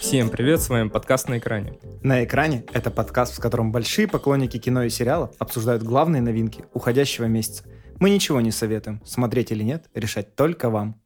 Всем 0.00 0.30
привет, 0.30 0.60
с 0.60 0.68
вами 0.68 0.88
подкаст 0.88 1.28
«На 1.28 1.38
экране». 1.38 1.78
«На 2.02 2.24
экране»— 2.24 2.64
это 2.72 2.90
подкаст, 2.90 3.36
в 3.36 3.40
котором 3.40 3.72
большие 3.72 4.06
поклонники 4.06 4.58
кино 4.58 4.84
и 4.84 4.88
сериалов 4.88 5.34
обсуждают 5.38 5.82
главные 5.82 6.22
новинки 6.22 6.64
уходящего 6.74 7.24
месяца. 7.24 7.64
Мы 7.98 8.10
ничего 8.10 8.40
не 8.40 8.50
советуем, 8.52 9.00
смотреть 9.04 9.50
или 9.50 9.64
нет, 9.64 9.90
решать 9.94 10.36
только 10.36 10.70
вам. 10.70 11.00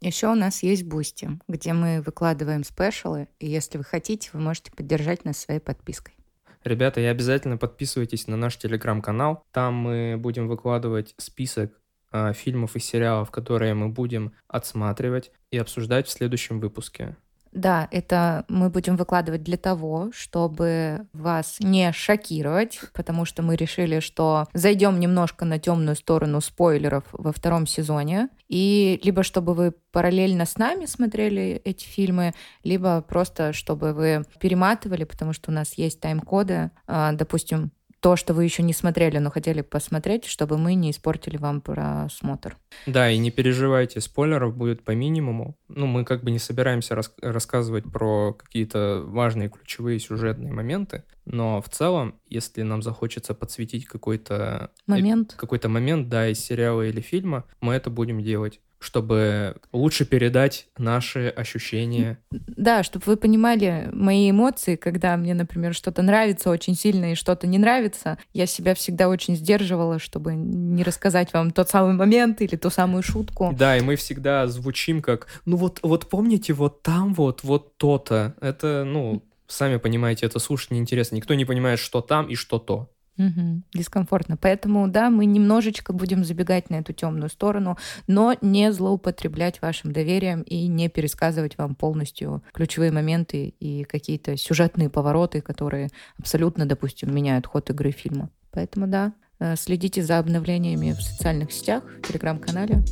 Еще 0.00 0.28
у 0.28 0.34
нас 0.34 0.62
есть 0.62 0.84
Boosty, 0.84 1.28
где 1.48 1.72
мы 1.72 2.02
выкладываем 2.02 2.62
спешалы, 2.62 3.28
и 3.40 3.48
если 3.48 3.78
вы 3.78 3.84
хотите, 3.84 4.30
вы 4.32 4.40
можете 4.40 4.70
поддержать 4.70 5.24
нас 5.24 5.38
своей 5.38 5.60
подпиской. 5.60 6.14
Ребята, 6.62 7.00
и 7.00 7.04
обязательно 7.04 7.56
подписывайтесь 7.56 8.26
на 8.26 8.36
наш 8.36 8.56
телеграм-канал. 8.56 9.44
Там 9.50 9.74
мы 9.74 10.16
будем 10.18 10.46
выкладывать 10.46 11.14
список 11.18 11.72
э, 12.12 12.32
фильмов 12.32 12.76
и 12.76 12.80
сериалов, 12.80 13.30
которые 13.30 13.74
мы 13.74 13.88
будем 13.88 14.32
отсматривать 14.46 15.32
и 15.50 15.58
обсуждать 15.58 16.06
в 16.06 16.10
следующем 16.10 16.60
выпуске. 16.60 17.16
Да, 17.54 17.86
это 17.92 18.44
мы 18.48 18.68
будем 18.68 18.96
выкладывать 18.96 19.44
для 19.44 19.56
того, 19.56 20.10
чтобы 20.12 21.06
вас 21.12 21.56
не 21.60 21.92
шокировать, 21.92 22.80
потому 22.92 23.24
что 23.24 23.42
мы 23.42 23.54
решили, 23.54 24.00
что 24.00 24.48
зайдем 24.54 24.98
немножко 24.98 25.44
на 25.44 25.60
темную 25.60 25.94
сторону 25.94 26.40
спойлеров 26.40 27.04
во 27.12 27.32
втором 27.32 27.68
сезоне, 27.68 28.28
и 28.48 29.00
либо 29.04 29.22
чтобы 29.22 29.54
вы 29.54 29.72
параллельно 29.92 30.46
с 30.46 30.58
нами 30.58 30.86
смотрели 30.86 31.62
эти 31.64 31.84
фильмы, 31.84 32.34
либо 32.64 33.00
просто 33.02 33.52
чтобы 33.52 33.92
вы 33.92 34.24
перематывали, 34.40 35.04
потому 35.04 35.32
что 35.32 35.52
у 35.52 35.54
нас 35.54 35.74
есть 35.74 36.00
тайм-коды, 36.00 36.72
а, 36.88 37.12
допустим, 37.12 37.70
то, 38.04 38.16
что 38.16 38.34
вы 38.34 38.44
еще 38.44 38.62
не 38.62 38.74
смотрели, 38.74 39.16
но 39.16 39.30
хотели 39.30 39.62
посмотреть, 39.62 40.26
чтобы 40.26 40.58
мы 40.58 40.74
не 40.74 40.90
испортили 40.90 41.38
вам 41.38 41.62
просмотр. 41.62 42.58
Да, 42.84 43.10
и 43.10 43.16
не 43.16 43.30
переживайте, 43.30 44.02
спойлеров 44.02 44.54
будет 44.54 44.84
по 44.84 44.90
минимуму. 44.90 45.56
Ну, 45.68 45.86
мы 45.86 46.04
как 46.04 46.22
бы 46.22 46.30
не 46.30 46.38
собираемся 46.38 46.94
рас- 46.94 47.14
рассказывать 47.22 47.90
про 47.90 48.34
какие-то 48.34 49.02
важные 49.06 49.48
ключевые 49.48 50.00
сюжетные 50.00 50.52
моменты, 50.52 51.04
но 51.24 51.62
в 51.62 51.70
целом, 51.70 52.20
если 52.28 52.60
нам 52.60 52.82
захочется 52.82 53.32
подсветить 53.32 53.86
какой-то 53.86 54.70
момент, 54.86 55.32
какой-то 55.38 55.70
момент, 55.70 56.10
да, 56.10 56.28
из 56.28 56.40
сериала 56.40 56.82
или 56.82 57.00
фильма, 57.00 57.44
мы 57.62 57.72
это 57.72 57.88
будем 57.88 58.22
делать 58.22 58.60
чтобы 58.84 59.56
лучше 59.72 60.04
передать 60.04 60.66
наши 60.76 61.28
ощущения. 61.28 62.18
Да, 62.30 62.82
чтобы 62.82 63.04
вы 63.06 63.16
понимали 63.16 63.88
мои 63.92 64.30
эмоции, 64.30 64.76
когда 64.76 65.16
мне, 65.16 65.34
например, 65.34 65.74
что-то 65.74 66.02
нравится 66.02 66.50
очень 66.50 66.74
сильно 66.76 67.12
и 67.12 67.14
что-то 67.14 67.46
не 67.46 67.58
нравится, 67.58 68.18
я 68.32 68.46
себя 68.46 68.74
всегда 68.74 69.08
очень 69.08 69.36
сдерживала, 69.36 69.98
чтобы 69.98 70.34
не 70.34 70.82
рассказать 70.82 71.32
вам 71.32 71.50
тот 71.50 71.70
самый 71.70 71.94
момент 71.94 72.40
или 72.42 72.56
ту 72.56 72.70
самую 72.70 73.02
шутку. 73.02 73.54
Да, 73.56 73.76
и 73.76 73.80
мы 73.80 73.96
всегда 73.96 74.46
звучим 74.46 75.00
как, 75.00 75.28
ну 75.46 75.56
вот, 75.56 75.80
вот 75.82 76.08
помните, 76.08 76.52
вот 76.52 76.82
там 76.82 77.14
вот, 77.14 77.42
вот 77.42 77.76
то-то. 77.78 78.34
Это, 78.40 78.84
ну, 78.84 79.22
сами 79.46 79.76
понимаете, 79.76 80.26
это 80.26 80.38
слушать 80.38 80.70
неинтересно. 80.70 81.16
Никто 81.16 81.34
не 81.34 81.44
понимает, 81.44 81.78
что 81.78 82.00
там 82.00 82.26
и 82.26 82.34
что 82.34 82.58
то. 82.58 82.90
Угу, 83.16 83.62
дискомфортно. 83.74 84.36
Поэтому, 84.36 84.88
да, 84.88 85.08
мы 85.08 85.24
немножечко 85.26 85.92
будем 85.92 86.24
забегать 86.24 86.68
на 86.68 86.76
эту 86.76 86.92
темную 86.92 87.28
сторону, 87.28 87.78
но 88.08 88.34
не 88.40 88.72
злоупотреблять 88.72 89.62
вашим 89.62 89.92
доверием 89.92 90.42
и 90.42 90.66
не 90.66 90.88
пересказывать 90.88 91.56
вам 91.56 91.76
полностью 91.76 92.42
ключевые 92.52 92.90
моменты 92.90 93.54
и 93.60 93.84
какие-то 93.84 94.36
сюжетные 94.36 94.90
повороты, 94.90 95.40
которые 95.42 95.90
абсолютно, 96.18 96.66
допустим, 96.66 97.14
меняют 97.14 97.46
ход 97.46 97.70
игры 97.70 97.92
фильма. 97.92 98.30
Поэтому, 98.50 98.88
да, 98.88 99.12
э, 99.38 99.54
следите 99.56 100.02
за 100.02 100.18
обновлениями 100.18 100.92
в 100.92 101.00
социальных 101.00 101.52
сетях, 101.52 101.84
в 101.84 102.08
телеграм-канале. 102.08 102.82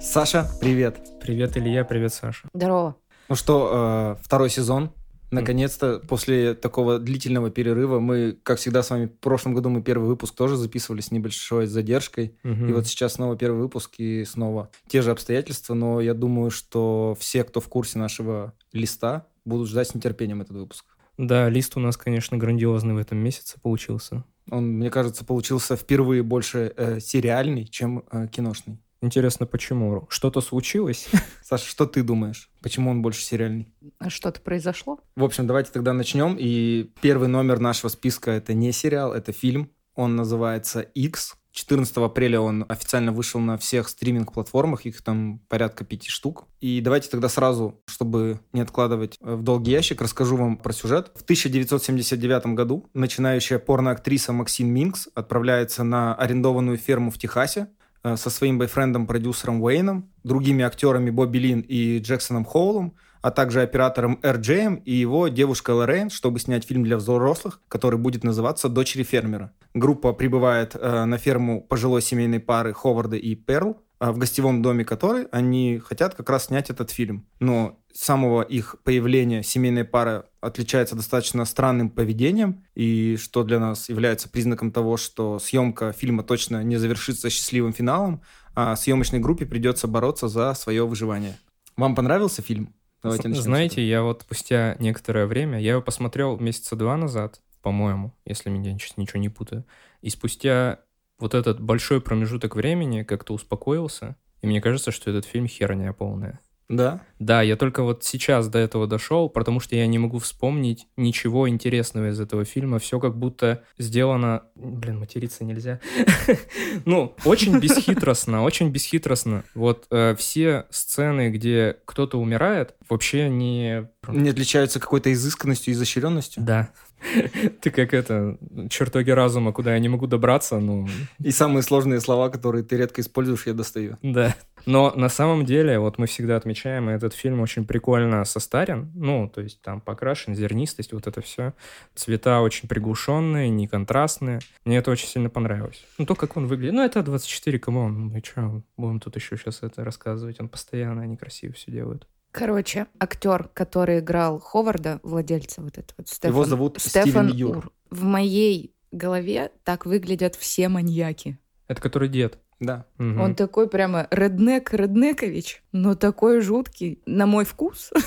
Саша, 0.00 0.48
привет. 0.60 0.96
Привет, 1.20 1.56
Илья, 1.56 1.84
привет, 1.84 2.14
Саша. 2.14 2.48
Здорово. 2.54 2.96
Ну 3.28 3.34
что, 3.34 4.16
э, 4.18 4.22
второй 4.22 4.50
сезон. 4.50 4.90
Наконец-то, 5.30 6.00
после 6.08 6.54
такого 6.54 6.98
длительного 6.98 7.50
перерыва, 7.50 7.98
мы, 7.98 8.38
как 8.42 8.58
всегда, 8.58 8.82
с 8.82 8.90
вами 8.90 9.06
в 9.06 9.18
прошлом 9.18 9.54
году 9.54 9.68
мы 9.68 9.82
первый 9.82 10.06
выпуск 10.06 10.34
тоже 10.34 10.56
записывали 10.56 11.00
с 11.00 11.10
небольшой 11.10 11.66
задержкой. 11.66 12.36
Мгм. 12.44 12.68
И 12.68 12.72
вот 12.72 12.86
сейчас 12.86 13.14
снова 13.14 13.36
первый 13.36 13.60
выпуск, 13.60 13.94
и 13.98 14.24
снова 14.24 14.70
те 14.88 15.02
же 15.02 15.10
обстоятельства, 15.10 15.74
но 15.74 16.00
я 16.00 16.14
думаю, 16.14 16.50
что 16.50 17.16
все, 17.18 17.42
кто 17.42 17.60
в 17.60 17.68
курсе 17.68 17.98
нашего 17.98 18.54
листа, 18.72 19.26
будут 19.44 19.68
ждать 19.68 19.88
с 19.88 19.94
нетерпением 19.94 20.42
этот 20.42 20.56
выпуск. 20.56 20.84
Да, 21.18 21.48
лист 21.48 21.76
у 21.76 21.80
нас, 21.80 21.96
конечно, 21.96 22.36
грандиозный 22.36 22.94
в 22.94 22.98
этом 22.98 23.18
месяце 23.18 23.58
получился. 23.60 24.24
Он, 24.50 24.64
мне 24.64 24.90
кажется, 24.90 25.24
получился 25.24 25.76
впервые 25.76 26.22
больше 26.22 26.72
э, 26.76 27.00
сериальный, 27.00 27.64
чем 27.66 28.04
э, 28.12 28.28
киношный. 28.28 28.78
Интересно, 29.06 29.46
почему? 29.46 30.04
Что-то 30.08 30.40
случилось? 30.40 31.06
Саша, 31.44 31.64
что 31.64 31.86
ты 31.86 32.02
думаешь? 32.02 32.50
Почему 32.60 32.90
он 32.90 33.02
больше 33.02 33.22
сериальный? 33.22 33.72
А 34.00 34.10
Что-то 34.10 34.40
произошло? 34.40 34.98
В 35.14 35.22
общем, 35.22 35.46
давайте 35.46 35.70
тогда 35.70 35.92
начнем. 35.92 36.36
И 36.36 36.90
первый 37.00 37.28
номер 37.28 37.60
нашего 37.60 37.88
списка 37.88 38.32
это 38.32 38.52
не 38.52 38.72
сериал, 38.72 39.12
это 39.12 39.30
фильм. 39.30 39.70
Он 39.94 40.16
называется 40.16 40.80
X. 40.80 41.36
14 41.52 41.96
апреля 41.96 42.40
он 42.40 42.66
официально 42.68 43.12
вышел 43.12 43.40
на 43.40 43.56
всех 43.56 43.88
стриминг-платформах, 43.88 44.84
их 44.84 45.00
там 45.00 45.38
порядка 45.48 45.86
пяти 45.86 46.10
штук. 46.10 46.44
И 46.60 46.82
давайте 46.82 47.08
тогда 47.08 47.30
сразу, 47.30 47.80
чтобы 47.86 48.40
не 48.52 48.60
откладывать 48.60 49.16
в 49.20 49.42
долгий 49.42 49.70
ящик, 49.70 50.02
расскажу 50.02 50.36
вам 50.36 50.58
про 50.58 50.74
сюжет. 50.74 51.12
В 51.14 51.22
1979 51.22 52.54
году 52.54 52.84
начинающая 52.92 53.58
порноактриса 53.58 54.34
Максин 54.34 54.68
Минкс 54.68 55.08
отправляется 55.14 55.82
на 55.82 56.14
арендованную 56.14 56.76
ферму 56.76 57.10
в 57.10 57.16
Техасе, 57.16 57.60
э, 57.60 57.66
со 58.14 58.30
своим 58.30 58.58
бойфрендом-продюсером 58.58 59.60
Уэйном, 59.62 60.08
другими 60.22 60.64
актерами 60.64 61.10
Бобби 61.10 61.38
Лин 61.38 61.60
и 61.60 61.98
Джексоном 61.98 62.44
Хоулом, 62.44 62.94
а 63.26 63.32
также 63.32 63.62
оператором 63.62 64.20
Эр 64.22 64.40
и 64.84 64.94
его 64.94 65.26
девушкой 65.26 65.74
Лоррейн, 65.74 66.10
чтобы 66.10 66.38
снять 66.38 66.64
фильм 66.64 66.84
для 66.84 66.96
взрослых, 66.96 67.60
который 67.66 67.98
будет 67.98 68.22
называться 68.22 68.68
«Дочери 68.68 69.02
фермера». 69.02 69.52
Группа 69.74 70.12
прибывает 70.12 70.76
э, 70.76 71.04
на 71.04 71.18
ферму 71.18 71.60
пожилой 71.60 72.02
семейной 72.02 72.38
пары 72.38 72.72
Ховарда 72.72 73.16
и 73.16 73.34
Перл, 73.34 73.82
э, 73.98 74.12
в 74.12 74.18
гостевом 74.18 74.62
доме 74.62 74.84
которой 74.84 75.26
они 75.32 75.80
хотят 75.84 76.14
как 76.14 76.30
раз 76.30 76.46
снять 76.46 76.70
этот 76.70 76.92
фильм. 76.92 77.26
Но 77.40 77.80
самого 77.96 78.42
их 78.42 78.76
появления 78.84 79.42
семейная 79.42 79.84
пара 79.84 80.26
отличается 80.40 80.94
достаточно 80.94 81.44
странным 81.44 81.90
поведением, 81.90 82.64
и 82.74 83.16
что 83.16 83.42
для 83.42 83.58
нас 83.58 83.88
является 83.88 84.28
признаком 84.28 84.70
того, 84.70 84.96
что 84.96 85.38
съемка 85.38 85.92
фильма 85.92 86.22
точно 86.22 86.62
не 86.62 86.76
завершится 86.76 87.30
счастливым 87.30 87.72
финалом, 87.72 88.22
а 88.54 88.76
съемочной 88.76 89.18
группе 89.18 89.46
придется 89.46 89.88
бороться 89.88 90.28
за 90.28 90.52
свое 90.54 90.86
выживание. 90.86 91.36
Вам 91.76 91.94
понравился 91.94 92.42
фильм? 92.42 92.74
Давайте 93.02 93.28
начнем 93.28 93.42
Знаете, 93.44 93.86
я 93.86 94.02
вот 94.02 94.22
спустя 94.22 94.76
некоторое 94.78 95.26
время, 95.26 95.60
я 95.60 95.72
его 95.72 95.82
посмотрел 95.82 96.38
месяца 96.38 96.76
два 96.76 96.96
назад, 96.96 97.40
по-моему, 97.62 98.14
если 98.24 98.50
меня 98.50 98.72
сейчас 98.78 98.96
ничего 98.96 99.20
не 99.20 99.28
путаю, 99.28 99.64
и 100.02 100.10
спустя 100.10 100.80
вот 101.18 101.34
этот 101.34 101.60
большой 101.60 102.00
промежуток 102.00 102.56
времени 102.56 103.02
как-то 103.02 103.32
успокоился, 103.32 104.16
и 104.42 104.46
мне 104.46 104.60
кажется, 104.60 104.90
что 104.90 105.10
этот 105.10 105.24
фильм 105.24 105.46
херня 105.46 105.92
полная. 105.92 106.40
Да? 106.68 107.00
Да, 107.18 107.42
я 107.42 107.56
только 107.56 107.82
вот 107.82 108.04
сейчас 108.04 108.48
до 108.48 108.58
этого 108.58 108.86
дошел, 108.86 109.28
потому 109.28 109.60
что 109.60 109.76
я 109.76 109.86
не 109.86 109.98
могу 109.98 110.18
вспомнить 110.18 110.86
ничего 110.96 111.48
интересного 111.48 112.10
из 112.10 112.20
этого 112.20 112.44
фильма. 112.44 112.78
Все 112.78 112.98
как 112.98 113.16
будто 113.16 113.62
сделано... 113.78 114.42
Блин, 114.54 114.98
материться 114.98 115.44
нельзя. 115.44 115.80
Ну, 116.84 117.14
очень 117.24 117.58
бесхитростно, 117.58 118.42
очень 118.42 118.70
бесхитростно. 118.70 119.44
Вот 119.54 119.86
э, 119.90 120.14
все 120.16 120.66
сцены, 120.70 121.30
где 121.30 121.76
кто-то 121.84 122.18
умирает, 122.18 122.74
вообще 122.88 123.28
не... 123.28 123.88
Не 124.08 124.30
отличаются 124.30 124.78
какой-то 124.78 125.12
изысканностью 125.12 125.72
и 125.72 125.74
изощренностью? 125.74 126.42
Да. 126.42 126.70
Ты 127.60 127.70
как 127.70 127.94
это, 127.94 128.38
чертоги 128.70 129.10
разума, 129.10 129.52
куда 129.52 129.74
я 129.74 129.78
не 129.78 129.88
могу 129.88 130.06
добраться, 130.06 130.58
ну, 130.58 130.88
И 131.18 131.30
самые 131.30 131.62
сложные 131.62 132.00
слова, 132.00 132.30
которые 132.30 132.64
ты 132.64 132.76
редко 132.76 133.00
используешь, 133.00 133.46
я 133.46 133.52
достаю. 133.52 133.96
Да. 134.02 134.34
Но 134.64 134.92
на 134.96 135.08
самом 135.08 135.44
деле, 135.44 135.78
вот 135.78 135.98
мы 135.98 136.06
всегда 136.06 136.36
отмечаем, 136.36 136.88
этот 136.88 137.14
фильм 137.14 137.40
очень 137.40 137.64
прикольно 137.64 138.24
состарен. 138.24 138.90
Ну, 138.94 139.30
то 139.32 139.40
есть 139.40 139.62
там 139.62 139.80
покрашен, 139.80 140.34
зернистость, 140.34 140.92
вот 140.92 141.06
это 141.06 141.20
все. 141.20 141.54
Цвета 141.94 142.40
очень 142.40 142.68
приглушенные, 142.68 143.48
не 143.48 143.68
контрастные. 143.68 144.40
Мне 144.64 144.78
это 144.78 144.90
очень 144.90 145.06
сильно 145.06 145.30
понравилось. 145.30 145.84
Ну, 145.98 146.06
то, 146.06 146.16
как 146.16 146.36
он 146.36 146.46
выглядит. 146.46 146.74
Ну, 146.74 146.84
это 146.84 147.02
A24, 147.02 147.58
come 147.60 147.87
on. 147.87 148.08
Мы 148.08 148.22
что, 148.24 148.62
будем 148.76 148.98
тут 148.98 149.14
еще 149.14 149.36
сейчас 149.36 149.62
это 149.62 149.84
рассказывать? 149.84 150.40
Он 150.40 150.48
постоянно, 150.48 151.02
они 151.02 151.16
красиво 151.16 151.52
все 151.52 151.70
делают. 151.70 152.08
Короче, 152.36 152.86
актер, 153.00 153.48
который 153.54 154.00
играл 154.00 154.38
Ховарда, 154.38 155.00
владельца 155.02 155.62
вот 155.62 155.78
этого 155.78 155.94
вот, 155.96 156.08
Стефан, 156.08 156.30
Его 156.30 156.44
зовут 156.44 156.78
Стефан 156.78 157.08
Стивен 157.08 157.28
Юр. 157.28 157.56
Ур. 157.56 157.72
В 157.88 158.02
моей 158.02 158.74
голове 158.92 159.52
так 159.64 159.86
выглядят 159.86 160.34
все 160.34 160.68
маньяки. 160.68 161.38
Это 161.66 161.80
который 161.80 162.10
дед. 162.10 162.38
Да. 162.60 162.84
Мгм. 162.98 163.20
Он 163.22 163.34
такой 163.34 163.70
прямо 163.70 164.06
реднек 164.10 164.74
Реднекович, 164.74 165.62
но 165.72 165.94
такой 165.94 166.42
жуткий, 166.42 167.00
на 167.06 167.24
мой 167.26 167.46
вкус. 167.46 167.90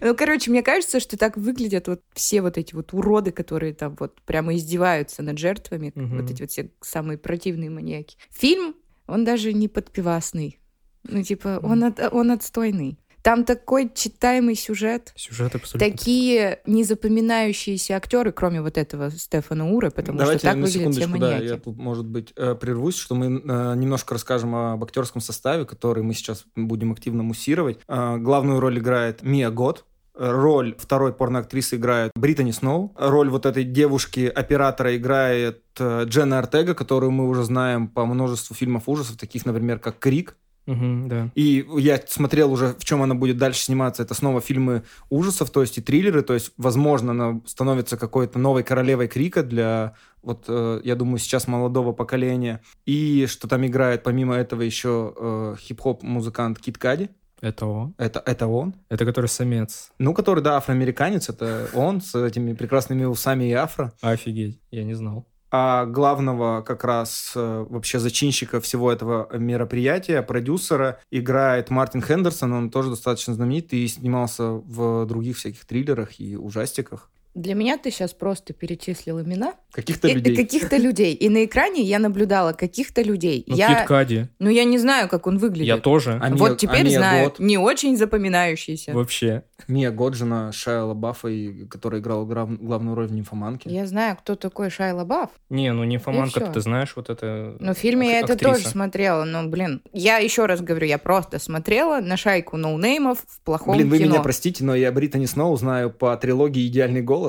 Ну, 0.00 0.14
короче, 0.14 0.50
мне 0.50 0.62
кажется, 0.62 1.00
что 1.00 1.16
так 1.16 1.36
выглядят 1.36 1.88
вот 1.88 2.00
все 2.12 2.42
вот 2.42 2.58
эти 2.58 2.74
вот 2.74 2.92
уроды, 2.92 3.32
которые 3.32 3.74
там 3.74 3.96
вот 3.98 4.20
прямо 4.22 4.54
издеваются 4.54 5.22
над 5.22 5.38
жертвами, 5.38 5.92
вот 5.94 6.30
эти 6.30 6.42
вот 6.42 6.50
все 6.50 6.70
самые 6.80 7.18
противные 7.18 7.70
маньяки. 7.70 8.16
Фильм 8.30 8.76
Он 9.06 9.24
даже 9.24 9.52
не 9.52 9.68
подпивасный. 9.68 10.60
Ну, 11.04 11.22
типа, 11.22 11.60
он, 11.62 11.84
от, 11.84 12.00
он 12.12 12.30
отстойный. 12.30 12.98
Там 13.24 13.44
такой 13.44 13.90
читаемый 13.94 14.54
сюжет. 14.54 15.14
Сюжет 15.16 15.54
абсолютно. 15.54 15.90
Такие 15.90 16.60
незапоминающиеся 16.66 17.96
актеры, 17.96 18.32
кроме 18.32 18.60
вот 18.60 18.76
этого 18.76 19.10
Стефана 19.10 19.72
Ура, 19.72 19.88
потому 19.90 20.18
Давайте 20.18 20.46
что 20.46 20.54
так 20.54 20.66
все 20.66 20.80
секундочку, 20.80 21.18
да, 21.18 21.38
я 21.38 21.56
тут, 21.56 21.78
может 21.78 22.04
быть, 22.04 22.34
э, 22.36 22.54
прервусь, 22.54 22.98
что 22.98 23.14
мы 23.14 23.40
э, 23.40 23.74
немножко 23.76 24.12
расскажем 24.12 24.54
об 24.54 24.84
актерском 24.84 25.22
составе, 25.22 25.64
который 25.64 26.02
мы 26.02 26.12
сейчас 26.12 26.44
будем 26.54 26.92
активно 26.92 27.22
муссировать. 27.22 27.78
Э, 27.88 28.18
Главную 28.18 28.60
роль 28.60 28.78
играет 28.78 29.22
Мия 29.22 29.48
Гот, 29.48 29.86
Роль 30.16 30.76
второй 30.78 31.12
порноактрисы 31.12 31.74
играет 31.74 32.12
Британи 32.14 32.52
Сноу. 32.52 32.94
Роль 32.96 33.30
вот 33.30 33.46
этой 33.46 33.64
девушки-оператора 33.64 34.96
играет 34.96 35.62
Дженна 35.76 36.38
Артега, 36.38 36.74
которую 36.74 37.10
мы 37.10 37.26
уже 37.26 37.42
знаем 37.42 37.88
по 37.88 38.06
множеству 38.06 38.54
фильмов 38.54 38.84
ужасов, 38.86 39.16
таких, 39.16 39.44
например, 39.44 39.80
как 39.80 39.98
«Крик». 39.98 40.36
Мгм, 40.66 41.08
да. 41.08 41.30
И 41.34 41.66
я 41.76 42.00
смотрел 42.06 42.52
уже, 42.52 42.74
в 42.78 42.84
чем 42.84 43.02
она 43.02 43.14
будет 43.14 43.36
дальше 43.36 43.60
сниматься. 43.60 44.02
Это 44.02 44.14
снова 44.14 44.40
фильмы 44.40 44.84
ужасов, 45.10 45.50
то 45.50 45.60
есть 45.60 45.78
и 45.78 45.80
триллеры. 45.82 46.22
То 46.22 46.34
есть, 46.34 46.52
возможно, 46.56 47.12
она 47.12 47.40
становится 47.46 47.96
какой-то 47.96 48.38
новой 48.38 48.62
королевой 48.62 49.08
крика 49.08 49.42
для, 49.42 49.94
вот, 50.22 50.44
э, 50.48 50.80
я 50.84 50.94
думаю, 50.94 51.18
сейчас 51.18 51.46
молодого 51.46 51.92
поколения. 51.92 52.60
И 52.86 53.26
что 53.28 53.46
там 53.48 53.66
играет, 53.66 54.02
помимо 54.02 54.34
этого, 54.34 54.62
еще 54.62 55.14
э, 55.16 55.56
хип-хоп 55.60 56.02
музыкант 56.02 56.58
Кит 56.58 56.78
Кади. 56.78 57.10
Это 57.40 57.66
он. 57.66 57.94
Это, 57.98 58.22
это 58.24 58.46
он. 58.46 58.74
Это 58.88 59.04
который 59.04 59.26
самец. 59.26 59.90
Ну, 59.98 60.14
который, 60.14 60.42
да, 60.42 60.56
афроамериканец. 60.56 61.28
Это 61.28 61.68
он 61.74 62.00
с 62.00 62.14
этими 62.14 62.54
прекрасными 62.54 63.04
усами 63.04 63.44
и 63.44 63.52
афро. 63.52 63.92
Офигеть, 64.00 64.60
я 64.70 64.84
не 64.84 64.94
знал. 64.94 65.26
А 65.56 65.86
главного 65.86 66.62
как 66.62 66.82
раз 66.82 67.32
э, 67.36 67.66
вообще 67.68 68.00
зачинщика 68.00 68.60
всего 68.60 68.90
этого 68.90 69.28
мероприятия, 69.38 70.20
продюсера, 70.20 70.98
играет 71.12 71.70
Мартин 71.70 72.02
Хендерсон. 72.02 72.52
Он 72.52 72.70
тоже 72.70 72.90
достаточно 72.90 73.34
знаменитый 73.34 73.78
и 73.78 73.86
снимался 73.86 74.42
в 74.48 75.06
других 75.06 75.36
всяких 75.36 75.64
триллерах 75.64 76.18
и 76.18 76.36
ужастиках. 76.36 77.08
Для 77.34 77.54
меня 77.54 77.78
ты 77.78 77.90
сейчас 77.90 78.12
просто 78.14 78.52
перечислил 78.52 79.20
имена 79.20 79.54
Каких-то 79.72 80.06
э, 80.08 80.12
людей. 80.14 80.36
каких-то 80.36 80.76
людей. 80.76 81.14
И 81.14 81.28
на 81.28 81.44
экране 81.44 81.82
я 81.82 81.98
наблюдала 81.98 82.52
каких-то 82.52 83.02
людей. 83.02 83.42
Ну, 83.48 83.56
я, 83.56 83.68
Кит 83.80 83.88
Кади. 83.88 84.28
ну, 84.38 84.48
я 84.50 84.62
не 84.64 84.78
знаю, 84.78 85.08
как 85.08 85.26
он 85.26 85.38
выглядит. 85.38 85.66
Я 85.66 85.78
тоже. 85.78 86.20
А 86.22 86.30
вот 86.30 86.52
Мия- 86.52 86.56
теперь 86.56 86.80
а 86.80 86.84
Мия 86.84 86.98
знаю. 86.98 87.24
Гот? 87.24 87.38
Не 87.40 87.58
очень 87.58 87.96
запоминающийся. 87.96 88.92
Вообще. 88.92 89.42
Мия 89.66 89.90
Годжина, 89.90 90.52
Шайа 90.52 90.82
Лабафа, 90.84 91.28
и- 91.28 91.64
которая 91.66 92.00
играла 92.00 92.24
грав- 92.24 92.58
главную 92.60 92.94
роль 92.94 93.06
в 93.08 93.12
«Нимфоманке». 93.12 93.70
Я 93.70 93.86
знаю, 93.86 94.16
кто 94.16 94.36
такой 94.36 94.70
Шайла 94.70 95.04
Бафф. 95.04 95.30
Не, 95.50 95.72
ну 95.72 95.84
нимфоманка, 95.84 96.40
ты 96.40 96.60
знаешь, 96.60 96.92
вот 96.96 97.10
это... 97.10 97.56
Но 97.58 97.74
в 97.74 97.78
фильме 97.78 98.10
я 98.12 98.18
ак- 98.18 98.24
это 98.24 98.32
актриса. 98.34 98.54
тоже 98.56 98.68
смотрела. 98.68 99.24
Но, 99.24 99.44
блин, 99.48 99.82
я 99.92 100.18
еще 100.18 100.46
раз 100.46 100.60
говорю, 100.60 100.86
я 100.86 100.98
просто 100.98 101.38
смотрела 101.38 102.00
на 102.00 102.16
шайку 102.16 102.56
ноунеймов 102.56 103.18
в 103.26 103.40
плохом 103.40 103.76
Блин, 103.76 103.88
вы 103.90 103.98
кино. 103.98 104.10
меня 104.12 104.20
простите, 104.22 104.62
но 104.64 104.74
я 104.74 104.92
Британи 104.92 105.26
Сноу 105.26 105.56
знаю 105.56 105.90
по 105.90 106.16
трилогии 106.16 106.66
«Идеальный 106.66 107.02
голос», 107.02 107.23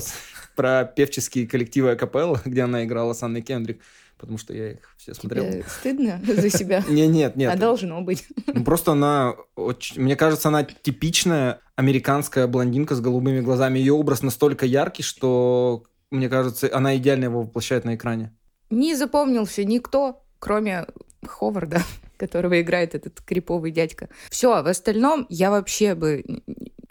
про 0.56 0.86
певческие 0.86 1.48
коллективы 1.48 1.92
Акапелла, 1.92 2.42
где 2.46 2.64
она 2.64 2.84
играла 2.86 3.14
с 3.14 3.24
Анной 3.24 3.42
Кендрик, 3.42 3.82
потому 4.18 4.38
что 4.38 4.54
я 4.54 4.72
их 4.74 4.96
все 4.98 5.14
смотрел. 5.14 5.46
Тебе 5.46 5.66
стыдно 5.68 6.22
за 6.26 6.50
себя? 6.50 6.84
Не, 6.90 7.08
нет, 7.08 7.34
А 7.36 7.40
нет. 7.40 7.60
должно 7.60 8.02
быть. 8.02 8.26
Ну, 8.48 8.64
просто 8.64 8.94
она 8.94 9.36
очень... 9.56 10.02
Мне 10.02 10.16
кажется, 10.16 10.48
она 10.48 10.64
типичная 10.64 11.60
американская 11.76 12.48
блондинка 12.48 12.96
с 12.96 13.02
голубыми 13.02 13.42
глазами. 13.42 13.80
Ее 13.80 13.94
образ 13.94 14.22
настолько 14.24 14.66
яркий, 14.66 15.04
что, 15.04 15.84
мне 16.12 16.30
кажется, 16.30 16.70
она 16.74 16.96
идеально 16.96 17.26
его 17.26 17.42
воплощает 17.42 17.84
на 17.86 17.96
экране. 17.96 18.34
Не 18.70 18.96
запомнился 18.96 19.64
никто, 19.64 20.24
кроме 20.40 20.86
Ховарда, 21.26 21.82
которого 22.18 22.62
играет 22.62 22.96
этот 22.96 23.22
криповый 23.22 23.72
дядька. 23.72 24.10
Все, 24.30 24.64
в 24.64 24.68
остальном 24.68 25.26
я 25.30 25.52
вообще 25.52 25.96
бы... 25.96 26.24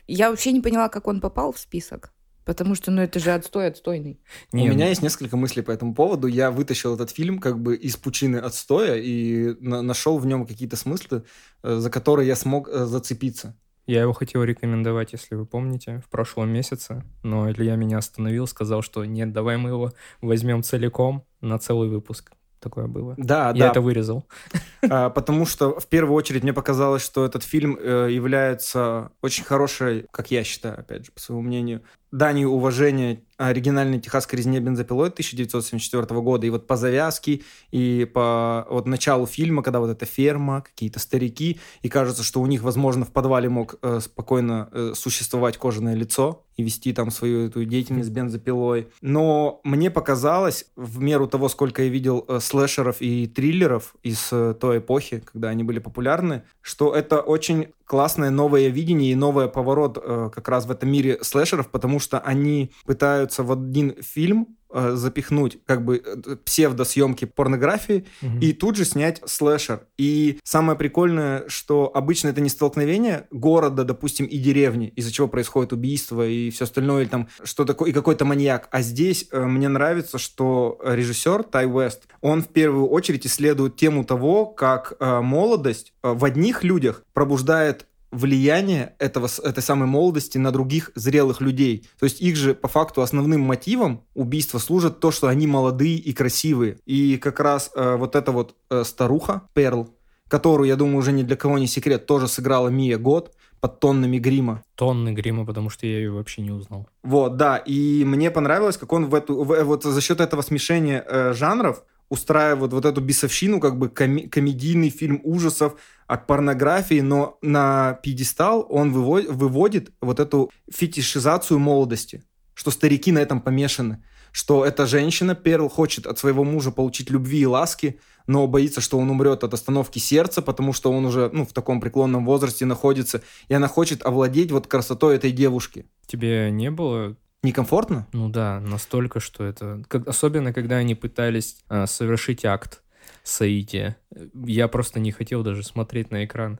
Я 0.07 0.29
вообще 0.31 0.53
не 0.53 0.61
поняла, 0.61 0.91
как 0.91 1.09
он 1.09 1.21
попал 1.23 1.53
в 1.53 1.59
список. 1.59 2.13
Потому 2.45 2.75
что, 2.75 2.91
ну, 2.91 3.01
это 3.03 3.19
же 3.19 3.31
отстой 3.33 3.69
отстойный. 3.69 4.21
Не, 4.53 4.65
У 4.69 4.73
меня 4.73 4.85
ну, 4.85 4.91
есть 4.91 5.03
несколько 5.03 5.37
мыслей 5.37 5.63
по 5.63 5.71
этому 5.71 5.95
поводу. 5.95 6.27
Я 6.27 6.51
вытащил 6.51 6.95
этот 6.95 7.11
фильм 7.11 7.39
как 7.39 7.59
бы 7.61 7.75
из 7.77 7.97
пучины 7.97 8.37
отстоя 8.37 8.97
и 8.97 9.55
на- 9.61 9.83
нашел 9.83 10.19
в 10.19 10.27
нем 10.27 10.47
какие-то 10.47 10.77
смыслы, 10.77 11.25
э, 11.63 11.77
за 11.77 11.91
которые 11.91 12.29
я 12.29 12.37
смог 12.37 12.69
э, 12.69 12.85
зацепиться. 12.85 13.57
Я 13.87 14.01
его 14.03 14.13
хотел 14.15 14.43
рекомендовать, 14.43 15.13
если 15.13 15.35
вы 15.35 15.45
помните, 15.45 16.03
в 16.07 16.09
прошлом 16.09 16.51
месяце, 16.51 17.03
но 17.23 17.51
Илья 17.51 17.77
меня 17.77 17.99
остановил, 17.99 18.47
сказал, 18.47 18.81
что 18.81 19.05
нет, 19.05 19.33
давай 19.33 19.59
мы 19.59 19.71
его 19.71 19.93
возьмем 20.23 20.63
целиком 20.63 21.25
на 21.43 21.59
целый 21.59 21.91
выпуск. 21.91 22.33
Такое 22.61 22.87
было. 22.87 23.15
Да, 23.19 23.49
Я 23.49 23.53
да. 23.67 23.71
это 23.71 23.81
вырезал. 23.83 24.25
А, 24.91 25.09
потому 25.09 25.47
что 25.47 25.79
в 25.81 25.87
первую 25.87 26.15
очередь 26.15 26.43
мне 26.43 26.53
показалось, 26.53 27.03
что 27.03 27.25
этот 27.25 27.43
фильм 27.43 27.79
э, 27.81 28.09
является 28.11 29.13
очень 29.23 29.43
хорошей, 29.45 30.07
как 30.11 30.31
я 30.31 30.45
считаю, 30.45 30.79
опять 30.79 31.07
же, 31.07 31.13
по 31.13 31.21
своему 31.21 31.41
мнению, 31.43 31.83
данью 32.15 32.51
уважения 32.51 33.23
оригинальной 33.37 34.01
техасской 34.01 34.39
резне 34.39 34.61
бензопилой 34.61 35.09
1974 35.09 36.21
года. 36.21 36.47
И 36.47 36.51
вот 36.51 36.67
по 36.67 36.77
завязке, 36.77 37.43
и 37.71 38.09
по 38.13 38.67
вот 38.71 38.87
началу 38.87 39.27
фильма, 39.27 39.63
когда 39.63 39.81
вот 39.81 39.91
эта 39.91 40.07
ферма, 40.07 40.63
какие-то 40.63 40.99
старики, 40.99 41.61
и 41.83 41.89
кажется, 41.89 42.23
что 42.23 42.41
у 42.41 42.47
них, 42.47 42.63
возможно, 42.63 43.05
в 43.05 43.13
подвале 43.13 43.49
мог 43.49 43.77
э, 43.83 44.01
спокойно 44.01 44.69
э, 44.73 44.93
существовать 44.95 45.59
кожаное 45.59 45.95
лицо 45.95 46.45
и 46.57 46.63
вести 46.63 46.93
там 46.93 47.11
свою 47.11 47.47
эту 47.47 47.65
деятельность 47.65 48.11
бензопилой. 48.11 48.89
Но 49.01 49.61
мне 49.65 49.91
показалось, 49.91 50.67
в 50.77 51.01
меру 51.01 51.27
того, 51.27 51.49
сколько 51.49 51.83
я 51.83 51.89
видел 51.89 52.25
э, 52.29 52.39
слэшеров 52.41 53.01
и 53.01 53.27
триллеров 53.27 53.95
из 54.03 54.29
э, 54.33 54.55
той 54.59 54.79
эпохи, 54.79 55.23
когда 55.25 55.49
они 55.49 55.65
были 55.65 55.79
популярны, 55.79 56.43
что 56.61 56.95
это 56.95 57.21
очень 57.21 57.69
классное 57.85 58.31
новое 58.31 58.69
видение 58.69 59.13
и 59.13 59.15
новый 59.15 59.49
поворот 59.49 59.99
э, 60.03 60.31
как 60.33 60.49
раз 60.49 60.67
в 60.67 60.71
этом 60.71 60.91
мире 60.91 61.19
слэшеров, 61.23 61.69
потому 61.71 62.01
что 62.01 62.19
они 62.19 62.71
пытаются 62.87 63.24
в 63.43 63.53
один 63.53 63.95
фильм 64.03 64.57
э, 64.73 64.93
запихнуть 64.97 65.59
как 65.67 65.85
бы 65.85 66.03
э, 66.05 66.37
псевдосъемки 66.45 67.25
порнографии 67.25 68.07
Мгм. 68.23 68.41
и 68.41 68.53
тут 68.53 68.77
же 68.77 68.85
снять 68.85 69.23
слэшер. 69.25 69.87
И 69.99 70.39
самое 70.45 70.77
прикольное, 70.79 71.45
что 71.49 71.91
обычно 71.95 72.29
это 72.29 72.41
не 72.41 72.49
столкновение 72.49 73.27
города, 73.31 73.85
допустим, 73.85 74.27
и 74.27 74.37
деревни, 74.39 74.89
из-за 74.97 75.13
чего 75.13 75.29
происходит 75.29 75.73
убийство 75.73 76.27
и 76.27 76.51
все 76.51 76.65
остальное, 76.65 77.03
или 77.03 77.09
там 77.09 77.29
что 77.45 77.65
такое, 77.65 77.91
и 77.91 77.93
какой-то 77.93 78.25
маньяк. 78.25 78.69
А 78.73 78.83
здесь 78.83 79.29
э, 79.31 79.45
мне 79.45 79.69
нравится, 79.69 80.19
что 80.19 80.79
режиссер 80.85 81.45
Тай 81.45 81.67
Уэст, 81.67 82.09
он 82.21 82.43
в 82.43 82.49
первую 82.49 82.89
очередь 82.89 83.27
исследует 83.27 83.77
тему 83.77 84.05
того, 84.05 84.47
как 84.47 84.95
э, 84.99 85.21
молодость 85.21 85.93
э, 86.03 86.13
в 86.13 86.25
одних 86.25 86.65
людях 86.65 87.05
пробуждает 87.13 87.87
влияние 88.15 88.95
этого, 88.99 89.29
этой 89.43 89.63
самой 89.63 89.87
молодости 89.89 90.39
на 90.39 90.51
других 90.51 90.91
зрелых 90.95 91.41
людей. 91.41 91.87
То 91.99 92.05
есть 92.05 92.21
их 92.21 92.37
же 92.37 92.55
по 92.55 92.69
факту 92.69 93.03
основным 93.03 93.41
мотивом 93.41 94.05
убийства 94.15 94.59
служит 94.59 95.01
то, 95.01 95.11
что 95.11 95.29
они 95.29 95.47
молодые 95.47 95.97
и 95.97 96.13
красивые. 96.13 96.79
И 96.87 97.17
как 97.19 97.41
раз 97.41 97.71
э, 97.75 97.97
вот 97.97 98.17
эта 98.17 98.33
вот 98.33 98.55
э, 98.71 98.85
старуха 98.85 99.43
Перл, 99.55 99.89
которую, 100.29 100.69
я 100.69 100.77
думаю, 100.77 100.99
уже 100.99 101.13
ни 101.13 101.23
для 101.23 101.37
кого 101.37 101.59
не 101.59 101.67
секрет, 101.67 102.07
тоже 102.07 102.29
сыграла 102.29 102.69
Мия 102.69 102.99
Год 102.99 103.35
под 103.61 103.81
тоннами 103.81 104.19
грима. 104.19 104.63
Тонны 104.75 105.13
грима, 105.13 105.47
потому 105.47 105.71
что 105.71 105.87
я 105.87 105.97
ее 105.99 106.11
вообще 106.11 106.43
не 106.43 106.51
узнал. 106.51 106.87
Вот, 107.03 107.37
да, 107.37 107.57
и 107.57 108.05
мне 108.05 108.31
понравилось, 108.31 108.77
как 108.77 108.93
он 108.93 109.07
в 109.07 109.15
эту, 109.15 109.43
в- 109.43 109.65
вот 109.65 109.85
за 109.85 110.01
счет 110.01 110.21
этого 110.21 110.43
смешения 110.43 111.05
э, 111.07 111.33
жанров 111.33 111.83
устраивает 112.09 112.73
вот 112.73 112.85
эту 112.85 113.01
бесовщину, 113.01 113.61
как 113.61 113.79
бы 113.79 113.89
коми- 113.89 114.29
комедийный 114.29 114.91
фильм 114.91 115.21
ужасов 115.25 115.75
от 116.07 116.27
порнографии, 116.27 117.01
но 117.01 117.39
на 117.43 117.95
пьедестал 118.03 118.67
он 118.69 118.93
выво- 118.93 119.31
выводит 119.31 119.93
вот 120.01 120.21
эту 120.21 120.51
фетишизацию 120.71 121.59
молодости, 121.59 122.23
что 122.55 122.71
старики 122.71 123.11
на 123.13 123.19
этом 123.21 123.41
помешаны, 123.41 124.05
что 124.33 124.65
эта 124.65 124.87
женщина, 124.87 125.35
Перл, 125.35 125.69
хочет 125.69 126.07
от 126.07 126.19
своего 126.19 126.45
мужа 126.45 126.71
получить 126.71 127.11
любви 127.11 127.41
и 127.41 127.47
ласки, 127.47 128.01
но 128.27 128.47
боится, 128.47 128.81
что 128.81 128.99
он 128.99 129.11
умрет 129.11 129.45
от 129.45 129.55
остановки 129.55 129.99
сердца, 129.99 130.43
потому 130.43 130.73
что 130.73 130.93
он 130.93 131.05
уже 131.05 131.31
ну, 131.33 131.45
в 131.45 131.53
таком 131.53 131.81
преклонном 131.81 132.25
возрасте 132.25 132.65
находится, 132.65 133.23
и 133.49 133.55
она 133.55 133.69
хочет 133.69 134.05
овладеть 134.05 134.51
вот 134.51 134.67
красотой 134.67 135.17
этой 135.17 135.31
девушки. 135.31 135.87
Тебе 136.07 136.51
не 136.51 136.71
было 136.71 137.17
Некомфортно? 137.45 138.09
Ну 138.13 138.29
да, 138.29 138.59
настолько, 138.61 139.21
что 139.21 139.45
это... 139.45 139.85
как- 139.89 140.09
особенно, 140.09 140.53
когда 140.53 140.77
они 140.77 140.95
пытались 140.95 141.59
а, 141.69 141.87
совершить 141.87 142.45
акт 142.45 142.83
соития. 143.23 143.97
Я 144.35 144.67
просто 144.69 144.99
не 144.99 145.13
хотел 145.13 145.43
даже 145.43 145.63
смотреть 145.63 146.11
на 146.11 146.25
экран. 146.25 146.59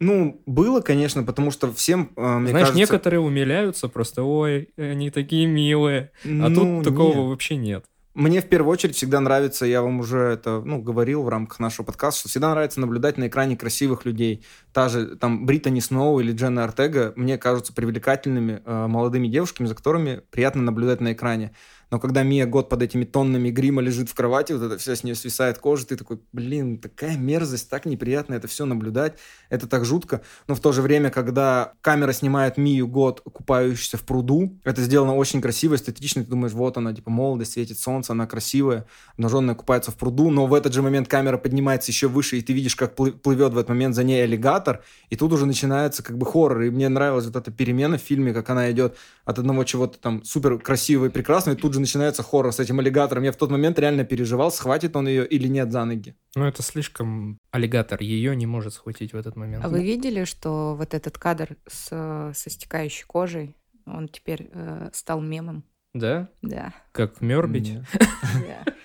Ну, 0.00 0.42
было, 0.46 0.80
конечно, 0.80 1.22
потому 1.22 1.52
что 1.52 1.72
всем, 1.72 2.10
э, 2.16 2.38
мне 2.38 2.50
Знаешь, 2.50 2.68
кажется... 2.68 2.78
некоторые 2.78 3.20
умиляются 3.20 3.86
просто, 3.88 4.24
ой, 4.24 4.70
они 4.76 5.10
такие 5.10 5.46
милые. 5.46 6.10
А 6.24 6.28
ну, 6.48 6.82
тут 6.82 6.84
такого 6.84 7.18
нет. 7.18 7.28
вообще 7.28 7.54
нет. 7.54 7.84
Мне 8.14 8.42
в 8.42 8.48
первую 8.48 8.70
очередь 8.70 8.94
всегда 8.94 9.20
нравится, 9.20 9.64
я 9.64 9.80
вам 9.80 10.00
уже 10.00 10.18
это, 10.18 10.60
ну, 10.60 10.82
говорил 10.82 11.22
в 11.22 11.30
рамках 11.30 11.60
нашего 11.60 11.86
подкаста, 11.86 12.20
что 12.20 12.28
всегда 12.28 12.50
нравится 12.50 12.78
наблюдать 12.78 13.16
на 13.16 13.28
экране 13.28 13.56
красивых 13.56 14.04
людей. 14.04 14.44
Та 14.74 14.90
же, 14.90 15.16
там, 15.16 15.46
Британи 15.46 15.80
Сноу 15.80 16.20
или 16.20 16.32
Дженна 16.32 16.64
Артега 16.64 17.14
мне 17.16 17.38
кажутся 17.38 17.72
привлекательными 17.72 18.62
э, 18.66 18.86
молодыми 18.86 19.28
девушками, 19.28 19.66
за 19.66 19.74
которыми 19.74 20.20
приятно 20.30 20.60
наблюдать 20.60 21.00
на 21.00 21.14
экране. 21.14 21.52
Но 21.92 22.00
когда 22.00 22.22
Мия 22.22 22.46
год 22.46 22.70
под 22.70 22.80
этими 22.80 23.04
тоннами 23.04 23.50
грима 23.50 23.82
лежит 23.82 24.08
в 24.08 24.14
кровати, 24.14 24.54
вот 24.54 24.62
это 24.62 24.78
все 24.78 24.96
с 24.96 25.04
нее 25.04 25.14
свисает 25.14 25.58
кожа, 25.58 25.86
ты 25.86 25.96
такой, 25.96 26.20
блин, 26.32 26.78
такая 26.78 27.18
мерзость, 27.18 27.68
так 27.68 27.84
неприятно 27.84 28.32
это 28.32 28.48
все 28.48 28.64
наблюдать, 28.64 29.18
это 29.50 29.66
так 29.66 29.84
жутко. 29.84 30.22
Но 30.48 30.54
в 30.54 30.60
то 30.60 30.72
же 30.72 30.80
время, 30.80 31.10
когда 31.10 31.74
камера 31.82 32.12
снимает 32.12 32.56
Мию 32.56 32.88
год, 32.88 33.20
купающуюся 33.20 33.98
в 33.98 34.04
пруду, 34.04 34.58
это 34.64 34.80
сделано 34.80 35.14
очень 35.14 35.42
красиво, 35.42 35.74
эстетично, 35.74 36.24
ты 36.24 36.30
думаешь, 36.30 36.54
вот 36.54 36.78
она, 36.78 36.94
типа, 36.94 37.10
молодость, 37.10 37.52
светит 37.52 37.78
солнце, 37.78 38.12
она 38.12 38.26
красивая, 38.26 38.86
обнаженная 39.18 39.54
купается 39.54 39.90
в 39.90 39.96
пруду, 39.96 40.30
но 40.30 40.46
в 40.46 40.54
этот 40.54 40.72
же 40.72 40.80
момент 40.80 41.08
камера 41.08 41.36
поднимается 41.36 41.90
еще 41.90 42.08
выше, 42.08 42.38
и 42.38 42.40
ты 42.40 42.54
видишь, 42.54 42.74
как 42.74 42.94
плывет 42.94 43.52
в 43.52 43.58
этот 43.58 43.68
момент 43.68 43.94
за 43.94 44.02
ней 44.02 44.24
аллигатор, 44.24 44.82
и 45.10 45.16
тут 45.16 45.30
уже 45.34 45.44
начинается 45.44 46.02
как 46.02 46.16
бы 46.16 46.24
хоррор, 46.24 46.62
и 46.62 46.70
мне 46.70 46.88
нравилась 46.88 47.26
вот 47.26 47.36
эта 47.36 47.50
перемена 47.50 47.98
в 47.98 48.00
фильме, 48.00 48.32
как 48.32 48.48
она 48.48 48.70
идет 48.70 48.96
от 49.26 49.38
одного 49.38 49.64
чего-то 49.64 49.98
там 49.98 50.24
супер 50.24 50.58
красивого 50.58 51.08
и 51.08 51.10
прекрасного, 51.10 51.54
и 51.54 51.60
тут 51.60 51.74
же 51.74 51.81
начинается 51.82 52.22
хоррор 52.22 52.52
с 52.52 52.60
этим 52.60 52.80
аллигатором. 52.80 53.22
Я 53.22 53.32
в 53.32 53.36
тот 53.36 53.50
момент 53.50 53.78
реально 53.78 54.04
переживал, 54.04 54.50
схватит 54.50 54.96
он 54.96 55.06
ее 55.06 55.26
или 55.26 55.48
нет 55.48 55.70
за 55.70 55.84
ноги. 55.84 56.16
Ну, 56.34 56.46
это 56.46 56.62
слишком... 56.62 57.38
Аллигатор 57.50 58.00
ее 58.00 58.34
не 58.34 58.46
может 58.46 58.74
схватить 58.74 59.12
в 59.12 59.16
этот 59.16 59.36
момент. 59.36 59.64
А 59.64 59.68
вы 59.68 59.82
видели, 59.82 60.24
что 60.24 60.74
вот 60.74 60.94
этот 60.94 61.18
кадр 61.18 61.56
с, 61.68 62.32
со 62.34 62.50
стекающей 62.50 63.04
кожей, 63.06 63.56
он 63.84 64.08
теперь 64.08 64.48
э, 64.52 64.90
стал 64.92 65.20
мемом? 65.20 65.64
Да? 65.94 66.30
Да. 66.40 66.72
Как 66.92 67.20
Мёрбить? 67.20 67.78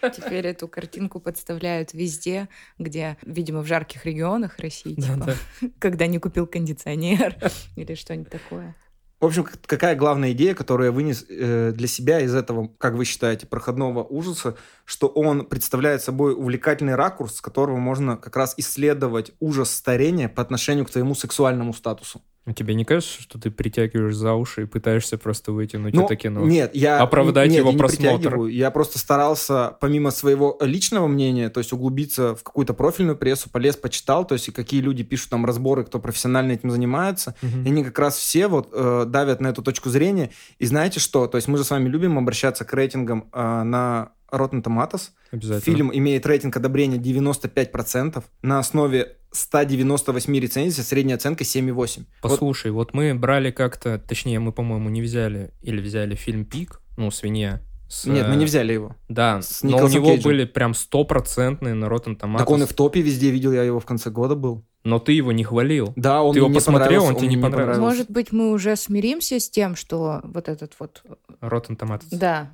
Да. 0.02 0.10
Теперь 0.10 0.46
эту 0.48 0.68
картинку 0.68 1.20
подставляют 1.20 1.94
везде, 1.94 2.50
где, 2.78 3.18
видимо, 3.22 3.62
в 3.62 3.68
жарких 3.68 4.06
регионах 4.06 4.60
России, 4.60 4.96
типа, 4.96 5.34
когда 5.80 6.08
не 6.08 6.20
купил 6.20 6.48
кондиционер 6.48 7.38
или 7.76 7.96
что-нибудь 7.96 8.30
такое. 8.30 8.76
В 9.20 9.26
общем, 9.26 9.48
какая 9.66 9.96
главная 9.96 10.32
идея, 10.34 10.54
которую 10.54 10.88
я 10.88 10.92
вынес 10.92 11.26
э, 11.28 11.72
для 11.74 11.88
себя 11.88 12.20
из 12.20 12.36
этого, 12.36 12.70
как 12.78 12.94
вы 12.94 13.04
считаете, 13.04 13.48
проходного 13.48 14.04
ужаса, 14.04 14.56
что 14.86 15.08
он 15.08 15.46
представляет 15.46 16.04
собой 16.04 16.36
увлекательный 16.36 16.94
ракурс, 16.94 17.38
с 17.38 17.42
которого 17.42 17.78
можно 17.78 18.16
как 18.16 18.36
раз 18.36 18.54
исследовать 18.58 19.32
ужас 19.40 19.72
старения 19.72 20.30
по 20.30 20.44
отношению 20.44 20.86
к 20.86 20.92
твоему 20.92 21.16
сексуальному 21.16 21.74
статусу. 21.74 22.22
А 22.48 22.54
тебе 22.54 22.76
не 22.76 22.86
кажется, 22.86 23.22
что 23.22 23.38
ты 23.38 23.52
притягиваешь 23.52 24.16
за 24.16 24.34
уши 24.34 24.62
и 24.62 24.66
пытаешься 24.66 25.18
просто 25.18 25.52
вытянуть 25.52 25.94
ну, 25.94 26.06
это 26.06 26.16
кино? 26.16 26.46
Нет, 26.46 26.74
я... 26.74 27.02
Оправдать 27.02 27.50
нет, 27.50 27.60
его 27.60 27.72
я 27.72 27.78
просмотр. 27.78 28.38
Не 28.38 28.54
я 28.54 28.72
просто 28.72 29.00
старался, 29.00 29.76
помимо 29.82 30.12
своего 30.12 30.58
личного 30.62 31.08
мнения, 31.08 31.50
то 31.50 31.58
есть 31.58 31.74
углубиться 31.74 32.36
в 32.38 32.44
какую-то 32.44 32.74
профильную 32.74 33.18
прессу, 33.18 33.50
полез, 33.50 33.76
почитал, 33.76 34.26
то 34.26 34.32
есть 34.32 34.54
какие 34.54 34.80
люди 34.80 35.04
пишут 35.04 35.30
там 35.30 35.46
разборы, 35.46 35.84
кто 35.84 36.00
профессионально 36.00 36.54
этим 36.54 36.72
занимается, 36.72 37.36
угу. 37.42 37.64
и 37.66 37.68
они 37.68 37.84
как 37.84 38.00
раз 38.00 38.16
все 38.16 38.48
вот 38.48 38.70
э, 38.72 39.04
давят 39.06 39.42
на 39.42 39.48
эту 39.48 39.62
точку 39.62 39.90
зрения. 39.90 40.32
И 40.58 40.66
знаете 40.66 41.02
что? 41.02 41.28
То 41.28 41.36
есть 41.36 41.50
мы 41.50 41.58
же 41.58 41.66
с 41.66 41.70
вами 41.70 41.90
любим 41.90 42.18
обращаться 42.18 42.64
к 42.64 42.74
рейтингам 42.74 43.28
э, 43.34 43.64
на 43.64 44.14
Rotten 44.32 44.64
Tomatoes. 44.64 45.10
Обязательно. 45.32 45.76
Фильм 45.76 45.92
имеет 45.94 46.26
рейтинг 46.26 46.56
одобрения 46.56 46.98
95% 46.98 48.24
на 48.42 48.60
основе 48.60 49.18
198 49.38 50.40
рецензий, 50.40 50.84
средняя 50.84 51.18
оценка 51.18 51.44
7,8. 51.44 52.06
Послушай, 52.22 52.72
вот... 52.72 52.88
вот 52.88 52.94
мы 52.94 53.14
брали 53.14 53.52
как-то, 53.52 54.00
точнее, 54.00 54.40
мы, 54.40 54.52
по-моему, 54.52 54.90
не 54.90 55.02
взяли, 55.02 55.52
или 55.62 55.80
взяли 55.80 56.16
фильм 56.16 56.46
«Пик», 56.46 56.82
ну, 56.98 57.12
«Свинья», 57.12 57.62
с, 57.90 58.06
Нет, 58.06 58.28
мы 58.28 58.36
не 58.36 58.46
взяли 58.46 58.74
его. 58.74 58.96
Да, 59.08 59.42
с 59.42 59.64
но 59.64 59.78
у 59.78 59.88
него 59.88 60.08
Кейджем. 60.08 60.24
были 60.24 60.44
прям 60.44 60.74
стопроцентные 60.74 61.74
на 61.74 61.86
Rotten 61.86 62.20
Tomatoes. 62.20 62.38
Так 62.40 62.50
он 62.50 62.64
и 62.64 62.66
в 62.66 62.74
топе 62.74 63.02
везде 63.02 63.32
видел, 63.32 63.54
я 63.54 63.64
его 63.64 63.80
в 63.80 63.86
конце 63.86 64.10
года 64.10 64.36
был. 64.36 64.66
Но 64.84 65.00
ты 65.00 65.14
его 65.14 65.32
не 65.32 65.44
хвалил. 65.44 65.94
Да, 65.96 66.22
он 66.22 66.34
ты 66.34 66.40
его 66.40 66.50
посмотрел, 66.50 67.04
он, 67.04 67.10
он 67.10 67.16
тебе 67.16 67.28
не 67.30 67.38
понравился. 67.38 67.80
Может 67.80 68.12
быть, 68.12 68.32
мы 68.32 68.52
уже 68.52 68.76
смиримся 68.76 69.40
с 69.40 69.50
тем, 69.50 69.76
что 69.76 70.22
вот 70.24 70.50
этот 70.50 70.74
вот... 70.80 71.04
Rotten 71.42 71.78
Tomatoes. 71.78 72.08
Да, 72.12 72.52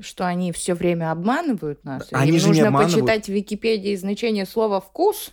что 0.00 0.26
они 0.26 0.52
все 0.52 0.74
время 0.74 1.10
обманывают 1.10 1.84
нас. 1.84 2.08
Они 2.12 2.32
Им 2.32 2.38
же 2.38 2.48
нужно 2.48 2.60
не 2.60 2.66
обманывают. 2.68 2.94
почитать 2.94 3.26
в 3.26 3.32
Википедии 3.32 3.94
значение 3.96 4.46
слова 4.46 4.80
«вкус». 4.80 5.32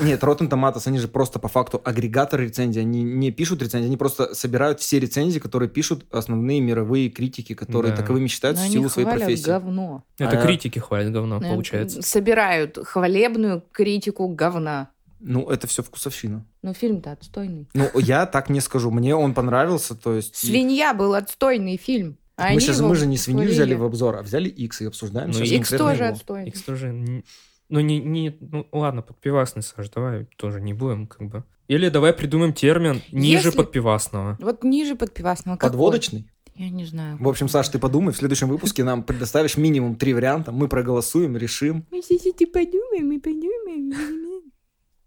Нет, 0.00 0.22
Rotten 0.22 0.48
Tomatoes, 0.48 0.82
они 0.86 0.98
же 0.98 1.08
просто 1.08 1.38
по 1.38 1.48
факту 1.48 1.80
агрегаторы 1.84 2.46
рецензий. 2.46 2.82
Они 2.82 3.02
не 3.02 3.30
пишут 3.30 3.62
рецензии, 3.62 3.86
они 3.86 3.96
просто 3.96 4.34
собирают 4.34 4.80
все 4.80 5.00
рецензии, 5.00 5.38
которые 5.38 5.68
пишут 5.68 6.04
основные 6.10 6.60
мировые 6.60 7.08
критики, 7.08 7.54
которые 7.54 7.92
да. 7.92 8.02
таковыми 8.02 8.28
считаются 8.28 8.64
Но 8.64 8.68
в 8.68 8.72
силу 8.72 8.88
своей 8.88 9.08
профессии. 9.08 9.46
говно. 9.46 10.04
Это 10.18 10.38
а... 10.38 10.42
критики 10.42 10.78
хвалят 10.78 11.12
говно, 11.12 11.40
получается. 11.40 12.02
Собирают 12.02 12.78
хвалебную 12.78 13.62
критику 13.72 14.28
говна. 14.28 14.90
Ну, 15.20 15.48
это 15.48 15.66
все 15.66 15.82
вкусовщина. 15.82 16.44
Но 16.62 16.74
фильм-то 16.74 17.12
отстойный. 17.12 17.66
Ну, 17.72 17.88
я 17.98 18.26
так 18.26 18.50
не 18.50 18.60
скажу. 18.60 18.90
Мне 18.90 19.16
он 19.16 19.32
понравился, 19.32 19.94
то 19.94 20.14
есть... 20.14 20.36
«Свинья» 20.36 20.92
был 20.92 21.14
отстойный 21.14 21.78
фильм. 21.78 22.18
А 22.36 22.52
мы 22.52 22.60
сейчас 22.60 22.80
мы 22.80 22.94
же 22.96 23.06
не 23.06 23.16
свинью 23.16 23.48
взяли 23.48 23.74
в 23.74 23.84
обзор, 23.84 24.16
а 24.16 24.22
взяли 24.22 24.48
X 24.48 24.82
и 24.82 24.86
обсуждаем. 24.86 25.30
Ну, 25.30 25.40
X 25.40 25.70
тоже 25.70 26.06
отстой. 26.06 26.48
X 26.48 26.62
тоже... 26.62 27.22
Ну, 27.68 27.80
не, 27.80 27.98
не, 27.98 28.36
ну, 28.40 28.66
ладно, 28.72 29.02
подпивасный, 29.02 29.62
Саш, 29.62 29.88
давай 29.90 30.26
тоже 30.36 30.60
не 30.60 30.74
будем, 30.74 31.06
как 31.06 31.28
бы. 31.28 31.44
Или 31.66 31.88
давай 31.88 32.12
придумаем 32.12 32.52
термин 32.52 33.00
ниже 33.10 33.48
Если... 33.48 33.56
подпивасного. 33.56 34.36
Вот 34.40 34.64
ниже 34.64 34.96
подпивасного. 34.96 35.56
Какой? 35.56 35.70
Подводочный? 35.70 36.30
Я 36.54 36.70
не 36.70 36.84
знаю. 36.84 37.16
В 37.18 37.28
общем, 37.28 37.48
Саш, 37.48 37.68
ты 37.68 37.78
подумай, 37.78 38.12
в 38.12 38.16
следующем 38.16 38.48
выпуске 38.48 38.84
нам 38.84 39.02
предоставишь 39.02 39.56
минимум 39.56 39.96
три 39.96 40.14
варианта, 40.14 40.52
мы 40.52 40.68
проголосуем, 40.68 41.36
решим. 41.36 41.86
Мы 41.90 42.00
сейчас 42.02 42.32
ты 42.34 42.46
подумаем, 42.46 43.08
мы 43.08 43.20
подумаем. 43.20 43.92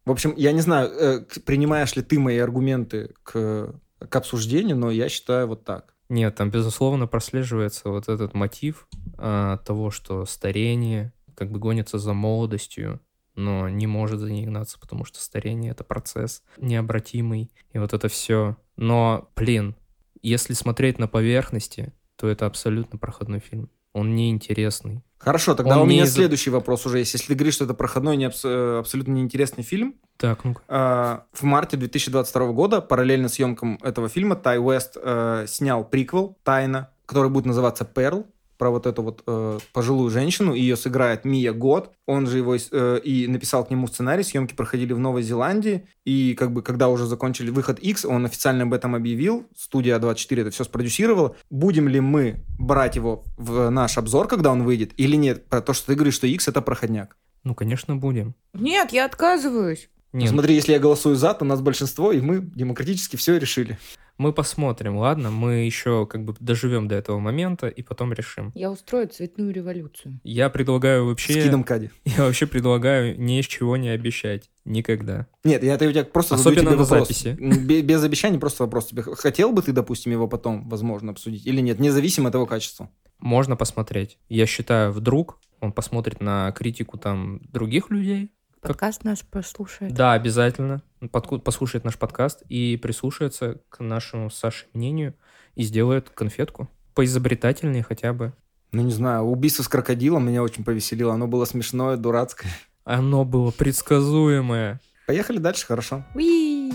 В 0.04 0.12
общем, 0.12 0.34
я 0.38 0.52
не 0.52 0.62
знаю, 0.62 0.90
э, 0.90 1.26
принимаешь 1.46 1.96
ли 1.96 2.02
ты 2.02 2.20
мои 2.20 2.38
аргументы 2.38 3.14
к, 3.24 3.76
к 4.00 4.16
обсуждению, 4.16 4.78
но 4.78 4.90
я 4.90 5.10
считаю 5.10 5.48
вот 5.48 5.64
так. 5.64 5.94
Нет, 6.10 6.36
там, 6.36 6.50
безусловно, 6.50 7.08
прослеживается 7.08 7.90
вот 7.90 8.08
этот 8.08 8.34
мотив 8.34 8.88
а, 9.18 9.58
того, 9.58 9.92
что 9.92 10.26
старение 10.26 11.12
как 11.38 11.52
бы 11.52 11.60
гонится 11.60 12.00
за 12.00 12.14
молодостью, 12.14 13.00
но 13.36 13.70
не 13.70 13.86
может 13.86 14.20
за 14.20 14.32
ней 14.32 14.46
гнаться, 14.46 14.80
потому 14.80 15.06
что 15.06 15.22
старение— 15.22 15.72
это 15.74 15.84
процесс 15.84 16.42
необратимый, 16.58 17.52
и 17.72 17.78
вот 17.78 17.94
это 17.94 18.08
все. 18.08 18.58
Но, 18.76 19.30
блин, 19.36 19.76
если 20.24 20.54
смотреть 20.54 20.98
на 20.98 21.08
поверхности, 21.08 21.94
то 22.16 22.28
это 22.28 22.48
абсолютно 22.48 22.98
проходной 22.98 23.40
фильм. 23.40 23.70
Он 23.94 24.16
неинтересный. 24.16 25.04
Хорошо, 25.20 25.56
тогда 25.56 25.78
Он 25.78 25.84
у 25.84 25.86
меня 25.86 26.04
из... 26.04 26.14
следующий 26.14 26.50
вопрос 26.50 26.86
уже 26.86 27.00
есть. 27.00 27.14
Если 27.14 27.28
ты 27.28 27.36
говоришь, 27.36 27.56
что 27.56 27.66
это 27.66 27.74
проходной, 27.74 28.18
не 28.18 28.26
абс... 28.26 28.44
Э, 28.44 28.80
абсолютно 28.80 29.14
неинтересный 29.14 29.64
фильм, 29.64 29.96
так, 30.18 30.44
ну 30.44 30.56
э, 30.68 31.20
в 31.32 31.44
марте 31.44 31.78
2022 31.78 32.52
года, 32.52 32.82
параллельно 32.82 33.30
съемкам 33.30 33.80
этого 33.84 34.10
фильма, 34.10 34.36
Тай 34.36 34.60
Уэст 34.60 34.98
э, 35.02 35.46
снял 35.48 35.84
приквел 35.88 36.38
«Тайна», 36.44 36.92
который 37.06 37.30
будет 37.30 37.46
называться 37.46 37.86
«Перл», 37.86 38.28
про 38.58 38.70
вот 38.70 38.86
эту 38.86 39.04
вот 39.04 39.24
э, 39.28 39.60
пожилую 39.74 40.10
женщину. 40.10 40.54
Ее 40.54 40.76
сыграет 40.76 41.26
Мия 41.26 41.54
Год. 41.54 41.92
Он 42.06 42.28
же 42.28 42.38
его 42.38 42.56
э, 42.56 43.00
и 43.04 43.28
написал 43.28 43.66
к 43.66 43.70
нему 43.70 43.88
сценарий. 43.88 44.24
Съемки 44.24 44.54
проходили 44.54 44.94
в 44.94 45.00
Новой 45.00 45.22
Зеландии. 45.24 45.88
И 46.06 46.34
как 46.36 46.52
бы 46.52 46.62
когда 46.62 46.90
уже 46.90 47.06
закончили 47.06 47.50
выход 47.50 47.80
X, 47.80 48.06
он 48.06 48.26
официально 48.26 48.64
об 48.64 48.74
этом 48.74 48.96
объявил. 48.96 49.46
Студия 49.56 50.00
24 50.00 50.42
это 50.44 50.52
все 50.52 50.64
спродюсировала. 50.64 51.36
Будем 51.50 51.88
ли 51.88 52.00
мы 52.00 52.44
брать 52.58 52.96
его 52.96 53.24
в 53.38 53.70
наш 53.70 53.98
обзор, 53.98 54.28
когда 54.28 54.52
он 54.52 54.64
выйдет, 54.64 54.92
или 54.98 55.16
нет? 55.16 55.46
Про 55.48 55.62
то, 55.62 55.74
что 55.74 55.88
ты 55.88 55.96
говоришь, 55.96 56.16
что 56.16 56.28
X 56.28 56.48
это 56.48 56.62
проходняк. 56.62 57.18
Ну, 57.44 57.56
конечно, 57.56 57.96
будем. 57.96 58.36
Нет, 58.54 58.92
я 58.92 59.06
отказываюсь. 59.06 59.90
Нет. 60.14 60.32
Смотри, 60.32 60.56
если 60.56 60.72
я 60.72 60.80
голосую 60.80 61.16
за, 61.16 61.34
то 61.34 61.46
нас 61.46 61.62
большинство, 61.62 62.12
и 62.12 62.22
мы 62.22 62.40
демократически 62.42 63.18
все 63.18 63.38
решили. 63.38 63.78
Мы 64.18 64.34
посмотрим, 64.34 64.98
ладно? 64.98 65.30
Мы 65.30 65.66
еще 65.66 66.08
как 66.08 66.26
бы 66.26 66.36
доживем 66.40 66.88
до 66.88 66.96
этого 66.96 67.20
момента 67.20 67.68
и 67.68 67.84
потом 67.84 68.14
решим. 68.14 68.52
Я 68.56 68.72
устрою 68.72 69.08
цветную 69.08 69.54
революцию. 69.54 70.20
Я 70.24 70.50
предлагаю 70.50 71.06
вообще... 71.06 71.34
С 71.34 71.44
Кидом 71.44 71.64
Кади. 71.64 71.92
Я 72.06 72.24
вообще 72.24 72.48
предлагаю 72.48 73.20
ни 73.20 73.40
с 73.42 73.46
чего 73.46 73.78
не 73.78 73.90
обещать. 73.90 74.50
Никогда. 74.66 75.28
Нет, 75.46 75.64
я 75.64 75.76
это 75.76 75.88
у 75.88 75.92
тебя 75.92 76.04
просто 76.04 76.36
Особенно 76.36 76.72
на 76.72 76.78
вопрос. 76.78 77.08
записи. 77.08 77.38
Без, 77.40 77.84
без 77.84 78.04
обещаний 78.04 78.38
просто 78.38 78.64
вопрос 78.64 78.88
тебе. 78.88 79.02
Хотел 79.02 79.54
бы 79.54 79.62
ты, 79.62 79.72
допустим, 79.72 80.12
его 80.12 80.28
потом, 80.28 80.68
возможно, 80.68 81.12
обсудить 81.12 81.46
или 81.46 81.62
нет, 81.62 81.80
независимо 81.80 82.28
от 82.28 82.36
его 82.36 82.46
качества? 82.46 82.90
Можно 83.20 83.56
посмотреть. 83.56 84.18
Я 84.28 84.46
считаю, 84.46 84.92
вдруг 84.92 85.40
он 85.62 85.72
посмотрит 85.72 86.22
на 86.22 86.52
критику 86.52 86.98
там 86.98 87.40
других 87.52 87.90
людей, 87.90 88.32
Подкаст 88.68 89.06
наш 89.06 89.22
послушает. 89.22 89.94
Да, 89.94 90.12
обязательно. 90.12 90.82
Под, 91.14 91.42
послушает 91.42 91.86
наш 91.86 91.98
подкаст 91.98 92.44
и 92.50 92.76
прислушается 92.76 93.62
к 93.70 93.82
нашему 93.82 94.30
Саше 94.30 94.66
мнению 94.74 95.14
и 95.56 95.64
сделает 95.64 96.10
конфетку. 96.10 96.68
Поизобретательнее 96.94 97.82
хотя 97.82 98.12
бы. 98.12 98.34
Ну, 98.74 98.82
не 98.84 98.92
знаю, 98.92 99.24
убийство 99.24 99.64
с 99.64 99.70
крокодилом 99.70 100.28
меня 100.28 100.44
очень 100.44 100.66
повеселило. 100.66 101.14
Оно 101.14 101.28
было 101.28 101.46
смешное, 101.46 101.96
дурацкое. 101.96 102.52
Оно 102.84 103.24
было 103.24 103.52
предсказуемое. 103.52 104.82
Поехали 105.06 105.38
дальше, 105.38 105.66
хорошо. 105.66 106.04
Уи! 106.14 106.74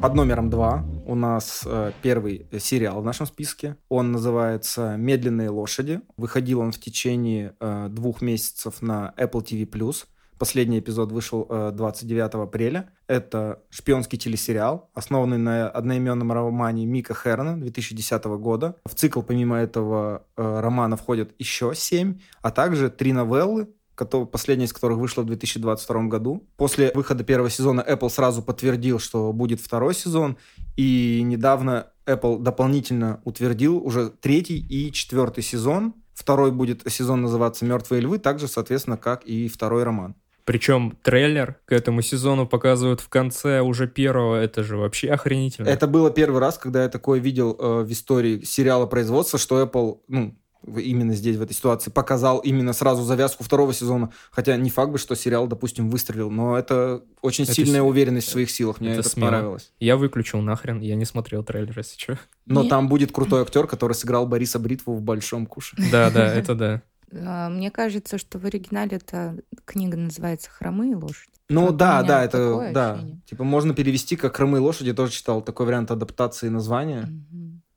Под 0.00 0.14
номером 0.14 0.50
два 0.50 0.84
у 1.06 1.14
нас 1.14 1.62
э, 1.66 1.92
первый 2.02 2.46
сериал 2.58 3.00
в 3.00 3.04
нашем 3.04 3.26
списке. 3.26 3.76
Он 3.88 4.12
называется 4.12 4.96
«Медленные 4.96 5.50
лошади». 5.50 6.00
Выходил 6.16 6.60
он 6.60 6.72
в 6.72 6.80
течение 6.80 7.54
э, 7.60 7.88
двух 7.90 8.22
месяцев 8.22 8.82
на 8.82 9.14
Apple 9.16 9.44
TV+. 9.44 9.94
Последний 10.38 10.80
эпизод 10.80 11.12
вышел 11.12 11.46
29 11.46 12.34
апреля. 12.34 12.90
Это 13.06 13.62
шпионский 13.70 14.18
телесериал, 14.18 14.90
основанный 14.92 15.38
на 15.38 15.70
одноименном 15.70 16.32
романе 16.32 16.86
Мика 16.86 17.14
Херна 17.14 17.56
2010 17.56 18.24
года. 18.24 18.74
В 18.84 18.94
цикл, 18.96 19.22
помимо 19.22 19.56
этого 19.56 20.26
романа, 20.36 20.96
входят 20.96 21.30
еще 21.38 21.72
семь, 21.74 22.18
а 22.42 22.50
также 22.50 22.90
три 22.90 23.12
новеллы, 23.12 23.68
последняя 24.32 24.66
из 24.66 24.72
которых 24.72 24.98
вышла 24.98 25.22
в 25.22 25.26
2022 25.26 26.02
году. 26.04 26.46
После 26.56 26.90
выхода 26.94 27.24
первого 27.24 27.50
сезона 27.50 27.84
Apple 27.86 28.10
сразу 28.10 28.42
подтвердил, 28.42 28.98
что 28.98 29.32
будет 29.32 29.60
второй 29.60 29.94
сезон, 29.94 30.36
и 30.76 31.22
недавно 31.22 31.88
Apple 32.06 32.40
дополнительно 32.40 33.20
утвердил 33.24 33.78
уже 33.78 34.10
третий 34.10 34.58
и 34.58 34.92
четвертый 34.92 35.42
сезон. 35.42 35.94
Второй 36.14 36.52
будет 36.52 36.82
сезон 36.90 37.22
называться 37.22 37.64
«Мертвые 37.64 38.00
львы», 38.00 38.18
также, 38.18 38.46
соответственно, 38.46 38.96
как 38.96 39.24
и 39.24 39.48
второй 39.48 39.82
роман. 39.82 40.14
Причем 40.44 40.96
трейлер 41.02 41.56
к 41.64 41.72
этому 41.72 42.02
сезону 42.02 42.46
показывают 42.46 43.00
в 43.00 43.08
конце 43.08 43.60
уже 43.60 43.88
первого. 43.88 44.36
Это 44.36 44.62
же 44.62 44.76
вообще 44.76 45.08
охренительно. 45.08 45.68
Это 45.68 45.86
было 45.86 46.10
первый 46.10 46.38
раз, 46.38 46.58
когда 46.58 46.82
я 46.82 46.90
такое 46.90 47.18
видел 47.18 47.56
э, 47.58 47.82
в 47.82 47.90
истории 47.90 48.42
сериала 48.44 48.84
производства, 48.84 49.38
что 49.38 49.62
Apple, 49.62 50.00
ну, 50.06 50.36
именно 50.66 51.14
здесь, 51.14 51.36
в 51.36 51.42
этой 51.42 51.52
ситуации, 51.52 51.90
показал 51.90 52.38
именно 52.38 52.72
сразу 52.72 53.02
завязку 53.02 53.44
второго 53.44 53.72
сезона. 53.72 54.12
Хотя 54.30 54.56
не 54.56 54.70
факт 54.70 54.92
бы, 54.92 54.98
что 54.98 55.14
сериал, 55.14 55.46
допустим, 55.46 55.90
выстрелил, 55.90 56.30
но 56.30 56.56
это 56.58 57.02
очень 57.22 57.44
это 57.44 57.54
сильная 57.54 57.82
с... 57.82 57.84
уверенность 57.84 58.28
в 58.28 58.30
своих 58.30 58.50
силах. 58.50 58.80
Мне 58.80 58.90
это, 58.90 59.00
это 59.00 59.20
понравилось. 59.20 59.72
Я 59.80 59.96
выключил 59.96 60.40
нахрен, 60.40 60.80
я 60.80 60.94
не 60.96 61.04
смотрел 61.04 61.44
трейлер, 61.44 61.74
если 61.76 61.98
что. 61.98 62.18
Но 62.46 62.62
Нет. 62.62 62.70
там 62.70 62.88
будет 62.88 63.12
крутой 63.12 63.42
актер, 63.42 63.66
который 63.66 63.92
сыграл 63.94 64.26
Бориса 64.26 64.58
Бритву 64.58 64.94
в 64.94 65.02
«Большом 65.02 65.46
куше». 65.46 65.76
Да, 65.90 66.10
да, 66.10 66.32
это 66.34 66.54
да. 66.54 66.82
А, 67.12 67.48
мне 67.48 67.70
кажется, 67.70 68.18
что 68.18 68.38
в 68.38 68.44
оригинале 68.44 68.96
эта 68.96 69.36
книга 69.64 69.96
называется 69.96 70.50
«Хромые 70.50 70.96
лошади». 70.96 71.30
Ну 71.48 71.66
вот 71.66 71.76
да, 71.76 72.02
да, 72.02 72.24
это 72.24 72.70
да. 72.72 72.92
Ощущение. 72.94 73.20
Типа 73.26 73.44
можно 73.44 73.74
перевести 73.74 74.16
как 74.16 74.36
«Хромые 74.36 74.60
лошади», 74.60 74.88
я 74.88 74.94
тоже 74.94 75.12
читал 75.12 75.42
такой 75.42 75.66
вариант 75.66 75.90
адаптации 75.90 76.48
названия. 76.48 77.08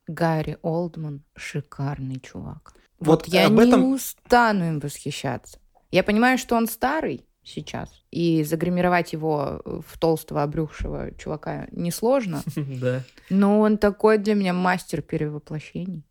Гарри 0.08 0.58
Олдман 0.62 1.24
шикарный 1.36 2.20
чувак. 2.22 2.74
Вот, 3.00 3.26
вот 3.26 3.28
я 3.28 3.48
об 3.48 3.60
этом... 3.60 3.82
не 3.82 3.88
устану 3.94 4.68
им 4.68 4.80
восхищаться. 4.80 5.60
Я 5.92 6.04
понимаю, 6.04 6.38
что 6.38 6.56
он 6.56 6.68
старый 6.68 7.26
сейчас, 7.44 7.90
и 8.12 8.44
загримировать 8.44 9.14
его 9.14 9.62
в 9.64 9.98
толстого 9.98 10.44
обрюхшего 10.44 11.12
чувака 11.18 11.68
несложно. 11.72 12.44
Да. 12.56 13.04
Но 13.30 13.60
он 13.60 13.78
такой 13.78 14.18
для 14.18 14.36
меня 14.36 14.54
мастер 14.54 15.02
перевоплощений. 15.02 16.06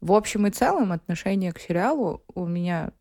В 0.00 0.12
общем 0.12 0.46
и 0.46 0.50
целом 0.50 0.92
отношение 0.92 1.52
к 1.52 1.60
сериалу 1.60 2.22
у 2.34 2.46
меня 2.46 2.92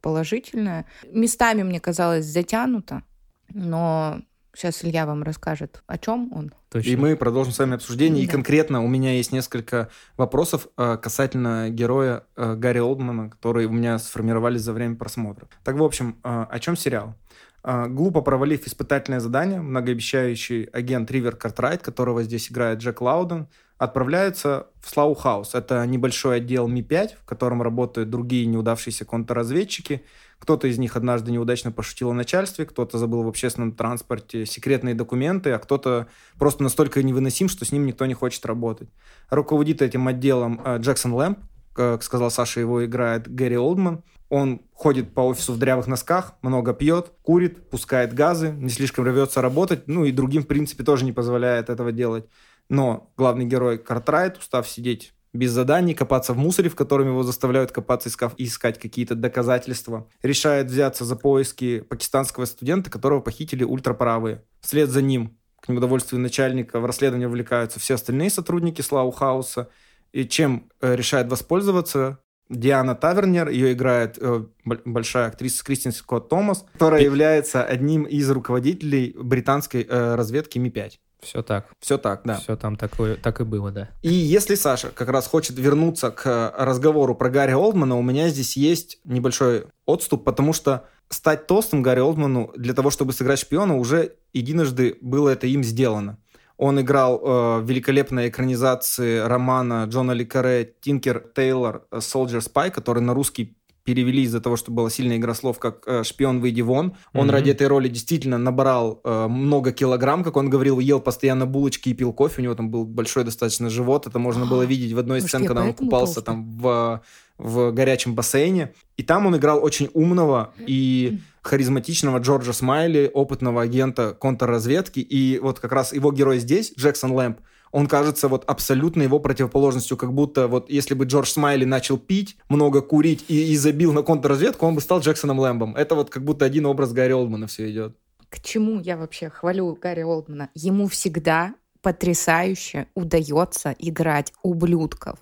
положительное. 0.00 0.86
Местами 1.10 1.62
мне 1.62 1.80
казалось 1.80 2.26
затянуто, 2.26 3.02
но 3.48 4.22
Сейчас 4.60 4.84
Илья 4.84 5.06
вам 5.06 5.22
расскажет, 5.22 5.82
о 5.86 5.96
чем 5.96 6.30
он. 6.34 6.52
Точно. 6.68 6.90
И 6.90 6.94
мы 6.94 7.16
продолжим 7.16 7.50
с 7.50 7.58
вами 7.58 7.76
обсуждение. 7.76 8.26
Да. 8.26 8.30
И 8.30 8.30
конкретно 8.30 8.84
у 8.84 8.88
меня 8.88 9.12
есть 9.12 9.32
несколько 9.32 9.88
вопросов 10.18 10.68
э, 10.76 10.98
касательно 11.00 11.70
героя 11.70 12.24
э, 12.36 12.56
Гарри 12.56 12.80
Олдмана, 12.80 13.30
которые 13.30 13.68
у 13.68 13.72
меня 13.72 13.98
сформировались 13.98 14.60
за 14.60 14.74
время 14.74 14.96
просмотра. 14.96 15.48
Так, 15.64 15.76
в 15.76 15.82
общем, 15.82 16.18
э, 16.22 16.44
о 16.50 16.58
чем 16.58 16.76
сериал? 16.76 17.14
Глупо 17.62 18.22
провалив 18.22 18.66
испытательное 18.66 19.20
задание, 19.20 19.60
многообещающий 19.60 20.64
агент 20.64 21.10
Ривер 21.10 21.36
Картрайт, 21.36 21.82
которого 21.82 22.22
здесь 22.22 22.50
играет 22.50 22.78
Джек 22.78 23.02
Лауден, 23.02 23.48
отправляются 23.76 24.68
в 24.80 24.88
Слау 24.88 25.14
Хаус. 25.14 25.54
Это 25.54 25.84
небольшой 25.86 26.38
отдел 26.38 26.68
Ми-5, 26.68 27.16
в 27.20 27.26
котором 27.26 27.60
работают 27.60 28.08
другие 28.08 28.44
неудавшиеся 28.44 29.06
контрразведчики– 29.06 30.04
кто-то 30.40 30.66
из 30.66 30.78
них 30.78 30.96
однажды 30.96 31.30
неудачно 31.30 31.70
пошутил 31.70 32.10
о 32.10 32.14
начальстве, 32.14 32.64
кто-то 32.64 32.98
забыл 32.98 33.22
в 33.22 33.28
общественном 33.28 33.72
транспорте 33.72 34.46
секретные 34.46 34.94
документы, 34.94 35.52
а 35.52 35.58
кто-то 35.58 36.08
просто 36.38 36.62
настолько 36.62 37.02
невыносим, 37.02 37.48
что 37.48 37.64
с 37.64 37.72
ним 37.72 37.86
никто 37.86 38.06
не 38.06 38.14
хочет 38.14 38.44
работать. 38.46 38.88
Руководит 39.28 39.82
этим 39.82 40.08
отделом 40.08 40.60
э, 40.64 40.78
Джексон 40.78 41.12
Лэмп, 41.12 41.38
как 41.74 42.02
сказал 42.02 42.30
Саша, 42.30 42.58
его 42.60 42.84
играет 42.84 43.32
Гэри 43.32 43.58
Олдман. 43.58 44.02
Он 44.30 44.62
ходит 44.72 45.12
по 45.12 45.20
офису 45.20 45.52
в 45.52 45.58
дрявых 45.58 45.86
носках, 45.86 46.34
много 46.40 46.72
пьет, 46.72 47.12
курит, 47.22 47.68
пускает 47.68 48.14
газы, 48.14 48.50
не 48.50 48.70
слишком 48.70 49.04
рвется 49.04 49.42
работать, 49.42 49.88
ну 49.88 50.04
и 50.04 50.12
другим, 50.12 50.44
в 50.44 50.46
принципе, 50.46 50.84
тоже 50.84 51.04
не 51.04 51.12
позволяет 51.12 51.68
этого 51.68 51.92
делать. 51.92 52.26
Но 52.68 53.12
главный 53.16 53.44
герой 53.44 53.78
Картрайт, 53.78 54.38
устав 54.38 54.68
сидеть 54.68 55.12
без 55.32 55.52
заданий, 55.52 55.94
копаться 55.94 56.32
в 56.32 56.38
мусоре, 56.38 56.68
в 56.68 56.76
котором 56.76 57.08
его 57.08 57.22
заставляют 57.22 57.72
копаться 57.72 58.08
и 58.36 58.44
искать 58.44 58.78
какие-то 58.78 59.14
доказательства. 59.14 60.08
Решает 60.22 60.66
взяться 60.68 61.04
за 61.04 61.16
поиски 61.16 61.80
пакистанского 61.80 62.44
студента, 62.46 62.90
которого 62.90 63.20
похитили 63.20 63.64
ультраправые. 63.64 64.44
Вслед 64.60 64.90
за 64.90 65.02
ним, 65.02 65.38
к 65.60 65.68
неудовольствию 65.68 66.20
начальника, 66.20 66.80
в 66.80 66.86
расследование 66.86 67.28
вовлекаются 67.28 67.78
все 67.78 67.94
остальные 67.94 68.30
сотрудники 68.30 68.82
Слау 68.82 69.10
Хауса. 69.10 69.68
И 70.12 70.24
чем 70.24 70.68
э, 70.80 70.96
решает 70.96 71.30
воспользоваться 71.30 72.18
Диана 72.48 72.96
Тавернер, 72.96 73.48
ее 73.48 73.72
играет 73.72 74.18
э, 74.20 74.44
большая 74.64 75.28
актриса 75.28 75.64
Кристин 75.64 75.92
Скотт 75.92 76.28
Томас, 76.28 76.66
которая 76.72 77.02
является 77.02 77.62
одним 77.62 78.02
из 78.02 78.28
руководителей 78.28 79.14
британской 79.16 79.86
э, 79.88 80.14
разведки 80.16 80.58
Ми-5. 80.58 80.94
Все 81.22 81.42
так. 81.42 81.66
Все 81.80 81.98
так, 81.98 82.22
да. 82.24 82.38
Все 82.38 82.56
там 82.56 82.76
такое, 82.76 83.16
так 83.16 83.40
и 83.40 83.44
было, 83.44 83.70
да. 83.70 83.88
И 84.02 84.12
если 84.12 84.54
Саша 84.54 84.90
как 84.90 85.08
раз 85.08 85.26
хочет 85.26 85.58
вернуться 85.58 86.10
к 86.10 86.54
разговору 86.56 87.14
про 87.14 87.30
Гарри 87.30 87.52
Олдмана, 87.52 87.96
у 87.96 88.02
меня 88.02 88.28
здесь 88.28 88.56
есть 88.56 88.98
небольшой 89.04 89.66
отступ, 89.86 90.24
потому 90.24 90.52
что 90.52 90.86
стать 91.08 91.46
толстым 91.46 91.82
Гарри 91.82 92.00
Олдману 92.00 92.52
для 92.56 92.74
того, 92.74 92.90
чтобы 92.90 93.12
сыграть 93.12 93.40
шпиона, 93.40 93.76
уже 93.76 94.14
единожды 94.32 94.96
было 95.00 95.30
это 95.30 95.46
им 95.46 95.62
сделано. 95.64 96.18
Он 96.56 96.78
играл 96.78 97.18
э, 97.18 97.60
в 97.60 97.64
великолепной 97.64 98.28
экранизации 98.28 99.20
романа 99.20 99.86
Джона 99.88 100.12
Ликаре 100.12 100.74
«Тинкер 100.82 101.24
Тейлор. 101.34 101.86
Soldier 101.90 102.40
Spy», 102.40 102.70
который 102.70 103.02
на 103.02 103.14
русский 103.14 103.56
перевели 103.90 104.22
из-за 104.22 104.40
того, 104.40 104.56
что 104.56 104.70
была 104.70 104.88
сильная 104.88 105.16
игра 105.16 105.34
слов, 105.34 105.58
как 105.58 105.82
э, 105.84 106.04
«Шпион, 106.04 106.40
выйди 106.40 106.60
вон». 106.60 106.94
Он 107.12 107.28
mm-hmm. 107.28 107.32
ради 107.32 107.50
этой 107.50 107.66
роли 107.66 107.88
действительно 107.88 108.38
набрал 108.38 109.00
э, 109.02 109.26
много 109.26 109.72
килограмм, 109.72 110.22
как 110.22 110.36
он 110.36 110.48
говорил, 110.48 110.78
ел 110.78 111.00
постоянно 111.00 111.44
булочки 111.44 111.88
и 111.88 111.94
пил 111.94 112.12
кофе. 112.12 112.40
У 112.40 112.44
него 112.44 112.54
там 112.54 112.70
был 112.70 112.84
большой 112.84 113.24
достаточно 113.24 113.68
живот. 113.68 114.06
Это 114.06 114.20
можно 114.20 114.46
было 114.46 114.62
видеть 114.62 114.92
в 114.92 114.98
одной 115.00 115.18
из 115.18 115.24
сцен, 115.24 115.44
когда 115.44 115.62
он 115.64 115.74
купался 115.74 116.22
там 116.22 116.48
в, 116.56 117.02
в 117.36 117.72
горячем 117.72 118.14
бассейне. 118.14 118.74
И 118.96 119.02
там 119.02 119.26
он 119.26 119.36
играл 119.36 119.58
очень 119.60 119.90
умного 119.92 120.54
и 120.64 121.18
харизматичного 121.42 122.18
Джорджа 122.18 122.52
Смайли, 122.52 123.10
опытного 123.12 123.62
агента 123.62 124.12
контрразведки. 124.12 125.00
И 125.00 125.40
вот 125.40 125.58
как 125.58 125.72
раз 125.72 125.92
его 125.92 126.12
герой 126.12 126.38
здесь, 126.38 126.72
Джексон 126.78 127.10
Лэмп, 127.10 127.40
он 127.72 127.86
кажется 127.86 128.28
вот 128.28 128.44
абсолютно 128.46 129.02
его 129.02 129.18
противоположностью, 129.20 129.96
как 129.96 130.12
будто 130.12 130.48
вот 130.48 130.70
если 130.70 130.94
бы 130.94 131.04
Джордж 131.04 131.28
Смайли 131.28 131.64
начал 131.64 131.98
пить, 131.98 132.36
много 132.48 132.80
курить 132.82 133.24
и, 133.28 133.52
и 133.52 133.56
забил 133.56 133.92
на 133.92 134.02
контрразведку, 134.02 134.66
он 134.66 134.74
бы 134.74 134.80
стал 134.80 135.00
Джексоном 135.00 135.38
Лэмбом. 135.38 135.76
Это 135.76 135.94
вот 135.94 136.10
как 136.10 136.24
будто 136.24 136.44
один 136.44 136.66
образ 136.66 136.92
Гарри 136.92 137.12
Олдмана 137.12 137.46
все 137.46 137.70
идет. 137.70 137.96
К 138.28 138.40
чему 138.40 138.80
я 138.80 138.96
вообще 138.96 139.28
хвалю 139.28 139.76
Гарри 139.80 140.02
Олдмана? 140.02 140.50
Ему 140.54 140.88
всегда 140.88 141.54
потрясающе 141.82 142.86
удается 142.94 143.74
играть 143.78 144.32
ублюдков. 144.42 145.18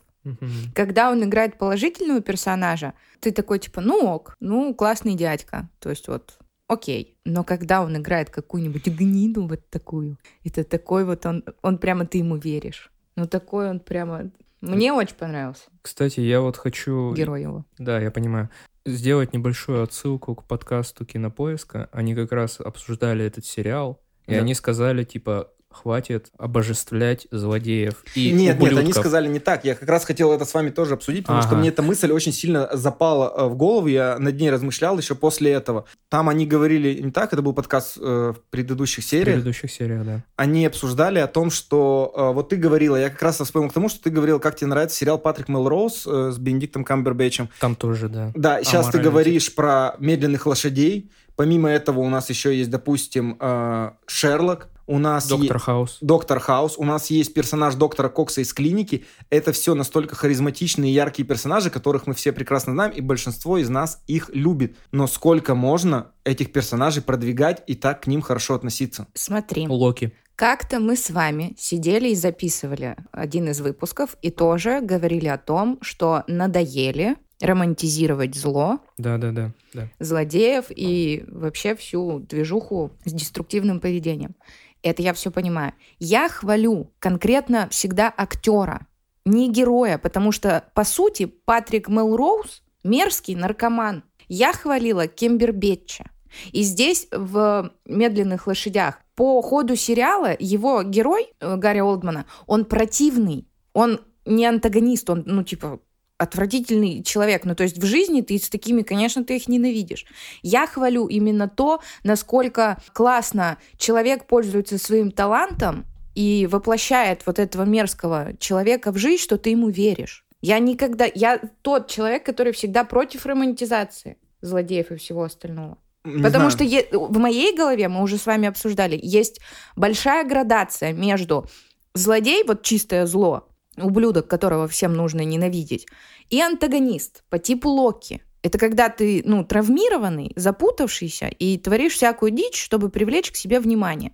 Когда 0.75 1.11
он 1.11 1.25
играет 1.25 1.57
положительного 1.57 2.21
персонажа, 2.21 2.93
ты 3.21 3.33
такой 3.33 3.59
типа, 3.59 3.81
ну 3.81 4.07
ок, 4.07 4.37
ну 4.41 4.75
классный 4.75 5.15
дядька. 5.15 5.71
То 5.79 5.91
есть 5.91 6.09
вот 6.09 6.39
окей. 6.69 7.19
Но 7.25 7.43
когда 7.43 7.83
он 7.83 7.97
играет 7.97 8.31
какую-нибудь 8.31 8.87
гниду 8.87 9.47
вот 9.47 9.69
такую, 9.69 10.19
это 10.45 10.63
такой 10.63 11.05
вот 11.05 11.27
он, 11.27 11.45
он 11.63 11.79
прямо 11.79 12.07
ты 12.07 12.19
ему 12.19 12.37
веришь. 12.37 12.93
Ну 13.17 13.27
такой 13.27 13.69
он 13.69 13.81
прямо... 13.81 14.31
Мне 14.61 14.93
очень 14.93 15.17
понравился. 15.17 15.65
Кстати, 15.83 16.21
я 16.21 16.41
вот 16.41 16.57
хочу... 16.57 17.15
Герой 17.15 17.43
его. 17.43 17.65
Да, 17.79 18.01
я 18.01 18.11
понимаю. 18.11 18.51
Сделать 18.85 19.33
небольшую 19.33 19.83
отсылку 19.83 20.35
к 20.35 20.45
подкасту 20.45 21.05
Кинопоиска. 21.05 21.89
Они 21.93 22.15
как 22.15 22.33
раз 22.33 22.61
обсуждали 22.61 23.25
этот 23.25 23.45
сериал, 23.45 24.01
и 24.27 24.33
да. 24.33 24.39
они 24.39 24.55
сказали, 24.55 25.05
типа, 25.05 25.51
хватит 25.83 26.29
обожествлять 26.39 27.27
злодеев 27.31 27.95
и 28.15 28.31
Нет, 28.33 28.57
ублюдков. 28.57 28.71
нет, 28.71 28.79
они 28.79 28.93
сказали 28.93 29.29
не 29.29 29.39
так. 29.39 29.65
Я 29.65 29.75
как 29.75 29.89
раз 29.89 30.05
хотел 30.05 30.33
это 30.33 30.45
с 30.45 30.55
вами 30.55 30.71
тоже 30.71 30.95
обсудить, 30.95 31.25
потому 31.25 31.41
ага. 31.41 31.49
что 31.49 31.57
мне 31.57 31.69
эта 31.71 31.83
мысль 31.83 32.11
очень 32.13 32.33
сильно 32.33 32.69
запала 32.73 33.33
э, 33.37 33.47
в 33.47 33.57
голову. 33.57 33.87
Я 33.87 34.19
над 34.19 34.39
ней 34.39 34.51
размышлял 34.51 34.99
еще 34.99 35.15
после 35.15 35.53
этого. 35.53 35.85
Там 36.09 36.29
они 36.29 36.47
говорили 36.47 37.01
не 37.01 37.11
так, 37.11 37.33
это 37.33 37.43
был 37.43 37.53
подкаст 37.53 37.97
э, 37.99 38.33
в 38.37 38.41
предыдущих 38.51 39.05
сериях. 39.05 39.29
В 39.29 39.33
предыдущих 39.41 39.71
сериях, 39.71 40.05
да. 40.05 40.25
Они 40.37 40.67
обсуждали 40.67 41.19
о 41.19 41.27
том, 41.27 41.51
что 41.51 42.13
э, 42.15 42.33
вот 42.33 42.49
ты 42.49 42.57
говорила, 42.57 42.97
я 42.97 43.11
как 43.11 43.23
раз 43.23 43.41
вспомнил 43.41 43.71
к 43.71 43.73
тому, 43.73 43.89
что 43.89 44.03
ты 44.03 44.11
говорил, 44.11 44.41
как 44.41 44.57
тебе 44.57 44.69
нравится 44.69 44.97
сериал 44.97 45.19
Патрик 45.19 45.49
Мелроуз 45.49 46.07
э, 46.07 46.31
с 46.33 46.39
Бенедиктом 46.39 46.85
Камбербэтчем. 46.85 47.49
Там 47.61 47.75
тоже, 47.75 48.09
да. 48.09 48.33
Да, 48.35 48.63
сейчас 48.63 48.89
ты 48.89 48.99
говоришь 48.99 49.55
про 49.55 49.95
медленных 49.99 50.47
лошадей. 50.47 51.11
Помимо 51.37 51.69
этого 51.69 52.01
у 52.01 52.09
нас 52.09 52.29
еще 52.31 52.57
есть, 52.57 52.69
допустим, 52.69 53.37
э, 53.39 53.91
Шерлок, 54.07 54.71
у 54.89 54.99
нас 54.99 55.29
Доктор 55.29 55.57
есть... 55.57 55.65
Хаус. 55.65 55.99
Доктор 56.01 56.41
Хаус, 56.41 56.75
у 56.79 56.85
нас 56.85 57.11
есть 57.11 57.33
персонаж 57.35 57.75
доктора 57.77 58.09
Кокса 58.09 58.41
из 58.41 58.53
клиники. 58.53 59.05
Это 59.31 59.53
все 59.53 59.75
настолько 59.75 60.17
харизматичные 60.17 60.91
и 60.91 60.95
яркие 60.95 61.27
персонажи, 61.29 61.71
которых 61.71 62.07
мы 62.07 62.15
все 62.15 62.33
прекрасно 62.33 62.73
знаем, 62.73 62.93
и 62.93 63.01
большинство 63.01 63.59
из 63.59 63.69
нас 63.69 64.03
их 64.07 64.31
любит. 64.33 64.77
Но 64.91 65.07
сколько 65.07 65.55
можно 65.55 66.11
этих 66.25 66.53
персонажей 66.53 67.03
продвигать 67.03 67.63
и 67.67 67.75
так 67.75 68.03
к 68.03 68.07
ним 68.07 68.23
хорошо 68.23 68.55
относиться? 68.55 69.07
Смотри, 69.15 69.69
Локи. 69.69 70.13
как-то 70.35 70.81
мы 70.81 70.97
с 70.97 71.11
вами 71.11 71.55
сидели 71.59 72.09
и 72.09 72.15
записывали 72.15 72.97
один 73.13 73.49
из 73.49 73.61
выпусков 73.61 74.17
и 74.23 74.31
тоже 74.31 74.81
говорили 74.81 75.29
о 75.29 75.39
том, 75.39 75.79
что 75.83 76.25
надоели 76.27 77.17
романтизировать 77.41 78.35
зло, 78.35 78.81
Да-да-да. 78.99 79.53
да. 79.73 79.89
злодеев 80.01 80.67
и 80.71 81.25
вообще 81.29 81.77
всю 81.77 82.19
движуху 82.19 82.91
с 83.05 83.13
деструктивным 83.13 83.79
поведением. 83.81 84.35
Это 84.83 85.03
я 85.03 85.13
все 85.13 85.31
понимаю. 85.31 85.73
Я 85.99 86.29
хвалю 86.29 86.93
конкретно 86.99 87.69
всегда 87.71 88.13
актера, 88.17 88.87
не 89.25 89.51
героя, 89.51 89.99
потому 89.99 90.33
что, 90.33 90.65
по 90.75 90.85
сути, 90.85 91.27
Патрик 91.27 91.89
Мелроуз 91.89 92.63
мерзкий 92.85 93.35
наркоман. 93.35 94.05
Я 94.29 94.53
хвалила 94.53 95.07
Кембербетча. 95.07 96.11
И 96.53 96.63
здесь 96.63 97.09
в 97.11 97.73
«Медленных 97.87 98.47
лошадях» 98.47 99.01
по 99.15 99.41
ходу 99.43 99.75
сериала 99.77 100.37
его 100.39 100.83
герой, 100.83 101.33
э, 101.41 101.57
Гарри 101.57 101.81
Олдмана, 101.81 102.27
он 102.47 102.65
противный, 102.67 103.49
он 103.73 104.01
не 104.27 104.45
антагонист, 104.45 105.09
он, 105.11 105.23
ну, 105.27 105.43
типа, 105.43 105.81
отвратительный 106.19 107.03
человек. 107.03 107.45
Ну, 107.45 107.55
то 107.55 107.63
есть 107.63 107.79
в 107.79 107.85
жизни 107.87 108.21
ты 108.21 108.39
с 108.39 108.51
такими, 108.51 108.83
конечно, 108.83 109.25
ты 109.25 109.37
их 109.37 109.49
ненавидишь. 109.49 110.05
Я 110.43 110.67
хвалю 110.67 111.07
именно 111.07 111.49
то, 111.49 111.81
насколько 112.03 112.83
классно 112.93 113.59
человек 113.77 114.27
пользуется 114.27 114.79
своим 114.79 115.13
талантом 115.13 115.87
и 116.15 116.49
воплощает 116.51 117.23
вот 117.25 117.39
этого 117.39 117.63
мерзкого 117.63 118.37
человека 118.39 118.91
в 118.93 118.99
жизнь, 118.99 119.23
что 119.23 119.39
ты 119.39 119.51
ему 119.51 119.69
веришь. 119.71 120.25
Я 120.41 120.59
никогда... 120.59 121.07
Я 121.15 121.41
тот 121.63 121.89
человек, 121.89 122.27
который 122.27 122.53
всегда 122.53 122.85
против 122.85 123.25
романтизации 123.25 124.19
злодеев 124.41 124.91
и 124.91 124.97
всего 124.97 125.23
остального. 125.23 125.79
Не 126.05 126.23
Потому 126.23 126.51
знаю. 126.51 126.51
что 126.51 126.65
е- 126.65 126.89
в 126.93 127.19
моей 127.19 127.57
голове, 127.57 127.89
мы 127.89 128.03
уже 128.03 128.19
с 128.19 128.27
вами 128.27 128.49
обсуждали, 128.49 128.99
есть 129.01 129.41
большая 129.77 130.25
градация 130.25 130.93
между 130.93 131.47
злодей, 131.95 132.45
вот 132.45 132.63
чистое 132.63 133.07
зло, 133.07 133.49
ублюдок, 133.83 134.29
которого 134.29 134.69
всем 134.69 134.95
нужно 134.95 135.23
ненавидеть, 135.23 135.87
и 136.31 136.41
антагонист 136.41 137.23
по 137.31 137.39
типу 137.39 137.69
Локи. 137.69 138.23
Это 138.43 138.57
когда 138.59 138.89
ты, 138.89 139.23
ну, 139.25 139.45
травмированный, 139.45 140.33
запутавшийся 140.37 141.27
и 141.27 141.59
творишь 141.59 141.95
всякую 141.95 142.31
дичь, 142.31 142.63
чтобы 142.63 142.89
привлечь 142.89 143.31
к 143.33 143.37
себе 143.37 143.59
внимание. 143.61 144.13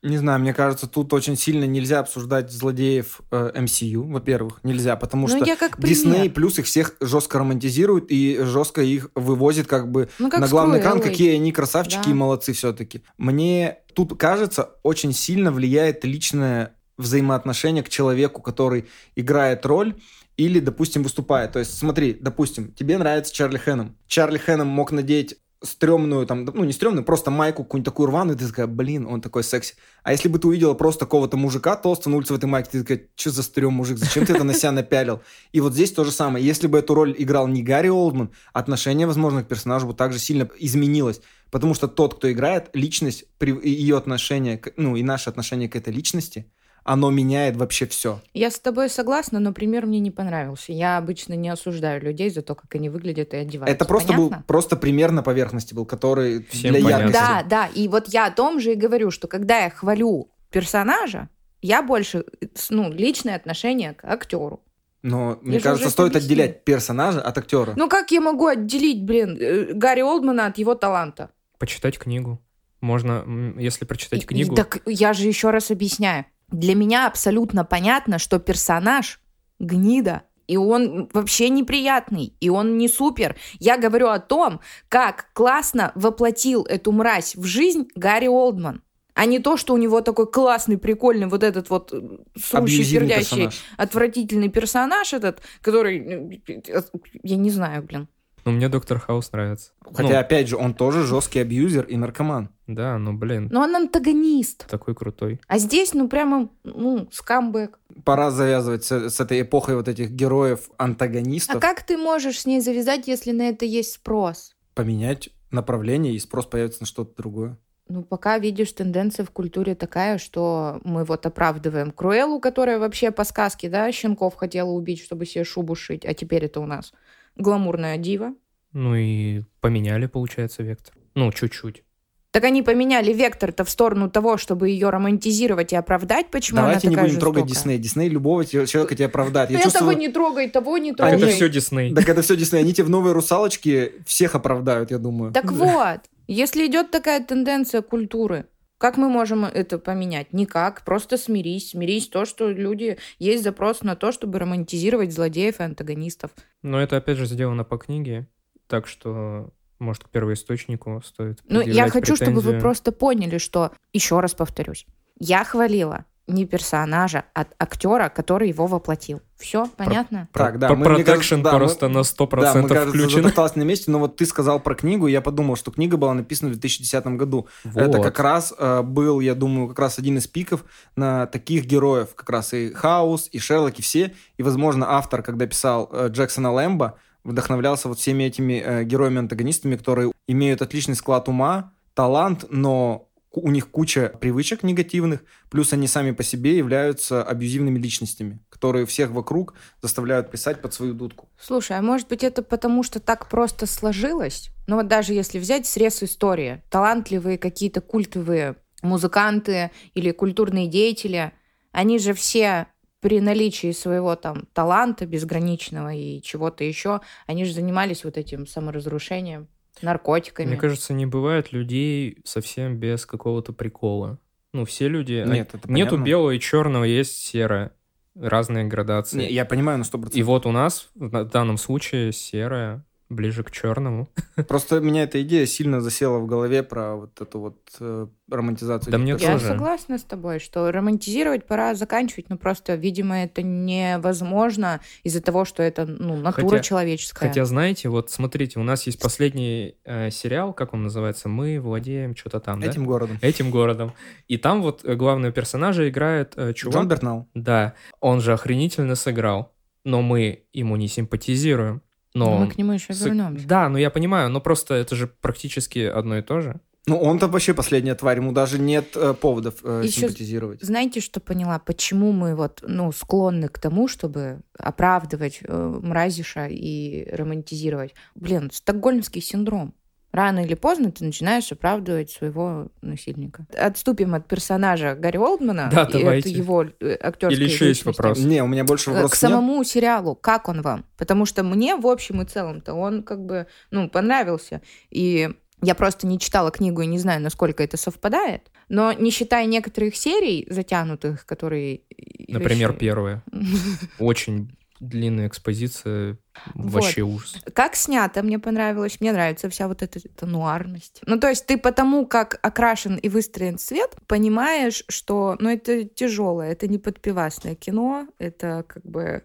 Не 0.00 0.16
знаю, 0.16 0.38
мне 0.38 0.54
кажется, 0.54 0.86
тут 0.86 1.12
очень 1.12 1.36
сильно 1.36 1.64
нельзя 1.64 1.98
обсуждать 1.98 2.52
злодеев 2.52 3.20
э, 3.32 3.50
MCU, 3.56 4.12
во-первых, 4.12 4.60
нельзя, 4.62 4.94
потому 4.94 5.26
Ну, 5.26 5.36
что. 5.44 5.56
Дисней 5.78 6.30
плюс 6.30 6.56
их 6.60 6.66
всех 6.66 6.94
жестко 7.00 7.40
романтизирует 7.40 8.06
и 8.12 8.38
жестко 8.42 8.80
их 8.80 9.10
вывозит 9.16 9.66
как 9.66 9.90
бы 9.90 10.08
Ну, 10.20 10.30
как 10.30 10.40
на 10.40 10.46
главный 10.46 10.78
экран, 10.78 11.00
какие 11.00 11.34
они 11.34 11.50
красавчики 11.50 12.04
Да. 12.04 12.10
и 12.12 12.14
молодцы 12.14 12.52
все-таки. 12.52 13.02
Мне 13.16 13.78
тут 13.92 14.16
кажется, 14.16 14.70
очень 14.84 15.12
сильно 15.12 15.50
влияет 15.50 16.04
личное 16.04 16.76
взаимоотношение 16.98 17.82
к 17.82 17.88
человеку, 17.88 18.42
который 18.42 18.86
играет 19.16 19.64
роль 19.64 19.94
или, 20.36 20.60
допустим, 20.60 21.02
выступает. 21.02 21.52
То 21.52 21.58
есть, 21.58 21.76
смотри, 21.76 22.16
допустим, 22.20 22.72
тебе 22.72 22.98
нравится 22.98 23.32
Чарли 23.32 23.58
Хэном. 23.58 23.96
Чарли 24.06 24.38
Хэном 24.38 24.68
мог 24.68 24.92
надеть 24.92 25.36
стрёмную, 25.62 26.24
там, 26.26 26.44
ну, 26.44 26.64
не 26.64 26.72
стрёмную, 26.72 27.04
просто 27.04 27.30
майку 27.32 27.64
какую-нибудь 27.64 27.84
такую 27.84 28.06
рваную, 28.06 28.36
и 28.36 28.38
ты 28.38 28.46
такая, 28.46 28.68
блин, 28.68 29.06
он 29.06 29.20
такой 29.20 29.42
секси. 29.42 29.74
А 30.04 30.12
если 30.12 30.28
бы 30.28 30.38
ты 30.38 30.46
увидела 30.46 30.74
просто 30.74 31.04
какого-то 31.04 31.36
мужика 31.36 31.74
толстого 31.74 32.12
на 32.12 32.18
улице 32.18 32.32
в 32.32 32.36
этой 32.36 32.44
майке, 32.44 32.70
ты 32.70 32.80
такая, 32.82 33.02
что 33.16 33.30
за 33.30 33.42
стрём, 33.42 33.74
мужик, 33.74 33.98
зачем 33.98 34.24
ты 34.24 34.34
это 34.34 34.44
на 34.44 34.54
себя 34.54 34.70
напялил? 34.70 35.20
И 35.52 35.60
вот 35.60 35.72
здесь 35.72 35.92
то 35.92 36.04
же 36.04 36.12
самое. 36.12 36.44
Если 36.46 36.68
бы 36.68 36.78
эту 36.78 36.94
роль 36.94 37.14
играл 37.18 37.48
не 37.48 37.62
Гарри 37.64 37.88
Олдман, 37.88 38.30
отношение, 38.52 39.08
возможно, 39.08 39.42
к 39.42 39.48
персонажу 39.48 39.88
бы 39.88 39.94
также 39.94 40.20
сильно 40.20 40.48
изменилось. 40.58 41.20
Потому 41.50 41.74
что 41.74 41.88
тот, 41.88 42.14
кто 42.14 42.30
играет, 42.30 42.70
личность, 42.74 43.24
ее 43.40 43.96
отношение, 43.96 44.60
ну, 44.76 44.96
и 44.96 45.02
наше 45.02 45.30
отношение 45.30 45.68
к 45.68 45.74
этой 45.74 45.92
личности, 45.92 46.46
оно 46.84 47.10
меняет 47.10 47.56
вообще 47.56 47.86
все. 47.86 48.20
Я 48.34 48.50
с 48.50 48.58
тобой 48.58 48.88
согласна, 48.88 49.40
но 49.40 49.52
пример 49.52 49.86
мне 49.86 49.98
не 50.00 50.10
понравился. 50.10 50.72
Я 50.72 50.96
обычно 50.98 51.34
не 51.34 51.48
осуждаю 51.48 52.00
людей 52.02 52.30
за 52.30 52.42
то, 52.42 52.54
как 52.54 52.74
они 52.74 52.88
выглядят 52.88 53.34
и 53.34 53.36
одеваются. 53.36 53.74
Это 53.74 53.84
просто 53.84 54.12
Понятно? 54.14 54.36
был 54.38 54.44
просто 54.46 54.76
пример 54.76 55.10
на 55.12 55.22
поверхности 55.22 55.74
был, 55.74 55.84
который 55.86 56.44
Всем 56.50 56.72
для 56.74 56.82
понятно. 56.82 57.02
яркости. 57.04 57.20
Да, 57.22 57.42
да. 57.48 57.66
И 57.74 57.88
вот 57.88 58.08
я 58.08 58.26
о 58.26 58.30
том 58.30 58.60
же 58.60 58.72
и 58.72 58.74
говорю, 58.74 59.10
что 59.10 59.28
когда 59.28 59.58
я 59.64 59.70
хвалю 59.70 60.30
персонажа, 60.50 61.28
я 61.60 61.82
больше, 61.82 62.24
ну, 62.70 62.90
личное 62.92 63.36
отношение 63.36 63.94
к 63.94 64.04
актеру. 64.04 64.62
Но 65.02 65.38
мне 65.42 65.56
Я 65.58 65.62
кажется, 65.62 65.90
стоит 65.90 66.16
объяснила. 66.16 66.42
отделять 66.44 66.64
персонажа 66.64 67.20
от 67.20 67.38
актера. 67.38 67.74
Ну 67.76 67.88
как 67.88 68.10
я 68.10 68.20
могу 68.20 68.46
отделить, 68.46 69.04
блин, 69.04 69.36
э, 69.40 69.72
Гарри 69.72 70.00
Олдмана 70.00 70.46
от 70.46 70.58
его 70.58 70.74
таланта? 70.74 71.30
Почитать 71.58 71.98
книгу. 71.98 72.40
Можно, 72.80 73.24
если 73.58 73.84
прочитать 73.84 74.22
И- 74.22 74.26
книгу... 74.26 74.52
и 74.52 74.56
так 74.56 74.78
я 74.86 75.12
же 75.12 75.26
еще 75.26 75.50
раз 75.50 75.70
объясняю. 75.70 76.24
Для 76.50 76.74
меня 76.74 77.06
абсолютно 77.06 77.64
понятно, 77.64 78.18
что 78.18 78.38
персонаж 78.38 79.20
гнида, 79.58 80.22
и 80.46 80.56
он 80.56 81.08
вообще 81.12 81.50
неприятный, 81.50 82.34
и 82.40 82.48
он 82.48 82.78
не 82.78 82.88
супер. 82.88 83.36
Я 83.58 83.76
говорю 83.76 84.08
о 84.08 84.18
том, 84.18 84.60
как 84.88 85.30
классно 85.34 85.92
воплотил 85.94 86.64
эту 86.64 86.90
мразь 86.92 87.36
в 87.36 87.44
жизнь 87.44 87.88
Гарри 87.94 88.28
Олдман. 88.28 88.82
А 89.14 89.26
не 89.26 89.40
то, 89.40 89.56
что 89.56 89.74
у 89.74 89.76
него 89.76 90.00
такой 90.00 90.30
классный, 90.30 90.78
прикольный 90.78 91.26
вот 91.26 91.42
этот 91.42 91.70
вот 91.70 91.92
э, 91.92 92.00
сущий, 92.38 92.88
пердящий, 92.88 93.24
персонаж. 93.24 93.64
отвратительный 93.76 94.48
персонаж 94.48 95.12
этот, 95.12 95.42
который, 95.60 96.40
э, 96.56 96.82
я 97.24 97.36
не 97.36 97.50
знаю, 97.50 97.82
блин. 97.82 98.06
Ну, 98.48 98.54
мне 98.56 98.70
Доктор 98.70 98.98
Хаус 98.98 99.30
нравится. 99.32 99.72
Хотя, 99.92 100.08
Ну, 100.08 100.16
опять 100.18 100.48
же, 100.48 100.56
он 100.56 100.72
тоже 100.72 101.04
жесткий 101.04 101.40
абьюзер 101.40 101.84
и 101.84 101.96
наркоман. 101.96 102.48
да, 102.66 102.96
ну, 102.96 103.12
блин, 103.12 103.48
Но 103.52 103.60
он 103.60 103.76
антагонист. 103.76 104.66
такой 104.66 104.94
крутой. 104.94 105.38
А 105.48 105.58
здесь, 105.58 105.92
ну, 105.92 106.08
прямо, 106.08 106.48
ну, 106.64 107.08
скамбэк. 107.12 107.78
Пора 108.04 108.30
завязывать 108.30 108.84
с, 108.84 109.10
с 109.10 109.20
этой 109.20 109.42
эпохой 109.42 109.76
вот 109.76 109.86
этих 109.86 110.10
героев-антагонистов. 110.10 111.56
А 111.56 111.60
как 111.60 111.82
ты 111.82 111.98
можешь 111.98 112.40
с 112.40 112.46
ней 112.46 112.60
завязать, 112.60 113.06
если 113.06 113.32
на 113.32 113.48
это 113.50 113.66
есть 113.66 113.92
спрос? 113.92 114.54
Поменять 114.74 115.28
направление, 115.50 116.14
и 116.14 116.18
спрос 116.18 116.46
появится 116.46 116.82
на 116.82 116.86
что-то 116.86 117.14
другое. 117.16 117.58
Ну, 117.90 118.02
пока 118.02 118.38
видишь, 118.38 118.72
тенденция 118.72 119.24
в 119.24 119.30
культуре 119.30 119.74
такая, 119.74 120.18
что 120.18 120.78
мы 120.84 121.04
вот 121.04 121.24
оправдываем 121.24 121.90
Круэллу, 121.90 122.38
которая 122.38 122.78
вообще 122.78 123.10
по 123.10 123.24
сказке, 123.24 123.70
да, 123.70 123.90
щенков 123.92 124.34
хотела 124.36 124.68
убить, 124.70 125.00
чтобы 125.02 125.24
себе 125.24 125.44
шубу 125.44 125.74
шить, 125.74 126.04
а 126.04 126.12
теперь 126.12 126.44
это 126.44 126.60
у 126.60 126.66
нас 126.66 126.92
гламурная 127.38 127.96
дива. 127.96 128.34
Ну 128.72 128.94
и 128.94 129.42
поменяли, 129.60 130.06
получается, 130.06 130.62
вектор. 130.62 130.94
Ну, 131.14 131.32
чуть-чуть. 131.32 131.82
Так 132.30 132.44
они 132.44 132.62
поменяли 132.62 133.12
вектор-то 133.14 133.64
в 133.64 133.70
сторону 133.70 134.10
того, 134.10 134.36
чтобы 134.36 134.68
ее 134.68 134.90
романтизировать 134.90 135.72
и 135.72 135.76
оправдать, 135.76 136.30
почему 136.30 136.58
Давайте 136.60 136.88
она 136.88 136.90
не 136.90 136.96
такая 136.96 137.08
будем 137.08 137.20
трогать 137.20 137.48
жестокая. 137.48 137.54
Дисней. 137.74 137.78
Дисней 137.78 138.08
любого 138.10 138.44
человека 138.44 138.94
тебя 138.94 139.06
оправдает. 139.06 139.48
Ну, 139.48 139.54
Я 139.54 139.60
я 139.60 139.64
чувствую... 139.64 139.90
того 139.92 139.98
не 139.98 140.08
трогай, 140.08 140.48
того 140.50 140.76
не 140.76 140.92
трогай. 140.92 141.16
это 141.16 141.24
Они- 141.24 141.34
все 141.34 141.48
Дисней. 141.48 141.94
Так 141.94 142.06
это 142.06 142.20
все 142.20 142.36
Дисней. 142.36 142.60
Они 142.60 142.74
тебе 142.74 142.84
в 142.84 142.90
новые 142.90 143.14
русалочки 143.14 143.92
всех 144.06 144.34
оправдают, 144.34 144.90
я 144.90 144.98
думаю. 144.98 145.32
Так 145.32 145.50
вот, 145.50 146.00
если 146.26 146.66
идет 146.66 146.90
такая 146.90 147.24
тенденция 147.24 147.80
культуры, 147.80 148.44
как 148.78 148.96
мы 148.96 149.08
можем 149.08 149.44
это 149.44 149.78
поменять? 149.78 150.32
Никак. 150.32 150.84
Просто 150.84 151.16
смирись. 151.16 151.70
Смирись 151.70 152.08
то, 152.08 152.24
что 152.24 152.48
люди... 152.48 152.98
Есть 153.18 153.42
запрос 153.42 153.82
на 153.82 153.96
то, 153.96 154.12
чтобы 154.12 154.38
романтизировать 154.38 155.12
злодеев 155.12 155.60
и 155.60 155.64
антагонистов. 155.64 156.30
Но 156.62 156.80
это, 156.80 156.96
опять 156.96 157.18
же, 157.18 157.26
сделано 157.26 157.64
по 157.64 157.76
книге, 157.76 158.28
так 158.68 158.86
что, 158.86 159.50
может, 159.78 160.04
к 160.04 160.10
первоисточнику 160.10 161.02
стоит 161.04 161.40
Ну, 161.48 161.60
я 161.60 161.88
хочу, 161.90 162.14
чтобы 162.16 162.34
вы 162.34 162.40
претензию. 162.40 162.60
просто 162.60 162.92
поняли, 162.92 163.38
что... 163.38 163.72
Еще 163.92 164.20
раз 164.20 164.34
повторюсь. 164.34 164.86
Я 165.18 165.44
хвалила 165.44 166.04
не 166.28 166.44
персонажа, 166.46 167.24
а 167.34 167.46
актера, 167.58 168.08
который 168.08 168.48
его 168.48 168.66
воплотил. 168.66 169.20
Все, 169.36 169.66
понятно? 169.76 170.28
Так, 170.32 170.58
да. 170.58 170.68
По- 170.68 170.74
мы- 170.74 170.88
мне 170.90 171.04
кажется, 171.04 171.36
Продакшн 171.36 171.42
да, 171.42 171.52
мы- 171.52 171.58
просто 171.58 171.88
на 171.88 172.02
100% 172.04 172.54
Да, 172.54 172.62
мы, 172.62 172.68
кажется, 172.68 172.88
включен. 172.98 173.22
затоптались 173.22 173.56
на 173.56 173.62
месте, 173.62 173.90
но 173.90 173.98
вот 173.98 174.16
ты 174.16 174.26
сказал 174.26 174.60
про 174.60 174.74
книгу, 174.74 175.06
и 175.06 175.12
я 175.12 175.20
подумал, 175.20 175.56
что 175.56 175.70
книга 175.70 175.96
была 175.96 176.12
написана 176.14 176.50
в 176.50 176.52
2010 176.54 177.16
году. 177.16 177.46
Это 177.74 177.98
Вот. 177.98 178.02
как 178.04 178.18
раз 178.20 178.52
э, 178.58 178.82
был, 178.82 179.20
я 179.20 179.34
думаю, 179.34 179.68
как 179.68 179.78
раз 179.78 179.98
один 179.98 180.18
из 180.18 180.26
пиков 180.26 180.64
на 180.96 181.26
таких 181.26 181.64
героев, 181.66 182.14
как 182.14 182.28
раз 182.30 182.52
и 182.52 182.72
Хаус, 182.72 183.28
и 183.32 183.38
Шерлок, 183.38 183.78
и 183.78 183.82
все. 183.82 184.14
И, 184.36 184.42
возможно, 184.42 184.86
автор, 184.90 185.22
когда 185.22 185.46
писал 185.46 185.88
э, 185.92 186.08
Джексона 186.10 186.52
Лэмбо, 186.52 186.98
вдохновлялся 187.24 187.88
вот 187.88 187.98
всеми 187.98 188.24
этими 188.24 188.62
э, 188.64 188.84
героями-антагонистами, 188.84 189.76
которые 189.76 190.12
имеют 190.26 190.62
отличный 190.62 190.94
склад 190.94 191.28
ума, 191.28 191.72
талант, 191.94 192.44
но 192.50 193.07
у 193.32 193.50
них 193.50 193.70
куча 193.70 194.12
привычек 194.20 194.62
негативных, 194.62 195.22
плюс 195.50 195.72
они 195.72 195.86
сами 195.86 196.12
по 196.12 196.22
себе 196.22 196.56
являются 196.56 197.22
абьюзивными 197.22 197.78
личностями, 197.78 198.40
которые 198.48 198.86
всех 198.86 199.10
вокруг 199.10 199.54
заставляют 199.82 200.30
писать 200.30 200.62
под 200.62 200.74
свою 200.74 200.94
дудку. 200.94 201.28
Слушай, 201.38 201.78
а 201.78 201.82
может 201.82 202.08
быть 202.08 202.24
это 202.24 202.42
потому, 202.42 202.82
что 202.82 203.00
так 203.00 203.28
просто 203.28 203.66
сложилось? 203.66 204.50
Ну 204.66 204.76
вот 204.76 204.88
даже 204.88 205.12
если 205.12 205.38
взять 205.38 205.66
срез 205.66 206.02
истории, 206.02 206.62
талантливые 206.70 207.38
какие-то 207.38 207.80
культовые 207.80 208.56
музыканты 208.82 209.70
или 209.94 210.10
культурные 210.10 210.66
деятели, 210.66 211.32
они 211.72 211.98
же 211.98 212.14
все 212.14 212.68
при 213.00 213.20
наличии 213.20 213.72
своего 213.72 214.16
там 214.16 214.46
таланта 214.52 215.06
безграничного 215.06 215.94
и 215.94 216.20
чего-то 216.22 216.64
еще, 216.64 217.00
они 217.26 217.44
же 217.44 217.52
занимались 217.52 218.04
вот 218.04 218.16
этим 218.16 218.46
саморазрушением, 218.46 219.48
наркотиками. 219.82 220.46
Мне 220.46 220.56
кажется, 220.56 220.92
не 220.92 221.06
бывает 221.06 221.52
людей 221.52 222.18
совсем 222.24 222.76
без 222.78 223.06
какого-то 223.06 223.52
прикола. 223.52 224.18
Ну, 224.52 224.64
все 224.64 224.88
люди... 224.88 225.24
Нет, 225.26 225.50
это 225.54 225.70
Нету 225.70 225.90
понятно. 225.90 226.04
белого 226.04 226.30
и 226.30 226.40
черного, 226.40 226.84
есть 226.84 227.16
серое. 227.16 227.72
Разные 228.14 228.64
градации. 228.64 229.18
Не, 229.18 229.32
я 229.32 229.44
понимаю 229.44 229.78
на 229.78 229.82
100%. 229.82 230.12
И 230.14 230.22
вот 230.22 230.46
у 230.46 230.50
нас 230.50 230.88
в 230.94 231.24
данном 231.26 231.56
случае 231.58 232.12
серая 232.12 232.84
ближе 233.08 233.42
к 233.42 233.50
черному. 233.50 234.08
Просто 234.48 234.80
меня 234.80 235.04
эта 235.04 235.22
идея 235.22 235.46
сильно 235.46 235.80
засела 235.80 236.18
в 236.18 236.26
голове 236.26 236.62
про 236.62 236.96
вот 236.96 237.20
эту 237.20 237.40
вот 237.40 237.58
э, 237.80 238.06
романтизацию. 238.30 238.92
Да 238.92 238.98
мне 238.98 239.14
персонажей. 239.14 239.42
Я 239.42 239.48
тоже. 239.48 239.58
согласна 239.58 239.98
с 239.98 240.02
тобой, 240.02 240.38
что 240.38 240.70
романтизировать 240.70 241.46
пора 241.46 241.74
заканчивать, 241.74 242.28
но 242.28 242.36
просто, 242.36 242.74
видимо, 242.74 243.22
это 243.22 243.42
невозможно 243.42 244.80
из-за 245.04 245.22
того, 245.22 245.44
что 245.44 245.62
это 245.62 245.86
ну, 245.86 246.16
натура 246.16 246.48
Хотя- 246.48 246.62
человеческая. 246.62 247.28
Хотя, 247.28 247.44
знаете, 247.44 247.88
вот 247.88 248.10
смотрите, 248.10 248.60
у 248.60 248.62
нас 248.62 248.86
есть 248.86 249.00
последний 249.00 249.76
э, 249.84 250.10
сериал, 250.10 250.52
как 250.52 250.74
он 250.74 250.82
называется? 250.82 251.28
Мы 251.28 251.60
владеем 251.60 252.14
что-то 252.14 252.40
там, 252.40 252.60
да? 252.60 252.66
Этим 252.66 252.84
городом. 252.84 253.18
Этим 253.22 253.50
городом. 253.50 253.94
И 254.26 254.36
там 254.36 254.62
вот 254.62 254.84
э, 254.84 254.94
главного 254.94 255.32
персонажа 255.32 255.88
играет 255.88 256.34
э, 256.36 256.52
чувак. 256.52 256.74
Джон 256.74 256.88
Бернал. 256.88 257.28
Да, 257.34 257.74
он 258.00 258.20
же 258.20 258.34
охренительно 258.34 258.94
сыграл, 258.96 259.54
но 259.84 260.02
мы 260.02 260.44
ему 260.52 260.76
не 260.76 260.88
симпатизируем. 260.88 261.82
Но 262.14 262.26
Но 262.26 262.36
мы 262.36 262.42
он 262.44 262.50
к 262.50 262.58
нему 262.58 262.72
еще 262.72 262.92
вернемся. 262.92 263.46
Да, 263.46 263.68
ну 263.68 263.78
я 263.78 263.90
понимаю, 263.90 264.30
но 264.30 264.40
просто 264.40 264.74
это 264.74 264.96
же 264.96 265.06
практически 265.06 265.80
одно 265.80 266.18
и 266.18 266.22
то 266.22 266.40
же. 266.40 266.60
Ну, 266.88 266.98
он-то 266.98 267.28
вообще 267.28 267.52
последняя 267.52 267.94
тварь, 267.94 268.16
ему 268.16 268.32
даже 268.32 268.58
нет 268.58 268.96
э, 268.96 269.12
поводов 269.12 269.56
э, 269.62 269.82
Ещё 269.84 270.00
симпатизировать. 270.08 270.62
Знаете, 270.62 271.00
что 271.00 271.20
поняла? 271.20 271.58
Почему 271.58 272.12
мы 272.12 272.34
вот, 272.34 272.64
ну, 272.66 272.90
склонны 272.92 273.48
к 273.48 273.58
тому, 273.58 273.88
чтобы 273.88 274.40
оправдывать 274.58 275.40
э, 275.42 275.80
мразиша 275.82 276.46
и 276.46 277.06
романтизировать? 277.12 277.94
Блин, 278.14 278.50
стокгольмский 278.50 279.20
синдром. 279.20 279.74
Рано 280.18 280.40
или 280.40 280.54
поздно 280.54 280.90
ты 280.90 281.04
начинаешь 281.04 281.52
оправдывать 281.52 282.10
своего 282.10 282.66
насильника. 282.82 283.46
Отступим 283.56 284.14
от 284.16 284.26
персонажа 284.26 284.96
Гарри 284.96 285.16
Олдмана. 285.18 285.70
Да, 285.72 285.84
давайте. 285.86 286.30
его 286.30 286.64
э, 286.64 286.96
актерской 287.00 287.36
Или 287.36 287.44
еще 287.44 287.68
есть 287.68 287.80
личности. 287.82 288.00
вопрос? 288.02 288.18
Не, 288.18 288.42
у 288.42 288.48
меня 288.48 288.64
больше 288.64 288.90
Э, 288.90 288.94
вопросов 288.94 289.12
К 289.12 289.20
самому 289.20 289.62
сериалу, 289.62 290.16
как 290.16 290.48
он 290.48 290.62
вам? 290.62 290.84
Потому 290.96 291.24
что 291.24 291.44
мне, 291.44 291.76
в 291.76 291.86
общем 291.86 292.20
и 292.20 292.24
целом-то, 292.24 292.74
он 292.74 293.04
как 293.04 293.24
бы, 293.24 293.46
ну, 293.70 293.88
понравился. 293.88 294.60
И 294.90 295.30
я 295.62 295.74
просто 295.76 296.08
не 296.08 296.18
читала 296.18 296.50
книгу 296.50 296.80
и 296.82 296.86
не 296.86 296.98
знаю, 296.98 297.20
насколько 297.22 297.62
это 297.62 297.76
совпадает. 297.76 298.50
Но 298.68 298.92
не 298.92 299.10
считая 299.12 299.46
некоторых 299.46 299.94
серий 299.94 300.48
затянутых, 300.50 301.26
которые... 301.26 301.82
Например, 302.26 302.70
вообще- 302.70 302.80
первое. 302.80 303.22
Очень 304.00 304.57
длинная 304.80 305.28
экспозиция, 305.28 306.18
Вот. 306.54 306.72
вообще 306.72 307.02
ужас. 307.02 307.36
Как 307.52 307.74
снято, 307.76 308.22
мне 308.22 308.38
понравилось. 308.38 309.00
Мне 309.00 309.12
нравится 309.12 309.48
вся 309.48 309.68
вот 309.68 309.82
эта, 309.82 309.98
эта 309.98 310.26
нуарность. 310.26 311.00
Ну, 311.06 311.18
то 311.18 311.28
есть 311.28 311.46
ты 311.46 311.58
потому, 311.58 312.06
как 312.06 312.38
окрашен 312.42 312.96
и 312.96 313.08
выстроен 313.08 313.58
цвет, 313.58 313.96
понимаешь, 314.06 314.84
что, 314.88 315.36
ну, 315.40 315.50
это 315.50 315.84
тяжелое, 315.84 316.52
это 316.52 316.68
не 316.68 316.78
подпивасное 316.78 317.54
кино, 317.54 318.06
это 318.18 318.64
как 318.66 318.84
бы 318.84 319.24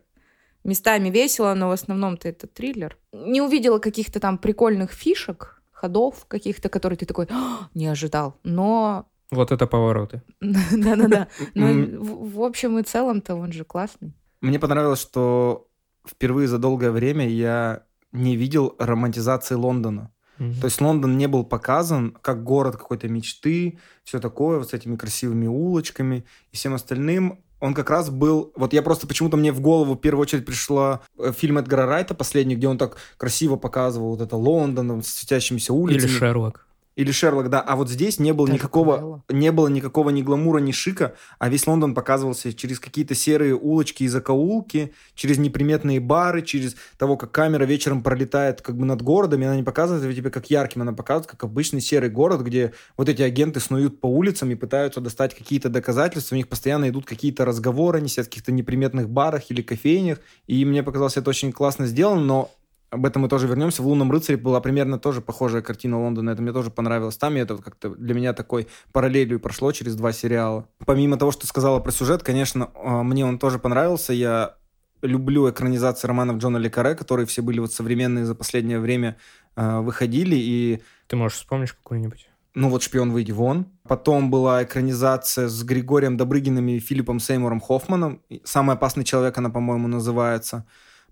местами 0.64 1.10
весело, 1.10 1.54
но 1.54 1.68
в 1.68 1.72
основном-то 1.72 2.28
это 2.28 2.48
триллер. 2.48 2.98
Не 3.12 3.42
увидела 3.42 3.80
каких-то 3.80 4.20
там 4.20 4.38
прикольных 4.38 4.92
фишек, 4.92 5.62
ходов 5.72 6.26
каких-то, 6.28 6.70
которые 6.70 6.98
ты 6.98 7.06
такой 7.06 7.28
«А, 7.30 7.68
не 7.74 7.88
ожидал. 7.88 8.40
Но 8.44 9.06
Вот 9.32 9.52
это 9.52 9.68
повороты. 9.68 10.22
да-да-да. 10.42 11.28
В 11.56 12.36
в 12.36 12.42
общем 12.42 12.80
и 12.80 12.84
целом-то 12.84 13.36
он 13.36 13.52
же 13.52 13.66
классный. 13.66 14.14
Мне 14.44 14.60
понравилось, 14.60 15.02
что 15.02 15.70
впервые 16.06 16.50
за 16.50 16.58
долгое 16.58 16.92
время 16.92 17.28
я 17.30 17.84
не 18.12 18.36
видел 18.36 18.76
романтизации 18.78 19.56
Лондона. 19.56 20.12
Мгм. 20.38 20.60
То 20.60 20.66
есть 20.66 20.82
Лондон 20.82 21.18
не 21.18 21.28
был 21.28 21.46
показан 21.46 22.18
как 22.22 22.44
город 22.44 22.76
какой-то 22.76 23.08
мечты, 23.08 23.80
все 24.04 24.20
такое, 24.20 24.58
вот 24.58 24.70
с 24.70 24.74
этими 24.74 24.98
красивыми 24.98 25.48
улочками 25.48 26.26
и 26.52 26.58
всем 26.58 26.74
остальным. 26.74 27.40
Он 27.62 27.74
как 27.74 27.90
раз 27.90 28.10
был... 28.10 28.52
Вот 28.58 28.74
я 28.74 28.82
просто 28.82 29.08
почему-то 29.08 29.38
мне 29.38 29.54
в 29.54 29.62
голову 29.62 29.94
в 29.94 30.00
первую 30.02 30.24
очередь 30.24 30.46
пришла 30.46 31.00
э, 31.18 31.32
фильм 31.32 31.60
Эдгара 31.60 31.86
Райта 31.86 32.14
последний, 32.14 32.58
где 32.58 32.68
он 32.68 32.78
так 32.78 32.98
красиво 33.16 33.56
показывал 33.56 34.10
вот 34.10 34.22
это 34.22 34.36
Лондон 34.36 35.02
с 35.02 35.08
светящимися 35.08 35.72
улицами. 35.72 36.10
Или 36.10 36.18
Шерлок. 36.18 36.68
Или 36.96 37.12
Шерлок, 37.12 37.50
да. 37.50 37.60
А 37.60 37.76
вот 37.76 37.90
здесь 37.90 38.20
не 38.20 38.34
было 38.34 38.48
Даже 38.48 38.60
никакого, 38.60 38.98
Куэлло. 38.98 39.24
не 39.30 39.52
было 39.52 39.68
никакого 39.68 40.12
ни 40.12 40.22
гламура, 40.22 40.60
ни 40.60 40.72
шика, 40.72 41.16
а 41.40 41.50
весь 41.50 41.66
Лондон 41.66 41.96
показывался 41.96 42.54
через 42.54 42.80
какие-то 42.80 43.16
серые 43.16 43.56
улочки 43.56 44.04
и 44.04 44.08
закоулки, 44.08 44.94
через 45.16 45.40
неприметные 45.40 46.00
бары, 46.00 46.44
через 46.44 46.76
того, 46.98 47.18
как 47.18 47.32
камера 47.32 47.66
вечером 47.66 48.04
пролетает 48.04 48.62
как 48.62 48.78
бы 48.78 48.86
над 48.86 49.02
городом, 49.02 49.42
и 49.42 49.46
она 49.46 49.56
не 49.56 49.64
показывает 49.64 50.16
тебе 50.16 50.30
как 50.30 50.52
ярким, 50.52 50.84
она 50.84 50.94
показывает 50.94 51.30
как 51.30 51.44
обычный 51.44 51.82
серый 51.82 52.10
город, 52.10 52.42
где 52.42 52.74
вот 52.96 53.10
эти 53.10 53.24
агенты 53.24 53.60
снуют 53.60 54.00
по 54.00 54.08
улицам 54.08 54.52
и 54.52 54.56
пытаются 54.56 55.02
достать 55.02 55.36
какие-то 55.36 55.70
доказательства, 55.70 56.36
у 56.36 56.38
них 56.38 56.48
постоянно 56.48 56.90
идут 56.90 57.06
какие-то 57.06 57.46
разговоры, 57.46 57.98
они 57.98 58.08
сидят 58.08 58.28
в 58.28 58.30
каких-то 58.30 58.52
неприметных 58.52 59.10
барах 59.10 59.50
или 59.50 59.62
кофейнях, 59.62 60.20
и 60.46 60.64
мне 60.66 60.84
показалось 60.84 61.18
это 61.18 61.30
очень 61.30 61.52
классно 61.52 61.88
сделано, 61.88 62.22
но 62.22 62.52
об 62.94 63.06
этом 63.06 63.24
мы 63.24 63.28
тоже 63.28 63.48
вернемся. 63.48 63.82
В 63.82 63.88
«Лунном 63.88 64.12
рыцаре» 64.12 64.38
была 64.38 64.62
примерно 64.62 65.00
тоже 65.00 65.22
похожая 65.22 65.62
картина 65.62 66.00
Лондона. 66.00 66.30
Это 66.30 66.42
мне 66.42 66.54
тоже 66.54 66.70
понравилось 66.70 67.18
там. 67.18 67.36
И 67.36 67.40
это 67.40 67.56
вот 67.56 67.64
как-то 67.64 67.90
для 67.90 68.14
меня 68.14 68.34
такой 68.34 68.68
параллелью 68.92 69.40
прошло 69.40 69.72
через 69.72 69.96
два 69.96 70.12
сериала. 70.12 70.68
Помимо 70.86 71.18
того, 71.18 71.32
что 71.32 71.48
сказала 71.48 71.80
про 71.80 71.92
сюжет, 71.92 72.24
конечно, 72.24 72.70
э, 72.76 73.02
мне 73.02 73.26
он 73.26 73.40
тоже 73.40 73.60
понравился. 73.60 74.14
Я 74.14 74.56
люблю 75.02 75.50
экранизации 75.50 76.08
романов 76.08 76.38
Джона 76.38 76.58
Ле 76.58 76.70
которые 76.70 77.26
все 77.26 77.42
были 77.42 77.60
вот 77.60 77.74
современные 77.74 78.26
за 78.26 78.36
последнее 78.36 78.80
время 78.80 79.18
э, 79.56 79.80
выходили. 79.80 80.36
И 80.36 80.82
Ты 81.08 81.16
можешь 81.16 81.40
вспомнишь 81.40 81.74
какую-нибудь? 81.74 82.30
ну 82.56 82.70
вот 82.70 82.84
«Шпион, 82.84 83.12
выйди 83.12 83.32
вон». 83.32 83.66
Потом 83.88 84.30
была 84.30 84.64
экранизация 84.64 85.48
с 85.48 85.64
Григорием 85.64 86.18
Добрыгиным 86.18 86.68
и 86.68 86.80
Филиппом 86.80 87.20
Сеймуром 87.20 87.60
Хоффманом. 87.60 88.22
«Самый 88.44 88.76
опасный 88.76 89.04
человек» 89.04 89.38
она, 89.38 89.50
по-моему, 89.50 89.88
называется. 89.88 90.66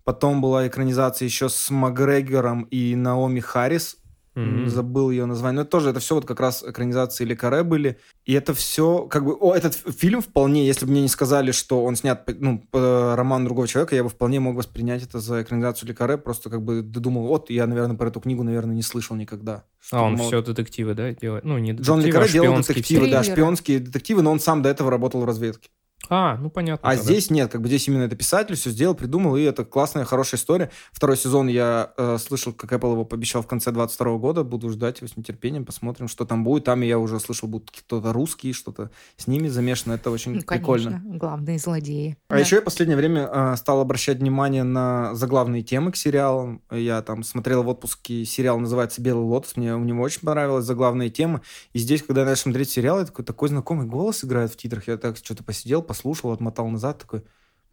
Потом 0.04 0.42
была 0.42 0.68
экранизация 0.68 1.26
еще 1.26 1.50
с 1.50 1.70
Макгрегором 1.70 2.64
и 2.64 2.96
Наоми 2.96 3.40
Харрис. 3.40 3.98
Мгм. 4.34 4.70
Забыл 4.70 5.12
ее 5.12 5.26
название. 5.26 5.58
Но 5.58 5.62
это 5.64 5.72
тоже, 5.72 5.90
это 5.90 6.00
все 6.00 6.16
вот 6.16 6.26
как 6.26 6.40
раз 6.40 6.64
экранизации 6.66 7.26
Ле 7.26 7.36
Карре 7.36 7.64
были. 7.64 7.98
И 8.24 8.32
это 8.32 8.54
все, 8.54 9.00
как 9.10 9.26
бы, 9.26 9.34
о, 9.34 9.54
этот 9.54 9.74
фильм 9.76 10.22
вполне, 10.22 10.66
если 10.66 10.86
бы 10.86 10.92
мне 10.92 11.02
не 11.02 11.10
сказали, 11.10 11.52
что 11.52 11.84
он 11.84 11.98
снят, 11.98 12.24
ну, 12.40 12.64
по 12.72 13.14
роману 13.18 13.44
другого 13.44 13.68
человека, 13.68 13.94
я 13.94 14.04
бы 14.04 14.10
вполне 14.10 14.40
мог 14.40 14.56
воспринять 14.56 15.04
это 15.04 15.20
за 15.20 15.42
экранизацию 15.44 15.90
Ле 15.90 15.94
Карре. 15.94 16.18
Просто 16.18 16.50
как 16.50 16.62
бы 16.62 16.82
додумал, 16.82 17.28
вот, 17.28 17.50
я, 17.50 17.68
наверное, 17.68 17.98
про 17.98 18.08
эту 18.08 18.22
книгу, 18.22 18.44
наверное, 18.44 18.74
не 18.74 18.84
слышал 18.84 19.18
никогда. 19.18 19.66
А 19.92 20.02
он 20.04 20.14
мол- 20.14 20.28
все 20.28 20.42
детективы, 20.42 20.94
да, 20.94 21.12
делает? 21.12 21.44
Ну, 21.44 21.58
не 21.58 21.74
Джон 21.74 22.00
Ле 22.00 22.06
детективы, 22.06 22.24
а 22.24 22.28
делал 22.32 22.58
детективы, 22.62 23.12
да, 23.12 23.24
шпионские 23.34 23.80
детективы, 23.80 24.22
но 24.22 24.32
он 24.32 24.40
сам 24.40 24.62
до 24.62 24.70
этого 24.70 24.90
работал 24.90 25.20
в 25.20 25.26
разведке. 25.26 25.70
А, 26.14 26.36
ну 26.36 26.50
понятно. 26.50 26.86
А 26.88 26.92
тогда. 26.92 27.04
здесь 27.06 27.30
нет, 27.30 27.50
как 27.50 27.62
бы 27.62 27.70
здесь 27.70 27.88
именно 27.88 28.04
это 28.04 28.18
писатель 28.18 28.56
все 28.56 28.70
сделал, 28.70 28.96
придумал, 28.96 29.38
и 29.38 29.44
это 29.44 29.64
классная, 29.64 30.04
хорошая 30.04 30.40
история. 30.42 30.70
Второй 30.92 31.16
сезон 31.16 31.48
я 31.48 31.94
э, 31.96 32.18
слышал, 32.18 32.52
как 32.52 32.74
Apple 32.74 32.92
его 32.92 33.06
пообещал 33.06 33.42
в 33.42 33.48
конце 33.48 33.72
22 33.72 34.18
года, 34.18 34.44
буду 34.44 34.70
ждать 34.70 35.00
его 35.00 35.08
с 35.08 35.16
нетерпением, 35.16 35.64
посмотрим, 35.64 36.10
что 36.10 36.26
там 36.26 36.44
будет. 36.44 36.66
Там 36.66 36.82
я 36.82 37.00
уже 37.00 37.18
слышал, 37.22 37.48
будут 37.48 37.72
кто-то 37.72 38.12
русские, 38.12 38.52
что-то 38.52 38.92
с 39.16 39.26
ними 39.28 39.48
замешано, 39.48 39.94
это 39.94 40.12
очень 40.12 40.34
Ну, 40.34 40.42
прикольно. 40.42 40.90
конечно, 40.92 41.18
главные 41.18 41.58
злодеи. 41.60 42.18
А 42.28 42.34
Да. 42.34 42.40
еще 42.40 42.58
я 42.58 42.62
в 42.62 42.66
последнее 42.66 42.98
время 42.98 43.30
э, 43.32 43.56
стал 43.56 43.80
обращать 43.80 44.18
внимание 44.18 44.64
на 44.64 45.16
заглавные 45.16 45.64
темы 45.64 45.94
к 45.94 45.96
сериалам. 45.96 46.62
Я 46.70 47.02
там 47.04 47.24
смотрел 47.24 47.64
в 47.64 47.70
отпуске 47.70 48.26
сериал, 48.26 48.60
называется 48.60 49.02
«Белый 49.02 49.24
лотос». 49.24 49.56
Мне 49.56 49.76
у 49.78 49.84
него 49.86 50.04
очень 50.04 50.22
понравилась 50.22 50.66
заглавные 50.66 51.10
темы. 51.10 51.40
И 51.72 51.80
здесь, 51.80 52.04
когда 52.04 52.22
я 52.22 52.28
начал 52.28 52.42
смотреть 52.44 52.70
сериал, 52.70 53.00
я 53.00 53.06
такой, 53.06 53.24
такой 53.24 53.48
знакомый 53.48 53.86
голос 53.88 54.26
играет 54.26 54.52
в 54.52 54.58
титрах. 54.58 54.90
Я 54.90 54.98
так 54.98 55.16
что-то 55.16 55.44
посидел, 55.46 55.82
послушал, 56.02 56.32
отмотал 56.32 56.68
назад, 56.68 57.00
такой, 57.00 57.24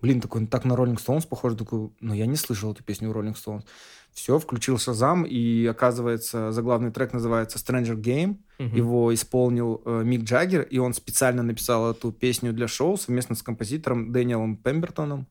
блин, 0.03 0.21
такой, 0.21 0.47
так 0.47 0.65
на 0.65 0.77
Роллинг 0.77 1.01
Стоунс 1.01 1.25
похож. 1.25 1.55
Такой, 1.55 1.91
ну, 2.01 2.15
я 2.15 2.27
не 2.27 2.37
слышал 2.37 2.73
эту 2.73 2.85
песню 2.85 3.13
Роллинг 3.13 3.37
Стоунс. 3.37 3.65
Все, 4.13 4.39
включил 4.39 4.79
Шазам, 4.79 5.25
и, 5.25 5.65
оказывается, 5.67 6.53
заглавный 6.53 6.91
трек 6.91 7.13
называется 7.13 7.59
«Stranger 7.59 7.97
Game». 7.97 8.39
Мгм. 8.59 8.77
Его 8.77 9.15
исполнил 9.15 9.81
э, 9.85 10.03
Мик 10.05 10.23
Джаггер, 10.23 10.63
и 10.63 10.79
он 10.79 10.93
специально 10.93 11.43
написал 11.43 11.91
эту 11.91 12.13
песню 12.13 12.53
для 12.53 12.69
шоу 12.69 12.97
совместно 12.97 13.35
с 13.35 13.43
композитором 13.43 14.13
Дэниелом 14.13 14.57
Пембертоном. 14.57 15.27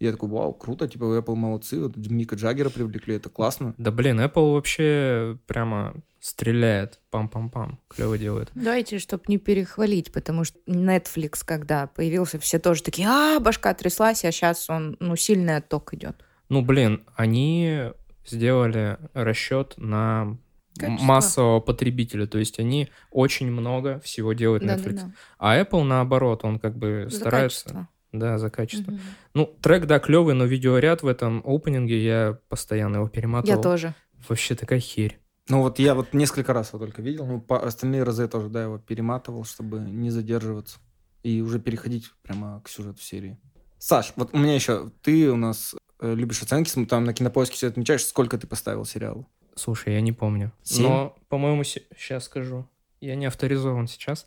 Я 0.00 0.12
такой, 0.12 0.28
вау, 0.28 0.52
круто, 0.52 0.88
типа 0.88 1.04
Apple 1.04 1.34
молодцы, 1.34 1.80
вот 1.80 1.96
Мика 1.96 2.36
Джаггера 2.36 2.70
привлекли, 2.70 3.16
это 3.16 3.28
классно. 3.30 3.74
Да 3.78 3.90
блин, 3.90 4.20
Apple 4.20 4.52
вообще 4.52 5.38
прямо 5.46 5.94
стреляет. 6.26 6.98
Пам-пам-пам. 7.12 7.78
Клево 7.88 8.18
делает. 8.18 8.50
Давайте, 8.54 8.98
чтобы 8.98 9.22
не 9.28 9.38
перехвалить, 9.38 10.10
потому 10.12 10.42
что 10.42 10.58
Netflix, 10.66 11.42
когда 11.44 11.86
появился, 11.86 12.40
все 12.40 12.58
тоже 12.58 12.82
такие, 12.82 13.06
а, 13.08 13.38
башка 13.38 13.72
тряслась, 13.74 14.24
а 14.24 14.32
сейчас 14.32 14.68
он, 14.68 14.96
ну, 14.98 15.14
сильный 15.14 15.56
отток 15.56 15.94
идет. 15.94 16.24
Ну, 16.48 16.62
блин, 16.62 17.04
они 17.14 17.92
сделали 18.26 18.98
расчет 19.14 19.74
на 19.76 20.36
Качество. 20.76 21.04
массового 21.04 21.60
потребителя. 21.60 22.26
То 22.26 22.38
есть 22.38 22.58
они 22.58 22.88
очень 23.12 23.50
много 23.50 24.00
всего 24.00 24.32
делают 24.32 24.64
Netflix. 24.64 24.94
Да-да-да. 24.94 25.12
А 25.38 25.60
Apple, 25.60 25.84
наоборот, 25.84 26.44
он 26.44 26.58
как 26.58 26.76
бы 26.76 27.06
За 27.08 27.16
старается... 27.18 27.64
качество. 27.64 27.88
Да, 28.10 28.38
за 28.38 28.50
качество. 28.50 28.90
Мгм. 28.90 29.00
Ну, 29.34 29.46
трек, 29.62 29.86
да, 29.86 30.00
клевый, 30.00 30.34
но 30.34 30.44
видеоряд 30.44 31.02
в 31.02 31.06
этом 31.06 31.42
опенинге 31.44 32.02
я 32.04 32.38
постоянно 32.48 32.96
его 32.96 33.08
перематывал. 33.08 33.56
Я 33.58 33.62
тоже. 33.62 33.94
Вообще 34.28 34.54
такая 34.56 34.80
херь. 34.80 35.20
Ну 35.48 35.62
вот 35.62 35.78
я 35.78 35.94
вот 35.94 36.12
несколько 36.12 36.52
раз 36.52 36.70
его 36.70 36.80
только 36.80 37.02
видел, 37.02 37.26
ну 37.26 37.40
по 37.40 37.64
остальные 37.64 38.02
разы 38.02 38.22
я 38.22 38.28
тоже, 38.28 38.48
да, 38.48 38.64
его 38.64 38.78
перематывал, 38.78 39.44
чтобы 39.44 39.78
не 39.78 40.10
задерживаться 40.10 40.78
и 41.22 41.40
уже 41.40 41.60
переходить 41.60 42.10
прямо 42.22 42.60
к 42.64 42.68
сюжету 42.68 43.00
серии. 43.00 43.38
Саш, 43.78 44.12
вот 44.16 44.30
у 44.32 44.38
меня 44.38 44.54
еще, 44.54 44.90
ты 45.02 45.30
у 45.30 45.36
нас 45.36 45.74
э, 46.00 46.14
любишь 46.14 46.42
оценки, 46.42 46.84
там 46.86 47.04
на 47.04 47.12
кинопоиске 47.12 47.56
все 47.56 47.68
отмечаешь, 47.68 48.04
сколько 48.04 48.38
ты 48.38 48.46
поставил 48.46 48.84
сериалу? 48.84 49.28
Слушай, 49.54 49.94
я 49.94 50.00
не 50.00 50.12
помню. 50.12 50.52
Семь? 50.62 50.84
Но, 50.84 51.16
по-моему, 51.28 51.64
сейчас 51.64 52.24
скажу. 52.24 52.68
Я 53.00 53.14
не 53.14 53.26
авторизован 53.26 53.88
сейчас. 53.88 54.26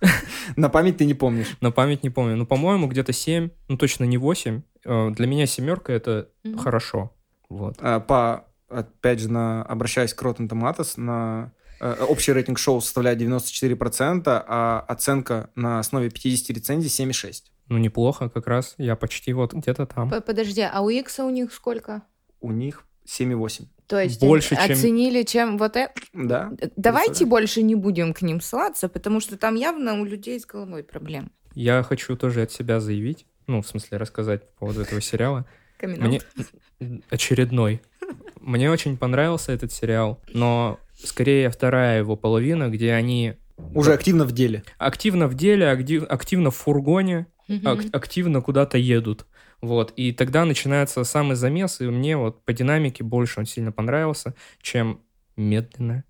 На 0.56 0.68
память 0.68 0.96
ты 0.96 1.04
не 1.04 1.14
помнишь. 1.14 1.56
На 1.60 1.70
память 1.70 2.02
не 2.02 2.10
помню. 2.10 2.36
Ну, 2.36 2.46
по-моему, 2.46 2.86
где-то 2.86 3.12
7. 3.12 3.50
Ну, 3.68 3.76
точно 3.76 4.04
не 4.04 4.18
8. 4.18 4.62
Э, 4.84 5.10
Для 5.10 5.26
меня 5.26 5.46
семерка 5.46 5.92
это 5.92 6.30
хорошо. 6.58 7.12
Вот. 7.48 7.76
А, 7.80 8.00
по, 8.00 8.47
опять 8.68 9.20
же, 9.20 9.30
на, 9.30 9.62
обращаясь 9.62 10.14
к 10.14 10.22
Rotten 10.22 10.48
Tomatoes, 10.48 10.94
на 11.00 11.52
э, 11.80 12.04
общий 12.08 12.32
рейтинг 12.32 12.58
шоу 12.58 12.80
составляет 12.80 13.20
94%, 13.20 14.22
а 14.26 14.84
оценка 14.88 15.50
на 15.54 15.78
основе 15.78 16.10
50 16.10 16.50
рецензий 16.56 16.88
7,6. 17.06 17.44
Ну, 17.68 17.78
неплохо 17.78 18.28
как 18.28 18.46
раз. 18.46 18.74
Я 18.78 18.96
почти 18.96 19.32
вот 19.32 19.52
где-то 19.52 19.86
там. 19.86 20.10
Подожди, 20.10 20.62
а 20.62 20.80
у 20.80 20.88
Икса 20.88 21.24
у 21.24 21.30
них 21.30 21.52
сколько? 21.52 22.02
У 22.40 22.52
них 22.52 22.84
7,8. 23.06 23.66
То 23.86 24.02
есть 24.02 24.20
Больше, 24.20 24.54
они 24.54 24.68
чем- 24.68 24.76
оценили, 24.76 25.22
чем 25.22 25.56
вот 25.58 25.76
это? 25.76 25.92
Да? 26.12 26.52
Давайте 26.76 27.24
больше 27.24 27.62
не 27.62 27.74
будем 27.74 28.12
к 28.12 28.20
ним 28.22 28.40
ссылаться, 28.40 28.88
потому 28.88 29.20
что 29.20 29.38
там 29.38 29.54
явно 29.54 30.00
у 30.00 30.04
людей 30.04 30.38
с 30.38 30.44
головой 30.44 30.82
проблем. 30.82 31.32
Я 31.54 31.82
хочу 31.82 32.16
тоже 32.16 32.42
от 32.42 32.52
себя 32.52 32.80
заявить. 32.80 33.26
Ну, 33.46 33.62
в 33.62 33.66
смысле, 33.66 33.96
рассказать 33.96 34.46
по 34.46 34.60
поводу 34.60 34.82
этого 34.82 35.00
сериала. 35.00 35.46
Мне 35.80 36.20
очередной. 37.10 37.80
Мне 38.48 38.70
очень 38.70 38.96
понравился 38.96 39.52
этот 39.52 39.72
сериал, 39.72 40.22
но 40.32 40.80
скорее 41.04 41.50
вторая 41.50 41.98
его 41.98 42.16
половина, 42.16 42.68
где 42.70 42.92
они 42.94 43.34
Уже 43.74 43.92
активно 43.92 44.24
в 44.24 44.32
деле. 44.32 44.62
активно 44.78 45.28
в 45.28 45.34
деле, 45.34 45.66
акти- 45.66 46.02
активно 46.08 46.50
в 46.50 46.56
фургоне, 46.56 47.26
Мгм. 47.46 47.68
ак- 47.68 47.94
активно 47.94 48.40
куда-то 48.40 48.78
едут. 48.78 49.26
Вот, 49.60 49.92
и 49.96 50.12
тогда 50.12 50.46
начинается 50.46 51.04
самый 51.04 51.36
замес, 51.36 51.80
и 51.82 51.84
мне 51.88 52.16
вот 52.16 52.42
по 52.46 52.54
динамике 52.54 53.04
больше 53.04 53.40
он 53.40 53.44
сильно 53.44 53.70
понравился, 53.70 54.34
чем 54.62 55.02
медленно 55.36 56.04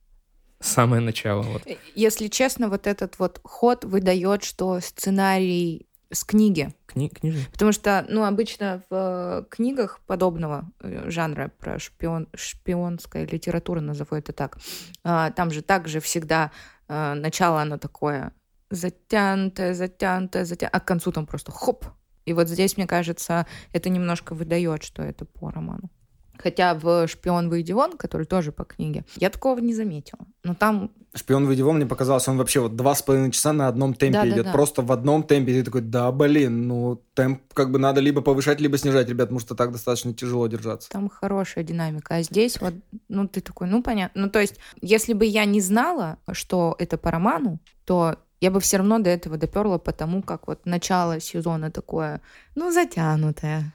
самое 0.60 1.00
начало. 1.02 1.42
Вот. 1.42 1.62
Если 1.96 2.28
честно, 2.28 2.68
вот 2.68 2.86
этот 2.86 3.18
вот 3.18 3.40
ход 3.42 3.84
выдает, 3.84 4.44
что 4.44 4.78
сценарий 4.78 5.87
с 6.10 6.24
книги. 6.24 6.74
Кни- 6.86 7.10
книжный? 7.10 7.46
Потому 7.52 7.72
что, 7.72 8.04
ну, 8.08 8.24
обычно 8.24 8.82
в 8.88 8.94
э, 8.94 9.44
книгах 9.50 10.00
подобного 10.06 10.70
э, 10.80 11.10
жанра 11.10 11.52
про 11.58 11.78
шпион, 11.78 12.28
шпионская 12.34 13.26
литература, 13.26 13.80
назову 13.80 14.16
это 14.16 14.32
так, 14.32 14.58
а, 15.04 15.30
там 15.30 15.50
же 15.50 15.62
также 15.62 16.00
всегда 16.00 16.50
а, 16.88 17.14
начало 17.14 17.60
оно 17.60 17.78
такое 17.78 18.32
затянутое, 18.70 19.74
затянутое, 19.74 20.44
затянутое, 20.44 20.70
а 20.70 20.80
к 20.80 20.84
концу 20.86 21.12
там 21.12 21.26
просто 21.26 21.52
хоп. 21.52 21.84
И 22.24 22.32
вот 22.32 22.48
здесь, 22.48 22.76
мне 22.76 22.86
кажется, 22.86 23.46
это 23.72 23.88
немножко 23.88 24.34
выдает, 24.34 24.82
что 24.82 25.02
это 25.02 25.24
по 25.24 25.50
роману. 25.50 25.90
Хотя 26.38 26.74
в 26.74 27.06
«Шпион, 27.06 27.48
выйди 27.48 27.72
вон», 27.72 27.96
который 27.96 28.26
тоже 28.26 28.52
по 28.52 28.64
книге, 28.64 29.04
я 29.16 29.30
такого 29.30 29.58
не 29.58 29.74
заметила. 29.74 30.20
Но 30.44 30.54
там 30.54 30.90
Шпион 31.14 31.46
выйди 31.46 31.62
вон, 31.62 31.76
мне 31.76 31.86
показалось, 31.86 32.28
он 32.28 32.36
вообще 32.36 32.60
вот 32.60 32.76
два 32.76 32.94
с 32.94 33.02
половиной 33.02 33.32
часа 33.32 33.52
на 33.52 33.68
одном 33.68 33.94
темпе 33.94 34.18
Да-да-да. 34.18 34.42
идет. 34.42 34.52
Просто 34.52 34.82
в 34.82 34.92
одном 34.92 35.22
темпе. 35.22 35.54
Ты 35.54 35.64
такой, 35.64 35.80
да, 35.80 36.12
блин, 36.12 36.68
ну 36.68 37.02
темп 37.14 37.42
как 37.54 37.70
бы 37.70 37.78
надо 37.78 38.00
либо 38.00 38.20
повышать, 38.20 38.60
либо 38.60 38.76
снижать, 38.78 39.08
ребят, 39.08 39.28
потому 39.28 39.40
что 39.40 39.54
так 39.54 39.72
достаточно 39.72 40.12
тяжело 40.14 40.46
держаться. 40.46 40.90
там 40.90 41.08
хорошая 41.08 41.64
динамика. 41.64 42.16
А 42.16 42.22
здесь 42.22 42.60
вот, 42.60 42.74
ну, 43.08 43.26
ты 43.26 43.40
такой, 43.40 43.68
ну, 43.68 43.82
понятно. 43.82 44.22
Ну, 44.22 44.30
то 44.30 44.38
есть, 44.38 44.56
если 44.80 45.14
бы 45.14 45.24
я 45.24 45.44
не 45.44 45.60
знала, 45.60 46.18
что 46.32 46.76
это 46.78 46.98
по 46.98 47.10
роману, 47.10 47.58
то 47.84 48.16
я 48.40 48.50
бы 48.50 48.60
все 48.60 48.76
равно 48.76 48.98
до 48.98 49.10
этого 49.10 49.36
доперла, 49.36 49.78
потому 49.78 50.22
как 50.22 50.46
вот 50.46 50.66
начало 50.66 51.20
сезона 51.20 51.70
такое, 51.70 52.20
ну, 52.54 52.70
затянутое. 52.70 53.72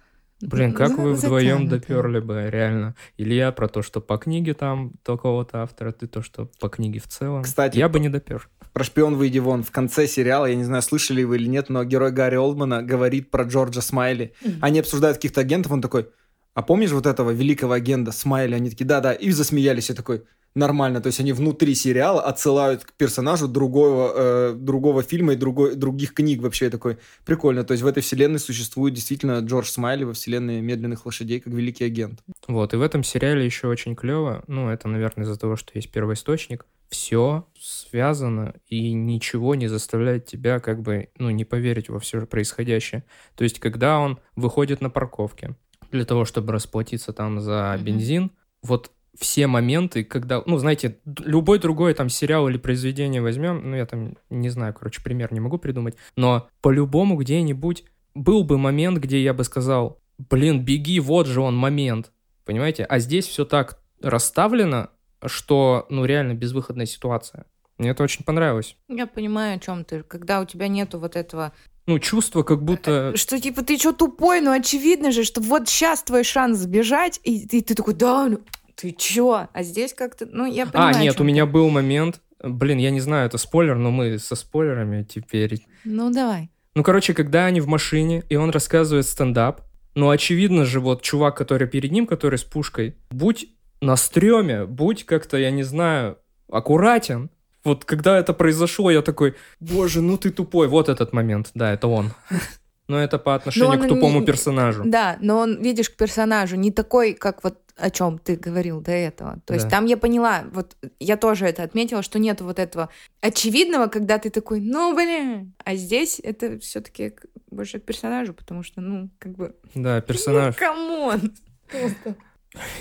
Блин, 0.47 0.73
как 0.73 0.89
За- 0.89 0.95
вы 0.95 1.13
вдвоем 1.13 1.67
доперли 1.69 2.19
бы, 2.19 2.49
реально. 2.49 2.95
Илья 3.17 3.51
про 3.51 3.67
то, 3.67 3.81
что 3.81 4.01
по 4.01 4.17
книге 4.17 4.53
там 4.53 4.93
такого-то 5.03 5.63
автора, 5.63 5.91
ты 5.91 6.07
то, 6.07 6.21
что 6.21 6.49
по 6.59 6.69
книге 6.69 6.99
в 6.99 7.07
целом. 7.07 7.43
Кстати, 7.43 7.77
я 7.77 7.87
бы 7.87 7.99
не 7.99 8.09
допер. 8.09 8.49
Про 8.73 8.83
шпион 8.83 9.15
выйди 9.15 9.39
вон. 9.39 9.63
В 9.63 9.71
конце 9.71 10.07
сериала, 10.07 10.45
я 10.47 10.55
не 10.55 10.63
знаю, 10.63 10.81
слышали 10.81 11.23
вы 11.23 11.37
или 11.37 11.47
нет, 11.47 11.69
но 11.69 11.83
герой 11.83 12.11
Гарри 12.11 12.35
Олдмана 12.35 12.81
говорит 12.83 13.31
про 13.31 13.43
Джорджа 13.45 13.81
Смайли. 13.81 14.33
Они 14.61 14.79
обсуждают 14.79 15.17
каких-то 15.17 15.41
агентов, 15.41 15.71
он 15.71 15.81
такой, 15.81 16.09
а 16.55 16.61
помнишь 16.61 16.91
вот 16.91 17.05
этого 17.05 17.31
великого 17.31 17.73
агента 17.73 18.11
Смайли? 18.11 18.55
Они 18.55 18.69
такие, 18.69 18.85
да-да, 18.85 19.13
и 19.13 19.31
засмеялись. 19.31 19.89
Я 19.89 19.95
такой, 19.95 20.23
нормально. 20.55 21.01
То 21.01 21.07
есть 21.07 21.19
они 21.19 21.33
внутри 21.33 21.75
сериала 21.75 22.21
отсылают 22.21 22.83
к 22.83 22.93
персонажу 22.93 23.47
другого, 23.47 24.13
э, 24.15 24.53
другого 24.55 25.03
фильма 25.03 25.33
и 25.33 25.35
другой, 25.35 25.75
других 25.75 26.13
книг 26.13 26.41
вообще. 26.41 26.65
Я 26.65 26.71
такой, 26.71 26.97
прикольно. 27.25 27.63
То 27.63 27.73
есть 27.73 27.83
в 27.83 27.87
этой 27.87 28.01
вселенной 28.01 28.39
существует 28.39 28.93
действительно 28.93 29.39
Джордж 29.39 29.67
Смайли 29.67 30.03
во 30.03 30.13
вселенной 30.13 30.61
«Медленных 30.61 31.05
лошадей» 31.05 31.39
как 31.39 31.53
великий 31.53 31.85
агент. 31.85 32.19
Вот, 32.47 32.73
и 32.73 32.77
в 32.77 32.81
этом 32.81 33.03
сериале 33.03 33.45
еще 33.45 33.67
очень 33.67 33.95
клево, 33.95 34.43
ну, 34.47 34.69
это, 34.69 34.87
наверное, 34.87 35.25
из-за 35.25 35.37
того, 35.37 35.55
что 35.55 35.71
есть 35.75 35.91
первоисточник, 35.91 36.65
все 36.89 37.47
связано 37.59 38.53
и 38.67 38.93
ничего 38.93 39.55
не 39.55 39.67
заставляет 39.67 40.25
тебя 40.25 40.59
как 40.59 40.81
бы, 40.81 41.09
ну, 41.17 41.31
не 41.31 41.43
поверить 41.43 41.89
во 41.89 41.99
все 41.99 42.25
происходящее. 42.27 43.03
То 43.35 43.43
есть, 43.43 43.59
когда 43.59 43.99
он 43.99 44.19
выходит 44.35 44.79
на 44.79 44.91
парковке 44.91 45.55
для 45.91 46.05
того, 46.05 46.25
чтобы 46.25 46.53
расплатиться 46.53 47.11
там 47.11 47.39
за 47.39 47.75
бензин, 47.81 48.31
вот 48.61 48.91
все 49.17 49.47
моменты, 49.47 50.03
когда, 50.03 50.41
ну, 50.45 50.57
знаете, 50.57 50.97
любой 51.05 51.59
другой 51.59 51.93
там 51.93 52.09
сериал 52.09 52.49
или 52.49 52.57
произведение 52.57 53.21
возьмем, 53.21 53.69
ну, 53.71 53.75
я 53.75 53.85
там 53.85 54.17
не 54.29 54.49
знаю, 54.49 54.73
короче, 54.73 55.01
пример 55.03 55.31
не 55.33 55.39
могу 55.39 55.57
придумать, 55.57 55.95
но 56.15 56.47
по-любому 56.61 57.15
где-нибудь 57.15 57.85
был 58.15 58.43
бы 58.43 58.57
момент, 58.57 58.97
где 58.99 59.21
я 59.21 59.33
бы 59.33 59.43
сказал, 59.43 59.99
блин, 60.17 60.63
беги, 60.63 60.99
вот 60.99 61.27
же 61.27 61.41
он 61.41 61.55
момент, 61.55 62.11
понимаете? 62.45 62.85
А 62.85 62.99
здесь 62.99 63.27
все 63.27 63.45
так 63.45 63.79
расставлено, 64.01 64.89
что, 65.25 65.85
ну, 65.89 66.05
реально 66.05 66.33
безвыходная 66.33 66.85
ситуация. 66.85 67.45
Мне 67.77 67.89
это 67.89 68.03
очень 68.03 68.23
понравилось. 68.23 68.75
Я 68.87 69.07
понимаю, 69.07 69.57
о 69.57 69.59
чем 69.59 69.83
ты. 69.83 70.03
Когда 70.03 70.41
у 70.41 70.45
тебя 70.45 70.67
нету 70.67 70.99
вот 70.99 71.15
этого, 71.15 71.53
Ну, 71.85 71.99
чувство, 71.99 72.43
как 72.43 72.63
будто... 72.63 73.15
что 73.17 73.39
типа 73.39 73.63
ты 73.63 73.77
что 73.77 73.93
тупой, 73.93 74.41
ну 74.41 74.51
очевидно 74.51 75.11
же, 75.11 75.23
что 75.23 75.41
вот 75.41 75.67
сейчас 75.67 76.03
твой 76.03 76.23
шанс 76.23 76.59
сбежать, 76.59 77.19
и 77.23 77.47
ты, 77.47 77.61
ты 77.61 77.75
такой, 77.75 77.93
да, 77.93 78.27
ну 78.27 78.41
ты 78.75 78.91
чё? 78.91 79.47
А 79.53 79.63
здесь 79.63 79.93
как-то, 79.93 80.25
ну 80.25 80.45
я 80.45 80.65
понимаю. 80.65 80.95
А, 80.95 80.99
нет, 81.01 81.19
у 81.19 81.23
меня 81.23 81.45
был 81.45 81.69
момент... 81.69 82.21
Блин, 82.41 82.77
я 82.77 82.91
не 82.91 82.99
знаю, 82.99 83.27
это 83.27 83.37
спойлер, 83.37 83.77
но 83.77 83.89
мы 83.89 84.19
со 84.19 84.35
спойлерами 84.35 85.03
теперь 85.03 85.65
Ну 85.85 86.11
давай. 86.11 86.49
Ну, 86.75 86.83
короче, 86.83 87.13
когда 87.13 87.45
они 87.45 87.61
в 87.61 87.67
машине, 87.67 88.23
и 88.27 88.35
он 88.35 88.49
рассказывает 88.49 89.05
стендап, 89.05 89.61
ну, 89.95 90.09
очевидно 90.09 90.65
же, 90.65 90.79
вот 90.79 91.03
чувак, 91.03 91.37
который 91.37 91.67
перед 91.67 91.91
ним, 91.91 92.05
который 92.05 92.37
с 92.37 92.43
пушкой, 92.43 92.95
будь 93.11 93.47
на 93.79 93.95
стреме, 93.95 94.65
будь 94.65 95.05
как-то, 95.05 95.37
я 95.37 95.51
не 95.51 95.63
знаю, 95.63 96.17
аккуратен. 96.51 97.29
Вот 97.63 97.85
когда 97.85 98.17
это 98.17 98.33
произошло, 98.33 98.91
я 98.91 99.01
такой, 99.01 99.35
боже, 99.59 100.01
ну 100.01 100.17
ты 100.17 100.31
тупой. 100.31 100.67
Вот 100.67 100.89
этот 100.89 101.13
момент, 101.13 101.51
да, 101.53 101.71
это 101.71 101.87
он. 101.87 102.11
Но 102.87 103.01
это 103.01 103.17
по 103.17 103.35
отношению 103.35 103.79
к 103.79 103.87
тупому 103.87 104.19
не- 104.19 104.25
персонажу. 104.25 104.83
Да, 104.85 105.17
но 105.21 105.37
он, 105.37 105.61
видишь, 105.61 105.89
к 105.89 105.95
персонажу 105.95 106.57
не 106.57 106.69
такой, 106.69 107.13
как 107.13 107.41
вот 107.41 107.57
о 107.75 107.89
чем 107.89 108.19
ты 108.19 108.35
говорил 108.35 108.81
до 108.81 108.91
этого. 108.91 109.39
То 109.45 109.53
есть 109.53 109.65
Да. 109.65 109.71
там 109.71 109.85
я 109.85 109.97
поняла, 109.97 110.43
вот 110.53 110.75
я 110.99 111.17
тоже 111.17 111.45
это 111.47 111.63
отметила, 111.63 112.03
что 112.03 112.19
нет 112.19 112.41
вот 112.41 112.59
этого 112.59 112.89
очевидного, 113.21 113.87
когда 113.87 114.19
ты 114.19 114.29
такой, 114.29 114.59
ну 114.61 114.95
блин, 114.95 115.53
а 115.65 115.75
здесь 115.75 116.19
это 116.23 116.59
все-таки 116.59 117.13
больше 117.49 117.79
к 117.79 117.83
персонажу, 117.83 118.33
потому 118.33 118.63
что, 118.63 118.81
ну, 118.81 119.09
как 119.19 119.33
бы, 119.35 119.55
Да, 119.73 120.01
персонаж. 120.07 120.55
ну, 120.59 120.67
come 120.67 121.05
on. 121.05 121.33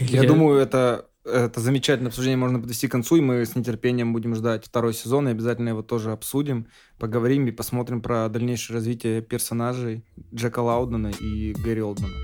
Я 0.01 0.25
думаю, 0.25 0.59
это, 0.61 1.07
это 1.25 1.61
замечательное 1.61 2.09
обсуждение 2.09 2.37
можно 2.37 2.61
подвести 2.61 2.89
к 2.89 2.93
концу, 2.93 3.17
и 3.17 3.21
мы 3.21 3.45
с 3.47 3.57
нетерпением 3.57 4.13
будем 4.13 4.35
ждать 4.35 4.67
второй 4.67 4.93
сезон, 4.93 5.29
и 5.29 5.31
обязательно 5.31 5.71
его 5.71 5.83
тоже 5.83 6.13
обсудим, 6.13 6.67
поговорим 6.99 7.47
и 7.47 7.51
посмотрим 7.53 8.03
про 8.03 8.29
дальнейшее 8.29 8.75
развитие 8.77 9.23
персонажей 9.23 10.05
Джека 10.35 10.61
Лаудена 10.61 11.13
и 11.21 11.53
Гэри 11.55 11.81
Олдмана. 11.83 12.15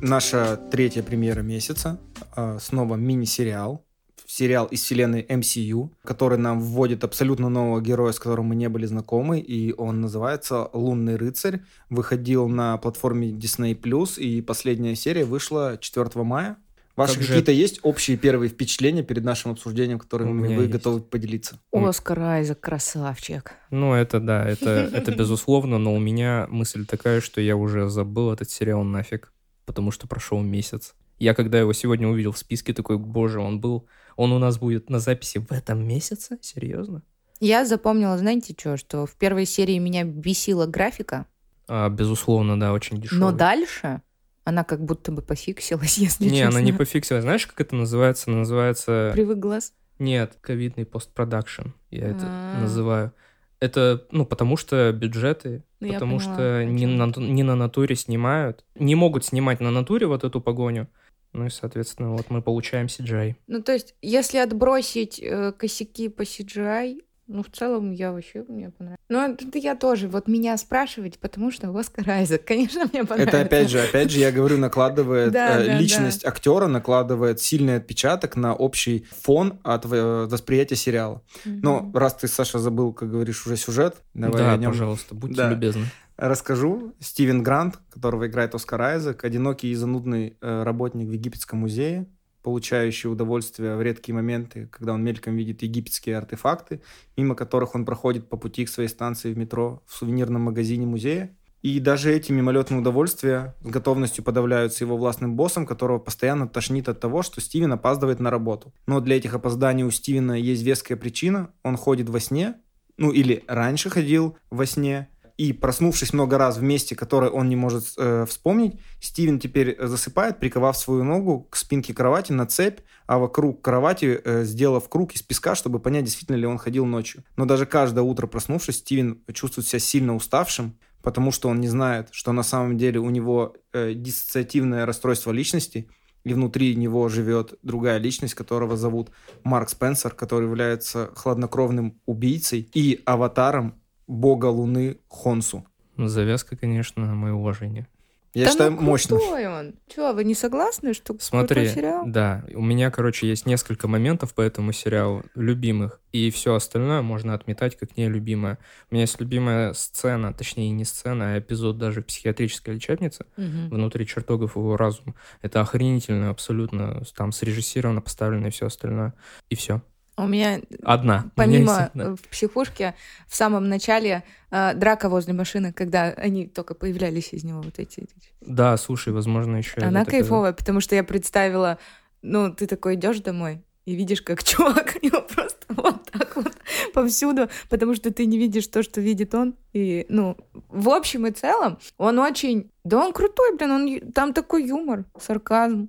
Наша 0.00 0.56
третья 0.56 1.02
премьера 1.02 1.40
месяца, 1.40 1.98
а, 2.36 2.58
снова 2.60 2.94
мини-сериал. 2.94 3.84
сериал 4.26 4.66
из 4.66 4.82
вселенной 4.82 5.22
MCU, 5.22 5.90
который 6.04 6.38
нам 6.38 6.60
вводит 6.60 7.02
абсолютно 7.02 7.48
нового 7.48 7.80
героя, 7.80 8.12
с 8.12 8.20
которым 8.20 8.46
мы 8.46 8.56
не 8.56 8.68
были 8.68 8.86
знакомы, 8.86 9.40
и 9.40 9.72
он 9.72 10.00
называется 10.00 10.68
«Лунный 10.72 11.16
рыцарь». 11.16 11.62
Выходил 11.90 12.46
на 12.46 12.76
платформе 12.76 13.30
Disney+, 13.30 13.74
и 14.18 14.42
последняя 14.42 14.94
серия 14.94 15.24
вышла 15.24 15.78
4 15.80 16.22
мая. 16.22 16.58
Ваши 16.94 17.14
Как 17.14 17.22
же 17.22 17.28
какие-то 17.28 17.52
есть 17.52 17.80
общие 17.82 18.16
первые 18.16 18.50
впечатления 18.50 19.02
перед 19.04 19.24
нашим 19.24 19.52
обсуждением, 19.52 19.98
которыми 19.98 20.56
вы 20.56 20.62
есть. 20.62 20.72
готовы 20.72 21.00
поделиться? 21.00 21.60
Оскар 21.72 22.20
Айзек, 22.20 22.60
красавчик. 22.60 23.52
Ну, 23.70 23.94
это 23.94 24.20
да, 24.20 24.44
это, 24.44 24.90
это 24.92 25.12
безусловно, 25.12 25.78
но 25.78 25.94
у 25.94 26.00
меня 26.00 26.46
мысль 26.50 26.84
такая, 26.86 27.20
что 27.20 27.40
я 27.40 27.56
уже 27.56 27.88
забыл 27.88 28.32
этот 28.32 28.50
сериал 28.50 28.82
нафиг, 28.82 29.32
потому 29.68 29.90
что 29.92 30.08
прошел 30.08 30.40
месяц. 30.40 30.94
Я 31.18 31.34
когда 31.34 31.58
его 31.60 31.72
сегодня 31.72 32.08
увидел 32.08 32.32
в 32.32 32.38
списке, 32.38 32.72
такой, 32.72 32.96
боже, 32.98 33.38
он 33.40 33.60
был, 33.60 33.86
он 34.16 34.32
у 34.32 34.38
нас 34.38 34.58
будет 34.58 34.88
на 34.90 34.98
записи 34.98 35.38
в 35.38 35.52
этом 35.52 35.86
месяце? 35.86 36.38
Серьезно? 36.40 37.02
Я 37.40 37.64
запомнила, 37.64 38.16
знаете 38.18 38.54
что, 38.58 38.76
что 38.76 39.04
в 39.06 39.12
первой 39.14 39.44
серии 39.44 39.78
меня 39.78 40.04
бесила 40.04 40.66
графика, 40.66 41.26
А, 41.68 41.88
безусловно, 41.90 42.58
да, 42.58 42.72
очень 42.72 43.00
дешевый. 43.00 43.20
но 43.20 43.30
дальше 43.32 44.00
она 44.44 44.64
как 44.64 44.82
будто 44.84 45.12
бы 45.12 45.20
пофиксилась, 45.22 45.98
если 45.98 46.24
Не, 46.24 46.30
честно. 46.30 46.48
она 46.48 46.60
не 46.62 46.72
пофиксилась. 46.72 47.22
Знаешь, 47.22 47.46
как 47.46 47.60
это 47.60 47.76
называется? 47.76 48.30
Она 48.30 48.38
называется... 48.40 49.10
Привык 49.12 49.38
глаз. 49.38 49.72
Нет, 49.98 50.36
ковидный 50.40 50.86
постпродакшн, 50.86 51.68
я 51.90 52.08
это 52.08 52.24
А. 52.24 52.60
называю. 52.62 53.12
Это, 53.60 54.06
ну, 54.10 54.24
потому 54.24 54.56
что 54.56 54.92
бюджеты, 54.92 55.64
Ну, 55.80 55.92
потому 55.92 56.18
поняла, 56.18 56.34
что 56.34 56.64
не 56.64 56.86
на, 56.86 57.12
не 57.16 57.42
на 57.42 57.56
натуре 57.56 57.96
снимают, 57.96 58.64
не 58.76 58.94
могут 58.94 59.24
снимать 59.24 59.60
на 59.60 59.70
натуре 59.70 60.06
вот 60.06 60.24
эту 60.24 60.40
погоню. 60.40 60.88
Ну 61.32 61.46
и, 61.46 61.50
соответственно, 61.50 62.12
вот 62.12 62.30
мы 62.30 62.40
получаем 62.40 62.86
CGI. 62.86 63.34
Ну, 63.46 63.62
то 63.62 63.72
есть, 63.72 63.94
если 64.00 64.38
отбросить 64.38 65.20
э, 65.20 65.52
косяки 65.52 66.08
по 66.08 66.22
CGI, 66.22 67.02
ну, 67.28 67.42
в 67.42 67.50
целом, 67.50 67.92
я 67.92 68.10
вообще, 68.12 68.44
мне 68.48 68.70
понравилось. 68.70 69.00
Ну, 69.08 69.20
это 69.20 69.58
я 69.58 69.76
тоже, 69.76 70.08
вот 70.08 70.26
меня 70.28 70.56
спрашивать, 70.56 71.18
потому 71.18 71.50
что 71.50 71.70
Оскар 71.76 72.08
Айзек, 72.08 72.44
конечно, 72.46 72.88
мне 72.92 73.04
понравился. 73.04 73.36
Это 73.36 73.40
опять 73.46 73.70
же, 73.70 73.80
опять 73.80 74.10
же, 74.10 74.18
я 74.18 74.32
говорю, 74.32 74.56
накладывает 74.58 75.32
Да, 75.32 75.60
э, 75.60 75.66
да, 75.66 75.78
личность 75.78 76.24
актера, 76.24 76.66
накладывает 76.66 77.40
сильный 77.40 77.76
отпечаток 77.76 78.34
на 78.36 78.54
общий 78.54 79.06
фон 79.22 79.60
от 79.62 79.84
э, 79.84 80.26
восприятия 80.28 80.76
сериала. 80.76 81.22
Мгм. 81.44 81.60
Но 81.62 81.90
раз 81.94 82.14
ты, 82.14 82.28
Саша, 82.28 82.58
забыл, 82.58 82.92
как 82.92 83.10
говоришь, 83.10 83.46
уже 83.46 83.56
сюжет, 83.56 83.96
давай 84.14 84.38
да, 84.38 84.52
о 84.54 84.56
нем 84.56 84.72
пожалуйста, 84.72 85.14
будьте 85.14 85.36
Да. 85.36 85.50
любезны. 85.50 85.84
расскажу. 86.16 86.94
Стивен 86.98 87.42
Грант, 87.42 87.78
которого 87.92 88.26
играет 88.26 88.54
Оскар 88.54 88.80
Айзек, 88.82 89.22
одинокий 89.24 89.70
и 89.70 89.74
занудный 89.74 90.36
э, 90.40 90.62
работник 90.62 91.06
в 91.08 91.12
египетском 91.12 91.60
музее, 91.60 92.06
получающий 92.42 93.10
удовольствие 93.10 93.76
в 93.76 93.82
редкие 93.82 94.14
моменты, 94.14 94.68
когда 94.72 94.94
он 94.94 95.02
мельком 95.02 95.36
видит 95.36 95.62
египетские 95.62 96.16
артефакты, 96.16 96.80
мимо 97.16 97.34
которых 97.34 97.74
он 97.74 97.84
проходит 97.84 98.28
по 98.28 98.36
пути 98.36 98.64
к 98.64 98.68
своей 98.68 98.88
станции 98.88 99.32
в 99.32 99.38
метро 99.38 99.82
в 99.86 99.94
сувенирном 99.94 100.42
магазине 100.42 100.86
музея. 100.86 101.36
И 101.60 101.80
даже 101.80 102.12
эти 102.12 102.30
мимолетные 102.30 102.80
удовольствия 102.80 103.56
с 103.62 103.68
готовностью 103.68 104.22
подавляются 104.22 104.84
его 104.84 104.96
властным 104.96 105.34
боссом, 105.34 105.66
которого 105.66 105.98
постоянно 105.98 106.46
тошнит 106.46 106.88
от 106.88 107.00
того, 107.00 107.22
что 107.22 107.40
Стивен 107.40 107.72
опаздывает 107.72 108.20
на 108.20 108.30
работу. 108.30 108.72
Но 108.86 109.00
для 109.00 109.16
этих 109.16 109.34
опозданий 109.34 109.82
у 109.82 109.90
Стивена 109.90 110.36
есть 110.36 110.62
веская 110.62 110.96
причина. 110.96 111.50
Он 111.64 111.76
ходит 111.76 112.08
во 112.08 112.20
сне, 112.20 112.54
ну 112.96 113.10
или 113.10 113.44
раньше 113.48 113.90
ходил 113.90 114.36
во 114.50 114.66
сне, 114.66 115.08
и 115.38 115.52
проснувшись 115.52 116.12
много 116.12 116.36
раз 116.36 116.58
в 116.58 116.62
месте, 116.62 116.96
которое 116.96 117.30
он 117.30 117.48
не 117.48 117.54
может 117.54 117.84
э, 117.96 118.26
вспомнить, 118.28 118.80
Стивен 119.00 119.38
теперь 119.38 119.78
засыпает, 119.80 120.40
приковав 120.40 120.76
свою 120.76 121.04
ногу 121.04 121.46
к 121.48 121.56
спинке 121.56 121.94
кровати 121.94 122.32
на 122.32 122.44
цепь, 122.44 122.80
а 123.06 123.18
вокруг 123.18 123.62
кровати 123.62 124.20
э, 124.22 124.44
сделав 124.44 124.88
круг 124.88 125.14
из 125.14 125.22
песка, 125.22 125.54
чтобы 125.54 125.78
понять, 125.78 126.04
действительно 126.04 126.36
ли 126.36 126.46
он 126.46 126.58
ходил 126.58 126.86
ночью. 126.86 127.22
Но 127.36 127.44
даже 127.44 127.66
каждое 127.66 128.02
утро 128.02 128.26
проснувшись, 128.26 128.78
Стивен 128.78 129.22
чувствует 129.32 129.68
себя 129.68 129.78
сильно 129.78 130.16
уставшим, 130.16 130.76
потому 131.02 131.30
что 131.30 131.48
он 131.48 131.60
не 131.60 131.68
знает, 131.68 132.08
что 132.10 132.32
на 132.32 132.42
самом 132.42 132.76
деле 132.76 132.98
у 132.98 133.08
него 133.08 133.54
э, 133.72 133.94
диссоциативное 133.94 134.86
расстройство 134.86 135.30
личности, 135.30 135.88
и 136.24 136.34
внутри 136.34 136.74
него 136.74 137.08
живет 137.08 137.54
другая 137.62 137.98
личность, 137.98 138.34
которого 138.34 138.76
зовут 138.76 139.10
Марк 139.44 139.68
Спенсер, 139.68 140.10
который 140.10 140.46
является 140.46 141.12
хладнокровным 141.14 142.00
убийцей 142.06 142.68
и 142.74 143.00
аватаром 143.06 143.80
бога 144.08 144.46
Луны 144.46 144.98
Хонсу. 145.08 145.64
Завязка, 145.96 146.56
конечно, 146.56 147.04
мое 147.14 147.32
уважение. 147.32 147.86
Я 148.34 148.44
Да 148.44 148.50
считаю, 148.52 148.72
ну, 148.72 148.82
мощно. 148.82 149.16
он. 149.16 149.74
Че, 149.88 150.12
вы 150.12 150.22
не 150.22 150.34
согласны, 150.34 150.92
что 150.92 151.16
Смотри, 151.18 151.66
сериал? 151.66 152.04
да, 152.06 152.44
у 152.54 152.60
меня, 152.62 152.90
короче, 152.90 153.26
есть 153.26 153.46
несколько 153.46 153.88
моментов 153.88 154.34
по 154.34 154.42
этому 154.42 154.72
сериалу 154.72 155.24
любимых, 155.34 156.00
и 156.12 156.30
все 156.30 156.54
остальное 156.54 157.00
можно 157.00 157.32
отметать 157.34 157.76
как 157.76 157.96
нелюбимое. 157.96 158.58
У 158.90 158.94
меня 158.94 159.02
есть 159.04 159.18
любимая 159.18 159.72
сцена, 159.72 160.32
точнее 160.34 160.70
не 160.70 160.84
сцена, 160.84 161.34
а 161.34 161.38
эпизод 161.38 161.78
даже 161.78 162.02
психиатрической 162.02 162.74
лечебницы 162.74 163.24
Мгм. 163.38 163.70
внутри 163.70 164.06
чертогов 164.06 164.56
его 164.56 164.76
разума. 164.76 165.14
Это 165.40 165.62
охренительно 165.62 166.28
абсолютно, 166.30 167.02
там 167.16 167.32
срежиссировано, 167.32 168.02
поставлено 168.02 168.48
и 168.48 168.50
все 168.50 168.66
остальное. 168.66 169.14
И 169.48 169.56
все. 169.56 169.80
У 170.18 170.26
меня 170.26 170.60
Одна. 170.82 171.14
У 171.14 171.18
меня 171.18 171.30
Помимо 171.34 171.76
одна. 171.84 172.16
в 172.16 172.22
психушке, 172.22 172.94
в 173.28 173.36
самом 173.36 173.68
начале 173.68 174.24
э, 174.50 174.74
драка 174.74 175.08
возле 175.08 175.32
машины, 175.32 175.72
когда 175.72 176.06
они 176.08 176.46
только 176.46 176.74
появлялись 176.74 177.32
из 177.32 177.44
него 177.44 177.62
вот 177.62 177.78
эти. 177.78 178.08
Да, 178.40 178.76
слушай, 178.76 179.12
возможно, 179.12 179.56
еще... 179.56 179.80
Она 179.80 180.04
кайфовая, 180.04 180.52
потому 180.52 180.80
что 180.80 180.94
я 180.94 181.04
представила, 181.04 181.78
ну, 182.22 182.52
ты 182.52 182.66
такой 182.66 182.96
идешь 182.96 183.20
домой 183.20 183.62
и 183.84 183.94
видишь, 183.94 184.20
как 184.20 184.42
чувак 184.44 184.98
его 185.02 185.22
просто 185.22 185.66
вот 185.68 186.10
так 186.10 186.36
вот 186.36 186.52
повсюду, 186.92 187.48
потому 187.70 187.94
что 187.94 188.12
ты 188.12 188.26
не 188.26 188.38
видишь 188.38 188.66
то, 188.66 188.82
что 188.82 189.00
видит 189.00 189.34
он. 189.34 189.54
И, 189.72 190.04
ну, 190.08 190.36
в 190.68 190.90
общем 190.90 191.26
и 191.26 191.30
целом, 191.30 191.78
он 191.96 192.18
очень... 192.18 192.70
Да 192.84 192.98
он 192.98 193.12
крутой, 193.12 193.56
блин, 193.56 193.70
он... 193.70 194.12
там 194.12 194.32
такой 194.34 194.66
юмор, 194.66 195.04
сарказм. 195.18 195.88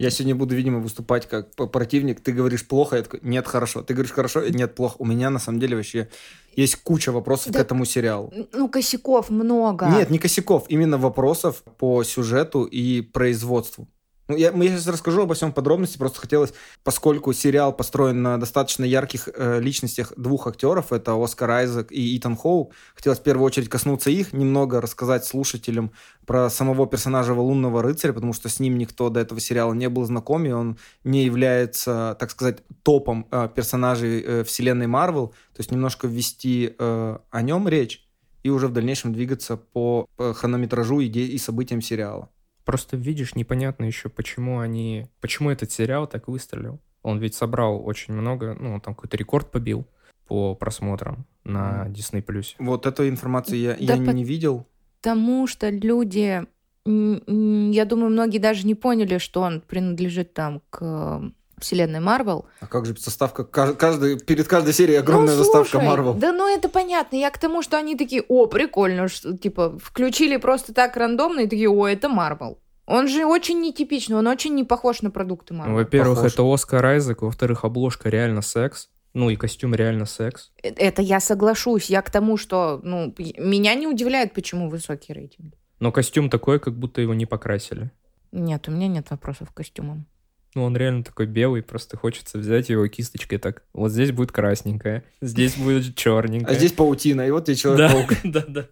Я 0.00 0.08
сегодня 0.08 0.34
буду, 0.34 0.54
видимо, 0.56 0.78
выступать 0.78 1.28
как 1.28 1.54
противник. 1.54 2.20
Ты 2.20 2.32
говоришь 2.32 2.66
плохо, 2.66 2.96
я 2.96 3.02
такой, 3.02 3.20
нет, 3.22 3.46
хорошо. 3.46 3.82
Ты 3.82 3.92
говоришь 3.92 4.12
хорошо, 4.12 4.48
нет, 4.48 4.74
плохо. 4.74 4.96
У 4.98 5.04
меня, 5.04 5.28
на 5.28 5.38
самом 5.38 5.60
деле, 5.60 5.76
вообще 5.76 6.08
есть 6.56 6.76
куча 6.76 7.12
вопросов 7.12 7.52
Да. 7.52 7.58
к 7.58 7.62
этому 7.62 7.84
сериалу. 7.84 8.32
Ну, 8.54 8.68
косяков 8.70 9.28
много. 9.28 9.86
Нет, 9.90 10.08
не 10.08 10.18
косяков, 10.18 10.64
именно 10.70 10.96
вопросов 10.96 11.62
по 11.78 12.02
сюжету 12.02 12.64
и 12.64 13.02
производству. 13.02 13.88
Ну, 14.30 14.36
я, 14.36 14.52
я 14.52 14.68
сейчас 14.68 14.86
расскажу 14.86 15.22
обо 15.22 15.34
всем 15.34 15.52
подробности, 15.52 15.98
просто 15.98 16.20
хотелось, 16.20 16.54
поскольку 16.84 17.32
сериал 17.32 17.72
построен 17.72 18.22
на 18.22 18.38
достаточно 18.38 18.84
ярких 18.84 19.28
э, 19.34 19.58
личностях 19.58 20.12
двух 20.16 20.46
актеров, 20.46 20.92
это 20.92 21.20
Оскар 21.20 21.50
Айзек 21.50 21.90
и 21.90 22.16
Итан 22.16 22.36
Хоук, 22.36 22.72
хотелось 22.94 23.18
в 23.18 23.24
первую 23.24 23.44
очередь 23.44 23.68
коснуться 23.68 24.08
их, 24.08 24.32
немного 24.32 24.80
рассказать 24.80 25.24
слушателям 25.24 25.90
про 26.26 26.48
самого 26.48 26.86
персонажа 26.86 27.34
Лунного 27.34 27.82
рыцаря, 27.82 28.12
потому 28.12 28.32
что 28.32 28.48
с 28.48 28.60
ним 28.60 28.78
никто 28.78 29.10
до 29.10 29.18
этого 29.18 29.40
сериала 29.40 29.74
не 29.74 29.88
был 29.88 30.04
знаком, 30.04 30.46
и 30.46 30.52
он 30.52 30.78
не 31.02 31.24
является, 31.24 32.16
так 32.20 32.30
сказать, 32.30 32.58
топом 32.84 33.26
э, 33.32 33.48
персонажей 33.52 34.22
э, 34.24 34.44
вселенной 34.44 34.86
Марвел, 34.86 35.30
то 35.54 35.58
есть 35.58 35.72
немножко 35.72 36.06
ввести 36.06 36.76
э, 36.78 37.18
о 37.30 37.42
нем 37.42 37.66
речь 37.66 38.06
и 38.44 38.50
уже 38.50 38.68
в 38.68 38.72
дальнейшем 38.72 39.12
двигаться 39.12 39.56
по, 39.56 40.06
по 40.14 40.34
хронометражу 40.34 41.00
и 41.00 41.36
событиям 41.38 41.82
сериала. 41.82 42.28
Просто 42.70 42.96
видишь, 42.96 43.34
непонятно 43.34 43.84
еще, 43.84 44.08
почему 44.08 44.60
они... 44.60 45.08
Почему 45.20 45.50
этот 45.50 45.72
сериал 45.72 46.06
так 46.06 46.28
выстрелил. 46.28 46.78
Он 47.02 47.18
ведь 47.18 47.34
собрал 47.34 47.84
очень 47.84 48.14
много, 48.14 48.56
ну, 48.60 48.74
он 48.74 48.80
там 48.80 48.94
какой-то 48.94 49.16
рекорд 49.16 49.50
побил 49.50 49.88
по 50.28 50.54
просмотрам 50.54 51.26
на 51.42 51.88
Disney+. 51.88 52.22
Вот 52.60 52.86
эту 52.86 53.08
информацию 53.08 53.58
я, 53.58 53.70
Да 53.72 53.94
я 53.94 53.96
не- 53.96 54.06
по- 54.06 54.10
не 54.12 54.22
видел. 54.22 54.68
Потому 55.02 55.48
что 55.48 55.68
люди, 55.68 56.46
я 56.86 57.84
думаю, 57.86 58.10
многие 58.10 58.38
даже 58.38 58.64
не 58.68 58.76
поняли, 58.76 59.18
что 59.18 59.40
он 59.40 59.62
принадлежит 59.62 60.32
там 60.32 60.62
к 60.70 61.22
вселенной 61.60 62.00
Марвел. 62.00 62.46
А 62.60 62.66
как 62.66 62.86
же 62.86 62.94
заставка? 62.96 63.42
Кажд- 63.42 63.74
Каждый, 63.76 64.18
перед 64.18 64.46
каждой 64.48 64.72
серией 64.72 64.98
огромная 64.98 65.34
Ну, 65.36 65.42
заставка 65.44 65.70
слушай, 65.70 65.86
Марвел. 65.86 66.14
Да 66.14 66.32
ну 66.32 66.48
это 66.52 66.68
понятно. 66.68 67.16
Я 67.16 67.30
к 67.30 67.38
тому, 67.38 67.62
что 67.62 67.76
они 67.76 67.96
такие, 67.96 68.22
о, 68.28 68.46
прикольно, 68.46 69.08
что, 69.08 69.36
типа, 69.36 69.78
включили 69.78 70.36
просто 70.36 70.74
так 70.74 70.96
рандомно 70.96 71.40
и 71.40 71.46
такие, 71.48 71.68
о, 71.70 71.86
это 71.86 72.08
Марвел. 72.08 72.58
Он 72.86 73.06
же 73.06 73.24
очень 73.24 73.60
нетипичный, 73.60 74.16
он 74.16 74.26
очень 74.26 74.54
не 74.54 74.64
похож 74.64 75.02
на 75.02 75.10
продукты 75.12 75.54
Марвел. 75.54 75.76
Во-первых, 75.76 76.16
Похож. 76.18 76.32
это 76.32 76.42
Оскар 76.52 76.84
Айзек, 76.86 77.22
во-вторых, 77.22 77.64
обложка 77.64 78.08
реально 78.08 78.42
секс, 78.42 78.88
ну 79.14 79.30
и 79.30 79.36
костюм 79.36 79.74
реально 79.76 80.06
секс. 80.06 80.50
Э, 80.62 80.70
Это 80.70 81.00
я 81.00 81.20
соглашусь. 81.20 81.88
Я 81.90 82.02
к 82.02 82.10
тому, 82.10 82.36
что, 82.36 82.80
ну, 82.82 83.14
меня 83.38 83.74
не 83.74 83.86
удивляет, 83.86 84.34
почему 84.34 84.68
высокий 84.68 85.12
рейтинг. 85.12 85.54
Но 85.78 85.92
костюм 85.92 86.28
такой, 86.30 86.58
как 86.58 86.76
будто 86.76 87.00
его 87.00 87.14
не 87.14 87.26
покрасили. 87.26 87.90
Нет, 88.32 88.68
у 88.68 88.72
меня 88.72 88.88
нет 88.88 89.10
вопросов 89.10 89.50
к 89.50 89.54
костюмам. 89.54 90.06
Ну, 90.54 90.64
он 90.64 90.76
реально 90.76 91.04
такой 91.04 91.26
белый, 91.26 91.62
просто 91.62 91.96
хочется 91.96 92.38
взять 92.38 92.68
его 92.70 92.86
кисточкой 92.88 93.38
так. 93.38 93.62
Вот 93.72 93.92
здесь 93.92 94.10
будет 94.10 94.32
красненькое, 94.32 95.04
здесь 95.20 95.54
будет 95.56 95.94
черненькое. 95.94 96.56
А 96.56 96.58
здесь 96.58 96.72
паутина, 96.72 97.26
и 97.26 97.30
вот 97.30 97.44
тебе 97.44 97.56
Человек-паук. 97.56 98.14
Да, 98.24 98.44
да, 98.48 98.62
да. 98.62 98.68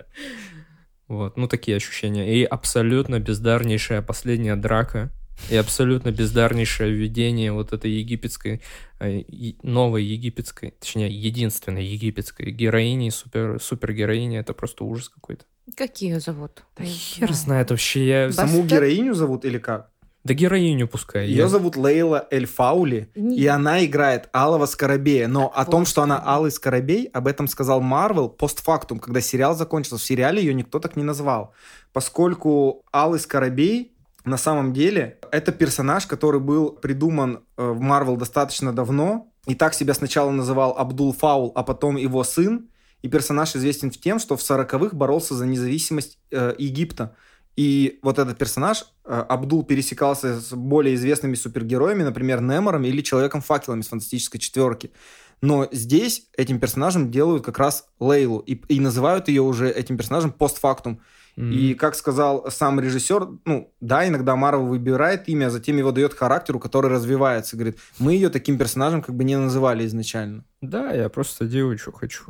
Вот, 1.06 1.36
ну 1.36 1.46
такие 1.48 1.76
ощущения. 1.76 2.34
И 2.36 2.44
абсолютно 2.44 3.18
бездарнейшая 3.18 4.02
последняя 4.02 4.56
драка 4.56 5.10
И 5.50 5.56
абсолютно 5.56 6.10
бездарнейшее 6.10 6.92
введение 6.92 7.52
вот 7.52 7.72
этой 7.72 7.92
египетской, 7.92 8.60
э, 8.98 9.22
новой 9.62 10.04
египетской, 10.04 10.72
точнее, 10.72 11.08
единственной 11.08 11.84
египетской 11.84 12.50
героини, 12.50 13.10
супер, 13.10 13.58
супергероини. 13.60 14.38
Это 14.38 14.52
просто 14.52 14.84
ужас 14.84 15.08
какой-то. 15.08 15.44
Как 15.76 15.96
ее 16.02 16.18
зовут? 16.18 16.64
Да 16.76 16.84
хер 16.84 17.32
знает 17.32 17.70
вообще. 17.70 18.06
Я... 18.06 18.32
Саму 18.32 18.64
героиню 18.64 19.14
зовут 19.14 19.44
или 19.44 19.58
как? 19.58 19.92
Да 20.24 20.34
героиню 20.34 20.88
пускай. 20.88 21.26
Ее 21.26 21.36
я... 21.36 21.48
зовут 21.48 21.76
Лейла 21.76 22.26
Эль 22.30 22.46
Фаули, 22.46 23.10
Не... 23.14 23.38
и 23.38 23.46
она 23.46 23.84
играет 23.84 24.28
Алого 24.34 24.66
Скоробея. 24.66 25.28
Но 25.28 25.48
так 25.48 25.68
о 25.68 25.70
том, 25.70 25.86
что 25.86 26.02
она 26.02 26.22
Алый 26.24 26.50
Скоробей, 26.50 27.06
об 27.12 27.26
этом 27.26 27.48
сказал 27.48 27.80
Марвел 27.80 28.28
постфактум, 28.28 28.98
когда 28.98 29.20
сериал 29.20 29.54
закончился. 29.54 29.96
В 29.96 30.06
сериале 30.06 30.42
ее 30.42 30.54
никто 30.54 30.80
так 30.80 30.96
не 30.96 31.04
назвал. 31.04 31.54
Поскольку 31.92 32.84
Алый 32.92 33.20
Скоробей 33.20 33.94
на 34.24 34.36
самом 34.36 34.72
деле 34.72 35.18
это 35.30 35.52
персонаж, 35.52 36.06
который 36.06 36.40
был 36.40 36.70
придуман 36.70 37.44
э, 37.56 37.66
в 37.66 37.80
Марвел 37.80 38.16
достаточно 38.16 38.72
давно. 38.72 39.32
И 39.46 39.54
так 39.54 39.72
себя 39.72 39.94
сначала 39.94 40.30
называл 40.30 40.74
Абдул 40.76 41.12
Фаул, 41.14 41.52
а 41.54 41.62
потом 41.62 41.96
его 41.96 42.22
сын. 42.24 42.68
И 43.00 43.08
персонаж 43.08 43.54
известен 43.56 43.90
тем, 43.90 44.18
что 44.18 44.36
в 44.36 44.40
40-х 44.40 44.94
боролся 44.94 45.34
за 45.34 45.46
независимость 45.46 46.18
э, 46.30 46.54
Египта. 46.58 47.14
И 47.58 47.98
вот 48.02 48.20
этот 48.20 48.38
персонаж, 48.38 48.84
э, 49.04 49.24
Абдул, 49.28 49.64
пересекался 49.64 50.40
с 50.40 50.52
более 50.52 50.94
известными 50.94 51.34
супергероями, 51.34 52.04
например, 52.04 52.40
Немором 52.40 52.84
или 52.84 53.00
Человеком-факелом 53.00 53.80
из 53.80 53.88
«Фантастической 53.88 54.38
четверки». 54.38 54.92
Но 55.40 55.66
здесь 55.72 56.28
этим 56.36 56.60
персонажем 56.60 57.10
делают 57.10 57.44
как 57.44 57.58
раз 57.58 57.88
Лейлу 57.98 58.38
и, 58.38 58.54
и 58.68 58.78
называют 58.78 59.26
ее 59.26 59.42
уже 59.42 59.68
этим 59.68 59.96
персонажем 59.96 60.30
постфактум. 60.30 61.00
Mm-hmm. 61.36 61.52
И 61.52 61.74
как 61.74 61.96
сказал 61.96 62.48
сам 62.48 62.78
режиссер, 62.78 63.26
ну 63.44 63.72
да, 63.80 64.06
иногда 64.06 64.36
Марвел 64.36 64.66
выбирает 64.66 65.28
имя, 65.28 65.46
а 65.46 65.50
затем 65.50 65.78
его 65.78 65.90
дает 65.90 66.14
характеру, 66.14 66.60
который 66.60 66.92
развивается. 66.92 67.56
Говорит, 67.56 67.78
мы 67.98 68.12
ее 68.12 68.28
таким 68.28 68.56
персонажем 68.56 69.02
как 69.02 69.16
бы 69.16 69.24
не 69.24 69.36
называли 69.36 69.84
изначально. 69.84 70.44
Да, 70.60 70.92
я 70.92 71.08
просто 71.08 71.46
делаю, 71.46 71.76
что 71.76 71.90
хочу. 71.90 72.22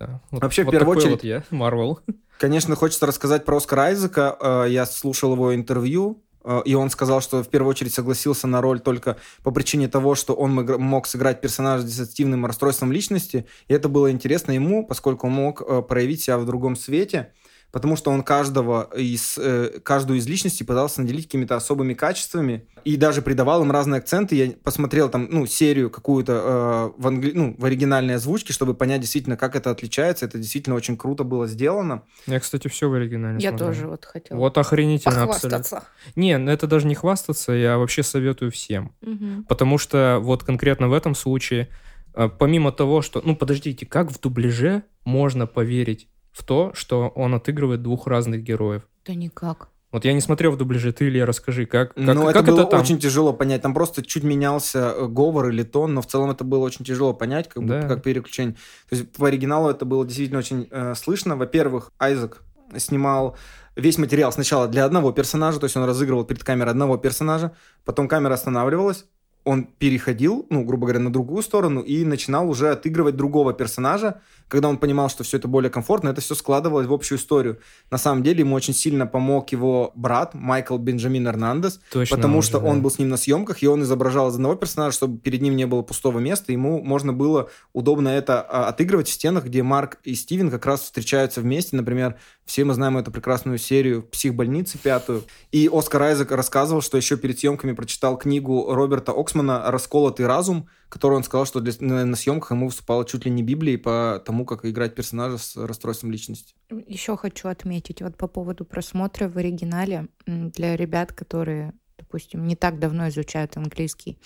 Да. 0.00 0.20
Вот, 0.32 0.42
Вообще, 0.42 0.64
вот 0.64 0.74
в 0.74 0.76
первую 0.76 0.96
очередь... 0.96 1.12
Вот 1.12 1.24
я, 1.24 1.44
Марвел. 1.50 2.00
Конечно, 2.38 2.76
хочется 2.76 3.06
рассказать 3.06 3.44
про 3.44 3.56
Оскара 3.56 3.82
Айзека. 3.82 4.36
Э, 4.40 4.66
я 4.68 4.84
слушал 4.84 5.32
его 5.32 5.54
интервью, 5.54 6.22
э, 6.44 6.60
и 6.66 6.74
он 6.74 6.90
сказал, 6.90 7.22
что 7.22 7.42
в 7.42 7.48
первую 7.48 7.70
очередь 7.70 7.94
согласился 7.94 8.46
на 8.46 8.60
роль 8.60 8.80
только 8.80 9.16
по 9.42 9.50
причине 9.50 9.88
того, 9.88 10.14
что 10.14 10.34
он 10.34 10.52
мог 10.54 11.06
сыграть 11.06 11.40
персонажа 11.40 11.82
с 11.82 11.86
диссоциативным 11.86 12.44
расстройством 12.44 12.92
личности. 12.92 13.46
И 13.68 13.74
это 13.74 13.88
было 13.88 14.10
интересно 14.10 14.52
ему, 14.52 14.86
поскольку 14.86 15.28
он 15.28 15.32
мог 15.32 15.62
э, 15.62 15.82
проявить 15.82 16.22
себя 16.22 16.36
в 16.36 16.44
другом 16.44 16.76
свете 16.76 17.32
потому 17.72 17.96
что 17.96 18.10
он 18.10 18.22
каждого 18.22 18.90
из, 18.96 19.36
э, 19.38 19.80
каждую 19.82 20.18
из 20.18 20.26
личностей 20.26 20.64
пытался 20.64 21.02
наделить 21.02 21.26
какими-то 21.26 21.56
особыми 21.56 21.94
качествами 21.94 22.66
и 22.84 22.96
даже 22.96 23.22
придавал 23.22 23.62
им 23.62 23.70
разные 23.70 23.98
акценты. 23.98 24.36
Я 24.36 24.52
посмотрел 24.62 25.08
там, 25.08 25.28
ну, 25.30 25.46
серию 25.46 25.90
какую-то 25.90 26.92
э, 26.96 27.00
в, 27.00 27.06
англи... 27.06 27.32
ну, 27.34 27.54
в 27.58 27.64
оригинальной 27.64 28.14
озвучке, 28.14 28.52
чтобы 28.52 28.74
понять 28.74 29.00
действительно, 29.00 29.36
как 29.36 29.56
это 29.56 29.70
отличается. 29.70 30.24
Это 30.24 30.38
действительно 30.38 30.76
очень 30.76 30.96
круто 30.96 31.24
было 31.24 31.46
сделано. 31.46 32.02
Я, 32.26 32.40
кстати, 32.40 32.68
все 32.68 32.88
в 32.88 32.94
оригинале 32.94 33.38
Я 33.40 33.50
смотрел. 33.50 33.68
тоже 33.68 33.88
вот 33.88 34.04
хотела. 34.04 34.38
Вот 34.38 34.56
охренительно 34.56 35.24
абсолютно. 35.24 35.84
Не, 36.14 36.38
ну, 36.38 36.50
это 36.50 36.66
даже 36.66 36.86
не 36.86 36.94
хвастаться, 36.94 37.52
я 37.52 37.78
вообще 37.78 38.02
советую 38.02 38.52
всем. 38.52 38.94
Угу. 39.02 39.44
Потому 39.48 39.78
что 39.78 40.18
вот 40.22 40.44
конкретно 40.44 40.88
в 40.88 40.92
этом 40.92 41.14
случае, 41.14 41.68
э, 42.14 42.28
помимо 42.28 42.72
того, 42.72 43.02
что... 43.02 43.20
Ну, 43.24 43.36
подождите, 43.36 43.84
как 43.84 44.10
в 44.10 44.20
дубляже 44.20 44.84
можно 45.04 45.46
поверить 45.46 46.08
в 46.36 46.44
то, 46.44 46.72
что 46.74 47.08
он 47.08 47.34
отыгрывает 47.34 47.82
двух 47.82 48.06
разных 48.06 48.42
героев. 48.42 48.82
Да 49.06 49.14
никак. 49.14 49.70
Вот 49.90 50.04
я 50.04 50.12
не 50.12 50.20
смотрел 50.20 50.52
в 50.52 50.58
дубляже, 50.58 50.92
ты, 50.92 51.08
Илья, 51.08 51.24
расскажи, 51.24 51.64
как, 51.64 51.94
как, 51.94 52.04
ну, 52.04 52.26
как 52.26 52.36
это 52.36 52.52
было 52.52 52.66
там? 52.66 52.80
очень 52.82 52.98
тяжело 52.98 53.32
понять. 53.32 53.62
Там 53.62 53.72
просто 53.72 54.04
чуть 54.04 54.22
менялся 54.22 54.92
э, 54.94 55.06
говор 55.06 55.48
или 55.48 55.62
тон, 55.62 55.94
но 55.94 56.02
в 56.02 56.06
целом 56.06 56.30
это 56.30 56.44
было 56.44 56.64
очень 56.64 56.84
тяжело 56.84 57.14
понять, 57.14 57.48
как, 57.48 57.64
да. 57.64 57.88
как 57.88 58.02
переключение. 58.02 58.54
То 58.90 58.96
есть 58.96 59.12
по 59.12 59.28
оригиналу 59.28 59.70
это 59.70 59.86
было 59.86 60.04
действительно 60.04 60.40
очень 60.40 60.68
э, 60.70 60.94
слышно. 60.94 61.36
Во-первых, 61.36 61.92
Айзек 61.98 62.42
снимал 62.76 63.36
весь 63.74 63.96
материал 63.96 64.30
сначала 64.30 64.68
для 64.68 64.84
одного 64.84 65.12
персонажа, 65.12 65.58
то 65.58 65.64
есть 65.64 65.76
он 65.76 65.84
разыгрывал 65.84 66.24
перед 66.24 66.44
камерой 66.44 66.72
одного 66.72 66.98
персонажа, 66.98 67.52
потом 67.86 68.08
камера 68.08 68.34
останавливалась, 68.34 69.06
он 69.46 69.64
переходил, 69.64 70.44
ну, 70.50 70.64
грубо 70.64 70.86
говоря, 70.86 70.98
на 70.98 71.12
другую 71.12 71.40
сторону 71.44 71.80
и 71.80 72.04
начинал 72.04 72.50
уже 72.50 72.70
отыгрывать 72.70 73.14
другого 73.14 73.52
персонажа, 73.52 74.20
когда 74.48 74.68
он 74.68 74.76
понимал, 74.76 75.08
что 75.08 75.22
все 75.22 75.36
это 75.36 75.46
более 75.46 75.70
комфортно, 75.70 76.08
это 76.08 76.20
все 76.20 76.34
складывалось 76.34 76.88
в 76.88 76.92
общую 76.92 77.16
историю. 77.18 77.60
На 77.88 77.96
самом 77.96 78.24
деле 78.24 78.40
ему 78.40 78.56
очень 78.56 78.74
сильно 78.74 79.06
помог 79.06 79.50
его 79.52 79.92
брат 79.94 80.34
Майкл 80.34 80.76
Бенджамин 80.78 81.28
Эрнандес, 81.28 81.80
Точно, 81.92 82.16
потому 82.16 82.42
что 82.42 82.58
да. 82.58 82.66
он 82.66 82.82
был 82.82 82.90
с 82.90 82.98
ним 82.98 83.08
на 83.08 83.16
съемках, 83.16 83.62
и 83.62 83.68
он 83.68 83.82
изображал 83.82 84.30
из 84.30 84.34
одного 84.34 84.56
персонажа, 84.56 84.96
чтобы 84.96 85.18
перед 85.18 85.40
ним 85.42 85.54
не 85.54 85.66
было 85.66 85.82
пустого 85.82 86.18
места, 86.18 86.50
ему 86.50 86.82
можно 86.82 87.12
было 87.12 87.48
удобно 87.72 88.08
это 88.08 88.40
а, 88.40 88.68
отыгрывать 88.68 89.06
в 89.06 89.12
стенах, 89.12 89.44
где 89.44 89.62
Марк 89.62 89.98
и 90.02 90.16
Стивен 90.16 90.50
как 90.50 90.66
раз 90.66 90.82
встречаются 90.82 91.40
вместе, 91.40 91.76
например, 91.76 92.16
все 92.46 92.64
мы 92.64 92.74
знаем 92.74 92.96
эту 92.96 93.10
прекрасную 93.10 93.58
серию 93.58 94.02
«Психбольницы» 94.02 94.78
пятую. 94.78 95.24
И 95.50 95.68
Оскар 95.72 96.02
Айзек 96.02 96.30
рассказывал, 96.30 96.80
что 96.80 96.96
еще 96.96 97.16
перед 97.16 97.40
съемками 97.40 97.72
прочитал 97.72 98.16
книгу 98.16 98.72
Роберта 98.72 99.12
Оксмана 99.12 99.35
«Расколотый 99.42 100.26
разум», 100.26 100.68
который 100.88 101.14
он 101.14 101.24
сказал, 101.24 101.46
что 101.46 101.60
для, 101.60 101.72
на, 101.80 102.04
на 102.04 102.16
съемках 102.16 102.52
ему 102.52 102.66
выступала 102.66 103.04
чуть 103.04 103.24
ли 103.24 103.30
не 103.30 103.42
Библией 103.42 103.78
по 103.78 104.22
тому, 104.24 104.44
как 104.44 104.64
играть 104.64 104.94
персонажа 104.94 105.38
с 105.38 105.56
расстройством 105.56 106.10
личности. 106.10 106.54
Еще 106.70 107.16
хочу 107.16 107.48
отметить 107.48 108.02
вот 108.02 108.16
по 108.16 108.28
поводу 108.28 108.64
просмотра 108.64 109.28
в 109.28 109.36
оригинале 109.36 110.08
для 110.26 110.76
ребят, 110.76 111.12
которые 111.12 111.72
допустим, 111.98 112.46
не 112.46 112.54
так 112.54 112.78
давно 112.78 113.08
изучают 113.08 113.56
английский, 113.56 114.18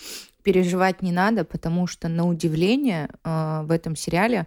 переживать 0.43 1.01
не 1.01 1.11
надо, 1.11 1.45
потому 1.45 1.87
что 1.87 2.09
на 2.09 2.27
удивление 2.27 3.09
э, 3.23 3.61
в 3.63 3.71
этом 3.71 3.95
сериале 3.95 4.45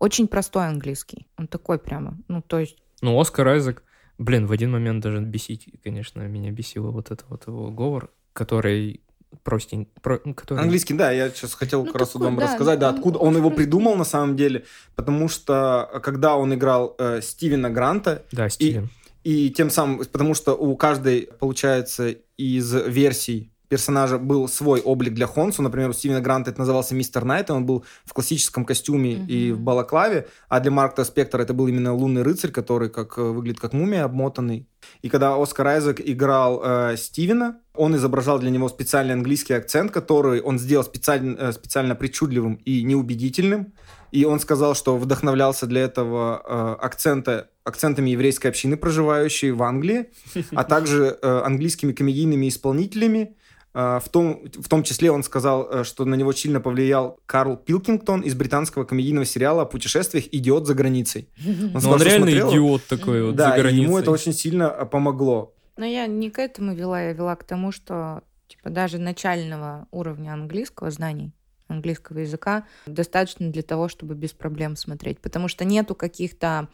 очень 0.00 0.26
простой 0.28 0.66
английский. 0.66 1.26
Он 1.38 1.46
такой 1.46 1.78
прямо, 1.78 2.18
ну 2.28 2.42
то 2.42 2.58
есть 2.58 2.76
ну, 3.04 3.20
Оскар 3.20 3.48
Айзек, 3.48 3.82
блин, 4.16 4.46
в 4.46 4.52
один 4.52 4.70
момент 4.70 5.02
даже 5.02 5.20
бесить, 5.20 5.68
конечно, 5.82 6.22
меня 6.22 6.50
бесило 6.50 6.90
вот 6.90 7.10
это 7.10 7.22
вот 7.28 7.46
его 7.46 7.70
говор, 7.70 8.10
который 8.32 9.02
простень, 9.42 9.88
про, 10.02 10.20
ну, 10.24 10.34
который... 10.34 10.60
Английский, 10.60 10.94
да, 10.94 11.10
я 11.10 11.30
сейчас 11.30 11.54
хотел 11.54 11.84
ну, 11.84 11.92
как 11.92 12.00
раз 12.00 12.14
вам 12.14 12.36
да, 12.36 12.44
рассказать, 12.44 12.78
да, 12.78 12.90
откуда 12.90 13.18
он 13.18 13.36
его 13.36 13.50
придумал 13.50 13.96
на 13.96 14.04
самом 14.04 14.36
деле, 14.36 14.64
потому 14.94 15.28
что 15.28 15.88
э, 15.92 16.00
когда 16.00 16.36
он 16.36 16.54
играл 16.54 16.94
э, 16.98 17.20
Стивена 17.22 17.70
Гранта... 17.70 18.22
Да, 18.32 18.48
Стивен. 18.48 18.90
И, 19.22 19.46
и 19.46 19.50
тем 19.50 19.70
самым, 19.70 19.98
потому 19.98 20.34
что 20.34 20.54
у 20.54 20.76
каждой, 20.76 21.28
получается, 21.38 22.14
из 22.36 22.72
версий 22.72 23.53
персонажа 23.74 24.18
был 24.18 24.46
свой 24.46 24.80
облик 24.80 25.14
для 25.14 25.26
Хонсу. 25.26 25.60
Например, 25.60 25.90
у 25.90 25.92
Стивена 25.92 26.20
Гранта 26.20 26.50
это 26.50 26.60
назывался 26.60 26.94
Мистер 26.94 27.24
Найт, 27.24 27.50
и 27.50 27.52
он 27.52 27.66
был 27.66 27.84
в 28.04 28.12
классическом 28.12 28.64
костюме 28.64 29.14
mm-hmm. 29.14 29.26
и 29.26 29.50
в 29.50 29.58
балаклаве, 29.58 30.28
а 30.48 30.60
для 30.60 30.70
Марка 30.70 31.02
Спектора 31.02 31.42
это 31.42 31.54
был 31.54 31.66
именно 31.66 31.92
лунный 31.92 32.22
рыцарь, 32.22 32.52
который 32.52 32.88
как, 32.88 33.18
э, 33.18 33.22
выглядит 33.22 33.58
как 33.58 33.72
мумия 33.72 34.04
обмотанный. 34.04 34.68
И 35.02 35.08
когда 35.08 35.42
Оскар 35.42 35.66
Айзек 35.66 36.00
играл 36.00 36.62
э, 36.64 36.96
Стивена, 36.96 37.56
он 37.74 37.96
изображал 37.96 38.38
для 38.38 38.50
него 38.50 38.68
специальный 38.68 39.14
английский 39.14 39.54
акцент, 39.54 39.90
который 39.90 40.40
он 40.40 40.60
сделал 40.60 40.84
специально, 40.84 41.36
э, 41.36 41.52
специально 41.52 41.96
причудливым 41.96 42.54
и 42.64 42.84
неубедительным. 42.84 43.72
И 44.12 44.24
он 44.24 44.38
сказал, 44.38 44.76
что 44.76 44.96
вдохновлялся 44.96 45.66
для 45.66 45.80
этого 45.80 46.40
э, 46.46 46.84
акцента, 46.84 47.50
акцентами 47.64 48.10
еврейской 48.10 48.46
общины, 48.46 48.76
проживающей 48.76 49.50
в 49.50 49.60
Англии, 49.64 50.10
а 50.52 50.62
также 50.62 51.18
э, 51.20 51.40
английскими 51.44 51.92
комедийными 51.92 52.48
исполнителями, 52.48 53.34
в 53.74 54.08
том, 54.08 54.40
в 54.54 54.68
том 54.68 54.84
числе 54.84 55.10
он 55.10 55.24
сказал, 55.24 55.68
э, 55.68 55.84
что 55.84 56.04
на 56.04 56.14
него 56.14 56.32
сильно 56.32 56.60
повлиял 56.60 57.18
Карл 57.26 57.56
Пилкингтон 57.56 58.20
из 58.20 58.34
британского 58.34 58.84
комедийного 58.84 59.26
сериала 59.26 59.62
о 59.62 59.66
путешествиях 59.66 60.26
«Идиот 60.30 60.66
за 60.66 60.74
границей». 60.74 61.28
Он, 61.44 61.54
ну, 61.72 61.80
сказал, 61.80 61.92
он 61.94 62.02
реально 62.02 62.26
смотрел, 62.26 62.50
идиот 62.50 62.86
такой 62.86 63.22
вот 63.24 63.34
да, 63.34 63.50
за 63.50 63.62
границей. 63.62 63.84
ему 63.84 63.98
это 63.98 64.12
очень 64.12 64.32
сильно 64.32 64.64
э, 64.64 64.86
помогло. 64.86 65.54
Но 65.76 65.84
я 65.84 66.06
не 66.06 66.30
к 66.30 66.38
этому 66.38 66.72
вела, 66.74 67.02
я 67.02 67.12
вела 67.12 67.34
к 67.34 67.42
тому, 67.42 67.72
что 67.72 68.22
типа 68.46 68.70
даже 68.70 68.98
начального 68.98 69.88
уровня 69.90 70.32
английского 70.32 70.92
знаний, 70.92 71.32
английского 71.66 72.18
языка 72.18 72.66
достаточно 72.86 73.50
для 73.50 73.62
того, 73.62 73.88
чтобы 73.88 74.14
без 74.14 74.32
проблем 74.32 74.76
смотреть, 74.76 75.18
потому 75.18 75.48
что 75.48 75.64
нету 75.64 75.96
каких-то 75.96 76.68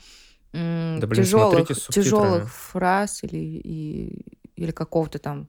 м- 0.52 1.00
да, 1.00 1.06
блин, 1.06 1.24
тяжелых, 1.24 1.68
тяжелых 1.88 2.52
фраз 2.52 3.24
или, 3.24 3.38
и, 3.38 4.26
или 4.56 4.70
какого-то 4.70 5.18
там 5.18 5.48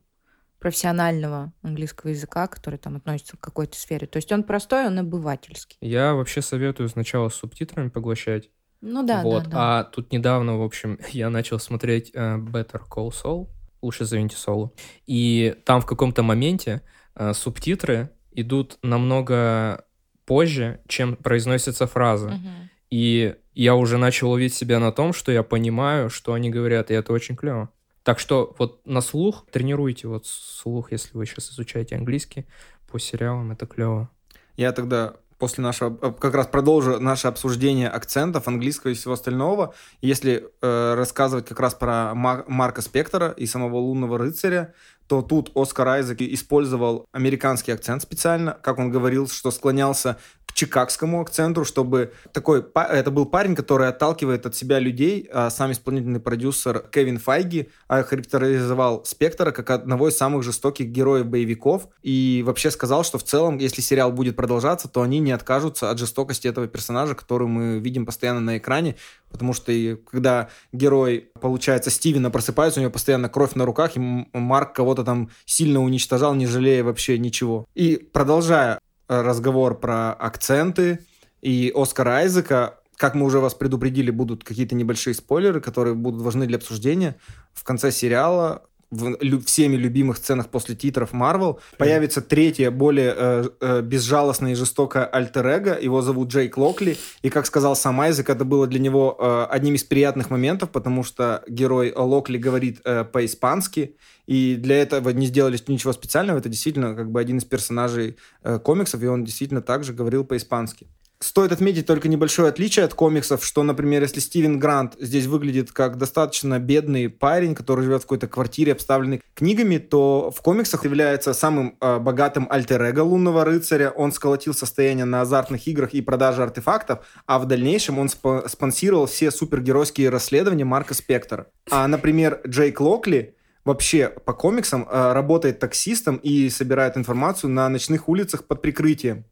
профессионального 0.62 1.52
английского 1.64 2.12
языка, 2.12 2.48
который 2.48 2.78
там 2.78 2.96
относится 2.96 3.36
к 3.36 3.40
какой-то 3.40 3.76
сфере. 3.76 4.06
То 4.06 4.18
есть 4.18 4.32
он 4.32 4.44
простой, 4.44 4.86
он 4.86 5.00
обывательский. 5.00 5.76
Я 5.82 6.14
вообще 6.14 6.44
советую 6.44 6.88
сначала 6.88 7.30
с 7.30 7.36
субтитрами 7.36 7.90
поглощать. 7.90 8.52
Ну 8.80 9.04
да, 9.04 9.24
вот. 9.24 9.46
да, 9.46 9.50
да. 9.50 9.80
А 9.80 9.84
тут 9.86 10.12
недавно, 10.12 10.60
в 10.60 10.62
общем, 10.62 11.00
я 11.10 11.32
начал 11.32 11.60
смотреть 11.60 12.12
uh, 12.14 12.40
Better 12.40 12.82
Call 12.88 13.10
Saul, 13.10 13.48
лучше 13.82 14.06
зовите 14.06 14.38
Солу. 14.38 14.74
И 15.08 15.56
там 15.66 15.82
в 15.82 15.88
каком-то 15.88 16.22
моменте 16.22 16.84
uh, 17.16 17.34
субтитры 17.34 18.12
идут 18.32 18.78
намного 18.84 19.86
позже, 20.26 20.80
чем 20.88 21.16
произносится 21.16 21.88
фраза. 21.88 22.30
Uh-huh. 22.30 22.70
И 22.92 23.36
я 23.56 23.74
уже 23.74 23.98
начал 23.98 24.30
ловить 24.30 24.54
себя 24.54 24.78
на 24.80 24.92
том, 24.92 25.12
что 25.12 25.32
я 25.32 25.42
понимаю, 25.42 26.12
что 26.12 26.34
они 26.34 26.52
говорят, 26.52 26.92
и 26.92 26.94
это 26.94 27.14
очень 27.14 27.36
клево. 27.36 27.72
Так 28.04 28.20
что 28.20 28.56
вот 28.58 28.86
на 28.86 29.02
слух 29.02 29.46
тренируйте 29.52 30.08
вот 30.08 30.26
слух, 30.26 30.92
если 30.92 31.16
вы 31.18 31.26
сейчас 31.26 31.52
изучаете 31.52 31.96
английский 31.96 32.46
по 32.88 33.00
сериалам, 33.00 33.52
это 33.52 33.66
клево. 33.66 34.10
Я 34.58 34.72
тогда 34.72 35.16
после 35.42 35.64
нашего, 35.64 35.98
э, 36.02 36.14
как 36.20 36.36
раз 36.36 36.46
продолжу 36.46 37.00
наше 37.00 37.28
обсуждение 37.28 37.90
акцентов 37.90 38.48
английского 38.48 38.92
и 38.92 38.94
всего 38.94 39.14
остального. 39.14 39.74
Если 40.00 40.48
э, 40.62 40.94
рассказывать 40.94 41.48
как 41.48 41.60
раз 41.60 41.74
про 41.74 42.14
Марка 42.14 42.82
Спектора 42.82 43.32
и 43.32 43.48
самого 43.48 43.78
Лунного 43.78 44.20
Рыцаря, 44.20 44.76
то 45.08 45.24
тут 45.24 45.52
Оскар 45.56 45.88
Айзек 45.88 46.22
использовал 46.22 47.06
американский 47.12 47.72
акцент 47.72 48.04
специально, 48.04 48.58
как 48.62 48.78
он 48.78 48.92
говорил, 48.92 49.28
что 49.28 49.50
склонялся 49.50 50.18
чикагскому 50.62 51.22
акценту, 51.22 51.66
чтобы 51.66 52.14
такой... 52.34 52.64
Это 52.76 53.10
был 53.10 53.26
парень, 53.26 53.56
который 53.56 53.88
отталкивает 53.88 54.46
от 54.46 54.56
себя 54.56 54.78
людей, 54.78 55.28
а 55.34 55.50
сам 55.50 55.72
исполнительный 55.72 56.20
продюсер 56.20 56.86
Кевин 56.92 57.18
Файги 57.18 57.70
характеризовал 57.88 59.04
Спектора 59.06 59.52
как 59.52 59.72
одного 59.72 60.10
из 60.10 60.18
самых 60.18 60.44
жестоких 60.44 60.88
героев 60.88 61.26
боевиков 61.26 61.88
и 62.04 62.44
вообще 62.46 62.70
сказал, 62.70 63.04
что 63.04 63.18
в 63.18 63.24
целом, 63.24 63.58
если 63.58 63.82
сериал 63.82 64.12
будет 64.12 64.36
продолжаться, 64.36 64.88
то 64.88 65.02
они 65.02 65.18
не 65.18 65.32
откажутся 65.32 65.90
от 65.90 65.98
жестокости 65.98 66.48
этого 66.48 66.68
персонажа, 66.68 67.16
которую 67.16 67.48
мы 67.48 67.80
видим 67.80 68.06
постоянно 68.06 68.40
на 68.40 68.60
экране, 68.60 68.98
потому 69.32 69.54
что 69.54 69.72
и 69.72 69.96
когда 69.96 70.50
герой, 70.72 71.32
получается, 71.42 71.90
Стивена 71.90 72.30
просыпается, 72.30 72.80
у 72.80 72.84
него 72.84 72.92
постоянно 72.92 73.30
кровь 73.30 73.56
на 73.56 73.66
руках, 73.66 73.98
и 73.98 74.00
Марк 74.34 74.76
кого-то 74.76 75.04
там 75.04 75.32
сильно 75.46 75.82
уничтожал, 75.82 76.36
не 76.36 76.46
жалея 76.46 76.84
вообще 76.84 77.18
ничего. 77.18 77.66
И 77.74 77.96
продолжая 77.98 78.80
разговор 79.12 79.80
про 79.80 80.14
акценты 80.14 81.00
и 81.42 81.72
Оскара 81.76 82.18
Айзека. 82.18 82.80
Как 82.96 83.16
мы 83.16 83.26
уже 83.26 83.40
вас 83.40 83.54
предупредили, 83.54 84.12
будут 84.12 84.44
какие-то 84.44 84.76
небольшие 84.76 85.14
спойлеры, 85.14 85.60
которые 85.60 85.96
будут 85.96 86.22
важны 86.22 86.46
для 86.46 86.58
обсуждения. 86.58 87.18
В 87.54 87.64
конце 87.64 87.92
сериала 87.92 88.64
в 88.92 89.46
всеми 89.46 89.78
любимых 89.78 90.18
сценах 90.18 90.50
после 90.50 90.76
титров 90.76 91.14
Marvel 91.14 91.60
появится 91.78 92.22
третья, 92.22 92.72
более 92.72 93.14
э, 93.16 93.50
э, 93.62 93.82
безжалостная 93.82 94.52
и 94.52 94.56
жестокая 94.56 95.06
альтер-эго. 95.06 95.80
Его 95.80 96.02
зовут 96.02 96.30
Джейк 96.30 96.58
Локли. 96.58 96.98
И, 97.22 97.30
как 97.30 97.46
сказал 97.46 97.76
сам 97.76 98.02
Айзек, 98.02 98.30
это 98.30 98.44
было 98.44 98.68
для 98.68 98.80
него 98.80 99.18
э, 99.18 99.48
одним 99.50 99.76
из 99.76 99.86
приятных 99.86 100.30
моментов, 100.30 100.72
потому 100.72 101.04
что 101.04 101.44
герой 101.48 101.94
Локли 101.96 102.38
говорит 102.38 102.82
э, 102.84 103.06
по-испански. 103.06 103.96
И 104.28 104.56
для 104.56 104.82
этого 104.82 105.10
не 105.10 105.26
сделали 105.28 105.58
ничего 105.68 105.94
специального. 105.94 106.38
Это 106.38 106.50
действительно 106.50 106.94
как 106.94 107.12
бы 107.12 107.20
один 107.20 107.38
из 107.38 107.46
персонажей 107.46 108.18
э, 108.44 108.60
комиксов, 108.60 109.02
и 109.02 109.08
он 109.08 109.24
действительно 109.24 109.62
также 109.62 109.94
говорил 109.94 110.26
по-испански. 110.26 110.88
Стоит 111.22 111.52
отметить 111.52 111.86
только 111.86 112.08
небольшое 112.08 112.50
отличие 112.50 112.84
от 112.84 112.96
комиксов, 112.96 113.46
что, 113.46 113.62
например, 113.62 114.02
если 114.02 114.20
Стивен 114.20 114.58
Грант 114.58 114.96
здесь 115.00 115.28
выглядит 115.28 115.72
как 115.72 116.00
достаточно 116.00 116.58
бедный 116.58 117.10
парень, 117.10 117.54
который 117.54 117.86
живет 117.86 118.02
в 118.02 118.06
какой-то 118.06 118.28
квартире, 118.28 118.72
обставленной 118.72 119.22
книгами, 119.36 119.78
то 119.78 120.34
в 120.36 120.42
комиксах 120.42 120.84
является 120.84 121.34
самым 121.34 121.78
э, 121.80 122.00
богатым 122.00 122.48
альтер-эго 122.50 123.02
лунного 123.02 123.46
рыцаря. 123.46 123.92
Он 123.92 124.12
сколотил 124.12 124.56
состояние 124.56 125.06
на 125.06 125.22
азартных 125.22 125.68
играх 125.68 125.94
и 125.94 126.02
продаже 126.02 126.42
артефактов, 126.42 127.06
а 127.28 127.38
в 127.38 127.46
дальнейшем 127.46 128.00
он 128.00 128.08
сп- 128.08 128.50
спонсировал 128.50 129.06
все 129.06 129.30
супергеройские 129.30 130.10
расследования 130.10 130.66
Марка 130.66 130.96
Спектора. 130.96 131.48
А, 131.70 131.88
например, 131.88 132.42
Джейк 132.48 132.82
Локли 132.82 133.36
вообще 133.64 134.10
по 134.10 134.34
комиксам 134.34 134.88
э, 134.90 135.14
работает 135.14 135.60
таксистом 135.60 136.16
и 136.16 136.50
собирает 136.50 136.98
информацию 136.98 137.52
на 137.52 137.70
ночных 137.70 138.10
улицах 138.10 138.46
под 138.46 138.64
прикрытием. 138.64 139.26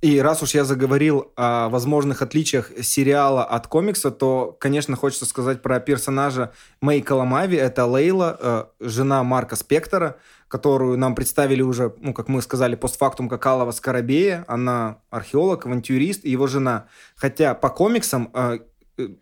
И 0.00 0.20
раз 0.20 0.42
уж 0.44 0.54
я 0.54 0.64
заговорил 0.64 1.32
о 1.34 1.68
возможных 1.70 2.22
отличиях 2.22 2.70
сериала 2.82 3.44
от 3.44 3.66
комикса, 3.66 4.12
то, 4.12 4.56
конечно, 4.60 4.94
хочется 4.94 5.26
сказать 5.26 5.60
про 5.60 5.80
персонажа 5.80 6.52
Мэй 6.80 7.02
Каламави. 7.02 7.56
Это 7.56 7.84
Лейла, 7.84 8.38
э, 8.40 8.64
жена 8.78 9.24
Марка 9.24 9.56
Спектора, 9.56 10.16
которую 10.46 10.96
нам 10.98 11.16
представили 11.16 11.62
уже, 11.62 11.92
ну, 11.98 12.14
как 12.14 12.28
мы 12.28 12.42
сказали, 12.42 12.76
постфактум 12.76 13.28
как 13.28 13.44
Алова 13.44 13.72
Скоробея. 13.72 14.44
Она 14.46 14.98
археолог, 15.10 15.66
авантюрист 15.66 16.24
и 16.24 16.30
его 16.30 16.46
жена. 16.46 16.86
Хотя 17.16 17.54
по 17.54 17.68
комиксам 17.68 18.30
э, 18.32 18.60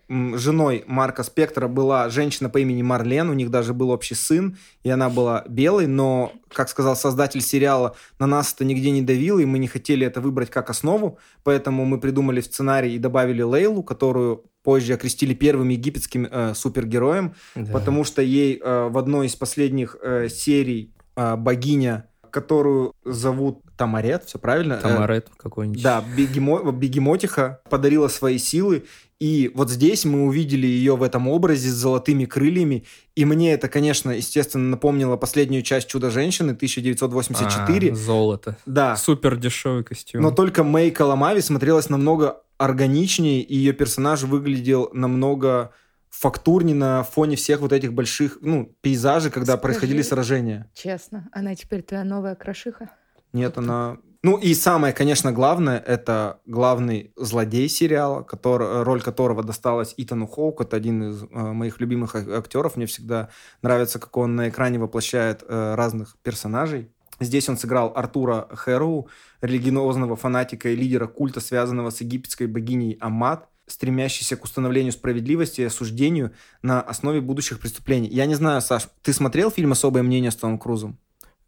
женой 0.09 0.85
Марка 0.87 1.23
Спектора 1.23 1.69
была 1.69 2.09
женщина 2.09 2.49
по 2.49 2.59
имени 2.59 2.83
Марлен, 2.83 3.29
у 3.29 3.35
них 3.35 3.51
даже 3.51 3.75
был 3.75 3.91
общий 3.91 4.15
сын, 4.15 4.57
и 4.83 4.91
она 4.91 5.11
была 5.11 5.45
белой, 5.49 5.87
но, 5.87 6.33
как 6.53 6.69
сказал 6.69 6.97
создатель 6.97 7.41
сериала, 7.41 7.95
на 8.19 8.27
нас 8.27 8.53
это 8.55 8.65
нигде 8.65 8.91
не 8.91 9.03
давило, 9.03 9.39
и 9.39 9.45
мы 9.45 9.59
не 9.59 9.69
хотели 9.69 10.07
это 10.07 10.21
выбрать 10.21 10.51
как 10.51 10.71
основу, 10.71 11.19
поэтому 11.43 11.85
мы 11.85 12.01
придумали 12.01 12.41
сценарий 12.41 12.95
и 12.95 12.99
добавили 12.99 13.43
Лейлу, 13.43 13.83
которую 13.83 14.45
позже 14.63 14.95
окрестили 14.95 15.35
первым 15.35 15.69
египетским 15.69 16.27
э, 16.31 16.55
супергероем, 16.55 17.35
да. 17.55 17.73
потому 17.73 18.05
что 18.05 18.23
ей 18.23 18.61
э, 18.63 18.89
в 18.89 18.99
одной 18.99 19.27
из 19.29 19.37
последних 19.37 19.97
э, 20.03 20.29
серий 20.29 20.93
э, 21.17 21.37
богиня 21.37 22.09
которую 22.37 22.93
зовут 23.03 23.63
Тамарет, 23.79 24.25
все 24.25 24.39
правильно? 24.39 24.75
Э, 24.75 24.83
Тамарет 24.83 25.31
какой-нибудь. 25.39 25.83
Да, 25.83 26.05
бегемо, 26.17 26.71
бегемотиха 26.71 27.61
подарила 27.71 28.09
свои 28.09 28.37
силы, 28.37 28.85
и 29.19 29.51
вот 29.55 29.71
здесь 29.71 30.05
мы 30.05 30.25
увидели 30.25 30.67
ее 30.67 30.95
в 30.97 31.03
этом 31.03 31.27
образе 31.29 31.71
с 31.71 31.75
золотыми 31.75 32.27
крыльями. 32.27 32.85
И 33.15 33.25
мне 33.25 33.53
это, 33.53 33.69
конечно, 33.69 34.11
естественно, 34.11 34.69
напомнило 34.69 35.17
последнюю 35.17 35.63
часть 35.63 35.89
«Чудо-женщины» 35.89 36.53
1984. 36.53 37.93
А, 37.93 37.95
золото. 37.95 38.59
Да. 38.67 38.97
Супер 38.97 39.37
дешевый 39.37 39.85
костюм. 39.85 40.21
Но 40.21 40.31
только 40.33 40.65
Мэй 40.65 40.91
Каламави 40.91 41.41
смотрелась 41.41 41.89
намного 41.89 42.43
органичнее, 42.59 43.43
и 43.43 43.57
ее 43.57 43.73
персонаж 43.73 44.23
выглядел 44.23 44.91
намного 44.93 45.73
фактурнее 46.11 46.75
на 46.75 47.03
фоне 47.03 47.37
всех 47.37 47.61
вот 47.61 47.73
этих 47.73 47.95
больших, 47.95 48.39
ну, 48.43 48.75
пейзажей, 48.83 49.31
когда 49.31 49.53
Скажи, 49.53 49.63
происходили 49.63 50.03
сражения. 50.03 50.71
Честно, 50.75 51.29
она 51.33 51.55
теперь 51.55 51.83
твоя 51.83 52.05
новая 52.05 52.35
крошиха? 52.35 52.91
Нет, 53.33 53.59
она 53.59 53.99
ну 54.27 54.39
и 54.39 54.55
самое, 54.55 54.93
конечно, 54.93 55.31
главное, 55.31 55.79
это 55.79 56.41
главный 56.47 57.13
злодей 57.15 57.69
сериала, 57.69 58.25
который, 58.25 58.83
роль 58.83 59.01
которого 59.01 59.45
досталась 59.45 59.95
Итану 59.97 60.27
Хоук. 60.27 60.63
Это 60.63 60.77
один 60.77 61.11
из 61.11 61.23
э, 61.23 61.27
моих 61.31 61.81
любимых 61.81 62.17
актеров. 62.17 62.75
Мне 62.75 62.87
всегда 62.87 63.29
нравится, 63.63 64.01
как 64.01 64.17
он 64.17 64.35
на 64.35 64.49
экране 64.49 64.81
воплощает 64.81 65.45
э, 65.47 65.75
разных 65.77 66.17
персонажей. 66.25 66.91
Здесь 67.21 67.49
он 67.49 67.57
сыграл 67.57 67.93
Артура 67.95 68.49
Хэроу, 68.51 69.09
религиозного 69.43 70.17
фанатика 70.17 70.71
и 70.71 70.75
лидера 70.75 71.07
культа, 71.07 71.39
связанного 71.39 71.91
с 71.91 72.01
египетской 72.01 72.49
богиней 72.49 72.99
Амат, 73.01 73.49
стремящийся 73.69 74.37
к 74.37 74.43
установлению 74.43 74.93
справедливости 74.93 75.61
и 75.61 75.65
осуждению 75.67 76.33
на 76.63 76.81
основе 76.81 77.21
будущих 77.21 77.61
преступлений. 77.61 78.09
Я 78.09 78.27
не 78.27 78.35
знаю, 78.35 78.61
Саш, 78.61 78.89
ты 79.03 79.13
смотрел 79.13 79.53
фильм 79.53 79.71
«Особое 79.71 80.03
мнение» 80.03 80.33
с 80.33 80.37
Томом 80.37 80.59
Крузом? 80.59 80.99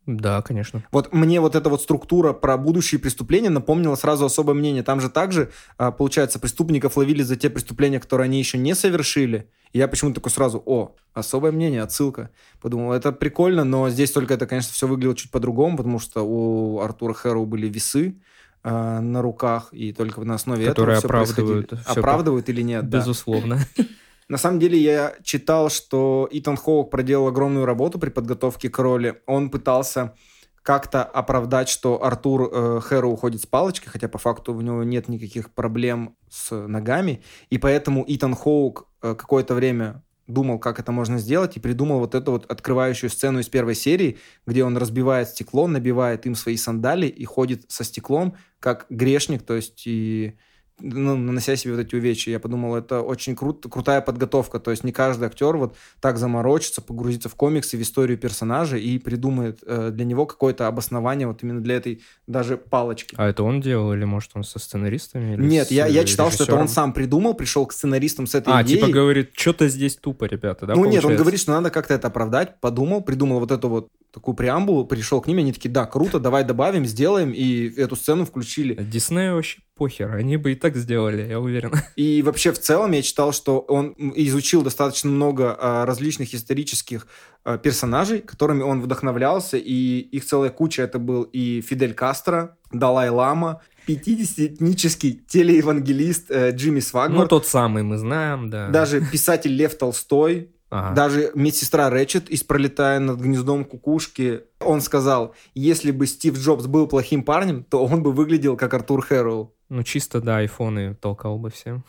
Да, 0.09 0.41
конечно. 0.41 0.83
Вот 0.91 1.13
мне 1.13 1.39
вот 1.39 1.55
эта 1.55 1.69
вот 1.69 1.83
структура 1.83 2.33
про 2.33 2.57
будущие 2.57 2.99
преступления 2.99 3.51
напомнила 3.51 3.95
сразу 3.95 4.25
особое 4.25 4.55
мнение. 4.55 4.83
Там 4.83 5.03
же 5.03 5.11
также, 5.11 5.51
а, 5.77 5.93
получается, 5.93 6.39
преступников 6.39 6.97
ловили 6.97 7.23
за 7.23 7.37
те 7.37 7.51
преступления, 7.51 8.01
которые 8.01 8.25
они 8.25 8.39
еще 8.39 8.57
не 8.57 8.75
совершили. 8.75 9.51
И 9.73 9.79
я 9.79 9.87
почему-то 9.87 10.15
такой 10.17 10.33
сразу, 10.33 10.63
о, 10.65 10.97
особое 11.13 11.53
мнение, 11.53 11.83
отсылка. 11.83 12.31
Подумал, 12.63 12.95
это 12.95 13.13
прикольно, 13.13 13.65
но 13.65 13.91
здесь 13.91 14.11
только 14.11 14.33
это, 14.33 14.47
конечно, 14.47 14.73
все 14.73 14.87
выглядело 14.87 15.15
чуть 15.15 15.31
по-другому, 15.31 15.77
потому 15.77 15.99
что 15.99 16.23
у 16.23 16.81
Артура 16.81 17.13
Хэроу 17.13 17.45
были 17.45 17.69
весы, 17.69 18.17
э, 18.65 19.01
на 19.01 19.21
руках, 19.21 19.69
и 19.73 19.93
только 19.93 20.23
на 20.23 20.37
основе 20.37 20.65
Которые 20.65 20.97
этого 20.97 21.25
все 21.25 21.35
оправдывают. 21.35 21.73
Все 21.87 22.01
оправдывают 22.01 22.49
или 22.49 22.63
нет? 22.63 22.87
Безусловно. 22.87 23.59
Да. 23.77 23.85
На 24.29 24.37
самом 24.37 24.59
деле 24.61 24.79
я 24.79 25.15
читал, 25.23 25.71
что 25.71 26.29
Итан 26.31 26.57
Хоук 26.57 26.91
проделал 26.91 27.29
огромную 27.29 27.65
работу 27.65 27.99
при 27.99 28.11
подготовке 28.11 28.69
к 28.69 28.79
роли. 28.79 29.23
Он 29.27 29.49
пытался 29.51 30.15
как-то 30.63 31.03
оправдать, 31.03 31.71
что 31.71 32.05
Артур 32.05 32.51
э, 32.53 32.81
Хэро 32.83 33.07
уходит 33.07 33.41
с 33.41 33.47
палочкой, 33.47 33.91
хотя 33.91 34.07
по 34.07 34.19
факту 34.19 34.53
у 34.53 34.61
него 34.61 34.83
нет 34.85 35.09
никаких 35.09 35.51
проблем 35.55 36.15
с 36.29 36.55
ногами, 36.55 37.23
и 37.49 37.57
поэтому 37.57 38.05
Итан 38.07 38.35
Хоук 38.35 38.87
э, 39.01 39.15
какое-то 39.15 39.55
время 39.55 40.03
думал, 40.27 40.59
как 40.59 40.79
это 40.79 40.93
можно 40.93 41.17
сделать, 41.17 41.57
и 41.57 41.61
придумал 41.61 42.01
вот 42.01 42.15
эту 42.15 42.33
вот 42.33 42.45
открывающую 42.51 43.09
сцену 43.09 43.39
из 43.39 43.49
первой 43.49 43.75
серии, 43.75 44.19
где 44.47 44.63
он 44.63 44.77
разбивает 44.77 45.31
стекло, 45.31 45.67
набивает 45.67 46.27
им 46.27 46.35
свои 46.35 46.59
сандали 46.59 47.07
и 47.07 47.25
ходит 47.25 47.65
со 47.69 47.83
стеклом, 47.83 48.37
как 48.61 48.85
грешник, 48.91 49.43
то 49.45 49.55
есть 49.55 49.87
и 49.87 50.37
ну, 50.81 51.17
нанося 51.17 51.57
себе 51.57 51.75
вот 51.75 51.81
эти 51.81 51.95
увечья. 51.95 52.33
Я 52.33 52.41
подумал, 52.41 52.77
это 52.77 53.01
очень 53.01 53.35
крут, 53.35 53.67
крутая 53.69 54.01
подготовка. 54.01 54.61
То 54.61 54.71
есть 54.71 54.85
не 54.85 54.93
каждый 54.93 55.27
актер 55.27 55.57
вот 55.57 55.77
так 56.01 56.19
заморочится, 56.19 56.81
погрузится 56.81 57.29
в 57.29 57.35
комиксы, 57.35 57.77
в 57.77 57.83
историю 57.83 58.19
персонажа 58.19 58.77
и 58.77 58.99
придумает 58.99 59.61
э, 59.67 59.91
для 59.93 60.05
него 60.05 60.27
какое-то 60.27 60.67
обоснование 60.67 61.27
вот 61.27 61.43
именно 61.43 61.61
для 61.61 61.77
этой 61.77 62.03
даже 62.27 62.57
палочки. 62.57 63.15
А 63.19 63.29
это 63.29 63.43
он 63.43 63.61
делал 63.61 63.93
или, 63.93 64.05
может, 64.05 64.31
он 64.35 64.45
со 64.45 64.59
сценаристами? 64.59 65.37
Нет, 65.37 65.71
я, 65.71 65.87
я 65.87 66.05
читал, 66.05 66.31
что 66.31 66.45
это 66.45 66.55
он 66.55 66.69
сам 66.69 66.93
придумал, 66.93 67.35
пришел 67.35 67.67
к 67.67 67.73
сценаристам 67.73 68.27
с 68.27 68.35
этой 68.35 68.53
а, 68.53 68.63
идеей. 68.63 68.79
А, 68.79 68.87
типа 68.87 68.93
говорит, 68.93 69.31
что-то 69.35 69.69
здесь 69.69 69.97
тупо, 69.97 70.25
ребята, 70.25 70.67
да, 70.67 70.75
Ну 70.75 70.83
получается? 70.83 71.09
нет, 71.09 71.17
он 71.17 71.23
говорит, 71.23 71.41
что 71.41 71.53
надо 71.53 71.71
как-то 71.71 71.95
это 71.95 72.09
оправдать, 72.09 72.61
подумал, 72.61 73.03
придумал 73.03 73.41
вот 73.41 73.51
эту 73.51 73.69
вот 73.69 73.89
такую 74.13 74.35
преамбулу, 74.35 74.87
пришел 74.87 75.21
к 75.21 75.27
ним, 75.27 75.39
они 75.39 75.53
такие, 75.53 75.71
да, 75.71 75.87
круто, 75.87 76.19
давай 76.19 76.45
добавим, 76.45 76.87
сделаем, 76.87 77.33
и 77.33 77.69
эту 77.77 77.97
сцену 77.97 78.25
включили. 78.25 78.75
Дисней 78.83 79.31
вообще 79.31 79.61
похер, 79.79 80.15
они 80.15 80.37
бы 80.37 80.53
и 80.53 80.55
так 80.55 80.77
сделали, 80.77 81.27
я 81.29 81.41
уверен. 81.41 81.73
И 81.97 82.23
вообще 82.23 82.53
в 82.53 82.59
целом 82.59 82.93
я 82.93 83.03
читал, 83.03 83.33
что 83.33 83.61
он 83.61 83.95
изучил 84.15 84.63
достаточно 84.63 85.09
много 85.11 85.57
а, 85.59 85.87
различных 85.87 86.35
исторических 86.35 87.07
а, 87.45 87.57
персонажей, 87.57 88.21
которыми 88.21 88.63
он 88.63 88.83
вдохновлялся, 88.83 89.57
и 89.57 90.01
их 90.01 90.27
целая 90.27 90.51
куча. 90.51 90.83
Это 90.83 90.99
был 90.99 91.23
и 91.23 91.61
Фидель 91.61 91.95
Кастро, 91.95 92.57
Далай-Лама, 92.73 93.63
50-этнический 93.87 95.21
телеевангелист 95.27 96.31
э, 96.31 96.51
Джимми 96.51 96.81
Свагмар. 96.81 97.23
Ну, 97.23 97.27
тот 97.27 97.47
самый, 97.47 97.83
мы 97.83 97.97
знаем, 97.97 98.51
да. 98.51 98.69
Даже 98.69 99.01
писатель 99.01 99.53
Лев 99.53 99.79
Толстой, 99.79 100.51
Ага. 100.71 100.95
даже 100.95 101.31
медсестра 101.35 101.89
Рэчет 101.89 102.29
из 102.29 102.43
«Пролетая 102.43 102.99
над 102.99 103.19
гнездом 103.21 103.65
кукушки», 103.65 104.43
он 104.61 104.81
сказал, 104.81 105.35
если 105.55 105.91
бы 105.91 106.07
Стив 106.07 106.39
Джобс 106.39 106.67
был 106.67 106.87
плохим 106.87 107.23
парнем, 107.23 107.65
то 107.65 107.85
он 107.85 108.03
бы 108.03 108.13
выглядел 108.13 108.57
как 108.57 108.75
Артур 108.75 109.03
Хэрроу. 109.03 109.55
Ну, 109.69 109.83
чисто, 109.83 110.21
да, 110.21 110.39
айфоны 110.39 110.95
толкал 110.95 111.39
бы 111.39 111.51
всем. 111.51 111.85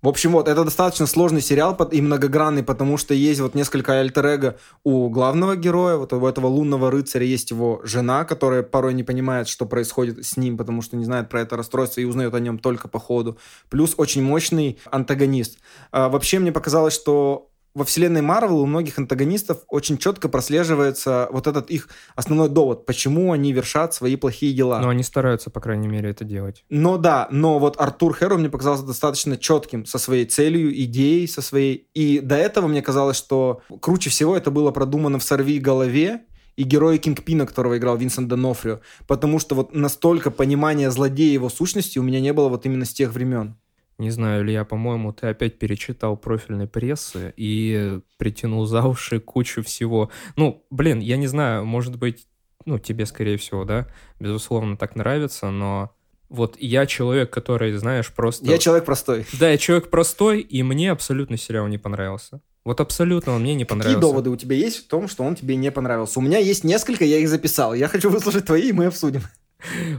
В 0.00 0.06
общем, 0.06 0.30
вот, 0.30 0.46
это 0.46 0.62
достаточно 0.62 1.06
сложный 1.06 1.40
сериал 1.40 1.76
и 1.90 2.00
многогранный, 2.00 2.62
потому 2.62 2.98
что 2.98 3.14
есть 3.14 3.40
вот 3.40 3.56
несколько 3.56 3.98
альтер 3.98 4.56
у 4.84 5.08
главного 5.08 5.56
героя, 5.56 5.96
вот 5.96 6.12
у 6.12 6.24
этого 6.24 6.46
лунного 6.46 6.88
рыцаря 6.92 7.26
есть 7.26 7.50
его 7.50 7.80
жена, 7.82 8.24
которая 8.24 8.62
порой 8.62 8.94
не 8.94 9.02
понимает, 9.02 9.48
что 9.48 9.66
происходит 9.66 10.24
с 10.24 10.36
ним, 10.36 10.56
потому 10.56 10.82
что 10.82 10.96
не 10.96 11.04
знает 11.04 11.28
про 11.28 11.40
это 11.40 11.56
расстройство 11.56 12.00
и 12.00 12.04
узнает 12.04 12.32
о 12.34 12.38
нем 12.38 12.60
только 12.60 12.86
по 12.86 13.00
ходу. 13.00 13.38
Плюс 13.70 13.94
очень 13.96 14.22
мощный 14.22 14.78
антагонист. 14.84 15.58
А, 15.90 16.08
вообще, 16.08 16.38
мне 16.38 16.52
показалось, 16.52 16.94
что 16.94 17.50
во 17.78 17.84
вселенной 17.84 18.22
Марвел 18.22 18.60
у 18.60 18.66
многих 18.66 18.98
антагонистов 18.98 19.58
очень 19.68 19.98
четко 19.98 20.28
прослеживается 20.28 21.28
вот 21.30 21.46
этот 21.46 21.70
их 21.70 21.88
основной 22.16 22.48
довод, 22.48 22.84
почему 22.86 23.32
они 23.32 23.52
вершат 23.52 23.94
свои 23.94 24.16
плохие 24.16 24.52
дела. 24.52 24.80
Но 24.80 24.88
они 24.88 25.04
стараются, 25.04 25.48
по 25.48 25.60
крайней 25.60 25.86
мере, 25.86 26.10
это 26.10 26.24
делать. 26.24 26.64
Но 26.68 26.98
да, 26.98 27.28
но 27.30 27.58
вот 27.58 27.80
Артур 27.80 28.14
Хэрроу 28.14 28.38
мне 28.38 28.50
показался 28.50 28.84
достаточно 28.84 29.36
четким 29.36 29.86
со 29.86 29.98
своей 29.98 30.26
целью, 30.26 30.76
идеей 30.82 31.28
со 31.28 31.40
своей. 31.40 31.88
И 31.94 32.18
до 32.18 32.34
этого 32.34 32.66
мне 32.66 32.82
казалось, 32.82 33.16
что 33.16 33.62
круче 33.80 34.10
всего 34.10 34.36
это 34.36 34.50
было 34.50 34.72
продумано 34.72 35.18
в 35.18 35.22
«Сорви 35.22 35.60
голове», 35.60 36.22
и 36.56 36.64
героя 36.64 36.98
Кингпина, 36.98 37.46
которого 37.46 37.78
играл 37.78 37.96
Винсент 37.96 38.26
Донофрио, 38.26 38.80
потому 39.06 39.38
что 39.38 39.54
вот 39.54 39.72
настолько 39.76 40.32
понимания 40.32 40.90
злодея 40.90 41.32
его 41.32 41.48
сущности 41.50 42.00
у 42.00 42.02
меня 42.02 42.20
не 42.20 42.32
было 42.32 42.48
вот 42.48 42.66
именно 42.66 42.84
с 42.84 42.92
тех 42.92 43.12
времен. 43.12 43.54
Не 43.98 44.10
знаю, 44.10 44.44
Илья, 44.44 44.64
по-моему, 44.64 45.12
ты 45.12 45.26
опять 45.26 45.58
перечитал 45.58 46.16
профильной 46.16 46.68
прессы 46.68 47.34
и 47.36 47.98
притянул 48.16 48.64
за 48.64 48.82
уши 48.82 49.18
кучу 49.18 49.62
всего. 49.64 50.10
Ну, 50.36 50.64
блин, 50.70 51.00
я 51.00 51.16
не 51.16 51.26
знаю, 51.26 51.64
может 51.64 51.96
быть, 51.96 52.28
ну, 52.64 52.78
тебе, 52.78 53.06
скорее 53.06 53.36
всего, 53.38 53.64
да, 53.64 53.88
безусловно, 54.20 54.76
так 54.76 54.94
нравится, 54.94 55.50
но 55.50 55.92
вот 56.28 56.56
я 56.60 56.86
человек, 56.86 57.30
который, 57.30 57.72
знаешь, 57.72 58.12
просто... 58.12 58.46
Я 58.46 58.58
человек 58.58 58.84
простой. 58.84 59.26
Да, 59.32 59.50
я 59.50 59.58
человек 59.58 59.90
простой, 59.90 60.40
и 60.40 60.62
мне 60.62 60.92
абсолютно 60.92 61.36
сериал 61.36 61.66
не 61.66 61.78
понравился. 61.78 62.40
Вот 62.64 62.80
абсолютно 62.80 63.32
он 63.32 63.42
мне 63.42 63.54
не 63.54 63.64
Какие 63.64 63.78
понравился. 63.78 64.00
доводы 64.00 64.30
у 64.30 64.36
тебя 64.36 64.54
есть 64.54 64.84
в 64.84 64.88
том, 64.88 65.08
что 65.08 65.24
он 65.24 65.34
тебе 65.34 65.56
не 65.56 65.72
понравился? 65.72 66.18
У 66.18 66.22
меня 66.22 66.38
есть 66.38 66.64
несколько, 66.64 67.04
я 67.04 67.18
их 67.18 67.28
записал. 67.28 67.72
Я 67.74 67.88
хочу 67.88 68.10
выслушать 68.10 68.44
твои, 68.44 68.68
и 68.68 68.72
мы 68.72 68.86
обсудим. 68.86 69.22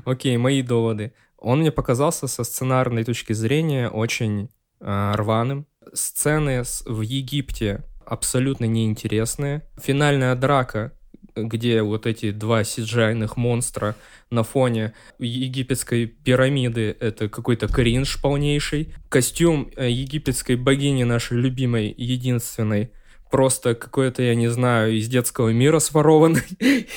Окей, 0.05 0.37
мои 0.37 0.61
доводы. 0.61 1.13
Он 1.39 1.59
мне 1.59 1.71
показался 1.71 2.27
со 2.27 2.43
сценарной 2.43 3.03
точки 3.03 3.33
зрения 3.33 3.89
очень 3.89 4.49
э, 4.79 5.11
рваным. 5.15 5.65
Сцены 5.93 6.63
в 6.85 7.01
Египте 7.01 7.83
абсолютно 8.05 8.65
неинтересные. 8.65 9.63
Финальная 9.81 10.35
драка, 10.35 10.93
где 11.35 11.81
вот 11.81 12.05
эти 12.05 12.31
два 12.31 12.63
сиджайных 12.63 13.37
монстра 13.37 13.95
на 14.29 14.43
фоне 14.43 14.93
египетской 15.19 16.07
пирамиды, 16.07 16.95
это 16.99 17.29
какой-то 17.29 17.67
кринж 17.67 18.21
полнейший. 18.21 18.93
Костюм 19.09 19.71
э, 19.75 19.89
египетской 19.89 20.55
богини 20.55 21.03
нашей 21.03 21.37
любимой, 21.37 21.93
единственной, 21.97 22.91
просто 23.29 23.75
какой-то, 23.75 24.23
я 24.23 24.35
не 24.35 24.47
знаю, 24.47 24.97
из 24.97 25.07
детского 25.07 25.49
мира 25.49 25.79
сворованный, 25.79 26.41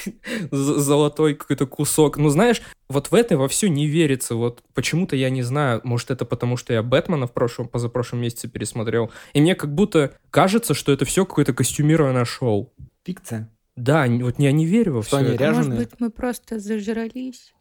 золотой 0.51 1.35
какой-то 1.35 1.67
кусок. 1.67 2.17
Ну, 2.17 2.29
знаешь, 2.31 2.63
вот 2.93 3.11
в 3.11 3.15
это 3.15 3.37
во 3.37 3.49
все 3.49 3.69
не 3.69 3.87
верится. 3.87 4.35
Вот 4.37 4.63
почему-то 4.75 5.17
я 5.17 5.31
не 5.31 5.43
знаю, 5.43 5.81
может, 5.83 6.11
это 6.11 6.25
потому, 6.25 6.57
что 6.57 6.73
я 6.73 6.83
Бэтмена 6.83 7.27
в 7.27 7.33
прошлом, 7.33 7.67
позапрошлом 7.69 8.21
месяце 8.21 8.49
пересмотрел. 8.49 9.11
И 9.33 9.41
мне 9.41 9.55
как 9.55 9.75
будто 9.75 10.15
кажется, 10.31 10.75
что 10.75 10.93
это 10.93 11.05
все 11.05 11.25
какое-то 11.27 11.53
костюмированное 11.53 12.25
шоу. 12.25 12.73
Фикция. 13.05 13.51
Да, 13.75 14.07
вот 14.07 14.39
я 14.39 14.53
не 14.53 14.67
верю 14.67 14.95
во 14.95 15.03
Что 15.03 15.17
все 15.17 15.27
они 15.27 15.35
это. 15.35 15.45
А 15.45 15.49
Может 15.49 15.61
Ряженые? 15.67 15.79
быть, 15.81 15.91
мы 15.99 16.11
просто 16.11 16.59
зажрались? 16.61 17.55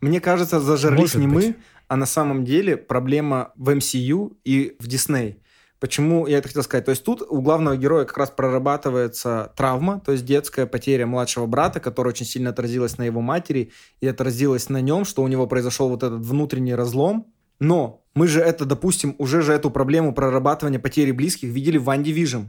Мне 0.00 0.20
кажется, 0.20 0.60
зажрались 0.60 0.98
Может 1.00 1.16
не 1.16 1.26
быть. 1.26 1.46
мы, 1.48 1.56
а 1.88 1.96
на 1.96 2.06
самом 2.06 2.44
деле 2.44 2.76
проблема 2.76 3.52
в 3.56 3.70
MCU 3.70 4.36
и 4.44 4.76
в 4.78 4.86
Disney. 4.86 5.36
Почему 5.78 6.26
я 6.26 6.38
это 6.38 6.48
хотел 6.48 6.62
сказать? 6.62 6.86
То 6.86 6.90
есть 6.90 7.04
тут 7.04 7.22
у 7.22 7.40
главного 7.40 7.76
героя 7.76 8.04
как 8.04 8.16
раз 8.16 8.30
прорабатывается 8.30 9.52
травма, 9.56 10.00
то 10.00 10.12
есть 10.12 10.24
детская 10.24 10.66
потеря 10.66 11.06
младшего 11.06 11.46
брата, 11.46 11.80
которая 11.80 12.12
очень 12.12 12.26
сильно 12.26 12.50
отразилась 12.50 12.96
на 12.96 13.02
его 13.02 13.20
матери 13.20 13.72
и 14.00 14.06
отразилась 14.06 14.70
на 14.70 14.80
нем, 14.80 15.04
что 15.04 15.22
у 15.22 15.28
него 15.28 15.46
произошел 15.46 15.88
вот 15.88 16.02
этот 16.02 16.24
внутренний 16.24 16.74
разлом. 16.74 17.26
Но 17.60 18.02
мы 18.14 18.26
же 18.26 18.40
это, 18.40 18.64
допустим, 18.64 19.14
уже 19.18 19.42
же 19.42 19.52
эту 19.52 19.70
проблему 19.70 20.14
прорабатывания 20.14 20.78
потери 20.78 21.10
близких 21.10 21.50
видели 21.50 21.76
в 21.76 21.84
WandaVision. 21.84 22.44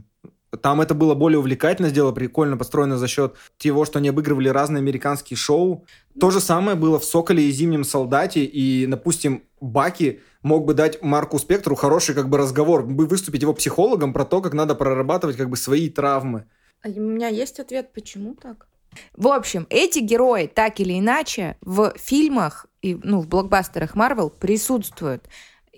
Там 0.62 0.80
это 0.80 0.94
было 0.94 1.14
более 1.14 1.38
увлекательно 1.38 1.90
сделано, 1.90 2.14
прикольно 2.14 2.56
построено 2.56 2.96
за 2.96 3.06
счет 3.06 3.34
того, 3.58 3.84
что 3.84 3.98
они 3.98 4.08
обыгрывали 4.08 4.48
разные 4.48 4.80
американские 4.80 5.36
шоу. 5.36 5.84
То 6.18 6.30
же 6.30 6.40
самое 6.40 6.74
было 6.76 6.98
в 6.98 7.04
«Соколе» 7.04 7.44
и 7.44 7.50
«Зимнем 7.50 7.84
солдате», 7.84 8.44
и, 8.44 8.86
допустим, 8.86 9.42
Баки 9.60 10.20
мог 10.42 10.64
бы 10.64 10.74
дать 10.74 11.02
Марку 11.02 11.38
Спектру 11.38 11.74
хороший 11.74 12.14
как 12.14 12.28
бы 12.28 12.38
разговор, 12.38 12.84
бы 12.84 13.06
выступить 13.06 13.42
его 13.42 13.54
психологом 13.54 14.12
про 14.12 14.24
то, 14.24 14.40
как 14.40 14.54
надо 14.54 14.74
прорабатывать 14.74 15.36
как 15.36 15.48
бы 15.48 15.56
свои 15.56 15.88
травмы. 15.88 16.46
А 16.82 16.88
у 16.88 17.00
меня 17.00 17.28
есть 17.28 17.58
ответ, 17.58 17.92
почему 17.92 18.34
так? 18.34 18.68
В 19.16 19.28
общем, 19.28 19.66
эти 19.70 19.98
герои 19.98 20.46
так 20.46 20.80
или 20.80 20.98
иначе 20.98 21.56
в 21.60 21.92
фильмах 21.96 22.66
и 22.82 22.94
ну, 23.02 23.20
в 23.20 23.28
блокбастерах 23.28 23.94
Марвел 23.94 24.30
присутствуют. 24.30 25.28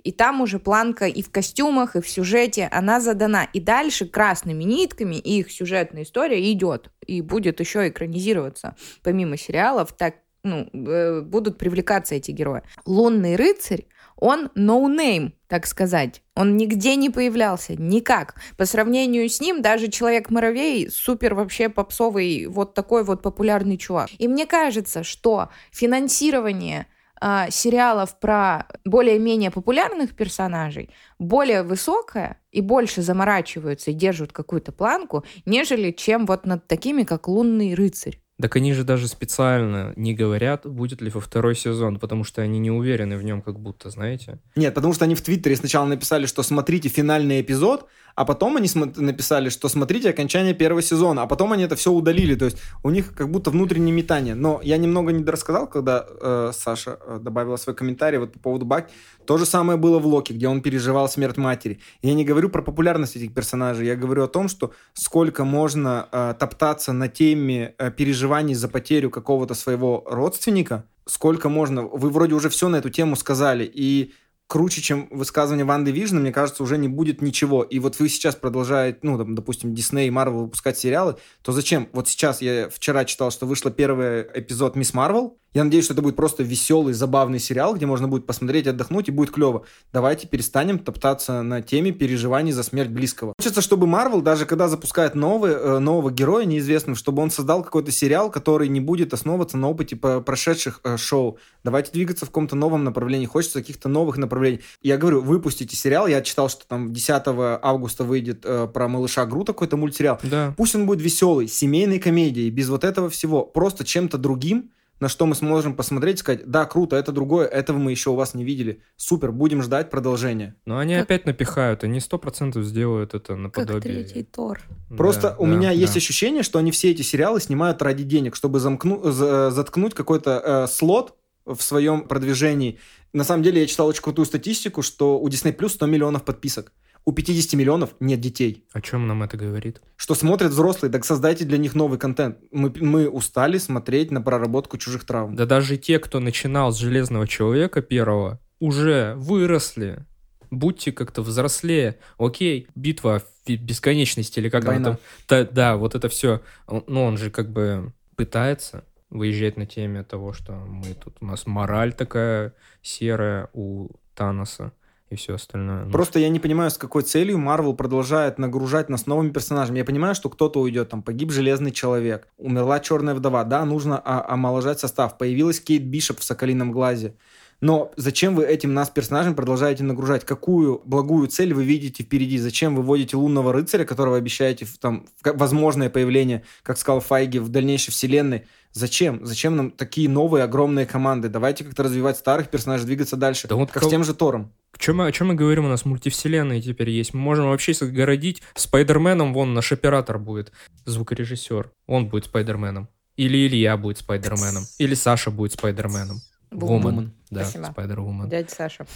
И 0.02 0.12
там 0.12 0.40
уже 0.40 0.58
планка 0.58 1.06
и 1.06 1.22
в 1.22 1.30
костюмах, 1.30 1.96
и 1.96 2.00
в 2.00 2.08
сюжете, 2.08 2.68
она 2.72 3.00
задана. 3.00 3.48
И 3.52 3.60
дальше 3.60 4.06
красными 4.06 4.64
нитками 4.64 5.16
их 5.16 5.52
сюжетная 5.52 6.04
история 6.04 6.50
идет. 6.52 6.90
И 7.06 7.20
будет 7.20 7.60
еще 7.60 7.88
экранизироваться. 7.88 8.76
Помимо 9.02 9.36
сериалов, 9.36 9.92
так 9.92 10.16
ну, 10.42 10.70
э, 10.72 11.20
будут 11.20 11.58
привлекаться 11.58 12.14
эти 12.14 12.30
герои. 12.30 12.62
Лунный 12.86 13.36
рыцарь, 13.36 13.86
он 14.20 14.50
no-name, 14.54 15.32
так 15.48 15.66
сказать. 15.66 16.22
Он 16.36 16.56
нигде 16.56 16.94
не 16.96 17.10
появлялся, 17.10 17.74
никак. 17.74 18.36
По 18.56 18.66
сравнению 18.66 19.28
с 19.28 19.40
ним 19.40 19.62
даже 19.62 19.88
Человек-муравей 19.88 20.90
супер 20.90 21.34
вообще 21.34 21.68
попсовый, 21.68 22.46
вот 22.46 22.74
такой 22.74 23.02
вот 23.02 23.22
популярный 23.22 23.76
чувак. 23.76 24.10
И 24.18 24.28
мне 24.28 24.46
кажется, 24.46 25.02
что 25.02 25.48
финансирование 25.72 26.86
а, 27.20 27.50
сериалов 27.50 28.18
про 28.18 28.66
более-менее 28.84 29.50
популярных 29.50 30.14
персонажей 30.16 30.90
более 31.18 31.62
высокое 31.62 32.40
и 32.50 32.62
больше 32.62 33.02
заморачиваются 33.02 33.90
и 33.90 33.94
держат 33.94 34.32
какую-то 34.32 34.72
планку, 34.72 35.24
нежели 35.44 35.90
чем 35.90 36.24
вот 36.24 36.46
над 36.46 36.66
такими, 36.66 37.02
как 37.02 37.28
«Лунный 37.28 37.74
рыцарь». 37.74 38.20
Так 38.40 38.56
они 38.56 38.72
же 38.72 38.84
даже 38.84 39.08
специально 39.08 39.92
не 39.96 40.14
говорят, 40.14 40.66
будет 40.66 41.00
ли 41.00 41.10
во 41.10 41.20
второй 41.20 41.54
сезон, 41.54 41.98
потому 41.98 42.24
что 42.24 42.42
они 42.42 42.58
не 42.58 42.70
уверены 42.70 43.16
в 43.16 43.22
нем 43.22 43.42
как 43.42 43.58
будто, 43.58 43.90
знаете. 43.90 44.38
Нет, 44.56 44.74
потому 44.74 44.92
что 44.94 45.04
они 45.04 45.14
в 45.14 45.22
Твиттере 45.22 45.56
сначала 45.56 45.86
написали, 45.86 46.26
что 46.26 46.42
смотрите 46.42 46.88
финальный 46.88 47.40
эпизод, 47.40 47.86
а 48.20 48.24
потом 48.26 48.58
они 48.58 48.68
написали, 48.96 49.48
что 49.48 49.70
смотрите 49.70 50.10
окончание 50.10 50.52
первого 50.52 50.82
сезона, 50.82 51.22
а 51.22 51.26
потом 51.26 51.52
они 51.52 51.62
это 51.62 51.74
все 51.74 51.90
удалили. 51.90 52.34
То 52.34 52.44
есть 52.44 52.58
у 52.82 52.90
них 52.90 53.14
как 53.14 53.30
будто 53.30 53.50
внутреннее 53.50 53.94
метание. 53.94 54.34
Но 54.34 54.60
я 54.62 54.76
немного 54.76 55.10
не 55.10 55.24
когда 55.66 56.06
э, 56.06 56.52
Саша 56.52 56.98
э, 57.06 57.18
добавила 57.22 57.56
свой 57.56 57.74
комментарий 57.74 58.18
вот 58.18 58.32
по 58.32 58.38
поводу 58.38 58.66
Баки. 58.66 58.92
То 59.24 59.38
же 59.38 59.46
самое 59.46 59.78
было 59.78 59.98
в 59.98 60.06
Локи, 60.06 60.34
где 60.34 60.48
он 60.48 60.60
переживал 60.60 61.08
смерть 61.08 61.38
матери. 61.38 61.80
Я 62.02 62.12
не 62.12 62.26
говорю 62.26 62.50
про 62.50 62.60
популярность 62.60 63.16
этих 63.16 63.32
персонажей, 63.32 63.86
я 63.86 63.96
говорю 63.96 64.24
о 64.24 64.28
том, 64.28 64.48
что 64.48 64.74
сколько 64.92 65.44
можно 65.44 66.06
э, 66.12 66.34
топтаться 66.38 66.92
на 66.92 67.08
теме 67.08 67.74
э, 67.78 67.90
переживаний 67.90 68.54
за 68.54 68.68
потерю 68.68 69.08
какого-то 69.08 69.54
своего 69.54 70.04
родственника, 70.06 70.84
сколько 71.06 71.48
можно. 71.48 71.84
Вы 71.84 72.10
вроде 72.10 72.34
уже 72.34 72.50
все 72.50 72.68
на 72.68 72.76
эту 72.76 72.90
тему 72.90 73.16
сказали, 73.16 73.64
и 73.64 74.12
круче, 74.50 74.82
чем 74.82 75.06
высказывание 75.12 75.64
Ванды 75.64 75.92
Вижна, 75.92 76.18
мне 76.18 76.32
кажется, 76.32 76.64
уже 76.64 76.76
не 76.76 76.88
будет 76.88 77.22
ничего. 77.22 77.62
И 77.62 77.78
вот 77.78 78.00
вы 78.00 78.08
сейчас 78.08 78.34
продолжаете, 78.34 78.98
ну, 79.02 79.16
там, 79.16 79.36
допустим, 79.36 79.74
Дисней 79.74 80.08
и 80.08 80.10
Марвел 80.10 80.42
выпускать 80.42 80.76
сериалы, 80.76 81.16
то 81.42 81.52
зачем? 81.52 81.88
Вот 81.92 82.08
сейчас 82.08 82.42
я 82.42 82.68
вчера 82.68 83.04
читал, 83.04 83.30
что 83.30 83.46
вышел 83.46 83.70
первый 83.70 84.22
эпизод 84.34 84.74
Мисс 84.74 84.92
Марвел, 84.92 85.38
Я 85.52 85.64
надеюсь, 85.64 85.84
что 85.84 85.94
это 85.94 86.02
будет 86.02 86.14
просто 86.14 86.44
веселый, 86.44 86.94
забавный 86.94 87.40
сериал, 87.40 87.74
где 87.74 87.84
можно 87.84 88.06
будет 88.06 88.24
посмотреть, 88.24 88.68
отдохнуть 88.68 89.08
и 89.08 89.10
будет 89.10 89.32
клево. 89.32 89.64
Давайте 89.92 90.28
перестанем 90.28 90.78
топтаться 90.78 91.42
на 91.42 91.60
теме 91.60 91.90
переживаний 91.90 92.52
за 92.52 92.62
смерть 92.62 92.90
близкого. 92.90 93.34
Хочется, 93.36 93.60
чтобы 93.60 93.88
Марвел, 93.88 94.20
даже 94.22 94.46
когда 94.46 94.68
запускает 94.68 95.16
новый, 95.16 95.52
э, 95.52 95.78
нового 95.80 96.12
героя 96.12 96.44
неизвестного, 96.44 96.96
чтобы 96.96 97.22
он 97.22 97.32
создал 97.32 97.64
какой-то 97.64 97.90
сериал, 97.90 98.30
который 98.30 98.68
не 98.68 98.80
будет 98.80 99.12
основываться 99.12 99.56
на 99.56 99.68
опыте 99.68 99.96
прошедших 99.96 100.80
э, 100.84 100.96
шоу. 100.96 101.38
Давайте 101.64 101.90
двигаться 101.90 102.26
в 102.26 102.28
каком-то 102.28 102.54
новом 102.54 102.84
направлении. 102.84 103.26
Хочется 103.26 103.60
каких-то 103.60 103.88
новых 103.88 104.18
направлений. 104.18 104.60
Я 104.82 104.98
говорю, 104.98 105.20
выпустите 105.20 105.74
сериал. 105.74 106.06
Я 106.06 106.22
читал, 106.22 106.48
что 106.48 106.64
там 106.68 106.92
10 106.92 107.22
августа 107.26 108.04
выйдет 108.04 108.42
э, 108.44 108.68
про 108.72 108.86
малыша 108.86 109.26
Грута 109.26 109.52
какой-то 109.52 109.76
мультсериал. 109.76 110.20
Да. 110.22 110.54
Пусть 110.56 110.76
он 110.76 110.86
будет 110.86 111.00
веселый, 111.00 111.48
семейной 111.48 111.98
комедией, 111.98 112.50
без 112.50 112.68
вот 112.68 112.84
этого 112.84 113.10
всего. 113.10 113.44
Просто 113.44 113.84
чем-то 113.84 114.16
другим, 114.16 114.70
на 115.00 115.08
что 115.08 115.26
мы 115.26 115.34
сможем 115.34 115.74
посмотреть 115.74 116.16
и 116.16 116.20
сказать, 116.20 116.46
да, 116.46 116.66
круто, 116.66 116.96
это 116.96 117.10
другое, 117.10 117.46
этого 117.46 117.78
мы 117.78 117.90
еще 117.90 118.10
у 118.10 118.14
вас 118.14 118.34
не 118.34 118.44
видели. 118.44 118.82
Супер, 118.96 119.32
будем 119.32 119.62
ждать 119.62 119.90
продолжения. 119.90 120.54
Но 120.66 120.78
они 120.78 120.94
как... 120.94 121.04
опять 121.04 121.26
напихают, 121.26 121.82
они 121.84 122.00
сто 122.00 122.18
процентов 122.18 122.64
сделают 122.64 123.14
это 123.14 123.34
наподобие. 123.34 123.80
Как 123.80 123.82
третий 124.12 124.22
Тор. 124.22 124.60
Просто 124.88 125.30
да, 125.30 125.36
у 125.38 125.46
да, 125.46 125.50
меня 125.50 125.68
да. 125.68 125.74
есть 125.74 125.96
ощущение, 125.96 126.42
что 126.42 126.58
они 126.58 126.70
все 126.70 126.90
эти 126.90 127.02
сериалы 127.02 127.40
снимают 127.40 127.80
ради 127.82 128.04
денег, 128.04 128.36
чтобы 128.36 128.60
замкну... 128.60 129.10
заткнуть 129.10 129.94
какой-то 129.94 130.42
э, 130.44 130.66
слот 130.70 131.16
в 131.46 131.60
своем 131.60 132.02
продвижении. 132.02 132.78
На 133.12 133.24
самом 133.24 133.42
деле 133.42 133.62
я 133.62 133.66
читал 133.66 133.88
очень 133.88 134.02
крутую 134.02 134.26
статистику, 134.26 134.82
что 134.82 135.18
у 135.18 135.28
Disney 135.28 135.56
Plus 135.56 135.70
100 135.70 135.86
миллионов 135.86 136.24
подписок 136.24 136.72
у 137.04 137.12
50 137.12 137.54
миллионов 137.54 137.90
нет 138.00 138.20
детей. 138.20 138.64
О 138.72 138.80
чем 138.80 139.06
нам 139.06 139.22
это 139.22 139.36
говорит? 139.36 139.80
Что 139.96 140.14
смотрят 140.14 140.52
взрослые, 140.52 140.92
так 140.92 141.04
создайте 141.04 141.44
для 141.44 141.58
них 141.58 141.74
новый 141.74 141.98
контент. 141.98 142.38
Мы, 142.50 142.72
мы 142.76 143.08
устали 143.08 143.58
смотреть 143.58 144.10
на 144.10 144.20
проработку 144.20 144.78
чужих 144.78 145.04
травм. 145.04 145.34
Да 145.34 145.46
даже 145.46 145.76
те, 145.76 145.98
кто 145.98 146.20
начинал 146.20 146.72
с 146.72 146.78
Железного 146.78 147.26
Человека 147.26 147.82
первого, 147.82 148.40
уже 148.58 149.14
выросли. 149.16 150.04
Будьте 150.50 150.92
как-то 150.92 151.22
взрослее. 151.22 151.98
Окей, 152.18 152.66
битва 152.74 153.22
бесконечности 153.46 154.38
или 154.38 154.48
как 154.48 154.64
Война. 154.64 154.90
она 154.90 154.96
там... 154.96 154.98
Да, 155.28 155.44
да, 155.50 155.76
вот 155.76 155.94
это 155.94 156.08
все. 156.08 156.42
Ну, 156.68 157.04
он 157.04 157.16
же 157.16 157.30
как 157.30 157.50
бы 157.50 157.92
пытается 158.16 158.84
выезжать 159.08 159.56
на 159.56 159.66
теме 159.66 160.04
того, 160.04 160.32
что 160.32 160.52
мы 160.52 160.94
тут... 160.94 161.16
У 161.20 161.26
нас 161.26 161.46
мораль 161.46 161.92
такая 161.92 162.54
серая 162.82 163.48
у 163.52 163.88
Таноса 164.14 164.72
и 165.10 165.16
все 165.16 165.34
остальное. 165.34 165.84
Ну, 165.84 165.90
Просто 165.90 166.20
я 166.20 166.28
не 166.28 166.38
понимаю, 166.38 166.70
с 166.70 166.78
какой 166.78 167.02
целью 167.02 167.36
Марвел 167.36 167.74
продолжает 167.74 168.38
нагружать 168.38 168.88
нас 168.88 169.06
новыми 169.06 169.30
персонажами. 169.30 169.78
Я 169.78 169.84
понимаю, 169.84 170.14
что 170.14 170.30
кто-то 170.30 170.60
уйдет, 170.60 170.88
там 170.88 171.02
погиб 171.02 171.32
Железный 171.32 171.72
Человек, 171.72 172.28
умерла 172.38 172.78
Черная 172.78 173.14
Вдова, 173.14 173.42
да, 173.44 173.64
нужно 173.64 174.00
омоложать 174.04 174.78
состав. 174.78 175.18
Появилась 175.18 175.60
Кейт 175.60 175.84
Бишоп 175.84 176.20
в 176.20 176.24
Соколином 176.24 176.70
Глазе. 176.70 177.16
Но 177.60 177.92
зачем 177.96 178.34
вы 178.34 178.44
этим 178.44 178.72
нас 178.72 178.88
персонажем 178.88 179.34
продолжаете 179.34 179.84
нагружать? 179.84 180.24
Какую 180.24 180.80
благую 180.84 181.28
цель 181.28 181.52
вы 181.52 181.64
видите 181.64 182.02
впереди? 182.02 182.38
Зачем 182.38 182.74
вы 182.74 182.82
вводите 182.82 183.16
лунного 183.16 183.52
рыцаря, 183.52 183.84
которого 183.84 184.16
обещаете 184.16 184.64
в, 184.64 184.78
там, 184.78 185.06
в 185.22 185.32
возможное 185.36 185.90
появление, 185.90 186.42
как 186.62 186.78
сказал 186.78 187.00
Файги, 187.00 187.38
в 187.38 187.48
дальнейшей 187.48 187.92
вселенной? 187.92 188.46
Зачем? 188.72 189.26
Зачем 189.26 189.56
нам 189.56 189.70
такие 189.72 190.08
новые 190.08 190.44
огромные 190.44 190.86
команды? 190.86 191.28
Давайте 191.28 191.64
как-то 191.64 191.82
развивать 191.82 192.16
старых 192.16 192.48
персонажей, 192.48 192.86
двигаться 192.86 193.16
дальше. 193.16 193.48
Да 193.48 193.56
вот 193.56 193.70
как 193.70 193.82
кого... 193.82 193.90
с 193.90 193.92
тем 193.92 194.04
же 194.04 194.14
Тором. 194.14 194.52
Чем 194.78 194.96
мы, 194.98 195.06
о 195.06 195.12
чем 195.12 195.28
мы 195.28 195.34
говорим? 195.34 195.66
У 195.66 195.68
нас 195.68 195.84
мультивселенные 195.84 196.62
теперь 196.62 196.88
есть. 196.90 197.12
Мы 197.12 197.20
можем 197.20 197.48
вообще 197.48 197.74
загородить 197.74 198.42
Спайдерменом, 198.54 199.34
вон 199.34 199.52
наш 199.52 199.72
оператор 199.72 200.18
будет, 200.18 200.52
звукорежиссер. 200.86 201.70
Он 201.86 202.08
будет 202.08 202.26
Спайдерменом. 202.26 202.88
Или 203.16 203.46
Илья 203.46 203.76
будет 203.76 203.98
Спайдерменом. 203.98 204.64
Или 204.78 204.94
Саша 204.94 205.30
будет 205.30 205.52
Спайдерменом. 205.52 206.22
Вумен. 206.50 207.12
Да, 207.30 207.42
Спайдер-Вумен. 207.42 208.28
Дядя 208.28 208.50
Саша. 208.50 208.86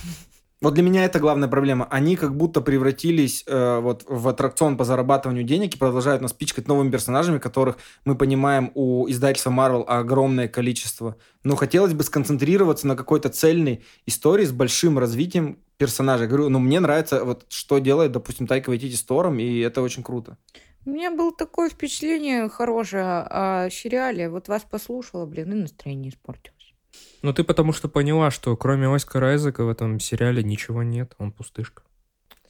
Вот 0.64 0.72
для 0.72 0.82
меня 0.82 1.04
это 1.04 1.18
главная 1.18 1.48
проблема. 1.48 1.86
Они 1.90 2.16
как 2.16 2.34
будто 2.34 2.62
превратились 2.62 3.44
э, 3.46 3.80
вот 3.80 4.04
в 4.08 4.26
аттракцион 4.28 4.78
по 4.78 4.84
зарабатыванию 4.84 5.44
денег 5.44 5.74
и 5.74 5.78
продолжают 5.78 6.22
нас 6.22 6.32
пичкать 6.32 6.68
новыми 6.68 6.90
персонажами, 6.90 7.38
которых 7.38 7.76
мы 8.06 8.16
понимаем 8.16 8.72
у 8.74 9.06
издательства 9.10 9.50
Marvel 9.50 9.84
огромное 9.84 10.48
количество. 10.48 11.16
Но 11.42 11.54
хотелось 11.56 11.92
бы 11.92 12.02
сконцентрироваться 12.02 12.86
на 12.86 12.96
какой-то 12.96 13.28
цельной 13.28 13.84
истории 14.06 14.46
с 14.46 14.52
большим 14.52 14.98
развитием 14.98 15.58
персонажей. 15.76 16.28
Говорю, 16.28 16.48
ну 16.48 16.60
мне 16.60 16.80
нравится 16.80 17.24
вот 17.24 17.44
что 17.50 17.78
делает, 17.78 18.12
допустим, 18.12 18.46
Тайка 18.46 18.70
Вайтити 18.70 18.94
с 18.94 19.02
Тором, 19.02 19.38
и 19.40 19.58
это 19.58 19.82
очень 19.82 20.02
круто. 20.02 20.38
У 20.86 20.90
меня 20.90 21.10
было 21.10 21.30
такое 21.30 21.68
впечатление 21.68 22.48
хорошее 22.48 23.04
о 23.04 23.68
сериале. 23.70 24.30
Вот 24.30 24.48
вас 24.48 24.62
послушала, 24.62 25.26
блин, 25.26 25.52
и 25.52 25.56
настроение 25.56 26.10
испортилось. 26.10 26.53
Ну 27.24 27.32
ты 27.32 27.42
потому 27.42 27.72
что 27.72 27.88
поняла, 27.88 28.30
что 28.30 28.54
кроме 28.54 28.86
Оскара 28.86 29.28
Айзека 29.28 29.64
в 29.64 29.70
этом 29.70 29.98
сериале 29.98 30.42
ничего 30.42 30.82
нет, 30.82 31.14
он 31.16 31.32
пустышка. 31.32 31.82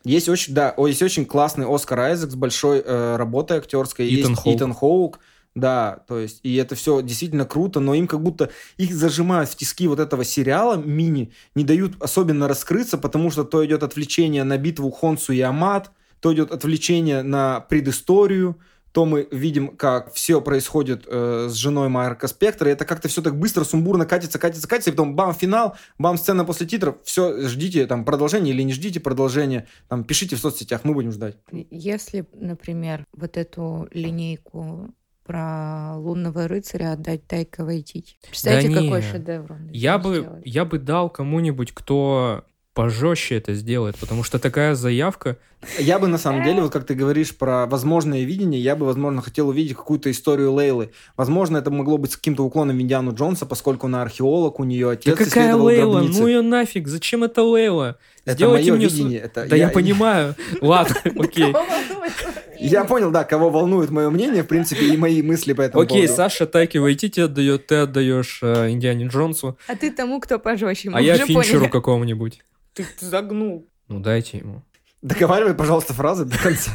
Есть 0.03 0.29
очень, 0.29 0.53
да, 0.53 0.75
есть 0.77 1.01
очень 1.01 1.27
классный 1.27 1.64
Оскар 1.72 2.01
Айзек 2.01 2.33
с 2.33 2.35
большой 2.35 2.83
э, 2.85 3.14
работой 3.14 3.59
актерской. 3.59 4.12
Итан 4.12 4.33
есть 4.33 4.43
Хоук. 4.43 4.57
Итан 4.57 4.75
Хоук. 4.75 5.20
Да, 5.55 6.01
то 6.09 6.18
есть, 6.18 6.41
и 6.43 6.57
это 6.57 6.75
все 6.75 7.03
действительно 7.03 7.45
круто, 7.45 7.79
но 7.79 7.95
им 7.95 8.09
как 8.09 8.20
будто 8.20 8.51
их 8.77 8.93
зажимают 8.93 9.49
в 9.49 9.55
тиски 9.55 9.87
вот 9.87 10.01
этого 10.01 10.25
сериала 10.25 10.75
мини, 10.75 11.33
не 11.55 11.62
дают 11.62 11.93
особенно 12.03 12.49
раскрыться, 12.49 12.99
потому 12.99 13.31
что 13.31 13.45
то 13.45 13.64
идет 13.64 13.85
отвлечение 13.85 14.43
на 14.43 14.59
битву 14.59 14.91
Хонсу 14.91 15.33
и 15.33 15.41
Амат, 15.41 15.93
то 16.18 16.35
идет 16.35 16.51
отвлечение 16.51 17.22
на 17.22 17.61
предысторию, 17.61 18.59
то 18.95 19.05
мы 19.05 19.26
видим, 19.32 19.76
как 19.76 20.14
все 20.14 20.40
происходит 20.40 21.05
э, 21.09 21.49
с 21.51 21.55
женой 21.55 21.88
Марка 21.88 22.28
Спектра, 22.28 22.70
и 22.70 22.72
это 22.74 22.84
как-то 22.84 23.09
все 23.09 23.22
так 23.22 23.36
быстро, 23.36 23.64
сумбурно 23.64 24.07
катится, 24.07 24.38
катится, 24.38 24.68
катится, 24.68 24.90
и 24.90 24.92
потом 24.92 25.16
бам, 25.16 25.34
финал, 25.34 25.76
бам, 25.99 26.16
сцена 26.16 26.45
после 26.45 26.68
титров, 26.68 26.99
все, 27.03 27.49
ждите 27.49 27.88
там 27.88 28.05
продолжение 28.05 28.55
или 28.55 28.62
не 28.62 28.72
ждите 28.72 29.01
продолжение, 29.01 29.66
там, 29.88 30.05
пишите 30.05 30.36
в 30.36 30.38
соцсетях, 30.38 30.82
мы 30.84 30.95
будем 30.95 31.11
ждать. 31.11 31.36
Если, 31.72 32.24
например, 32.34 33.05
вот 33.12 33.36
эту 33.36 33.88
линейку 33.90 34.95
про 35.24 35.97
лунного 35.97 36.47
рыцаря 36.47 36.92
отдать 36.92 37.26
Тайка 37.26 37.64
Вайтити. 37.64 38.16
Представляете, 38.28 38.68
да 38.68 38.80
какой 38.80 39.03
шедевр 39.03 39.57
я 39.72 39.99
бы, 39.99 40.40
я 40.45 40.64
бы 40.64 40.78
дал 40.78 41.11
кому-нибудь, 41.11 41.72
кто 41.72 42.45
пожестче 42.75 43.37
это 43.37 43.55
сделает, 43.55 43.97
потому 43.97 44.25
что 44.25 44.39
такая 44.39 44.75
заявка... 44.75 45.39
Я 45.79 45.99
бы, 45.99 46.09
на 46.09 46.18
самом 46.18 46.45
деле, 46.45 46.61
вот 46.61 46.72
как 46.72 46.85
ты 46.85 46.95
говоришь 46.95 47.35
про 47.35 47.64
возможное 47.64 48.25
видение, 48.25 48.61
я 48.61 48.77
бы, 48.77 48.85
возможно, 48.85 49.22
хотел 49.22 49.49
увидеть 49.49 49.75
какую-то 49.75 50.11
историю 50.11 50.53
Лейлы. 50.53 50.91
Возможно, 51.16 51.57
это 51.57 51.70
могло 51.70 51.97
быть 51.97 52.12
с 52.12 52.16
каким-то 52.16 52.45
уклоном 52.45 52.77
в 52.77 52.81
Индиану 52.83 53.14
Джонса, 53.14 53.47
поскольку 53.47 53.87
она 53.87 54.03
археолог, 54.03 54.61
у 54.61 54.64
нее 54.64 54.91
отец 54.91 55.16
Да 55.16 55.25
какая 55.25 55.57
Лейла? 55.57 56.01
Гробницы. 56.01 56.20
Ну 56.20 56.27
ее 56.27 56.43
нафиг, 56.43 56.87
зачем 56.87 57.25
это 57.25 57.43
Лейла? 57.43 57.97
Это 58.27 58.35
Сделайте 58.35 58.72
мое 58.72 58.79
мне... 58.79 58.89
видение. 58.89 59.20
Это 59.20 59.47
да 59.47 59.57
я, 59.57 59.66
я 59.66 59.68
понимаю. 59.70 60.35
Ладно, 60.61 60.97
окей. 61.18 61.55
Я 62.61 62.85
понял, 62.85 63.11
да, 63.11 63.25
кого 63.25 63.49
волнует 63.49 63.91
мое 63.91 64.11
мнение, 64.11 64.43
в 64.43 64.47
принципе, 64.47 64.87
и 64.93 64.97
мои 64.99 65.22
мысли 65.22 65.55
по 65.55 65.62
этому 65.62 65.83
Окей, 65.83 66.07
Саша 66.09 66.47
Тайки 66.47 66.77
Вайтити 66.77 67.20
отдает, 67.20 67.68
ты 67.68 67.77
отдаешь 67.77 68.41
э, 68.43 68.70
Индиане 68.70 69.07
Джонсу. 69.07 69.57
А 69.66 69.77
ты 69.77 69.91
тому, 69.91 70.20
кто 70.20 70.39
пожестче. 70.39 70.91
А 70.93 71.01
я 71.01 71.16
Финчеру 71.16 71.70
какому-нибудь. 71.70 72.43
Ты, 72.75 72.85
ты 72.99 73.07
загнул. 73.07 73.68
Ну, 73.89 74.01
дайте 74.01 74.39
ему. 74.39 74.62
Договаривай, 75.01 75.55
пожалуйста, 75.55 75.95
фразы 75.95 76.25
до 76.25 76.37
конца. 76.37 76.72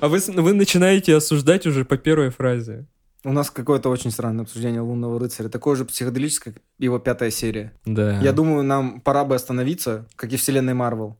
А 0.00 0.08
вы, 0.08 0.18
вы 0.18 0.52
начинаете 0.52 1.16
осуждать 1.16 1.66
уже 1.66 1.84
по 1.84 1.96
первой 1.96 2.30
фразе. 2.30 2.86
У 3.24 3.32
нас 3.32 3.50
какое-то 3.50 3.88
очень 3.88 4.12
странное 4.12 4.44
обсуждение 4.44 4.80
«Лунного 4.80 5.18
рыцаря». 5.18 5.48
Такое 5.48 5.74
же 5.74 5.84
психоделическое, 5.84 6.54
как 6.54 6.62
его 6.78 6.98
пятая 7.00 7.30
серия. 7.30 7.72
Да. 7.84 8.20
Я 8.20 8.32
думаю, 8.32 8.62
нам 8.62 9.00
пора 9.00 9.24
бы 9.24 9.34
остановиться, 9.34 10.06
как 10.14 10.32
и 10.32 10.36
вселенной 10.36 10.74
Марвел. 10.74 11.16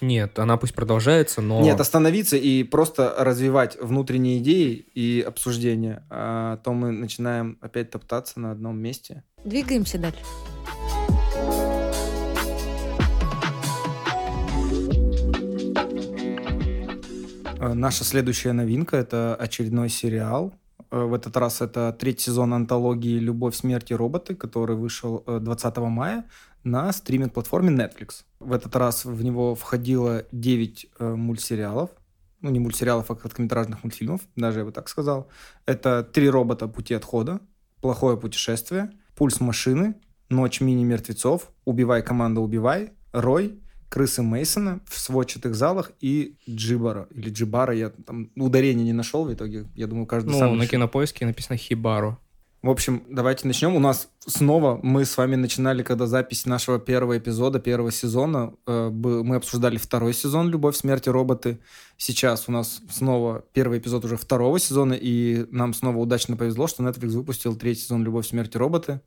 Нет, 0.00 0.38
она 0.38 0.56
пусть 0.56 0.74
продолжается, 0.74 1.42
но... 1.42 1.60
Нет, 1.60 1.78
остановиться 1.78 2.36
и 2.36 2.64
просто 2.64 3.14
развивать 3.18 3.76
внутренние 3.80 4.38
идеи 4.38 4.72
и 4.72 5.20
обсуждения. 5.20 6.04
А 6.10 6.56
то 6.58 6.72
мы 6.72 6.90
начинаем 6.90 7.58
опять 7.60 7.90
топтаться 7.90 8.40
на 8.40 8.50
одном 8.50 8.78
месте. 8.78 9.22
Двигаемся 9.44 9.98
дальше. 9.98 10.20
Наша 17.72 18.04
следующая 18.04 18.52
новинка– 18.52 18.96
это 18.98 19.34
очередной 19.34 19.88
сериал. 19.88 20.52
Э, 20.90 21.04
в 21.04 21.14
этот 21.14 21.36
раз 21.36 21.62
это 21.62 21.96
третий 21.98 22.24
сезон 22.24 22.52
антологии 22.52 23.18
«Любовь, 23.18 23.54
смерть 23.54 23.90
и 23.90 23.94
роботы», 23.94 24.34
который 24.34 24.76
вышел 24.76 25.24
20 25.26 25.76
э, 25.76 25.80
мая 25.80 26.24
на 26.64 26.92
стриминг-платформе 26.92 27.70
Netflix. 27.70 28.24
В 28.40 28.52
этот 28.52 28.76
раз 28.76 29.04
в 29.04 29.22
него 29.22 29.54
входило 29.54 30.24
9 30.32 30.90
мультсериалов. 30.98 31.90
Ну, 32.40 32.50
не 32.50 32.58
мультсериалов, 32.58 33.10
а 33.10 33.14
короткометражных 33.14 33.84
мультфильмов, 33.84 34.20
даже 34.36 34.58
я 34.58 34.64
бы 34.64 34.72
так 34.72 34.88
сказал. 34.88 35.28
Это 35.64 36.02
«Три 36.02 36.28
робота. 36.28 36.68
Пути 36.68 36.92
отхода», 36.94 37.40
«Плохое 37.80 38.18
путешествие», 38.18 38.90
«Пульс 39.14 39.40
машины», 39.40 39.94
«Ночь 40.28 40.60
мини-мертвецов», 40.60 41.50
«Убивай, 41.64 42.02
команда, 42.02 42.40
убивай», 42.40 42.92
«Рой», 43.12 43.60
крысы 43.94 44.22
Мейсона 44.22 44.80
в 44.88 44.98
сводчатых 44.98 45.54
залах 45.54 45.92
и 46.00 46.34
Джибара 46.50 47.06
или 47.14 47.30
Джибара. 47.30 47.72
Я 47.72 47.90
там 47.90 48.28
ударения 48.34 48.82
не 48.82 48.92
нашел 48.92 49.24
в 49.24 49.32
итоге. 49.32 49.66
Я 49.76 49.86
думаю, 49.86 50.06
каждый 50.06 50.30
ну, 50.30 50.38
сам. 50.40 50.58
на 50.58 50.66
кинопоиске 50.66 51.24
написано 51.24 51.56
Хибару. 51.56 52.18
В 52.60 52.70
общем, 52.70 53.04
давайте 53.08 53.46
начнем. 53.46 53.76
У 53.76 53.78
нас 53.78 54.08
снова 54.26 54.80
мы 54.82 55.04
с 55.04 55.16
вами 55.16 55.36
начинали, 55.36 55.84
когда 55.84 56.06
запись 56.08 56.44
нашего 56.44 56.80
первого 56.80 57.18
эпизода, 57.18 57.60
первого 57.60 57.92
сезона. 57.92 58.54
Э, 58.66 58.90
мы 58.90 59.36
обсуждали 59.36 59.76
второй 59.76 60.12
сезон 60.12 60.48
«Любовь, 60.48 60.74
смерть 60.74 61.06
и 61.06 61.10
роботы». 61.10 61.60
Сейчас 61.96 62.48
у 62.48 62.52
нас 62.52 62.80
снова 62.90 63.44
первый 63.52 63.78
эпизод 63.78 64.04
уже 64.06 64.16
второго 64.16 64.58
сезона, 64.58 64.94
и 64.94 65.46
нам 65.52 65.72
снова 65.72 65.98
удачно 65.98 66.36
повезло, 66.36 66.66
что 66.66 66.82
Netflix 66.82 67.10
выпустил 67.10 67.54
третий 67.54 67.82
сезон 67.82 68.02
«Любовь, 68.02 68.26
смерть 68.26 68.56
и 68.56 68.58
роботы». 68.58 69.00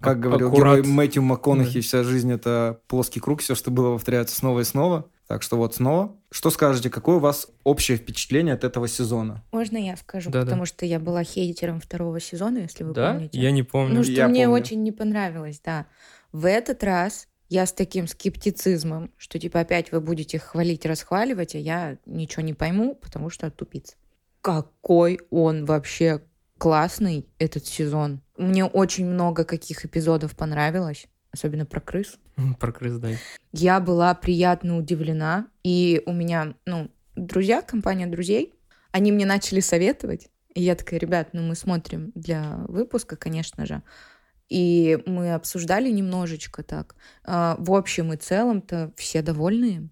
Как 0.00 0.20
говорил 0.20 0.48
Аккурат. 0.48 0.80
герой 0.80 0.92
Мэтью 0.92 1.22
МакКонахи, 1.22 1.80
да. 1.80 1.82
вся 1.82 2.04
жизнь— 2.04 2.32
это 2.32 2.80
плоский 2.86 3.20
круг, 3.20 3.40
все, 3.40 3.54
что 3.54 3.70
было, 3.70 3.94
повторяется 3.94 4.36
снова 4.36 4.60
и 4.60 4.64
снова. 4.64 5.10
Так 5.26 5.42
что 5.42 5.56
вот 5.56 5.74
снова. 5.74 6.16
Что 6.30 6.50
скажете, 6.50 6.88
какое 6.88 7.16
у 7.16 7.20
вас 7.20 7.48
общее 7.62 7.98
впечатление 7.98 8.54
от 8.54 8.64
этого 8.64 8.88
сезона? 8.88 9.44
Можно 9.52 9.76
я 9.76 9.96
скажу, 9.96 10.30
да, 10.30 10.42
потому 10.42 10.62
да. 10.62 10.66
что 10.66 10.86
я 10.86 10.98
была 10.98 11.22
хейтером 11.22 11.80
второго 11.80 12.18
сезона, 12.18 12.58
если 12.58 12.84
вы 12.84 12.94
да? 12.94 13.12
помните. 13.12 13.38
Я 13.38 13.50
не 13.50 13.62
помню. 13.62 13.96
Ну, 13.96 14.02
что 14.02 14.12
я 14.12 14.28
мне 14.28 14.46
помню. 14.46 14.62
очень 14.62 14.82
не 14.82 14.92
понравилось, 14.92 15.60
да. 15.62 15.86
В 16.32 16.46
этот 16.46 16.82
раз 16.82 17.28
я 17.50 17.66
с 17.66 17.72
таким 17.72 18.06
скептицизмом, 18.06 19.10
что 19.16 19.38
типа 19.38 19.60
опять 19.60 19.92
вы 19.92 20.00
будете 20.00 20.38
хвалить, 20.38 20.86
расхваливать, 20.86 21.54
а 21.54 21.58
я 21.58 21.98
ничего 22.06 22.42
не 22.42 22.54
пойму, 22.54 22.94
потому 22.94 23.28
что 23.30 23.50
тупица. 23.50 23.96
Какой 24.40 25.20
он 25.30 25.64
вообще 25.64 26.22
классный, 26.58 27.26
этот 27.38 27.66
сезон. 27.66 28.20
Мне 28.36 28.64
очень 28.64 29.06
много 29.06 29.44
каких 29.44 29.84
эпизодов 29.84 30.36
понравилось 30.36 31.06
особенно 31.32 31.66
про 31.66 31.80
крыс. 31.80 32.18
Про 32.58 32.72
крыс, 32.72 32.98
да. 32.98 33.10
Я 33.52 33.80
была 33.80 34.14
приятно 34.14 34.78
удивлена, 34.78 35.48
и 35.62 36.02
у 36.06 36.12
меня, 36.12 36.54
ну, 36.66 36.90
друзья, 37.16 37.62
компания 37.62 38.06
друзей, 38.06 38.54
они 38.92 39.12
мне 39.12 39.26
начали 39.26 39.60
советовать, 39.60 40.28
и 40.54 40.62
я 40.62 40.74
такая, 40.74 40.98
ребят, 40.98 41.30
ну 41.32 41.42
мы 41.42 41.54
смотрим 41.54 42.12
для 42.14 42.64
выпуска, 42.68 43.16
конечно 43.16 43.66
же, 43.66 43.82
и 44.48 44.98
мы 45.06 45.34
обсуждали 45.34 45.90
немножечко 45.90 46.62
так. 46.62 46.96
А, 47.24 47.56
в 47.58 47.72
общем 47.72 48.12
и 48.12 48.16
целом-то 48.16 48.92
все 48.96 49.20
довольны. 49.20 49.90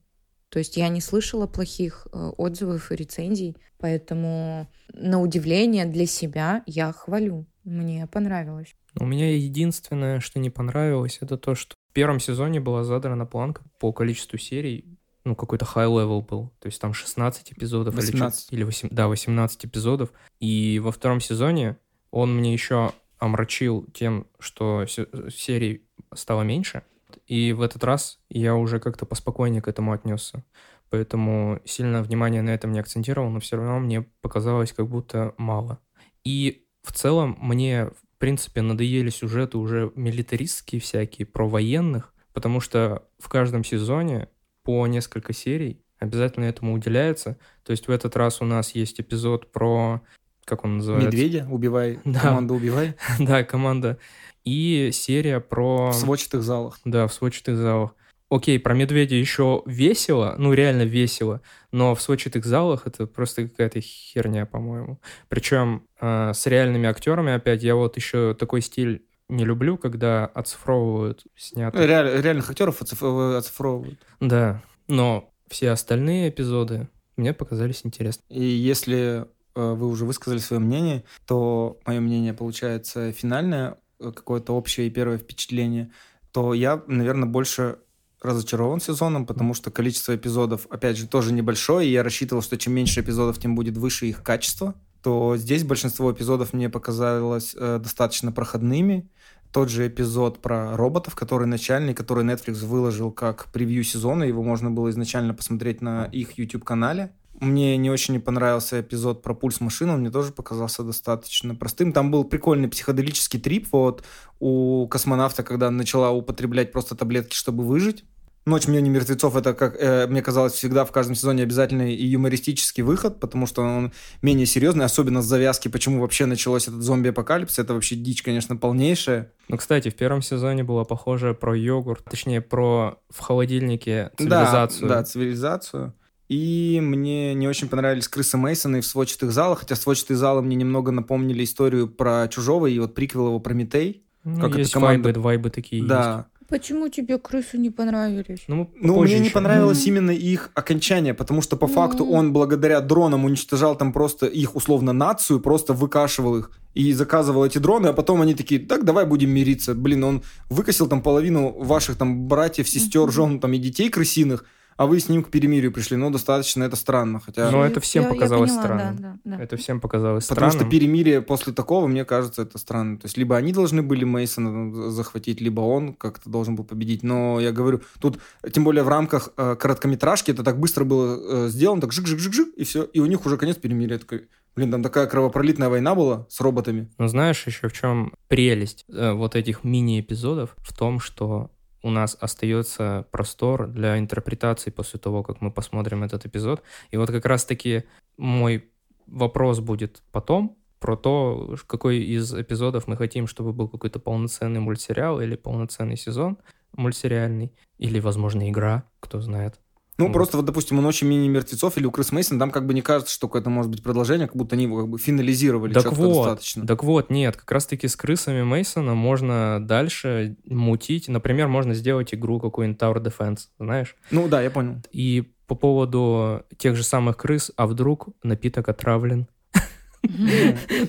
То 0.49 0.59
есть 0.59 0.77
я 0.77 0.89
не 0.89 1.01
слышала 1.01 1.47
плохих 1.47 2.07
э, 2.13 2.31
отзывов 2.37 2.93
и 2.93 2.97
рецензий, 2.97 3.57
поэтому 3.79 4.69
на 4.93 5.21
удивление 5.21 5.87
для 5.87 6.07
себя 6.07 6.63
я 6.67 6.93
хвалю. 6.93 7.47
Мне 7.65 8.07
понравилось. 8.07 8.75
У 8.99 9.05
меня 9.05 9.37
единственное, 9.37 10.21
что 10.21 10.39
не 10.39 10.51
понравилось, 10.51 11.19
это 11.21 11.37
то, 11.37 11.55
что 11.55 11.75
в 11.91 11.93
первом 11.93 12.21
сезоне 12.21 12.61
была 12.61 12.85
задрана 12.85 13.27
планка 13.27 13.63
по 13.79 13.93
количеству 13.93 14.39
серий, 14.39 14.97
ну, 15.25 15.35
какой-то 15.35 15.65
high-level 15.65 16.25
был. 16.25 16.53
То 16.61 16.67
есть 16.67 16.81
там 16.81 16.95
16 16.95 17.53
эпизодов 17.53 17.95
18. 17.95 18.53
или, 18.53 18.59
или 18.59 18.65
8, 18.65 18.89
да, 18.93 19.09
18 19.09 19.67
эпизодов. 19.67 20.13
И 20.39 20.79
во 20.79 20.93
втором 20.93 21.21
сезоне 21.21 21.77
он 22.11 22.37
мне 22.37 22.53
еще 22.53 22.93
омрачил 23.19 23.87
тем, 23.93 24.27
что 24.39 24.87
серий 24.87 25.83
стало 26.15 26.43
меньше. 26.43 26.83
И 27.27 27.53
в 27.53 27.63
этот 27.63 27.85
раз 27.85 28.21
я 28.29 28.55
уже 28.55 28.81
как-то 28.81 29.07
поспокойнее 29.07 29.63
к 29.63 29.69
этому 29.69 29.93
отнесся. 29.93 30.45
Поэтому 30.91 31.61
сильно 31.65 32.03
внимание 32.03 32.43
на 32.43 32.51
этом 32.51 32.73
не 32.73 32.79
акцентировал, 32.79 33.31
но 33.31 33.41
все 33.41 33.57
равно 33.57 33.81
мне 33.81 34.03
показалось 34.21 34.73
как 34.73 34.89
будто 34.89 35.35
мало. 35.37 35.81
И 36.25 36.67
в 36.83 36.93
целом 36.93 37.37
мне 37.41 37.91
в 38.17 38.19
принципе, 38.19 38.63
надоели 38.63 39.11
сюжеты 39.11 39.59
уже 39.59 39.93
милитаристские 39.95 40.81
всякие, 40.81 41.27
про 41.27 41.47
военных, 41.47 42.15
потому 42.33 42.61
что 42.61 43.07
в 43.19 43.29
каждом 43.29 43.63
сезоне 43.63 44.31
по 44.63 44.87
несколько 44.87 45.35
серий 45.35 45.85
обязательно 45.99 46.47
этому 46.47 46.73
уделяется. 46.73 47.39
То 47.63 47.73
есть 47.73 47.89
в 47.89 47.91
этот 47.91 48.17
раз 48.17 48.41
у 48.41 48.47
нас 48.47 48.75
есть 48.75 49.01
эпизод 49.01 49.53
про... 49.53 50.01
Как 50.47 50.65
он 50.65 50.79
называется? 50.79 51.09
Медведя 51.09 51.47
убивай, 51.51 52.01
да. 52.07 52.21
команда 52.21 52.55
убивай. 52.55 52.95
да, 53.19 53.45
команда. 53.45 53.99
И 54.45 54.89
серия 54.93 55.41
про... 55.41 55.91
В 55.91 55.95
сводчатых 55.95 56.43
залах. 56.43 56.81
Да, 56.87 57.07
в 57.07 57.13
сводчатых 57.13 57.59
залах 57.59 57.93
окей, 58.31 58.59
про 58.59 58.75
медведя 58.75 59.15
еще 59.15 59.63
весело, 59.67 60.35
ну 60.39 60.53
реально 60.53 60.83
весело, 60.83 61.43
но 61.73 61.95
в 61.95 62.03
сводчатых 62.03 62.45
залах 62.45 62.87
это 62.87 63.07
просто 63.07 63.49
какая-то 63.49 63.81
херня, 63.81 64.47
по-моему. 64.47 65.01
Причем 65.29 65.87
э, 66.01 66.33
с 66.35 66.47
реальными 66.47 66.89
актерами, 66.89 67.33
опять, 67.33 67.63
я 67.63 67.75
вот 67.75 67.97
еще 67.97 68.35
такой 68.35 68.63
стиль 68.63 69.05
не 69.29 69.45
люблю, 69.45 69.77
когда 69.77 70.27
оцифровывают 70.27 71.25
снятые. 71.37 71.87
Реаль, 71.87 72.21
реальных 72.23 72.51
актеров 72.51 72.81
э, 72.81 73.37
оцифровывают. 73.37 73.99
Да, 74.21 74.63
но 74.89 75.33
все 75.49 75.71
остальные 75.71 76.31
эпизоды 76.31 76.89
мне 77.17 77.33
показались 77.33 77.81
интересными. 77.85 78.39
И 78.39 78.45
если 78.45 79.27
вы 79.57 79.89
уже 79.89 80.05
высказали 80.05 80.39
свое 80.39 80.61
мнение, 80.61 81.05
то 81.27 81.79
мое 81.87 82.01
мнение 82.01 82.35
получается 82.35 83.13
финальное, 83.13 83.79
э, 83.99 84.13
какое-то 84.13 84.53
общее 84.53 84.87
и 84.87 84.91
первое 84.91 85.19
впечатление, 85.19 85.91
то 86.33 86.55
я, 86.55 86.83
наверное, 86.87 87.29
больше 87.29 87.79
разочарован 88.23 88.81
сезоном, 88.81 89.27
потому 89.27 89.55
что 89.55 89.71
количество 89.71 90.15
эпизодов, 90.15 90.67
опять 90.71 90.97
же, 90.97 91.07
тоже 91.07 91.33
небольшое, 91.33 91.89
и 91.89 91.93
я 91.93 92.03
рассчитывал, 92.03 92.43
что 92.43 92.57
чем 92.59 92.75
меньше 92.75 93.01
эпизодов, 93.01 93.39
тем 93.39 93.55
будет 93.55 93.77
выше 93.77 94.07
их 94.07 94.23
качество, 94.23 94.75
то 95.03 95.37
здесь 95.37 95.63
большинство 95.65 96.13
эпизодов 96.13 96.53
мне 96.53 96.69
показалось 96.69 97.55
э, 97.57 97.79
достаточно 97.81 98.33
проходными. 98.33 99.09
Тот 99.53 99.71
же 99.71 99.87
эпизод 99.87 100.43
про 100.43 100.77
роботов, 100.77 101.15
который 101.15 101.47
начальный, 101.47 101.95
который 101.95 102.25
Netflix 102.25 102.65
выложил 102.65 103.13
как 103.13 103.47
превью 103.53 103.85
сезона, 103.85 104.25
его 104.25 104.43
можно 104.43 104.71
было 104.71 104.91
изначально 104.91 105.33
посмотреть 105.33 105.81
на 105.81 106.07
их 106.07 106.37
YouTube-канале. 106.37 107.13
Мне 107.41 107.77
не 107.77 107.91
очень 107.91 108.21
понравился 108.21 108.81
эпизод 108.81 109.23
про 109.23 109.35
пульс 109.35 109.61
машины, 109.61 109.93
он 109.93 110.01
мне 110.01 110.11
тоже 110.11 110.33
показался 110.33 110.83
достаточно 110.83 111.55
простым. 111.55 111.93
Там 111.93 112.11
был 112.11 112.25
прикольный 112.25 112.69
психоделический 112.69 113.39
трип 113.39 113.69
вот 113.73 114.05
у 114.41 114.87
космонавта, 114.89 115.43
когда 115.43 115.71
начала 115.71 116.11
употреблять 116.11 116.73
просто 116.73 116.95
таблетки, 116.95 117.35
чтобы 117.35 117.65
выжить. 117.65 118.05
«Ночь 118.47 118.69
мне 118.69 118.81
не 118.81 118.91
мертвецов»— 118.91 119.35
это, 119.37 119.55
как 119.55 119.75
э, 119.77 120.07
мне 120.07 120.23
казалось, 120.23 120.53
всегда 120.53 120.85
в 120.85 120.93
каждом 120.93 121.17
сезоне 121.17 121.43
обязательный 121.43 121.97
и 121.97 122.07
юмористический 122.07 122.85
выход, 122.85 123.19
потому 123.19 123.45
что 123.45 123.63
он 123.63 123.93
менее 124.23 124.47
серьезный, 124.47 124.85
особенно 124.85 125.21
с 125.21 125.25
завязки, 125.25 125.67
почему 125.67 126.01
вообще 126.01 126.27
началось 126.27 126.69
этот 126.69 126.81
зомби-апокалипсис. 126.81 127.59
Это 127.59 127.75
вообще 127.75 127.97
дичь, 127.97 128.23
конечно, 128.23 128.57
полнейшая. 128.57 129.33
Ну, 129.49 129.57
кстати, 129.57 129.89
в 129.89 129.97
первом 129.97 130.23
сезоне 130.23 130.63
было 130.63 130.85
похоже 130.85 131.35
про 131.35 131.57
йогурт, 131.57 132.05
точнее, 132.05 132.41
про 132.41 133.01
в 133.11 133.19
холодильнике 133.19 134.13
цивилизацию. 134.17 134.89
Да, 134.89 134.95
да, 134.99 135.05
цивилизацию. 135.05 135.93
И 136.29 136.81
мне 136.83 137.35
не 137.35 137.47
очень 137.47 137.69
понравились 137.69 138.09
крысы 138.09 138.37
Мейсона 138.37 138.77
и 138.77 138.81
в 138.81 138.87
сводчатых 138.87 139.31
залах, 139.31 139.61
хотя 139.61 139.77
сводчатые 139.77 140.17
залы 140.17 140.43
мне 140.43 140.57
немного 140.57 140.91
напомнили 140.91 141.45
историю 141.45 141.89
про 141.89 142.27
Чужого 142.29 142.67
и 142.67 142.79
вот 142.79 142.95
приквел 142.95 143.29
его 143.29 143.39
Прометей. 143.39 144.03
Ну, 144.25 144.41
как 144.41 144.57
есть 144.59 144.73
команда... 144.73 145.05
вайбы, 145.05 145.21
вайбы 145.21 145.51
такие 145.51 145.85
да. 145.85 146.17
есть. 146.17 146.37
Почему 146.49 146.89
тебе 146.89 147.19
крысы 147.19 147.59
не 147.59 147.71
понравились? 147.71 148.45
Ну, 148.47 148.71
ну 148.81 149.03
мне 149.03 149.19
не 149.19 149.31
понравилось 149.31 149.85
mm-hmm. 149.85 149.89
именно 149.89 150.11
их 150.13 150.51
окончание, 150.55 151.13
потому 151.13 151.43
что 151.43 151.57
по 151.57 151.65
mm-hmm. 151.65 151.75
факту 151.75 152.05
он 152.05 152.33
благодаря 152.33 152.81
дронам 152.81 153.25
уничтожал 153.25 153.77
там 153.77 153.93
просто 153.93 154.27
их 154.27 154.55
условно 154.55 154.93
нацию, 154.93 155.41
просто 155.41 155.73
выкашивал 155.73 156.37
их 156.39 156.51
и 156.75 156.93
заказывал 156.93 157.45
эти 157.45 157.59
дроны, 157.59 157.89
а 157.89 157.93
потом 157.93 158.21
они 158.21 158.35
такие, 158.35 158.61
так, 158.61 158.85
давай 158.85 159.07
будем 159.07 159.31
мириться. 159.31 159.75
Блин, 159.75 160.05
он 160.05 160.23
выкосил 160.49 160.87
там 160.89 161.03
половину 161.03 161.51
ваших 161.51 161.97
там 161.97 162.29
братьев, 162.29 162.69
сестер, 162.69 163.03
mm-hmm. 163.03 163.13
жен 163.13 163.41
там 163.41 163.53
и 163.53 163.59
детей 163.59 163.89
крысиных, 163.89 164.45
а 164.77 164.87
вы 164.87 165.01
с 165.01 165.09
ним 165.09 165.23
к 165.23 165.31
перемирию 165.31 165.73
пришли. 165.73 165.97
Ну, 165.97 166.11
достаточно 166.11 166.65
это 166.65 166.77
странно. 166.77 167.21
Хотя... 167.21 167.51
Но 167.51 167.65
это 167.65 167.81
всем 167.81 168.05
я, 168.05 168.09
показалось 168.11 168.51
я 168.51 168.57
поняла, 168.61 168.77
странным. 168.77 168.97
Да, 169.03 169.19
да, 169.25 169.37
да. 169.37 169.43
Это 169.43 169.57
всем 169.57 169.81
показалось 169.81 170.27
Потому 170.27 170.51
странным. 170.51 170.71
что 170.71 170.79
перемирие 170.79 171.23
после 171.23 171.53
такого, 171.53 171.87
мне 171.87 172.05
кажется, 172.05 172.43
это 172.43 172.59
странно. 172.59 172.99
То 172.99 173.07
есть, 173.07 173.17
либо 173.17 173.37
они 173.37 173.53
должны 173.53 173.83
были 173.83 174.05
Мейсона 174.05 174.91
захватить, 174.91 175.41
либо 175.41 175.61
он 175.63 175.95
как-то 175.95 176.29
должен 176.29 176.57
был 176.57 176.65
победить. 176.65 177.03
Но 177.03 177.41
я 177.41 177.53
говорю, 177.53 177.81
тут, 178.01 178.19
тем 178.53 178.65
более 178.65 178.83
в 178.83 178.89
рамках 178.89 179.31
э, 179.37 179.57
короткометражки, 179.59 180.31
это 180.31 180.45
так 180.45 180.61
быстро 180.61 180.85
было 180.85 181.47
э, 181.47 181.49
сделано, 181.49 181.81
так 181.81 181.93
жик-жик-жик-жик, 181.93 182.49
и 182.57 182.65
все. 182.65 182.85
И 182.85 183.01
у 183.01 183.07
них 183.07 183.25
уже 183.25 183.37
конец 183.39 183.57
перемирия. 183.57 183.99
Такой, 183.99 184.29
Блин, 184.57 184.71
там 184.71 184.83
такая 184.83 185.07
кровопролитная 185.07 185.69
война 185.69 185.95
была 185.95 186.27
с 186.31 186.41
роботами. 186.41 186.89
Но 186.97 187.09
знаешь 187.09 187.47
еще 187.47 187.69
в 187.69 187.75
чем 187.75 188.15
прелесть 188.29 188.87
э, 188.89 189.13
вот 189.13 189.37
этих 189.37 189.65
мини-эпизодов? 189.65 190.57
В 190.57 190.75
том, 190.75 190.99
что 190.99 191.51
у 191.87 191.91
нас 191.91 192.17
остается 192.21 193.07
простор 193.13 193.69
для 193.69 193.97
интерпретации 193.97 194.71
после 194.71 194.99
того, 194.99 195.23
как 195.23 195.41
мы 195.41 195.53
посмотрим 195.53 196.03
этот 196.03 196.27
эпизод. 196.27 196.63
И 196.91 196.97
вот 196.97 197.11
как 197.13 197.25
раз-таки 197.27 197.85
мой 198.17 198.69
вопрос 199.07 199.61
будет 199.61 200.03
потом 200.11 200.59
про 200.81 200.97
то, 200.97 201.57
какой 201.69 201.99
из 201.99 202.35
эпизодов 202.35 202.89
мы 202.89 202.97
хотим, 202.97 203.29
чтобы 203.29 203.53
был 203.53 203.69
какой-то 203.69 204.01
полноценный 204.01 204.59
мультсериал 204.59 205.21
или 205.21 205.37
полноценный 205.37 205.97
сезон 205.97 206.39
мультсериальный, 206.73 207.53
или, 207.79 208.01
возможно, 208.01 208.51
игра, 208.51 208.83
кто 208.99 209.21
знает. 209.21 209.61
Ну, 209.99 210.07
вот. 210.07 210.13
просто 210.13 210.37
вот, 210.37 210.45
допустим, 210.45 210.79
у 210.79 210.83
«Ночи 210.83 211.05
мини-мертвецов» 211.05 211.79
или 211.79 211.87
у 211.87 211.91
«Крыс 211.91 212.13
Мейсон 212.13 212.39
там 212.39 212.51
как 212.51 212.67
бы 212.67 212.75
не 212.75 212.83
кажется, 212.83 213.15
что 213.15 213.31
это 213.35 213.49
может 213.49 213.71
быть 213.71 213.83
продолжение, 213.83 214.27
как 214.27 214.37
будто 214.37 214.55
они 214.55 214.65
его 214.65 214.81
как 214.81 214.89
бы 214.89 214.99
финализировали 214.99 215.73
так 215.73 215.93
вот, 215.93 216.25
достаточно. 216.27 216.67
Так 216.67 216.85
вот, 216.85 217.09
нет, 217.11 217.37
как 217.37 217.51
раз-таки 217.51 217.89
с 217.89 217.97
«Крысами 217.97 218.43
Мейсона» 218.43 218.95
можно 218.95 219.59
дальше 219.61 220.37
мутить. 220.45 221.09
Например, 221.09 221.49
можно 221.49 221.73
сделать 221.73 222.13
игру 222.13 222.41
какую-нибудь 222.41 222.81
Tower 222.81 223.03
Defense, 223.03 223.49
знаешь? 223.59 223.97
Ну 224.11 224.29
да, 224.29 224.43
я 224.43 224.51
понял. 224.51 224.83
И 224.93 225.33
по 225.47 225.55
поводу 225.55 226.43
тех 226.59 226.77
же 226.77 226.83
самых 226.83 227.17
крыс, 227.17 227.51
а 227.57 227.67
вдруг 227.67 228.09
напиток 228.23 228.69
отравлен? 228.69 229.29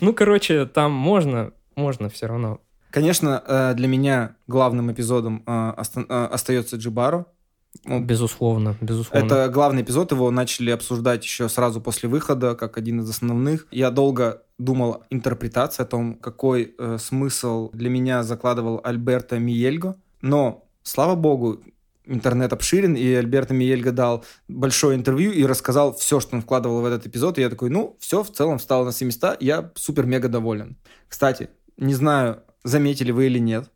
Ну, 0.01 0.13
короче, 0.13 0.65
там 0.65 0.91
можно 0.91 1.51
можно 1.77 2.09
все 2.09 2.25
равно. 2.27 2.59
Конечно, 2.89 3.43
э, 3.45 3.73
для 3.75 3.87
меня 3.87 4.35
главным 4.47 4.91
эпизодом 4.91 5.43
э, 5.45 5.73
оста- 5.77 6.05
э, 6.09 6.25
остается 6.25 6.77
Джибаро. 6.77 7.27
Ну, 7.85 7.99
Безусловно, 8.01 8.75
безусловно. 8.81 9.25
Это 9.25 9.49
главный 9.49 9.81
эпизод, 9.81 10.11
его 10.11 10.31
начали 10.31 10.71
обсуждать 10.71 11.23
еще 11.23 11.49
сразу 11.49 11.81
после 11.81 12.09
выхода, 12.09 12.55
как 12.55 12.77
один 12.77 13.01
из 13.01 13.09
основных. 13.09 13.67
Я 13.71 13.91
долго 13.91 14.43
думал 14.57 15.03
интерпретация 15.09 15.83
о 15.85 15.87
том, 15.87 16.15
какой 16.15 16.75
э, 16.77 16.97
смысл 16.99 17.69
для 17.71 17.89
меня 17.89 18.23
закладывал 18.23 18.81
Альберто 18.83 19.39
Миельго. 19.39 19.95
Но, 20.21 20.67
слава 20.83 21.15
богу, 21.15 21.61
интернет 22.05 22.53
обширен, 22.53 22.95
и 22.95 23.13
Альберто 23.13 23.53
Миельго 23.53 23.91
дал 23.91 24.23
большое 24.47 24.97
интервью 24.97 25.31
и 25.31 25.45
рассказал 25.45 25.95
все, 25.95 26.19
что 26.19 26.35
он 26.35 26.41
вкладывал 26.41 26.81
в 26.81 26.85
этот 26.85 27.05
эпизод. 27.05 27.37
И 27.37 27.41
я 27.41 27.49
такой, 27.49 27.69
ну, 27.69 27.97
все, 27.99 28.23
в 28.23 28.31
целом 28.31 28.57
встало 28.57 28.85
на 28.85 28.91
все 28.91 29.05
места, 29.05 29.37
я 29.39 29.71
супер-мега 29.75 30.29
доволен. 30.29 30.77
Кстати, 31.07 31.49
не 31.77 31.93
знаю, 31.93 32.41
заметили 32.63 33.11
вы 33.11 33.27
или 33.27 33.39
нет, 33.39 33.69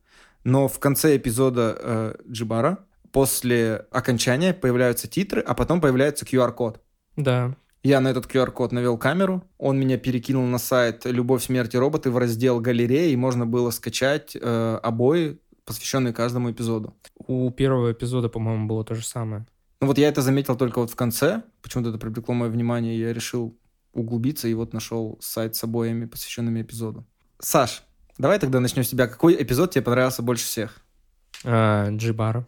но 0.44 0.68
в 0.68 0.80
конце 0.80 1.18
эпизода 1.18 1.78
э, 1.80 2.16
Джибара 2.30 2.80
после 3.12 3.86
окончания 3.92 4.54
появляются 4.54 5.08
титры, 5.08 5.42
а 5.42 5.54
потом 5.54 5.82
появляется 5.82 6.26
QR-код. 6.26 6.82
Да. 7.16 7.56
Я 7.84 8.00
на 8.00 8.10
этот 8.10 8.28
QR-код 8.28 8.72
навел 8.72 8.98
камеру, 8.98 9.44
он 9.58 9.80
меня 9.80 9.98
перекинул 9.98 10.46
на 10.46 10.60
сайт 10.60 11.06
«Любовь, 11.06 11.44
смерть 11.44 11.74
и 11.74 11.80
роботы» 11.80 12.12
в 12.12 12.18
раздел 12.18 12.60
«Галерея», 12.60 13.12
и 13.12 13.16
можно 13.16 13.48
было 13.48 13.72
скачать 13.72 14.38
э, 14.40 14.80
обои, 14.84 15.40
посвященные 15.66 16.14
каждому 16.14 16.52
эпизоду. 16.52 16.96
У 17.16 17.50
первого 17.50 17.92
эпизода, 17.92 18.30
по-моему, 18.30 18.68
было 18.68 18.84
то 18.84 18.94
же 18.94 19.04
самое. 19.04 19.48
Ну 19.80 19.88
вот 19.88 19.98
я 19.98 20.10
это 20.10 20.22
заметил 20.22 20.56
только 20.56 20.80
вот 20.80 20.92
в 20.92 20.96
конце, 20.96 21.42
почему-то 21.64 21.90
это 21.90 21.98
привлекло 21.98 22.36
мое 22.36 22.52
внимание, 22.52 22.96
и 22.96 23.00
я 23.00 23.14
решил 23.14 23.58
углубиться, 23.94 24.48
и 24.48 24.54
вот 24.54 24.74
нашел 24.74 25.18
сайт 25.20 25.56
с 25.56 25.64
обоями, 25.64 26.06
посвященными 26.06 26.62
эпизоду. 26.62 27.08
Саш, 27.40 27.84
давай 28.20 28.38
тогда 28.38 28.60
начнем 28.60 28.84
с 28.84 28.90
тебя. 28.90 29.08
Какой 29.08 29.42
эпизод 29.42 29.72
тебе 29.72 29.82
понравился 29.82 30.22
больше 30.22 30.46
всех? 30.46 30.82
А, 31.44 31.90
Джибара. 31.90 32.46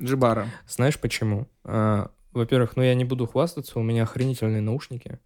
Джибара. 0.00 0.48
Знаешь 0.68 0.98
почему? 0.98 1.48
А, 1.64 2.10
во-первых, 2.32 2.76
ну 2.76 2.82
я 2.82 2.94
не 2.94 3.04
буду 3.04 3.26
хвастаться, 3.26 3.78
у 3.78 3.82
меня 3.82 4.04
охренительные 4.04 4.60
наушники. 4.60 5.18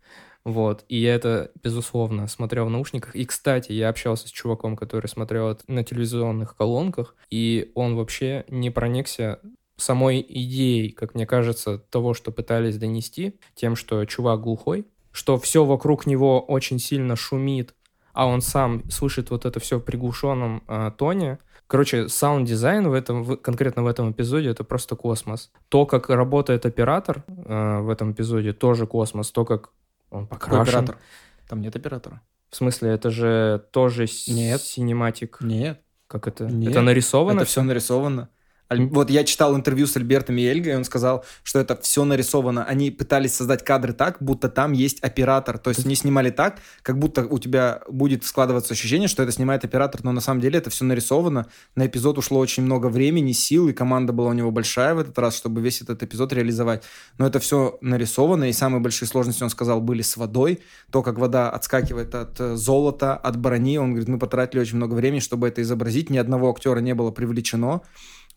Вот, 0.45 0.85
и 0.89 0.97
я 0.97 1.15
это, 1.17 1.51
безусловно, 1.63 2.29
смотрел 2.29 2.67
в 2.67 2.71
наушниках. 2.71 3.17
И, 3.17 3.25
кстати, 3.25 3.73
я 3.73 3.89
общался 3.89 4.29
с 4.29 4.31
чуваком, 4.31 4.77
который 4.77 5.09
смотрел 5.09 5.59
на 5.67 5.83
телевизионных 5.83 6.57
колонках, 6.57 7.17
и 7.31 7.73
он 7.75 7.97
вообще 7.97 8.45
не 8.47 8.71
проникся 8.71 9.41
самой 9.77 10.25
идеей, 10.29 10.91
как 10.91 11.15
мне 11.15 11.27
кажется, 11.27 11.79
того, 11.79 12.15
что 12.15 12.31
пытались 12.31 12.79
донести, 12.79 13.41
тем, 13.57 13.75
что 13.75 14.05
чувак 14.05 14.41
глухой, 14.41 14.87
что 15.11 15.39
все 15.39 15.65
вокруг 15.65 16.07
него 16.07 16.41
очень 16.41 16.79
сильно 16.79 17.17
шумит, 17.17 17.75
а 18.17 18.27
он 18.27 18.41
сам 18.41 18.89
слышит 18.91 19.31
вот 19.31 19.45
это 19.45 19.61
все 19.61 19.79
в 19.79 19.83
приглушенном 19.83 20.63
э, 20.67 20.91
тоне. 20.97 21.39
Короче, 21.67 22.09
саунд-дизайн 22.09 22.89
в 22.89 22.95
этом, 22.95 23.23
в, 23.23 23.37
конкретно 23.37 23.83
в 23.83 23.87
этом 23.87 24.11
эпизоде, 24.11 24.49
это 24.49 24.65
просто 24.65 24.97
космос. 24.97 25.53
То, 25.69 25.85
как 25.85 26.09
работает 26.09 26.65
оператор 26.65 27.25
э, 27.29 27.79
в 27.81 27.91
этом 27.91 28.13
эпизоде, 28.13 28.55
тоже 28.55 28.87
космос. 28.87 29.31
То, 29.33 29.45
как 29.45 29.69
он 30.11 30.27
Какой 30.27 30.39
покрашен. 30.39 30.63
оператор? 30.63 30.99
Там 31.47 31.61
нет 31.61 31.77
оператора. 31.77 32.23
В 32.49 32.57
смысле, 32.57 32.91
это 32.91 33.11
же 33.11 33.63
тоже 33.71 34.07
Нет. 34.29 34.63
cinematic. 34.63 35.39
Нет. 35.41 35.83
Как 36.07 36.27
это? 36.27 36.47
Нет. 36.47 36.71
Это 36.71 36.81
нарисовано? 36.81 37.41
Это 37.41 37.47
все 37.47 37.63
нарисовано. 37.63 38.31
Вот 38.69 39.11
я 39.11 39.23
читал 39.25 39.55
интервью 39.57 39.87
с 39.87 39.97
Альберто 39.97 40.33
Миельго, 40.33 40.71
и 40.71 40.75
он 40.75 40.85
сказал, 40.85 41.25
что 41.45 41.61
это 41.61 41.77
все 41.77 42.05
нарисовано. 42.05 42.65
Они 42.65 42.91
пытались 42.91 43.35
создать 43.35 43.65
кадры 43.65 43.93
так, 43.93 44.17
будто 44.21 44.49
там 44.49 44.73
есть 44.73 45.01
оператор. 45.01 45.59
То 45.59 45.71
есть 45.71 45.87
они 45.87 45.95
снимали 45.95 46.31
так, 46.31 46.59
как 46.83 46.99
будто 46.99 47.27
у 47.27 47.39
тебя 47.39 47.83
будет 47.89 48.25
складываться 48.25 48.75
ощущение, 48.75 49.09
что 49.09 49.23
это 49.23 49.31
снимает 49.31 49.65
оператор, 49.65 50.03
но 50.03 50.13
на 50.13 50.21
самом 50.21 50.41
деле 50.41 50.59
это 50.59 50.71
все 50.71 50.85
нарисовано. 50.85 51.47
На 51.77 51.87
эпизод 51.87 52.19
ушло 52.19 52.41
очень 52.41 52.65
много 52.65 52.89
времени, 52.89 53.33
сил, 53.33 53.69
и 53.69 53.73
команда 53.73 54.13
была 54.13 54.31
у 54.31 54.33
него 54.33 54.51
большая 54.51 54.95
в 54.95 54.99
этот 54.99 55.17
раз, 55.19 55.37
чтобы 55.37 55.61
весь 55.61 55.81
этот 55.81 56.03
эпизод 56.03 56.33
реализовать. 56.33 56.83
Но 57.19 57.27
это 57.27 57.39
все 57.39 57.79
нарисовано, 57.81 58.49
и 58.49 58.53
самые 58.53 58.81
большие 58.81 59.07
сложности, 59.09 59.45
он 59.45 59.51
сказал, 59.51 59.81
были 59.81 60.03
с 60.03 60.17
водой. 60.17 60.61
То, 60.91 61.03
как 61.03 61.19
вода 61.19 61.51
отскакивает 61.51 62.15
от 62.15 62.41
э, 62.41 62.57
золота, 62.57 63.15
от 63.15 63.37
брони. 63.37 63.79
Он 63.79 63.91
говорит, 63.91 64.09
мы 64.09 64.19
потратили 64.19 64.61
очень 64.61 64.77
много 64.77 64.95
времени, 64.95 65.21
чтобы 65.21 65.47
это 65.47 65.63
изобразить. 65.63 66.11
Ни 66.11 66.19
одного 66.19 66.51
актера 66.51 66.81
не 66.81 66.95
было 66.95 67.13
привлечено. 67.13 67.83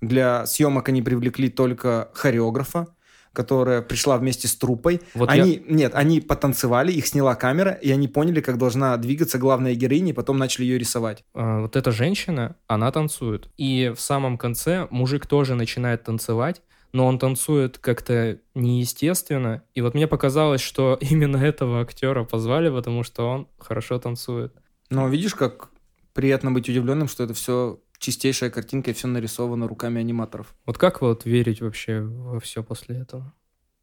Для 0.01 0.45
съемок 0.45 0.89
они 0.89 1.01
привлекли 1.01 1.49
только 1.49 2.09
хореографа, 2.13 2.87
которая 3.33 3.81
пришла 3.81 4.17
вместе 4.17 4.47
с 4.47 4.55
трупой. 4.55 5.01
Вот 5.13 5.29
они, 5.29 5.63
Нет, 5.67 5.93
они 5.95 6.21
потанцевали, 6.21 6.91
их 6.91 7.07
сняла 7.07 7.35
камера, 7.35 7.71
и 7.71 7.91
они 7.91 8.07
поняли, 8.07 8.41
как 8.41 8.57
должна 8.57 8.97
двигаться 8.97 9.37
главная 9.37 9.75
героиня, 9.75 10.09
и 10.11 10.13
потом 10.13 10.37
начали 10.37 10.65
ее 10.65 10.77
рисовать. 10.77 11.23
А, 11.33 11.61
вот 11.61 11.75
эта 11.75 11.91
женщина, 11.91 12.55
она 12.67 12.91
танцует. 12.91 13.49
И 13.57 13.93
в 13.95 14.01
самом 14.01 14.37
конце 14.37 14.87
мужик 14.89 15.25
тоже 15.25 15.55
начинает 15.55 16.03
танцевать, 16.03 16.61
но 16.91 17.05
он 17.05 17.19
танцует 17.19 17.77
как-то 17.77 18.39
неестественно. 18.55 19.63
И 19.75 19.81
вот 19.81 19.93
мне 19.93 20.07
показалось, 20.07 20.61
что 20.61 20.97
именно 21.01 21.37
этого 21.37 21.81
актера 21.81 22.23
позвали, 22.23 22.69
потому 22.69 23.03
что 23.03 23.27
он 23.27 23.47
хорошо 23.59 23.99
танцует. 23.99 24.53
Но 24.89 25.07
видишь, 25.07 25.35
как 25.35 25.69
приятно 26.13 26.51
быть 26.51 26.67
удивленным, 26.67 27.07
что 27.07 27.23
это 27.23 27.33
все 27.33 27.79
чистейшая 27.99 28.49
картинка, 28.49 28.91
и 28.91 28.93
все 28.93 29.07
нарисовано 29.07 29.67
руками 29.67 29.99
аниматоров. 29.99 30.55
Вот 30.65 30.77
как 30.77 31.01
вот 31.01 31.25
верить 31.25 31.61
вообще 31.61 32.01
во 32.01 32.39
все 32.39 32.63
после 32.63 32.97
этого? 32.97 33.33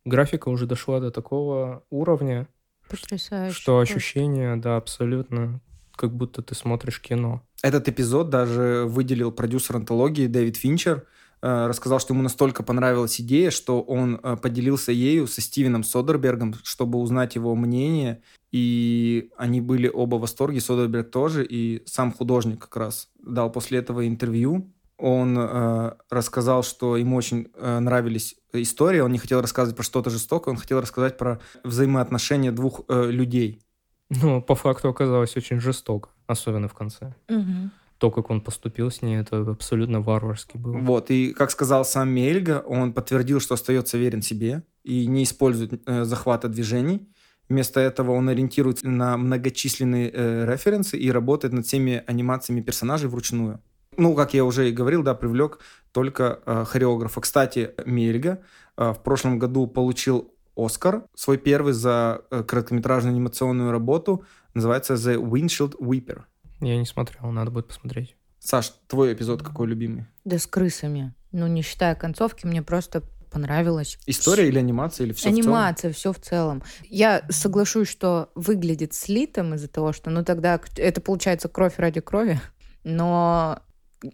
Графика 0.05 0.49
уже 0.49 0.67
дошла 0.67 1.01
до 1.01 1.11
такого 1.11 1.85
уровня, 1.91 2.49
Потрясающе. 2.89 3.55
что 3.55 3.81
ощущение, 3.81 4.57
да, 4.57 4.77
абсолютно, 4.77 5.61
как 5.95 6.15
будто 6.15 6.43
ты 6.43 6.55
смотришь 6.55 7.01
кино. 7.01 7.43
Этот 7.63 7.89
эпизод 7.89 8.31
даже 8.31 8.85
выделил 8.87 9.33
продюсер 9.33 9.77
антологии 9.77 10.29
Дэвид 10.29 10.57
Финчер, 10.57 11.07
э, 11.43 11.67
рассказал, 11.67 11.99
что 11.99 12.15
ему 12.15 12.23
настолько 12.23 12.63
понравилась 12.63 13.21
идея, 13.21 13.51
что 13.51 13.83
он 13.83 14.21
э, 14.23 14.37
поделился 14.37 14.93
ею 14.93 15.27
со 15.27 15.41
Стивеном 15.41 15.83
Содербергом, 15.83 16.55
чтобы 16.63 16.99
узнать 17.01 17.35
его 17.35 17.55
мнение, 17.57 18.23
и 18.57 19.31
они 19.37 19.61
были 19.61 19.87
оба 19.93 20.17
в 20.17 20.21
восторге, 20.21 20.61
Содерберг 20.61 21.11
тоже, 21.11 21.45
и 21.45 21.83
сам 21.85 22.11
художник 22.11 22.61
как 22.61 22.77
раз 22.77 23.11
дал 23.23 23.53
после 23.53 23.81
этого 23.81 24.09
интервью. 24.09 24.73
Он 24.97 25.37
э, 25.39 25.93
рассказал, 26.09 26.63
что 26.63 26.97
ему 26.97 27.17
очень 27.17 27.49
э, 27.55 27.79
нравились 27.81 28.35
истории, 28.55 29.01
он 29.01 29.13
не 29.13 29.19
хотел 29.19 29.43
рассказывать 29.43 29.77
про 29.77 29.83
что-то 29.83 30.09
жестокое, 30.09 30.55
он 30.55 30.61
хотел 30.61 30.81
рассказать 30.81 31.19
про 31.19 31.39
взаимоотношения 31.65 32.51
двух 32.51 32.81
э, 32.89 33.11
людей. 33.11 33.61
Ну, 34.09 34.41
по 34.41 34.55
факту 34.55 34.89
оказалось 34.89 35.37
очень 35.37 35.61
жестоко, 35.61 36.09
особенно 36.27 36.69
в 36.69 36.75
конце. 36.75 37.15
Мгм. 37.29 37.73
То, 37.99 38.11
как 38.11 38.31
он 38.31 38.41
поступил 38.41 38.91
с 38.91 39.03
ней, 39.03 39.21
это 39.21 39.39
абсолютно 39.51 40.01
варварски 40.01 40.57
было. 40.57 40.79
Вот, 40.79 41.11
и 41.11 41.35
как 41.35 41.51
сказал 41.51 41.85
сам 41.85 42.09
Мельга, 42.09 42.65
он 42.67 42.95
подтвердил, 42.95 43.39
что 43.39 43.55
остается 43.55 43.99
верен 43.99 44.23
себе 44.23 44.63
и 44.83 45.07
не 45.07 45.25
использует 45.25 45.83
э, 45.87 46.05
захвата 46.05 46.49
движений. 46.49 47.07
Вместо 47.49 47.81
этого 47.81 48.13
он 48.13 48.29
ориентируется 48.29 48.89
на 48.89 49.17
многочисленные 49.17 50.11
э, 50.13 50.47
референсы 50.51 50.99
и 50.99 51.11
работает 51.11 51.55
над 51.55 51.67
всеми 51.67 52.03
анимациями 52.07 52.61
персонажей 52.61 53.09
вручную. 53.09 53.61
Ну, 53.97 54.15
как 54.15 54.35
я 54.35 54.45
уже 54.45 54.69
и 54.69 54.73
говорил, 54.73 55.03
да, 55.03 55.15
привлек 55.15 55.61
только 55.93 56.41
э, 56.45 56.65
хореографа. 56.67 57.21
Кстати, 57.21 57.71
Мельга 57.87 58.43
э, 58.77 58.91
в 58.93 59.03
прошлом 59.03 59.39
году 59.39 59.67
получил 59.67 60.35
Оскар, 60.57 61.05
свой 61.15 61.39
первый 61.39 61.73
за 61.73 62.23
э, 62.31 62.43
короткометражную 62.43 63.13
анимационную 63.13 63.71
работу. 63.71 64.25
Называется 64.55 64.95
The 64.95 65.17
Windshield 65.17 65.79
Weeper. 65.79 66.23
Я 66.61 66.77
не 66.77 66.87
смотрел, 66.87 67.31
надо 67.31 67.51
будет 67.51 67.69
посмотреть. 67.69 68.17
Саш, 68.39 68.73
твой 68.87 69.13
эпизод 69.13 69.43
какой 69.43 69.67
любимый? 69.67 70.07
Да 70.25 70.39
с 70.39 70.47
крысами. 70.47 71.15
Ну, 71.33 71.47
не 71.47 71.63
считая 71.63 71.95
концовки, 71.95 72.47
мне 72.47 72.63
просто 72.63 73.03
понравилось. 73.31 73.99
История 74.07 74.49
или 74.49 74.59
анимация, 74.59 75.07
или 75.07 75.13
все 75.13 75.29
Анимация, 75.29 75.93
все 75.93 76.13
в 76.13 76.21
целом. 76.21 76.63
Я 76.85 77.23
соглашусь, 77.31 77.89
что 77.89 78.31
выглядит 78.35 78.95
слитым 78.95 79.55
из-за 79.55 79.69
того, 79.69 79.93
что, 79.93 80.11
ну, 80.11 80.25
тогда 80.25 80.61
это 80.77 81.01
получается 81.01 81.49
кровь 81.49 81.75
ради 81.79 82.01
крови. 82.01 82.41
Но 82.85 83.61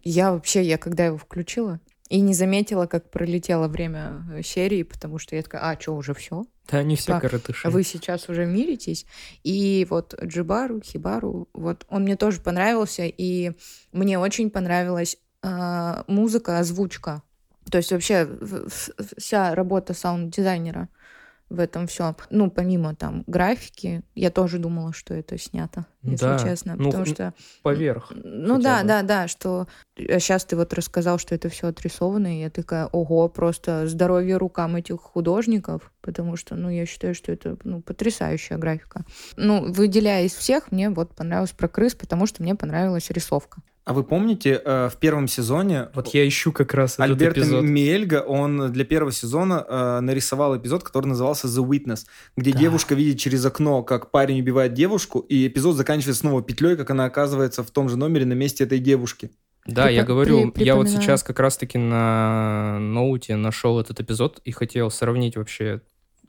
я 0.02 0.32
вообще, 0.32 0.62
я 0.62 0.78
когда 0.78 1.06
его 1.06 1.18
включила 1.18 1.80
и 2.08 2.20
не 2.20 2.34
заметила, 2.34 2.86
как 2.86 3.10
пролетело 3.10 3.68
время 3.68 4.24
э, 4.32 4.42
серии, 4.42 4.82
потому 4.82 5.18
что 5.18 5.34
я 5.34 5.42
такая, 5.42 5.62
а, 5.62 5.80
что, 5.80 5.96
уже 5.96 6.12
все? 6.12 6.44
Да, 6.70 6.78
они 6.78 6.94
все 6.94 7.06
Типа, 7.06 7.20
коротыши. 7.20 7.70
Вы 7.70 7.84
сейчас 7.84 8.28
уже 8.28 8.44
миритесь. 8.44 9.06
И 9.42 9.86
вот 9.88 10.14
Джибару, 10.22 10.82
Хибару, 10.82 11.48
вот 11.54 11.86
он 11.88 12.02
мне 12.02 12.16
тоже 12.16 12.40
понравился, 12.40 13.04
и 13.06 13.52
мне 13.92 14.18
очень 14.18 14.50
понравилась 14.50 15.16
а, 15.42 16.04
музыка, 16.06 16.58
озвучка. 16.58 17.22
То 17.70 17.78
есть 17.78 17.92
вообще 17.92 18.28
вся 19.16 19.54
работа 19.54 19.94
саунд-дизайнера 19.94 20.88
в 21.52 21.60
этом 21.60 21.86
все. 21.86 22.16
Ну, 22.30 22.50
помимо 22.50 22.94
там 22.94 23.24
графики, 23.26 24.02
я 24.14 24.30
тоже 24.30 24.58
думала, 24.58 24.92
что 24.92 25.14
это 25.14 25.38
снято, 25.38 25.86
если 26.02 26.24
Да. 26.24 26.38
честно. 26.38 26.74
Ну, 26.76 26.86
потому 26.86 27.04
что... 27.04 27.34
Поверх. 27.62 28.10
Ну 28.14 28.58
да, 28.60 28.80
бы. 28.80 28.88
да, 28.88 29.02
да, 29.02 29.28
что 29.28 29.68
сейчас 29.96 30.44
ты 30.46 30.56
вот 30.56 30.72
рассказал, 30.72 31.18
что 31.18 31.34
это 31.34 31.50
все 31.50 31.68
отрисовано, 31.68 32.38
и 32.38 32.40
я 32.40 32.50
такая, 32.50 32.86
ого, 32.86 33.28
просто 33.28 33.86
здоровье 33.86 34.38
рукам 34.38 34.76
этих 34.76 35.00
художников, 35.00 35.92
потому 36.00 36.36
что, 36.36 36.54
ну, 36.56 36.70
я 36.70 36.86
считаю, 36.86 37.14
что 37.14 37.30
это, 37.30 37.58
ну, 37.64 37.82
потрясающая 37.82 38.56
графика. 38.56 39.04
Ну, 39.36 39.70
выделяя 39.72 40.24
из 40.24 40.32
всех, 40.32 40.72
мне 40.72 40.88
вот 40.88 41.14
понравилось 41.14 41.52
про 41.52 41.68
крыс, 41.68 41.94
потому 41.94 42.26
что 42.26 42.42
мне 42.42 42.54
понравилась 42.54 43.10
рисовка. 43.10 43.60
А 43.84 43.92
вы 43.94 44.04
помните, 44.04 44.62
э, 44.64 44.88
в 44.88 44.96
первом 44.98 45.26
сезоне 45.26 45.88
Вот 45.94 46.08
я 46.14 46.26
ищу 46.26 46.52
как 46.52 46.72
раз 46.72 46.92
этот 46.94 47.04
Альберто 47.10 47.40
эпизод. 47.40 47.64
Миельга, 47.64 48.20
он 48.22 48.70
для 48.72 48.84
первого 48.84 49.10
сезона 49.10 49.66
э, 49.68 50.00
нарисовал 50.00 50.56
эпизод, 50.56 50.84
который 50.84 51.06
назывался 51.06 51.48
The 51.48 51.66
Witness, 51.68 52.06
где 52.36 52.52
Да. 52.52 52.58
девушка 52.60 52.94
видит 52.94 53.18
через 53.18 53.44
окно, 53.44 53.82
как 53.82 54.12
парень 54.12 54.40
убивает 54.40 54.72
девушку, 54.74 55.18
и 55.18 55.48
эпизод 55.48 55.74
заканчивается 55.76 56.20
снова 56.20 56.42
петлей, 56.42 56.76
как 56.76 56.90
она 56.90 57.06
оказывается 57.06 57.64
в 57.64 57.70
том 57.72 57.88
же 57.88 57.96
номере 57.96 58.24
на 58.24 58.34
месте 58.34 58.62
этой 58.64 58.78
девушки. 58.78 59.30
Да, 59.66 59.88
я 59.88 60.02
Припо- 60.02 60.06
говорю, 60.06 60.52
при- 60.52 60.64
я 60.64 60.74
вот 60.76 60.88
сейчас 60.88 61.22
как 61.24 61.38
раз-таки 61.40 61.78
на 61.78 62.78
ноуте 62.80 63.36
нашел 63.36 63.78
этот 63.80 64.00
эпизод 64.00 64.40
и 64.44 64.50
хотел 64.52 64.90
сравнить 64.90 65.36
вообще. 65.36 65.80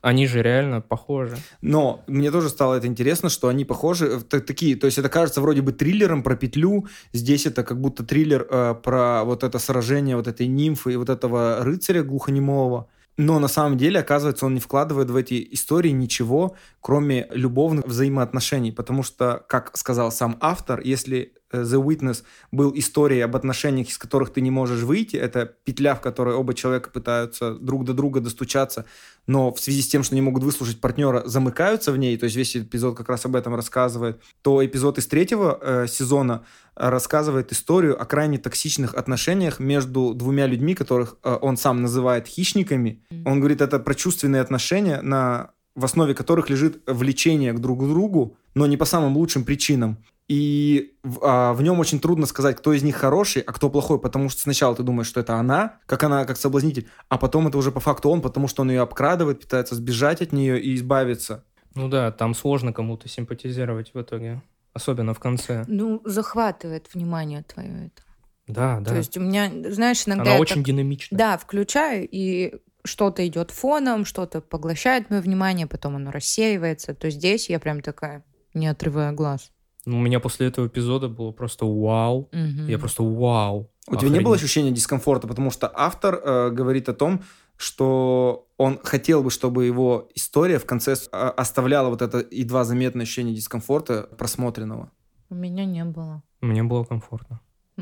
Они 0.04 0.28
же 0.28 0.42
реально 0.44 0.82
похожи. 0.82 1.38
Но 1.62 2.04
мне 2.08 2.30
тоже 2.30 2.50
стало 2.50 2.76
это 2.76 2.88
интересно, 2.88 3.30
что 3.30 3.48
они 3.48 3.64
похожи, 3.64 4.06
э, 4.06 4.20
та- 4.20 4.42
такие, 4.42 4.76
то 4.76 4.86
есть 4.86 4.98
это 4.98 5.08
кажется 5.08 5.40
вроде 5.40 5.62
бы 5.62 5.72
триллером 5.72 6.24
про 6.24 6.36
петлю, 6.36 6.88
здесь 7.14 7.46
это 7.46 7.64
как 7.64 7.80
будто 7.80 8.04
триллер 8.04 8.46
э, 8.50 8.76
про 8.84 9.24
вот 9.24 9.46
это 9.46 9.60
сражение 9.60 10.18
вот 10.18 10.28
этой 10.28 10.48
нимфы 10.48 10.92
и 10.92 10.96
вот 10.98 11.10
этого 11.10 11.64
рыцаря 11.64 12.04
глухонемого. 12.04 12.90
Но 13.16 13.40
на 13.40 13.48
самом 13.48 13.78
деле, 13.78 14.02
оказывается, 14.02 14.46
он 14.46 14.56
не 14.56 14.60
вкладывает 14.60 15.10
в 15.10 15.16
эти 15.16 15.48
истории 15.52 15.92
ничего, 15.92 16.58
кроме 16.82 17.28
любовных 17.32 17.86
взаимоотношений, 17.86 18.74
потому 18.74 19.04
что, 19.04 19.46
как 19.48 19.78
сказал 19.78 20.12
сам 20.12 20.36
автор, 20.42 20.82
если 20.84 21.32
The 21.54 21.84
Witness 21.84 22.24
был 22.52 22.72
историей 22.76 23.22
об 23.22 23.36
отношениях, 23.36 23.90
из 23.90 23.98
которых 23.98 24.32
ты 24.32 24.42
не 24.42 24.52
можешь 24.52 24.82
выйти, 24.82 25.16
это 25.16 25.46
петля, 25.46 25.96
в 25.96 26.02
которой 26.02 26.36
оба 26.36 26.54
человека 26.54 26.90
пытаются 26.90 27.54
друг 27.54 27.86
до 27.86 27.94
друга 27.94 28.20
достучаться, 28.20 28.86
но 29.28 29.54
в 29.54 29.60
связи 29.60 29.82
с 29.82 29.88
тем, 29.88 30.04
что 30.04 30.16
не 30.16 30.22
могут 30.22 30.44
выслушать 30.44 30.82
партнера, 30.82 31.24
замыкаются 31.26 31.92
в 31.92 31.98
ней, 31.98 32.18
то 32.18 32.26
есть 32.26 32.36
весь 32.36 32.58
эпизод 32.58 32.98
как 32.98 33.10
раз 33.10 33.26
об 33.26 33.36
этом 33.36 33.56
рассказывает, 33.56 34.22
то 34.42 34.66
эпизод 34.66 34.98
из 34.98 35.08
третьего 35.08 35.60
э, 35.62 35.88
сезона 35.88 36.44
э, 36.76 36.90
рассказывает 36.90 37.52
историю 37.52 38.02
о 38.02 38.06
крайне 38.06 38.38
токсичных 38.38 38.96
отношениях 38.96 39.60
между 39.60 40.14
двумя 40.14 40.48
людьми, 40.48 40.76
которых 40.76 41.18
э, 41.24 41.38
он 41.42 41.58
сам 41.58 41.82
называет 41.82 42.28
хищниками. 42.28 43.02
Он 43.26 43.40
говорит, 43.40 43.62
это 43.62 43.80
про 43.80 43.96
чувственные 43.96 44.42
отношения, 44.42 45.02
на, 45.02 45.52
в 45.76 45.86
основе 45.86 46.14
которых 46.14 46.50
лежит 46.50 46.82
влечение 46.86 47.54
к 47.54 47.60
друг 47.60 47.88
другу, 47.88 48.38
но 48.56 48.68
не 48.68 48.78
по 48.78 48.86
самым 48.86 49.18
лучшим 49.18 49.46
причинам. 49.46 49.98
И 50.30 50.96
в, 51.04 51.20
а, 51.22 51.54
в 51.54 51.62
нем 51.62 51.80
очень 51.80 52.00
трудно 52.00 52.26
сказать, 52.26 52.56
кто 52.56 52.74
из 52.74 52.82
них 52.82 52.96
хороший, 52.96 53.42
а 53.42 53.52
кто 53.52 53.70
плохой, 53.70 54.00
потому 54.00 54.30
что 54.30 54.42
сначала 54.42 54.76
ты 54.76 54.84
думаешь, 54.84 55.08
что 55.08 55.20
это 55.20 55.36
она, 55.36 55.80
как 55.86 56.04
она, 56.04 56.26
как 56.26 56.38
соблазнитель, 56.38 56.88
а 57.10 57.18
потом 57.18 57.48
это 57.48 57.58
уже 57.58 57.72
по 57.72 57.80
факту 57.82 58.10
он, 58.10 58.22
потому 58.22 58.48
что 58.48 58.62
он 58.62 58.70
ее 58.72 58.82
обкрадывает, 58.82 59.42
пытается 59.42 59.76
сбежать 59.76 60.22
от 60.22 60.32
нее 60.32 60.62
и 60.62 60.76
избавиться. 60.76 61.44
Ну 61.76 61.90
да, 61.90 62.12
там 62.12 62.34
сложно 62.36 62.72
кому-то 62.72 63.10
симпатизировать 63.10 63.94
в 63.94 64.02
итоге. 64.02 64.42
Особенно 64.74 65.14
в 65.14 65.20
конце. 65.20 65.66
Ну, 65.68 66.02
захватывает 66.06 66.92
внимание 66.94 67.44
твое 67.44 67.88
это. 67.88 68.04
Да, 68.48 68.80
да. 68.80 68.92
То 68.92 68.98
есть 68.98 69.16
у 69.18 69.22
меня, 69.22 69.52
знаешь, 69.72 70.08
иногда 70.08 70.32
Она 70.32 70.40
очень 70.40 70.56
так- 70.56 70.66
динамична. 70.66 71.18
Да, 71.18 71.38
включаю, 71.38 72.08
и 72.10 72.56
что-то 72.84 73.26
идет 73.26 73.52
фоном, 73.52 74.04
что-то 74.04 74.42
поглощает 74.42 75.10
мое 75.10 75.22
внимание, 75.22 75.68
потом 75.68 75.96
оно 75.96 76.12
рассеивается. 76.12 76.94
То 76.94 77.10
здесь 77.10 77.50
я 77.50 77.60
прям 77.60 77.82
такая, 77.82 78.26
не 78.54 78.68
отрывая 78.68 79.12
глаз. 79.12 79.52
У 79.86 79.92
меня 79.92 80.20
после 80.20 80.48
этого 80.48 80.68
эпизода 80.68 81.10
было 81.10 81.32
просто 81.32 81.66
вау. 81.66 82.30
Мгм. 82.32 82.68
Я 82.68 82.80
просто 82.80 83.04
вау. 83.04 83.70
У 83.88 83.98
тебя 83.98 84.10
не 84.10 84.22
было 84.22 84.36
ощущения 84.36 84.72
дискомфорта, 84.72 85.28
потому 85.28 85.52
что 85.52 85.70
автор 85.74 86.16
э, 86.16 86.50
говорит 86.52 86.88
о 86.88 86.94
том, 86.94 87.22
что 87.58 88.48
он 88.58 88.80
хотел 88.84 89.24
бы, 89.24 89.30
чтобы 89.30 89.66
его 89.66 90.10
история 90.16 90.58
в 90.58 90.66
конце 90.66 90.96
а, 91.12 91.30
оставляла 91.32 91.90
вот 91.90 92.02
это 92.02 92.26
едва 92.32 92.64
заметное 92.64 93.04
ощущение 93.04 93.36
дискомфорта 93.36 94.10
просмотренного. 94.18 94.92
У 95.30 95.36
меня 95.36 95.66
не 95.66 95.84
было. 95.84 96.24
Мне 96.42 96.64
было 96.64 96.84
комфортно. 96.84 97.40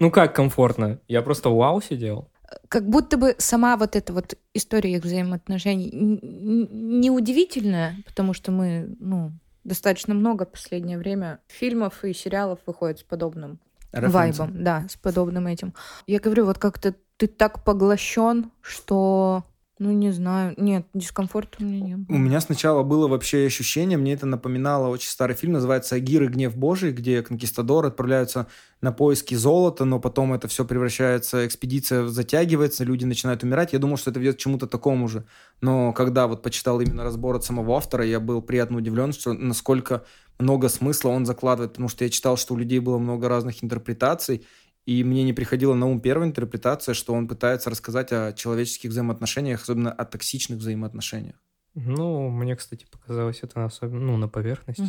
Ну 0.00 0.10
как 0.10 0.34
комфортно? 0.34 0.98
Я 1.08 1.22
просто 1.22 1.48
вау 1.48 1.80
сидел. 1.80 2.28
как 2.68 2.88
будто 2.88 3.16
бы 3.16 3.36
сама 3.38 3.76
вот 3.76 3.94
эта 3.94 4.12
вот 4.12 4.34
история 4.54 4.96
их 4.96 5.04
взаимоотношений 5.04 5.90
неудивительная, 5.92 7.96
потому 8.06 8.34
что 8.34 8.50
мы, 8.50 8.96
ну, 8.98 9.32
достаточно 9.64 10.14
много 10.14 10.46
в 10.46 10.50
последнее 10.50 10.98
время 10.98 11.40
фильмов 11.48 12.04
и 12.04 12.12
сериалов 12.12 12.60
выходит 12.66 13.00
с 13.00 13.02
подобным 13.02 13.60
Референсом. 13.92 14.12
вайбом, 14.12 14.64
да, 14.64 14.86
с 14.88 14.96
подобным 14.96 15.46
этим. 15.46 15.74
Я 16.06 16.20
говорю, 16.20 16.46
вот 16.46 16.58
как-то 16.58 16.94
ты 17.16 17.26
так 17.26 17.64
поглощен, 17.64 18.50
что, 18.62 19.44
ну, 19.80 19.92
не 19.92 20.10
знаю, 20.10 20.52
нет, 20.58 20.84
дискомфорта 20.92 21.56
у 21.60 21.64
меня 21.64 21.80
не 21.80 21.96
было. 21.96 22.14
У 22.14 22.18
меня 22.18 22.42
сначала 22.42 22.82
было 22.82 23.08
вообще 23.08 23.46
ощущение, 23.46 23.96
мне 23.96 24.12
это 24.12 24.26
напоминало 24.26 24.88
очень 24.88 25.08
старый 25.08 25.34
фильм, 25.34 25.54
называется 25.54 25.94
«Агир 25.94 26.24
и 26.24 26.26
гнев 26.26 26.54
Божий», 26.54 26.92
где 26.92 27.22
конкистадоры 27.22 27.88
отправляются 27.88 28.46
на 28.82 28.92
поиски 28.92 29.34
золота, 29.34 29.86
но 29.86 29.98
потом 29.98 30.34
это 30.34 30.48
все 30.48 30.66
превращается, 30.66 31.46
экспедиция 31.46 32.06
затягивается, 32.08 32.84
люди 32.84 33.06
начинают 33.06 33.42
умирать. 33.42 33.72
Я 33.72 33.78
думал, 33.78 33.96
что 33.96 34.10
это 34.10 34.20
ведет 34.20 34.36
к 34.36 34.40
чему-то 34.40 34.66
такому 34.66 35.08
же. 35.08 35.24
Но 35.62 35.94
когда 35.94 36.26
вот 36.26 36.42
почитал 36.42 36.78
именно 36.82 37.02
разбор 37.02 37.36
от 37.36 37.44
самого 37.44 37.74
автора, 37.74 38.04
я 38.04 38.20
был 38.20 38.42
приятно 38.42 38.76
удивлен, 38.76 39.14
что 39.14 39.32
насколько 39.32 40.04
много 40.38 40.68
смысла 40.68 41.08
он 41.08 41.24
закладывает, 41.24 41.72
потому 41.72 41.88
что 41.88 42.04
я 42.04 42.10
читал, 42.10 42.36
что 42.36 42.52
у 42.52 42.58
людей 42.58 42.80
было 42.80 42.98
много 42.98 43.30
разных 43.30 43.64
интерпретаций, 43.64 44.44
и 44.86 45.04
мне 45.04 45.22
не 45.24 45.32
приходила 45.32 45.74
на 45.74 45.86
ум 45.86 46.00
первая 46.00 46.28
интерпретация, 46.28 46.94
что 46.94 47.12
он 47.14 47.28
пытается 47.28 47.70
рассказать 47.70 48.12
о 48.12 48.32
человеческих 48.32 48.90
взаимоотношениях, 48.90 49.62
особенно 49.62 49.92
о 49.92 50.04
токсичных 50.04 50.58
взаимоотношениях. 50.58 51.36
Ну, 51.74 52.28
мне, 52.30 52.56
кстати, 52.56 52.86
показалось 52.90 53.40
это 53.42 53.64
особенно, 53.64 54.00
ну, 54.00 54.16
на 54.16 54.28
поверхности. 54.28 54.84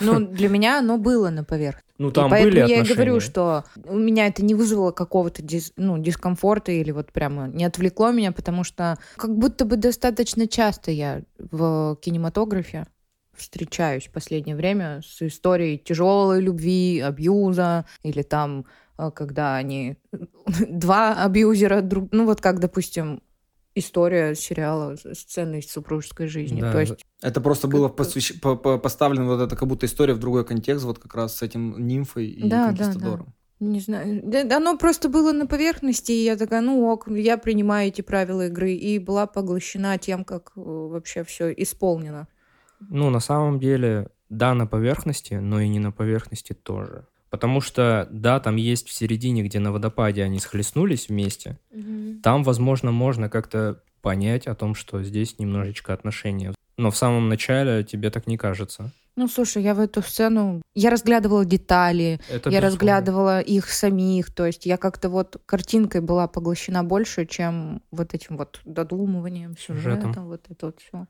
Ну, 0.00 0.26
для 0.26 0.48
меня 0.48 0.78
оно 0.78 0.96
было 0.96 1.28
на 1.30 1.44
поверхности. 1.44 1.92
Ну, 1.98 2.08
И 2.08 2.12
там 2.12 2.30
поэтому 2.30 2.50
были 2.50 2.58
я 2.60 2.66
и 2.66 2.72
отношения. 2.72 2.94
говорю, 2.94 3.20
что 3.20 3.64
у 3.84 3.98
меня 3.98 4.26
это 4.26 4.42
не 4.42 4.54
вызвало 4.54 4.90
какого-то 4.90 5.42
дис- 5.42 5.72
ну, 5.76 5.98
дискомфорта 5.98 6.72
или 6.72 6.90
вот 6.90 7.12
прямо 7.12 7.46
не 7.46 7.64
отвлекло 7.66 8.10
меня, 8.10 8.32
потому 8.32 8.64
что 8.64 8.98
как 9.16 9.36
будто 9.36 9.64
бы 9.66 9.76
достаточно 9.76 10.48
часто 10.48 10.90
я 10.90 11.22
в 11.38 11.96
кинематографе 12.00 12.86
встречаюсь 13.36 14.06
в 14.06 14.12
последнее 14.12 14.56
время 14.56 15.02
с 15.06 15.22
историей 15.22 15.78
тяжелой 15.78 16.40
любви, 16.40 17.00
абьюза 17.00 17.84
или 18.02 18.22
там 18.22 18.64
когда 19.10 19.56
они 19.56 19.96
два 20.68 21.14
абьюзера 21.24 21.80
друг, 21.80 22.08
ну 22.12 22.26
вот 22.26 22.40
как, 22.40 22.60
допустим, 22.60 23.22
история 23.74 24.34
сериала 24.34 24.96
сцены 24.96 25.60
из 25.60 25.70
супружеской 25.70 26.26
жизни. 26.26 26.60
Да, 26.60 26.72
То 26.72 26.80
есть 26.80 27.04
Это 27.22 27.40
просто 27.40 27.68
было 27.68 27.88
Как-то- 27.88 28.02
посвящ- 28.02 28.38
по- 28.40 28.56
по- 28.56 28.78
поставлено 28.78 29.26
вот 29.26 29.40
это 29.40 29.56
как 29.56 29.66
будто 29.68 29.86
история 29.86 30.12
в 30.14 30.18
другой 30.18 30.44
контекст, 30.44 30.84
вот 30.84 30.98
как 30.98 31.14
раз 31.14 31.36
с 31.36 31.42
этим 31.42 31.86
нимфой 31.86 32.26
и 32.26 32.48
Да, 32.48 32.72
да, 32.72 32.84
конкистадором. 32.84 33.34
Не 33.60 33.78
знаю. 33.80 34.20
Да, 34.24 34.42
да, 34.44 34.56
Оно 34.56 34.76
просто 34.76 35.08
было 35.08 35.32
на 35.32 35.46
поверхности, 35.46 36.10
и 36.12 36.24
я 36.24 36.36
такая, 36.36 36.60
ну 36.60 36.84
ок, 36.88 37.08
я 37.08 37.38
принимаю 37.38 37.88
эти 37.88 38.02
правила 38.02 38.46
игры, 38.48 38.72
и 38.72 38.98
была 38.98 39.26
поглощена 39.26 39.96
тем, 39.98 40.24
как 40.24 40.50
э, 40.56 40.60
вообще 40.60 41.22
все 41.22 41.52
исполнено. 41.52 42.26
Ну, 42.80 43.08
на 43.10 43.20
самом 43.20 43.60
деле, 43.60 44.08
да, 44.28 44.52
на 44.54 44.66
поверхности, 44.66 45.34
но 45.34 45.60
и 45.60 45.68
не 45.68 45.78
на 45.78 45.92
поверхности 45.92 46.52
тоже. 46.54 47.06
Потому 47.32 47.62
что, 47.62 48.06
да, 48.10 48.40
там 48.40 48.56
есть 48.56 48.88
в 48.88 48.92
середине, 48.92 49.42
где 49.42 49.58
на 49.58 49.72
водопаде 49.72 50.22
они 50.22 50.38
схлестнулись 50.38 51.08
вместе, 51.08 51.58
там, 52.22 52.42
возможно, 52.44 52.92
можно 52.92 53.30
как-то 53.30 53.80
понять 54.02 54.46
о 54.46 54.54
том, 54.54 54.74
что 54.74 55.02
здесь 55.02 55.38
немножечко 55.38 55.94
отношения. 55.94 56.52
Но 56.76 56.90
в 56.90 56.96
самом 56.96 57.30
начале 57.30 57.84
тебе 57.84 58.10
так 58.10 58.26
не 58.26 58.36
кажется. 58.36 58.90
Ну, 59.16 59.28
слушай, 59.28 59.62
я 59.62 59.74
в 59.74 59.80
эту 59.80 60.02
сцену... 60.02 60.60
Я 60.74 60.90
разглядывала 60.90 61.44
детали, 61.46 62.20
Это 62.28 62.50
я 62.50 62.60
безусловно. 62.60 62.60
разглядывала 62.60 63.40
их 63.40 63.70
самих, 63.70 64.34
то 64.34 64.44
есть 64.46 64.66
я 64.66 64.76
как-то 64.76 65.08
вот 65.08 65.36
картинкой 65.46 66.02
была 66.02 66.28
поглощена 66.28 66.84
больше, 66.84 67.24
чем 67.26 67.82
вот 67.90 68.12
этим 68.14 68.36
вот 68.36 68.60
додумыванием, 68.66 69.56
Сюжетом. 69.56 70.00
сюжетом, 70.02 70.26
вот 70.26 70.46
это 70.50 70.66
вот 70.66 70.80
все. 70.80 71.06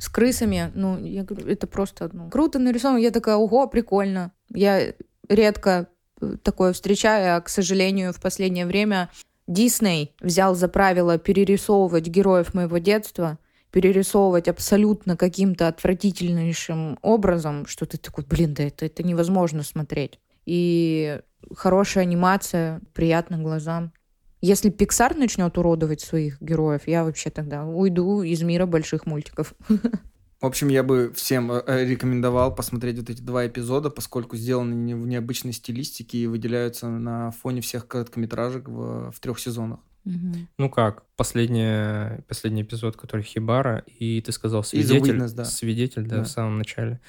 С 0.00 0.08
крысами, 0.08 0.70
ну, 0.74 0.98
я 1.02 1.24
говорю, 1.24 1.46
это 1.48 1.66
просто 1.66 2.10
ну, 2.12 2.28
круто 2.28 2.58
нарисовано. 2.58 2.98
Я 2.98 3.10
такая, 3.10 3.36
ого, 3.36 3.66
прикольно. 3.68 4.32
Я 4.54 4.94
редко 5.34 5.88
э, 6.20 6.36
такое 6.42 6.72
встречаю, 6.72 7.36
а, 7.36 7.40
к 7.40 7.48
сожалению, 7.48 8.12
в 8.12 8.20
последнее 8.20 8.66
время 8.66 9.10
Дисней 9.46 10.14
взял 10.20 10.54
за 10.54 10.68
правило 10.68 11.18
перерисовывать 11.18 12.06
героев 12.06 12.54
моего 12.54 12.78
детства, 12.78 13.38
перерисовывать 13.70 14.48
абсолютно 14.48 15.16
каким-то 15.16 15.68
отвратительнейшим 15.68 16.98
образом, 17.02 17.66
что 17.66 17.86
ты 17.86 17.98
такой, 17.98 18.24
блин, 18.24 18.54
да 18.54 18.64
это, 18.64 18.86
это 18.86 19.02
невозможно 19.02 19.62
смотреть. 19.62 20.20
И 20.44 21.20
хорошая 21.54 22.04
анимация, 22.04 22.80
приятно 22.92 23.38
глазам. 23.38 23.92
Если 24.40 24.72
Pixar 24.72 25.16
начнет 25.16 25.56
уродовать 25.56 26.00
своих 26.00 26.40
героев, 26.42 26.82
я 26.86 27.04
вообще 27.04 27.30
тогда 27.30 27.64
уйду 27.64 28.22
из 28.22 28.42
мира 28.42 28.66
больших 28.66 29.06
мультиков. 29.06 29.54
В 30.42 30.46
общем, 30.46 30.68
я 30.68 30.82
бы 30.82 31.12
всем 31.14 31.52
э, 31.52 31.84
рекомендовал 31.84 32.52
посмотреть 32.52 32.98
вот 32.98 33.08
эти 33.08 33.20
два 33.20 33.46
эпизода, 33.46 33.90
поскольку 33.90 34.36
сделаны 34.36 34.96
в 34.96 35.06
необычной 35.06 35.52
стилистике 35.52 36.18
и 36.18 36.26
выделяются 36.26 36.88
на 36.88 37.30
фоне 37.30 37.60
всех 37.60 37.86
короткометражек 37.86 38.68
в, 38.68 39.12
в 39.12 39.20
трех 39.20 39.38
сезонах. 39.38 39.78
Угу. 40.04 40.36
Ну 40.58 40.68
как, 40.68 41.04
последний, 41.14 42.20
последний 42.26 42.62
эпизод, 42.62 42.96
который 42.96 43.22
Хибара, 43.22 43.84
и 43.86 44.20
ты 44.20 44.32
сказал 44.32 44.64
свидетель. 44.64 45.16
Witness, 45.16 45.32
да. 45.32 45.44
Свидетель, 45.44 46.06
да, 46.06 46.16
Да. 46.16 46.24
в 46.24 46.28
самом 46.28 46.58
начале. 46.58 47.00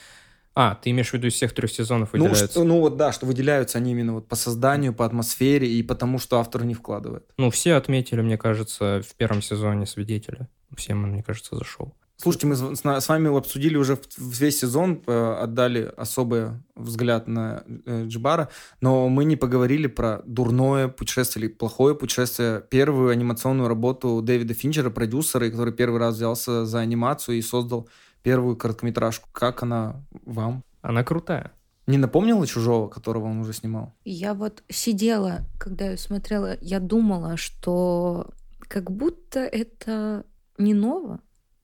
А, 0.54 0.76
ты 0.76 0.92
имеешь 0.92 1.10
в 1.10 1.14
виду 1.14 1.26
из 1.26 1.34
всех 1.34 1.54
трех 1.54 1.72
сезонов 1.72 2.14
Ну, 2.14 2.20
выделяются? 2.26 2.46
что, 2.52 2.64
ну 2.64 2.82
вот 2.82 2.98
да, 2.98 3.12
что 3.12 3.26
выделяются 3.26 3.80
они 3.80 3.94
именно 3.94 4.14
вот 4.14 4.28
по 4.28 4.36
созданию, 4.36 4.94
по 4.94 5.08
атмосфере 5.08 5.68
и 5.68 5.82
потому, 5.82 6.20
что 6.20 6.40
автор 6.40 6.64
не 6.66 6.76
вкладывает. 6.76 7.26
Ну, 7.38 7.50
все 7.50 7.74
отметили, 7.74 8.22
мне 8.22 8.38
кажется, 8.38 9.02
в 9.04 9.16
первом 9.16 9.42
сезоне 9.42 9.88
свидетеля. 9.88 10.48
Всем 10.78 11.04
он, 11.04 11.14
мне 11.14 11.24
кажется, 11.24 11.56
зашел. 11.56 11.96
Слушайте, 12.18 12.48
мы 12.48 12.56
с, 12.56 12.82
с 12.84 13.10
вами 13.10 13.36
обсудили 13.36 13.76
уже 13.76 14.00
весь 14.18 14.60
сезон, 14.60 15.02
э, 15.08 15.34
отдали 15.42 15.92
особый 15.98 16.52
взгляд 16.76 17.28
на 17.28 17.64
э, 17.86 18.06
Джибара, 18.06 18.50
но 18.82 19.10
мы 19.10 19.26
не 19.26 19.36
поговорили 19.36 19.88
про 19.88 20.22
дурное 20.26 20.88
путешествие 20.88 21.46
или 21.46 21.52
плохое 21.52 21.96
путешествие, 21.96 22.64
первую 22.70 23.10
анимационную 23.10 23.68
работу 23.68 24.22
Дэвида 24.22 24.54
Финчера, 24.54 24.90
продюсера, 24.90 25.50
который 25.50 25.74
первый 25.74 26.00
раз 26.00 26.16
взялся 26.16 26.66
за 26.66 26.80
анимацию 26.80 27.38
и 27.38 27.42
создал 27.42 27.90
первую 28.22 28.56
короткометражку. 28.56 29.28
Как 29.32 29.64
она 29.64 30.02
вам? 30.26 30.64
Она 30.82 31.04
крутая. 31.04 31.52
Не 31.86 31.98
напомнила 31.98 32.48
«Чужого», 32.48 32.88
которого 32.88 33.26
он 33.26 33.40
уже 33.40 33.52
снимал? 33.52 33.94
Я 34.06 34.34
вот 34.34 34.64
сидела, 34.70 35.42
когда 35.60 35.92
я 35.92 35.98
смотрела, 35.98 36.58
я 36.62 36.80
думала, 36.80 37.36
что 37.36 38.30
как 38.62 38.90
будто 38.90 39.42
это 39.42 40.26
не 40.58 40.74
ново. 40.74 41.20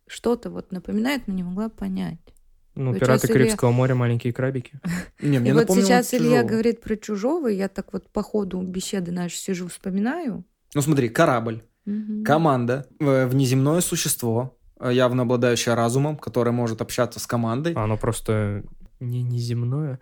Что-то 0.10 0.50
вот 0.50 0.72
напоминает, 0.72 1.28
но 1.28 1.34
не 1.34 1.44
могла 1.44 1.70
понять. 1.70 2.18
Ну, 2.76 2.92
Вот 2.92 3.00
«Пираты 3.00 3.20
сейчас 3.28 3.30
Илья- 3.30 3.34
Карибского 3.46 3.72
моря. 3.72 3.94
Маленькие 3.96 4.34
крабики». 4.34 4.80
Не, 5.22 5.38
И 5.38 5.40
мне 5.40 5.54
вот 5.54 5.62
напомнило 5.62 5.86
сейчас 5.86 6.14
Илья 6.14 6.24
«Чужого». 6.42 6.48
говорит 6.50 6.82
про 6.82 6.96
чужого, 6.98 7.48
и 7.52 7.56
я 7.56 7.68
так 7.70 7.94
вот 7.94 8.10
по 8.10 8.24
ходу 8.24 8.62
беседы 8.62 9.12
нашей 9.12 9.36
сижу, 9.38 9.68
вспоминаю. 9.68 10.44
Ну 10.74 10.82
смотри, 10.82 11.10
корабль, 11.10 11.62
Мгм. 11.86 12.24
команда, 12.24 12.88
э, 13.00 13.28
внеземное 13.28 13.82
существо, 13.82 14.58
э, 14.80 14.92
явно 14.94 15.24
обладающее 15.24 15.76
разумом, 15.76 16.18
которое 16.18 16.52
может 16.52 16.82
общаться 16.82 17.20
с 17.20 17.28
командой. 17.28 17.74
Оно 17.74 17.98
просто 17.98 18.64
не 19.00 19.22
неземное, 19.24 20.00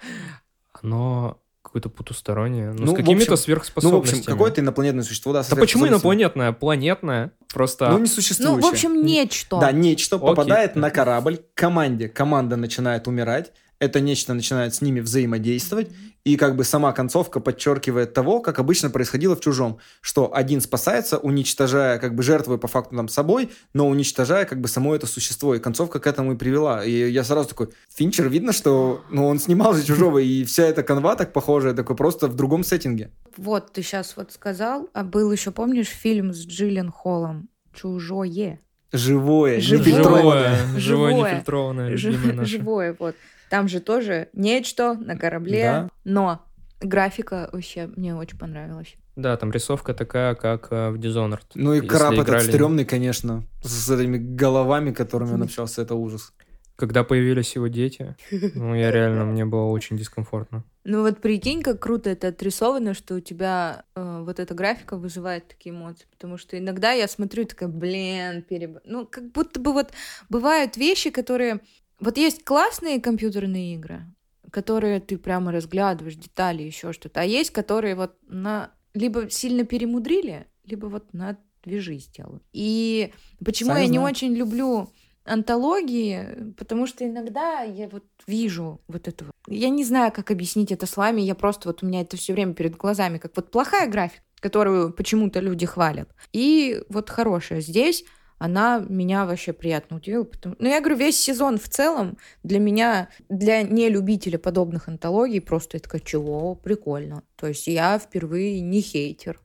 оно 0.82 1.42
какое-то 1.68 1.90
потустороннее. 1.90 2.72
Ну, 2.72 2.86
Ну, 2.86 2.94
с 2.94 2.96
какими-то 2.96 3.14
общем- 3.24 3.32
Ну, 3.32 3.36
в 3.36 3.40
сверхспособностями. 3.40 4.20
общем, 4.22 4.32
какое-то 4.32 4.62
инопланетное 4.62 5.04
существо, 5.04 5.34
да. 5.34 5.40
Да 5.40 5.44
почему 5.56 5.86
сверхспособностями. 5.86 5.94
инопланетное? 5.94 6.52
Планетное. 6.54 7.32
Просто... 7.54 7.90
Ну, 7.90 7.96
не 7.98 8.02
Ну, 8.02 8.08
существующее. 8.08 8.62
в 8.62 8.66
общем, 8.74 9.06
нечто. 9.06 9.60
Да, 9.60 9.72
нечто 9.72 10.16
Окей. 10.16 10.28
попадает 10.28 10.76
на 10.76 10.90
корабль, 10.90 11.38
к 11.38 11.54
команде, 11.54 12.08
команда 12.10 12.56
начинает 12.56 13.08
умирать, 13.08 13.52
это 13.80 14.00
нечто 14.00 14.34
начинает 14.34 14.74
с 14.74 14.82
ними 14.82 15.00
взаимодействовать, 15.00 15.90
и 16.24 16.36
как 16.36 16.56
бы 16.56 16.64
сама 16.64 16.92
концовка 16.92 17.40
подчеркивает 17.40 18.14
того, 18.14 18.42
как 18.42 18.60
обычно 18.60 18.90
происходило 18.90 19.36
в 19.36 19.40
«Чужом», 19.40 19.80
что 20.02 20.36
один 20.36 20.60
спасается, 20.60 21.18
уничтожая, 21.18 22.00
как 22.00 22.16
бы 22.16 22.24
жертвуя 22.24 22.58
по 22.58 22.68
факту 22.68 22.96
там 22.96 23.08
собой, 23.08 23.50
но 23.74 23.88
уничтожая 23.88 24.46
как 24.46 24.60
бы 24.60 24.68
само 24.68 24.94
это 24.94 25.08
существо, 25.08 25.56
и 25.56 25.60
концовка 25.60 26.00
к 26.00 26.08
этому 26.08 26.34
и 26.34 26.36
привела. 26.36 26.84
И 26.84 27.10
я 27.12 27.24
сразу 27.24 27.50
такой, 27.50 27.70
Финчер, 27.96 28.28
видно, 28.28 28.52
что 28.52 29.04
ну, 29.10 29.26
он 29.26 29.40
снимал 29.40 29.74
же 29.74 29.86
«Чужого», 29.86 30.18
и 30.20 30.44
вся 30.44 30.64
эта 30.64 30.84
канва 30.84 31.16
так 31.16 31.32
похожая, 31.32 31.74
такой 31.74 31.96
просто 31.96 32.28
в 32.28 32.36
другом 32.36 32.64
сеттинге. 32.64 33.12
Вот, 33.38 33.72
ты 33.72 33.82
сейчас 33.82 34.18
вот 34.18 34.32
сказал, 34.34 34.90
а 34.94 35.04
был 35.04 35.32
еще, 35.32 35.52
помнишь, 35.52 35.88
фильм 35.88 36.34
с 36.34 36.46
Джиллен 36.46 36.92
Холлом 36.92 37.50
«Чужое». 37.74 38.60
Живое, 38.92 39.60
Живое. 39.60 39.80
нефильтрованное. 39.80 40.58
Живое, 40.78 40.80
живое, 40.80 41.14
нефильтрованное. 41.14 41.98
Живое, 42.46 42.96
вот. 42.98 43.16
Там 43.50 43.68
же 43.68 43.80
тоже 43.80 44.30
нечто 44.34 44.94
на 44.96 45.18
корабле, 45.18 45.64
Да. 45.64 45.90
но 46.04 46.42
графика 46.82 47.50
вообще 47.52 47.88
мне 47.96 48.16
очень 48.16 48.38
понравилась. 48.38 48.96
Да, 49.16 49.36
там 49.38 49.52
рисовка 49.52 49.94
такая, 49.96 50.36
как 50.36 50.68
э, 50.72 50.90
в 50.92 50.96
Dishonored. 51.00 51.42
Ну 51.56 51.74
и 51.74 51.82
краб 51.82 52.14
этот 52.14 52.28
играли- 52.28 52.48
стрёмный, 52.52 52.86
конечно, 52.86 53.44
с 53.64 53.90
этими 53.90 54.18
головами, 54.18 54.92
которыми 54.92 55.34
он 55.34 55.44
общался, 55.44 55.82
это 55.82 55.96
ужас. 55.96 56.34
Когда 56.76 57.04
появились 57.04 57.56
его 57.56 57.66
дети, 57.68 58.16
ну, 58.54 58.76
я 58.76 58.92
реально, 58.92 59.26
мне 59.26 59.44
было 59.46 59.64
очень 59.66 59.98
дискомфортно. 59.98 60.64
Ну 60.84 61.02
вот 61.02 61.20
прикинь, 61.20 61.64
как 61.64 61.80
круто 61.82 62.12
это 62.12 62.28
отрисовано, 62.28 62.94
что 62.94 63.16
у 63.16 63.20
тебя 63.20 63.84
э, 63.96 64.22
вот 64.24 64.40
эта 64.40 64.54
графика 64.54 64.96
вызывает 64.98 65.48
такие 65.48 65.74
эмоции. 65.74 66.06
Потому 66.12 66.38
что 66.38 66.56
иногда 66.56 66.92
я 66.92 67.08
смотрю 67.08 67.42
и 67.44 67.46
такая, 67.48 67.70
блин, 67.70 68.44
переб... 68.44 68.78
Ну, 68.86 69.08
как 69.08 69.32
будто 69.32 69.60
бы 69.60 69.74
вот 69.74 69.90
бывают 70.30 70.78
вещи, 70.78 71.10
которые... 71.10 71.62
Вот 72.00 72.18
есть 72.18 72.44
классные 72.44 73.02
компьютерные 73.02 73.76
игры, 73.76 74.06
которые 74.52 75.00
ты 75.00 75.18
прямо 75.18 75.52
разглядываешь, 75.52 76.16
детали, 76.16 76.64
еще 76.64 76.94
что-то. 76.94 77.22
А 77.22 77.24
есть, 77.24 77.52
которые 77.52 77.96
вот 77.96 78.16
на... 78.28 78.72
либо 78.94 79.30
сильно 79.30 79.64
перемудрили, 79.66 80.48
либо 80.66 80.88
вот 80.88 81.14
на 81.14 81.38
движи 81.64 81.98
сделали. 81.98 82.42
И 82.54 83.14
почему 83.44 83.72
Сами 83.72 83.82
я 83.82 83.88
не 83.88 83.98
знаем. 83.98 84.12
очень 84.12 84.34
люблю 84.34 84.90
антологии, 85.26 86.54
потому 86.58 86.88
что 86.88 87.06
иногда 87.06 87.62
я 87.62 87.90
вот 87.90 88.06
вижу 88.26 88.82
вот 88.88 89.08
это 89.08 89.26
вот. 89.26 89.34
Я 89.48 89.70
не 89.70 89.84
знаю, 89.84 90.12
как 90.12 90.32
объяснить 90.32 90.72
это 90.72 90.86
словами, 90.86 91.22
я 91.22 91.36
просто 91.36 91.68
вот 91.70 91.84
у 91.84 91.86
меня 91.86 92.02
это 92.02 92.18
все 92.18 92.34
время 92.34 92.54
перед 92.54 92.76
глазами, 92.76 93.18
как 93.18 93.36
вот 93.36 93.52
плохая 93.52 93.90
графика, 93.90 94.24
которую 94.40 94.94
почему-то 94.94 95.40
люди 95.40 95.66
хвалят, 95.66 96.10
и 96.32 96.82
вот 96.90 97.10
хорошая. 97.10 97.60
Здесь 97.62 98.06
она 98.38 98.84
меня 98.88 99.26
вообще 99.26 99.54
приятно 99.54 99.98
удивила. 99.98 100.24
Потому... 100.24 100.56
Ну, 100.60 100.68
я 100.68 100.80
говорю, 100.80 100.98
весь 100.98 101.20
сезон 101.20 101.58
в 101.58 101.68
целом 101.68 102.18
для 102.44 102.60
меня, 102.60 103.10
для 103.30 103.64
нелюбителя 103.64 104.38
подобных 104.38 104.88
антологий, 104.88 105.42
просто 105.42 105.78
я 105.78 105.82
такая, 105.82 106.02
чего, 106.02 106.56
прикольно. 106.56 107.24
То 107.36 107.48
есть 107.48 107.68
я 107.68 107.98
впервые 108.00 108.62
не 108.62 108.82
хейтер. 108.82 109.40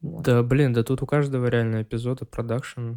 Вот. 0.00 0.22
Да, 0.24 0.42
блин, 0.42 0.72
да 0.72 0.84
тут 0.84 1.02
у 1.02 1.06
каждого 1.06 1.46
реально 1.46 1.82
эпизода 1.82 2.24
продакшн. 2.24 2.94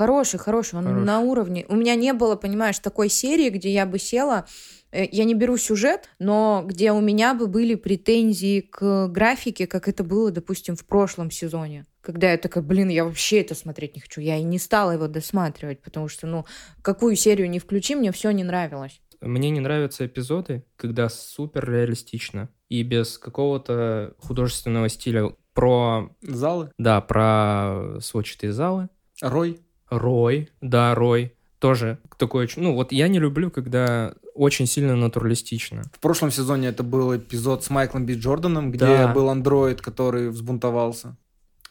Хороший, 0.00 0.38
хороший, 0.38 0.78
он 0.78 0.86
Хороший. 0.86 1.04
на 1.04 1.20
уровне. 1.20 1.66
У 1.68 1.76
меня 1.76 1.94
не 1.94 2.14
было, 2.14 2.34
понимаешь, 2.34 2.78
такой 2.78 3.10
серии, 3.10 3.50
где 3.50 3.70
я 3.70 3.84
бы 3.84 3.98
села, 3.98 4.46
э, 4.92 5.04
я 5.12 5.24
не 5.24 5.34
беру 5.34 5.58
сюжет, 5.58 6.08
но 6.18 6.64
где 6.66 6.92
у 6.92 7.02
меня 7.02 7.34
бы 7.34 7.48
были 7.48 7.74
претензии 7.74 8.62
к 8.62 9.08
графике, 9.08 9.66
как 9.66 9.88
это 9.88 10.02
было, 10.02 10.30
допустим, 10.30 10.74
в 10.74 10.86
прошлом 10.86 11.30
сезоне. 11.30 11.84
Когда 12.00 12.32
я 12.32 12.38
такая, 12.38 12.64
блин, 12.64 12.88
я 12.88 13.04
вообще 13.04 13.42
это 13.42 13.54
смотреть 13.54 13.94
не 13.94 14.00
хочу. 14.00 14.22
Я 14.22 14.38
и 14.38 14.42
не 14.42 14.58
стала 14.58 14.92
его 14.92 15.06
досматривать, 15.06 15.82
потому 15.82 16.08
что, 16.08 16.26
ну, 16.26 16.46
какую 16.80 17.14
серию 17.14 17.50
не 17.50 17.58
включи, 17.58 17.94
мне 17.94 18.10
все 18.10 18.30
не 18.30 18.42
нравилось. 18.42 19.02
Мне 19.20 19.50
не 19.50 19.60
нравятся 19.60 20.06
эпизоды, 20.06 20.64
когда 20.76 21.10
супер 21.10 21.70
реалистично 21.70 22.48
и 22.70 22.82
без 22.84 23.18
какого-то 23.18 24.14
художественного 24.16 24.88
стиля. 24.88 25.34
Про, 25.52 26.16
Залы. 26.22 26.70
да, 26.78 27.02
про 27.02 27.98
сводчатые 28.00 28.52
залы. 28.54 28.88
Рой. 29.20 29.60
Рой, 29.90 30.48
да, 30.60 30.94
Рой. 30.94 31.34
Тоже 31.58 31.98
такой, 32.16 32.44
очень- 32.44 32.62
ну 32.62 32.74
вот 32.74 32.90
я 32.92 33.08
не 33.08 33.18
люблю, 33.18 33.50
когда 33.50 34.14
очень 34.34 34.66
сильно 34.66 34.96
натуралистично. 34.96 35.82
В 35.92 35.98
прошлом 36.00 36.30
сезоне 36.30 36.68
это 36.68 36.82
был 36.82 37.14
эпизод 37.14 37.62
с 37.64 37.68
Майклом 37.70 38.06
Би 38.06 38.14
Джорданом, 38.14 38.70
где 38.70 38.86
Да. 38.86 39.12
был 39.12 39.28
андроид, 39.28 39.82
который 39.82 40.30
взбунтовался. 40.30 41.16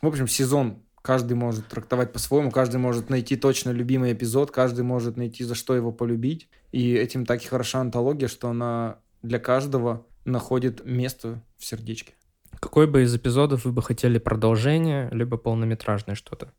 В 0.02 0.08
общем, 0.08 0.28
сезон 0.28 0.84
каждый 1.02 1.34
может 1.34 1.68
трактовать 1.68 2.14
по-своему, 2.14 2.52
каждый 2.52 2.78
может 2.78 3.10
найти 3.10 3.36
точно 3.36 3.72
любимый 3.72 4.14
эпизод, 4.14 4.52
каждый 4.52 4.84
может 4.84 5.18
найти, 5.18 5.44
за 5.44 5.56
что 5.56 5.76
его 5.76 5.92
полюбить. 5.92 6.50
И 6.72 6.94
этим 6.94 7.26
так 7.26 7.44
и 7.44 7.48
хороша 7.48 7.80
антология, 7.80 8.28
что 8.28 8.50
она 8.50 9.00
для 9.24 9.40
каждого 9.40 10.06
находит 10.26 10.86
место 10.86 11.42
в 11.58 11.66
сердечке. 11.66 12.14
Какой 12.60 12.86
бы 12.88 13.04
из 13.04 13.16
эпизодов 13.16 13.66
вы 13.66 13.72
бы 13.72 13.82
хотели 13.82 14.20
продолжение, 14.20 15.10
либо 15.12 15.38
полнометражное 15.38 16.16
что-то? 16.16 16.52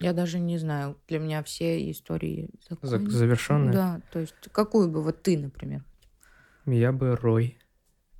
Я 0.00 0.12
даже 0.12 0.38
не 0.38 0.58
знаю, 0.58 0.96
для 1.08 1.18
меня 1.18 1.42
все 1.42 1.90
истории 1.90 2.50
За- 2.68 2.76
закончены. 2.82 3.10
завершенное? 3.10 3.72
Да, 3.72 4.00
то 4.12 4.18
есть 4.18 4.34
какую 4.52 4.88
бы 4.88 5.02
вот 5.02 5.22
ты, 5.22 5.38
например. 5.38 5.84
Я 6.66 6.92
бы 6.92 7.16
Рой. 7.16 7.58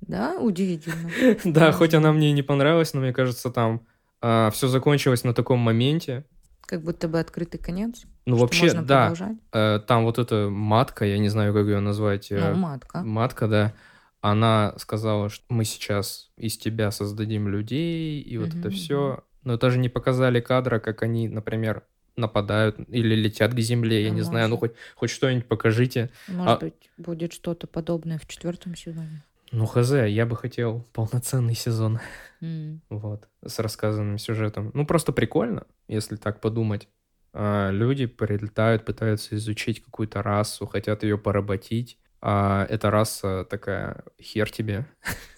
Да, 0.01 0.37
удивительно. 0.39 1.09
Да, 1.45 1.71
хоть 1.71 1.93
она 1.93 2.11
мне 2.11 2.29
и 2.29 2.33
не 2.33 2.43
понравилась, 2.43 2.93
но 2.93 3.01
мне 3.01 3.13
кажется, 3.13 3.49
там 3.49 3.85
все 4.19 4.67
закончилось 4.67 5.23
на 5.23 5.33
таком 5.33 5.59
моменте. 5.59 6.25
Как 6.61 6.81
будто 6.81 7.07
бы 7.07 7.19
открытый 7.19 7.59
конец. 7.59 8.05
Ну, 8.25 8.37
вообще, 8.37 8.73
да, 8.73 9.13
э, 9.51 9.79
там 9.85 10.03
вот 10.03 10.17
эта 10.17 10.49
матка, 10.49 11.05
я 11.05 11.19
не 11.19 11.29
знаю, 11.29 11.53
как 11.53 11.65
ее 11.65 11.79
назвать. 11.79 12.31
Ну, 12.31 12.55
матка. 12.55 13.03
матка, 13.03 13.47
да, 13.47 13.73
она 14.21 14.73
сказала, 14.77 15.29
что 15.29 15.45
мы 15.49 15.63
сейчас 15.63 16.31
из 16.37 16.57
тебя 16.57 16.89
создадим 16.89 17.47
людей, 17.47 18.19
и 18.19 18.37
вот 18.39 18.55
это 18.55 18.71
все. 18.71 19.23
Но 19.45 19.57
даже 19.57 19.77
не 19.77 19.89
показали 19.89 20.41
кадра, 20.41 20.79
как 20.79 21.03
они, 21.03 21.29
например, 21.29 21.83
нападают 22.17 22.77
или 22.89 23.15
летят 23.15 23.53
к 23.53 23.59
земле, 23.59 24.03
я 24.03 24.09
А 24.09 24.13
не 24.13 24.21
знаю, 24.21 24.49
ну 24.49 24.55
может. 24.57 24.71
хоть, 24.71 24.79
хоть 24.95 25.09
что-нибудь 25.11 25.47
покажите. 25.47 26.09
Может 26.27 26.47
а- 26.47 26.57
быть, 26.65 26.89
будет 26.97 27.31
что-то 27.31 27.67
подобное 27.67 28.17
в 28.17 28.27
четвертом 28.27 28.75
сезоне. 28.75 29.23
Ну, 29.51 29.65
хз, 29.67 29.91
я 29.91 30.25
бы 30.25 30.35
хотел 30.35 30.85
полноценный 30.93 31.55
сезон. 31.55 31.99
М. 32.41 32.81
Вот, 32.89 33.27
с 33.45 33.59
рассказанным 33.59 34.17
сюжетом. 34.17 34.71
Ну, 34.73 34.85
просто 34.85 35.11
прикольно, 35.11 35.65
если 35.87 36.15
так 36.15 36.41
подумать. 36.41 36.87
А, 37.33 37.69
люди 37.69 38.05
прилетают, 38.05 38.85
пытаются 38.85 39.35
изучить 39.35 39.83
какую-то 39.83 40.23
расу, 40.23 40.65
хотят 40.65 41.03
ее 41.03 41.17
поработить. 41.17 41.99
А 42.27 42.65
эта 42.69 42.89
раса 42.89 43.45
такая, 43.47 44.03
хер 44.19 44.49
тебе. 44.49 44.87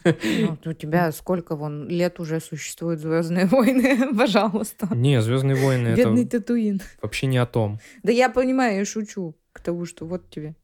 Ну, 0.05 0.57
у 0.63 0.71
тебя 0.71 1.11
сколько 1.11 1.57
вон 1.57 1.89
лет 1.89 2.17
уже 2.21 2.39
существуют 2.39 3.01
Звездные 3.01 3.45
войны, 3.45 4.13
пожалуйста. 4.17 4.87
Не, 4.95 5.21
Звездные 5.21 5.57
войны 5.57 5.95
Бедный 5.95 6.23
это 6.23 6.39
Татуин. 6.39 6.81
вообще 7.01 7.27
не 7.27 7.39
о 7.39 7.45
том. 7.45 7.81
Да 8.03 8.13
я 8.13 8.29
понимаю, 8.29 8.77
я 8.77 8.85
шучу. 8.85 9.35
К 9.51 9.59
тому, 9.59 9.85
что 9.85 10.05
вот 10.05 10.29
тебе. 10.29 10.55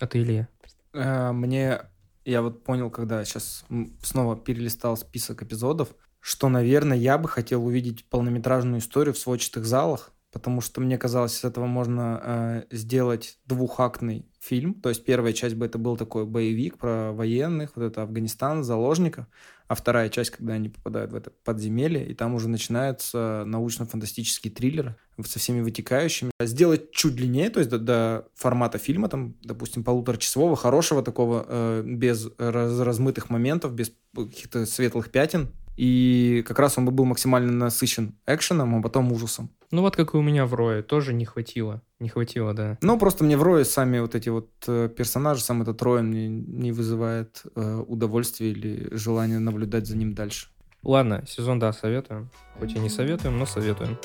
А 0.00 0.06
ты, 0.06 0.22
Илья? 0.22 0.48
Э, 0.94 1.32
Мне, 1.32 1.80
я 2.24 2.40
вот 2.40 2.64
понял, 2.64 2.88
когда 2.88 3.22
сейчас 3.26 3.66
снова 4.02 4.36
перелистал 4.36 4.96
список 4.96 5.42
эпизодов, 5.42 5.90
что, 6.18 6.48
наверное, 6.48 6.96
я 6.96 7.18
бы 7.18 7.28
хотел 7.28 7.62
увидеть 7.66 8.06
полнометражную 8.06 8.80
историю 8.80 9.12
в 9.12 9.18
сводчатых 9.18 9.66
залах, 9.66 10.12
потому 10.32 10.60
что 10.60 10.80
мне 10.80 10.98
казалось, 10.98 11.34
с 11.34 11.44
этого 11.44 11.66
можно 11.66 12.20
э, 12.22 12.62
сделать 12.70 13.38
двухактный 13.46 14.26
фильм. 14.40 14.74
То 14.74 14.88
есть 14.88 15.04
первая 15.04 15.32
часть 15.32 15.54
бы 15.54 15.66
это 15.66 15.78
был 15.78 15.96
такой 15.96 16.26
боевик 16.26 16.78
про 16.78 17.12
военных, 17.12 17.72
вот 17.74 17.84
это 17.84 18.02
Афганистан, 18.02 18.62
заложников, 18.62 19.26
а 19.68 19.74
вторая 19.74 20.08
часть, 20.08 20.30
когда 20.30 20.54
они 20.54 20.68
попадают 20.68 21.12
в 21.12 21.14
это 21.14 21.30
подземелье, 21.44 22.06
и 22.06 22.14
там 22.14 22.34
уже 22.34 22.48
начинается 22.48 23.44
научно-фантастический 23.46 24.50
триллер 24.50 24.96
со 25.24 25.38
всеми 25.38 25.60
вытекающими. 25.60 26.30
Сделать 26.40 26.90
чуть 26.92 27.14
длиннее, 27.14 27.50
то 27.50 27.60
есть 27.60 27.70
до, 27.70 27.78
до 27.78 28.28
формата 28.34 28.78
фильма, 28.78 29.08
там, 29.08 29.34
допустим, 29.42 29.84
полуторачасового, 29.84 30.56
хорошего 30.56 31.02
такого, 31.02 31.44
э, 31.48 31.82
без 31.84 32.28
раз- 32.38 32.80
размытых 32.80 33.30
моментов, 33.30 33.74
без 33.74 33.92
каких-то 34.14 34.66
светлых 34.66 35.10
пятен. 35.10 35.52
И 35.78 36.42
как 36.44 36.58
раз 36.58 36.76
он 36.76 36.86
бы 36.86 36.90
был 36.90 37.04
максимально 37.04 37.52
насыщен 37.52 38.16
экшеном, 38.26 38.74
а 38.74 38.82
потом 38.82 39.12
ужасом. 39.12 39.48
Ну 39.70 39.82
вот 39.82 39.94
как 39.94 40.12
и 40.12 40.16
у 40.16 40.22
меня 40.22 40.44
в 40.44 40.54
Рое, 40.54 40.82
тоже 40.82 41.14
не 41.14 41.24
хватило. 41.24 41.82
Не 42.00 42.08
хватило, 42.08 42.52
да. 42.52 42.78
Ну, 42.82 42.98
просто 42.98 43.22
мне 43.22 43.36
в 43.36 43.44
Рое 43.44 43.64
сами 43.64 44.00
вот 44.00 44.16
эти 44.16 44.28
вот 44.28 44.50
э, 44.66 44.88
персонажи, 44.88 45.40
сам 45.40 45.62
этот 45.62 45.80
Рой 45.82 46.02
мне 46.02 46.28
не 46.28 46.72
вызывает 46.72 47.42
э, 47.54 47.84
удовольствия 47.86 48.50
или 48.50 48.88
желания 48.90 49.38
наблюдать 49.38 49.86
за 49.86 49.96
ним 49.96 50.14
дальше. 50.14 50.48
Ладно, 50.82 51.24
сезон, 51.28 51.60
да, 51.60 51.72
советуем. 51.72 52.28
Хоть 52.58 52.74
и 52.74 52.78
не 52.80 52.88
советуем, 52.88 53.38
но 53.38 53.46
советуем. 53.46 53.98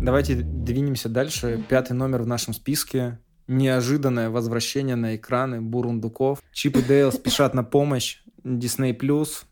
Давайте 0.00 0.34
двинемся 0.36 1.10
дальше. 1.10 1.62
Пятый 1.68 1.92
номер 1.92 2.22
в 2.22 2.26
нашем 2.26 2.54
списке. 2.54 3.18
Неожиданное 3.46 4.30
возвращение 4.30 4.96
на 4.96 5.16
экраны 5.16 5.60
Бурундуков. 5.60 6.42
Чип 6.52 6.78
и 6.78 6.82
Дейл 6.82 7.12
спешат 7.12 7.52
на 7.52 7.64
помощь. 7.64 8.22
Disney+. 8.42 8.94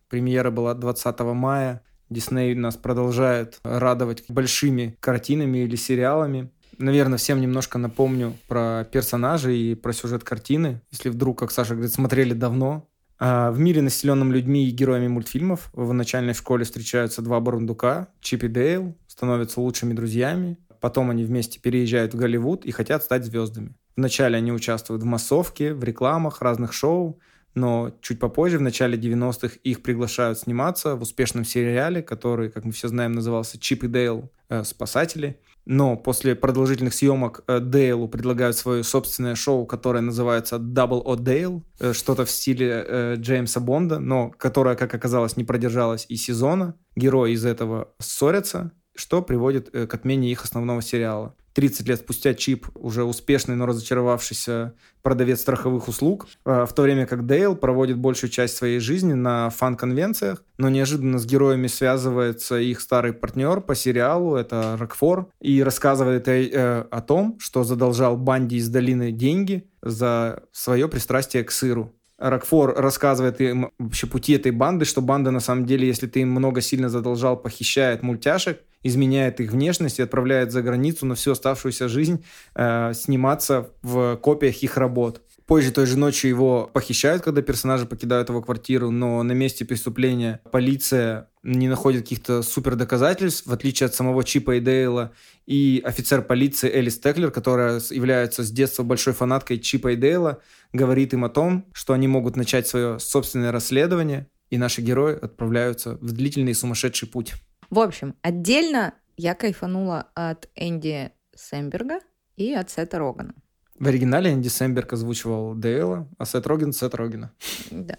Премьера 0.09 0.51
была 0.51 0.73
20 0.73 1.21
мая. 1.21 1.83
Дисней 2.09 2.55
нас 2.55 2.77
продолжает 2.77 3.61
радовать 3.63 4.25
большими 4.29 4.97
картинами 5.01 5.59
или 5.59 5.77
сериалами. 5.77 6.51
Наверное, 6.79 7.19
всем 7.19 7.43
немножко 7.43 7.77
напомню 7.77 8.35
про 8.47 8.85
персонажей 8.91 9.59
и 9.59 9.75
про 9.75 9.93
сюжет 9.93 10.25
картины. 10.25 10.81
Если 10.91 11.11
вдруг, 11.11 11.39
как 11.39 11.51
Саша 11.51 11.75
говорит, 11.75 11.93
смотрели 11.93 12.33
давно. 12.33 12.89
А, 13.19 13.51
В 13.51 13.59
мире, 13.59 13.83
населенном 13.83 14.33
людьми 14.33 14.67
и 14.67 14.71
героями 14.71 15.09
мультфильмов, 15.09 15.69
в 15.75 15.93
начальной 15.93 16.35
школе 16.35 16.65
встречаются 16.65 17.21
два 17.21 17.41
бурундука, 17.41 18.09
Чип 18.21 18.45
и 18.45 18.49
Дейл, 18.49 18.97
становятся 19.19 19.61
лучшими 19.61 19.95
друзьями. 19.95 20.59
Потом 20.81 21.11
они 21.11 21.25
вместе 21.25 21.59
переезжают 21.59 22.15
в 22.15 22.17
Голливуд 22.17 22.65
и 22.65 22.71
хотят 22.71 23.03
стать 23.03 23.25
звездами. 23.25 23.75
Вначале 23.97 24.39
они 24.39 24.53
участвуют 24.53 25.03
в 25.03 25.07
массовке, 25.07 25.75
в 25.75 25.83
рекламах, 25.83 26.41
разных 26.41 26.73
шоу, 26.73 27.19
но 27.55 27.91
чуть 28.01 28.21
попозже, 28.21 28.59
в 28.59 28.63
начале 28.63 28.97
90-х, 28.97 29.57
их 29.65 29.83
приглашают 29.83 30.39
сниматься 30.39 30.95
в 30.95 31.03
успешном 31.03 31.45
сериале, 31.45 32.01
который, 32.01 32.49
как 32.49 32.65
мы 32.65 32.71
все 32.71 32.87
знаем, 32.87 33.11
назывался 33.11 33.59
«Чип 33.59 33.83
и 33.83 33.89
Дейл. 33.89 34.31
э, 34.51 34.63
Спасатели». 34.63 35.41
Но 35.67 35.97
после 35.97 36.37
продолжительных 36.37 36.95
съемок 36.95 37.43
э, 37.49 37.59
Дейлу 37.59 38.07
предлагают 38.07 38.57
свое 38.57 38.85
собственное 38.85 39.35
шоу, 39.35 39.67
которое 39.67 40.01
называется 40.01 40.57
Double 40.57 41.03
O 41.05 41.17
Dale, 41.17 41.63
э, 41.81 41.93
что-то 41.93 42.25
в 42.25 42.31
стиле 42.31 43.17
Джеймса 43.17 43.59
Бонда, 43.59 43.99
но 43.99 44.31
которое, 44.31 44.77
как 44.77 44.95
оказалось, 44.95 45.37
не 45.37 45.43
продержалось 45.43 46.07
и 46.09 46.15
сезона. 46.15 46.77
Герои 46.95 47.33
из 47.33 47.45
этого 47.45 47.89
ссорятся, 47.99 48.71
что 48.99 49.23
приводит 49.23 49.71
э, 49.73 49.87
к 49.87 49.95
отмене 49.95 50.31
их 50.31 50.45
основного 50.45 50.83
сериала. 50.83 51.35
30 51.55 51.89
лет 51.89 51.99
спустя 51.99 52.35
Чип 52.35 52.69
уже 52.75 53.03
успешный, 53.03 53.57
но 53.57 53.67
разочаровавшийся 53.67 54.75
продавец 55.03 55.41
страховых 55.41 55.89
услуг, 55.89 56.29
э, 56.45 56.67
в 56.69 56.73
то 56.73 56.83
время 56.83 57.07
как 57.07 57.27
Дейл 57.27 57.57
проводит 57.57 57.99
большую 57.99 58.31
часть 58.31 58.57
своей 58.57 58.79
жизни 58.79 59.15
на 59.15 59.51
фан-конвенциях, 59.51 60.45
но 60.57 60.69
неожиданно 60.69 61.19
с 61.19 61.27
героями 61.27 61.67
связывается 61.67 62.59
их 62.59 62.81
старый 62.81 63.13
партнер 63.13 63.61
по 63.61 63.75
сериалу, 63.75 64.37
это 64.37 64.77
Рокфор, 64.79 65.31
и 65.41 65.63
рассказывает 65.63 66.29
э, 66.29 66.87
о 66.91 67.01
том, 67.01 67.39
что 67.41 67.65
задолжал 67.65 68.17
банде 68.17 68.57
из 68.57 68.69
долины 68.69 69.11
деньги 69.11 69.69
за 69.83 70.45
свое 70.53 70.89
пристрастие 70.89 71.45
к 71.45 71.51
сыру. 71.51 71.93
Рокфор 72.19 72.75
рассказывает 72.77 73.41
им 73.41 73.71
вообще 73.79 74.09
пути 74.09 74.33
этой 74.33 74.51
банды, 74.51 74.85
что 74.85 75.01
банда 75.01 75.31
на 75.31 75.41
самом 75.41 75.67
деле, 75.67 75.87
если 75.87 76.09
ты 76.09 76.21
им 76.21 76.31
много 76.31 76.61
сильно 76.61 76.89
задолжал, 76.89 77.37
похищает 77.37 78.03
мультяшек, 78.03 78.61
изменяет 78.83 79.41
их 79.41 79.53
внешность 79.53 79.99
и 79.99 80.03
отправляет 80.03 80.53
за 80.53 80.63
границу 80.63 81.07
на 81.07 81.15
всю 81.15 81.33
оставшуюся 81.33 81.89
жизнь 81.89 82.25
э, 82.55 82.93
сниматься 82.95 83.71
в 83.83 84.17
копиях 84.17 84.63
их 84.63 84.77
работ. 84.77 85.23
Позже 85.49 85.73
той 85.73 85.87
же 85.87 85.97
ночью 85.97 86.29
его 86.29 86.71
похищают, 86.71 87.23
когда 87.23 87.41
персонажи 87.41 87.87
покидают 87.87 88.29
его 88.29 88.43
квартиру, 88.43 88.91
но 88.91 89.23
на 89.23 89.33
месте 89.33 89.65
преступления 89.65 90.43
полиция 90.53 91.31
не 91.43 91.69
находит 91.69 92.03
каких-то 92.03 92.43
супер 92.43 92.77
доказательств, 92.77 93.47
в 93.47 93.53
отличие 93.55 93.87
от 93.87 93.95
самого 93.95 94.25
Чипа 94.25 94.57
и 94.57 94.61
Дейла. 94.61 95.13
И 95.47 95.81
офицер 95.83 96.21
полиции 96.21 96.71
Элис 96.71 96.99
Теклер, 96.99 97.31
которая 97.31 97.81
является 97.89 98.43
с 98.43 98.51
детства 98.51 98.83
большой 98.83 99.15
фанаткой 99.15 99.59
Чипа 99.59 99.93
и 99.93 99.97
Дейла, 99.97 100.43
говорит 100.75 101.15
им 101.15 101.25
о 101.25 101.31
том, 101.31 101.65
что 101.73 101.95
они 101.95 102.09
могут 102.09 102.37
начать 102.37 102.69
свое 102.69 102.99
собственное 102.99 103.51
расследование, 103.51 104.27
и 104.51 104.59
наши 104.59 104.83
герои 104.83 105.15
отправляются 105.15 105.97
в 106.03 106.13
длительный 106.13 106.55
сумасшедший 106.55 107.09
путь. 107.09 107.33
В 107.71 107.79
общем, 107.81 108.15
отдельно 108.23 108.95
я 109.17 109.35
кайфанула 109.35 110.09
от 110.15 110.49
Энди 110.55 111.13
Сэмберга 111.35 112.01
и 112.37 112.55
от 112.55 112.71
Сета 112.71 112.99
Рогана. 112.99 113.35
В 113.79 113.87
оригинале 113.87 114.33
Энди 114.33 114.49
Сэмберг 114.49 114.93
озвучивал 114.93 115.55
Дейла, 115.55 116.09
а 116.19 116.25
Сет 116.25 116.47
Роген— 116.47 116.73
Сет 116.75 116.95
Рогена. 116.95 117.33
Да. 117.71 117.97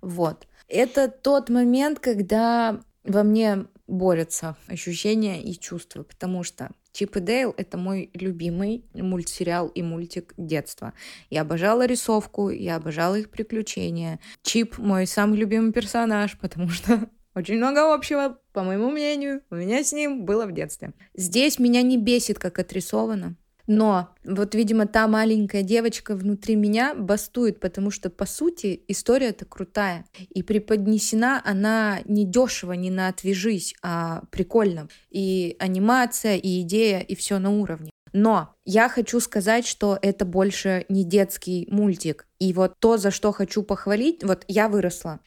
Вот. 0.00 0.46
Это 0.68 1.08
тот 1.08 1.50
момент, 1.50 1.98
когда 1.98 2.80
во 3.04 3.22
мне 3.22 3.66
борются 3.86 4.56
ощущения 4.68 5.42
и 5.42 5.58
чувства, 5.58 6.02
потому 6.04 6.44
что 6.44 6.70
Чип 6.92 7.16
и 7.16 7.20
Дейл— 7.20 7.54
это 7.56 7.76
мой 7.76 8.10
любимый 8.14 8.84
мультсериал 8.94 9.68
и 9.68 9.82
мультик 9.82 10.34
детства. 10.36 10.92
Я 11.28 11.42
обожала 11.42 11.86
рисовку, 11.86 12.50
я 12.50 12.76
обожала 12.76 13.18
их 13.18 13.30
приключения. 13.30 14.20
Чип— 14.42 14.76
мой 14.78 15.06
самый 15.06 15.38
любимый 15.38 15.72
персонаж, 15.72 16.38
потому 16.38 16.68
что 16.68 17.08
очень 17.34 17.56
много 17.56 17.94
общего, 17.94 18.38
по 18.52 18.62
моему 18.62 18.90
мнению, 18.90 19.42
у 19.50 19.54
меня 19.54 19.82
с 19.82 19.92
ним 19.92 20.24
было 20.24 20.46
в 20.46 20.52
детстве. 20.52 20.92
Здесь 21.14 21.58
меня 21.58 21.82
не 21.82 21.98
бесит, 21.98 22.38
как 22.38 22.58
отрисовано. 22.58 23.36
Но 23.66 24.08
вот, 24.24 24.54
видимо, 24.54 24.86
та 24.86 25.06
маленькая 25.06 25.62
девочка 25.62 26.14
внутри 26.14 26.56
меня 26.56 26.94
бастует, 26.94 27.60
потому 27.60 27.90
что, 27.90 28.10
по 28.10 28.26
сути, 28.26 28.82
история-то 28.88 29.44
крутая. 29.44 30.04
И 30.30 30.42
преподнесена 30.42 31.40
она 31.44 32.00
не 32.04 32.26
дешево, 32.26 32.72
не 32.72 32.90
на 32.90 33.08
отвяжись, 33.08 33.74
а 33.82 34.24
прикольно. 34.30 34.88
И 35.10 35.56
анимация, 35.58 36.36
и 36.36 36.60
идея, 36.62 37.00
и 37.00 37.14
все 37.14 37.38
на 37.38 37.50
уровне. 37.50 37.90
Но 38.12 38.54
я 38.64 38.88
хочу 38.88 39.20
сказать, 39.20 39.66
что 39.66 39.98
это 40.02 40.24
больше 40.24 40.84
не 40.88 41.04
детский 41.04 41.66
мультик. 41.70 42.26
И 42.42 42.52
вот 42.54 42.80
то, 42.80 42.96
за 42.96 43.12
что 43.12 43.30
хочу 43.30 43.62
похвалить, 43.62 44.24
вот 44.24 44.44
я 44.48 44.68
выросла, 44.68 45.20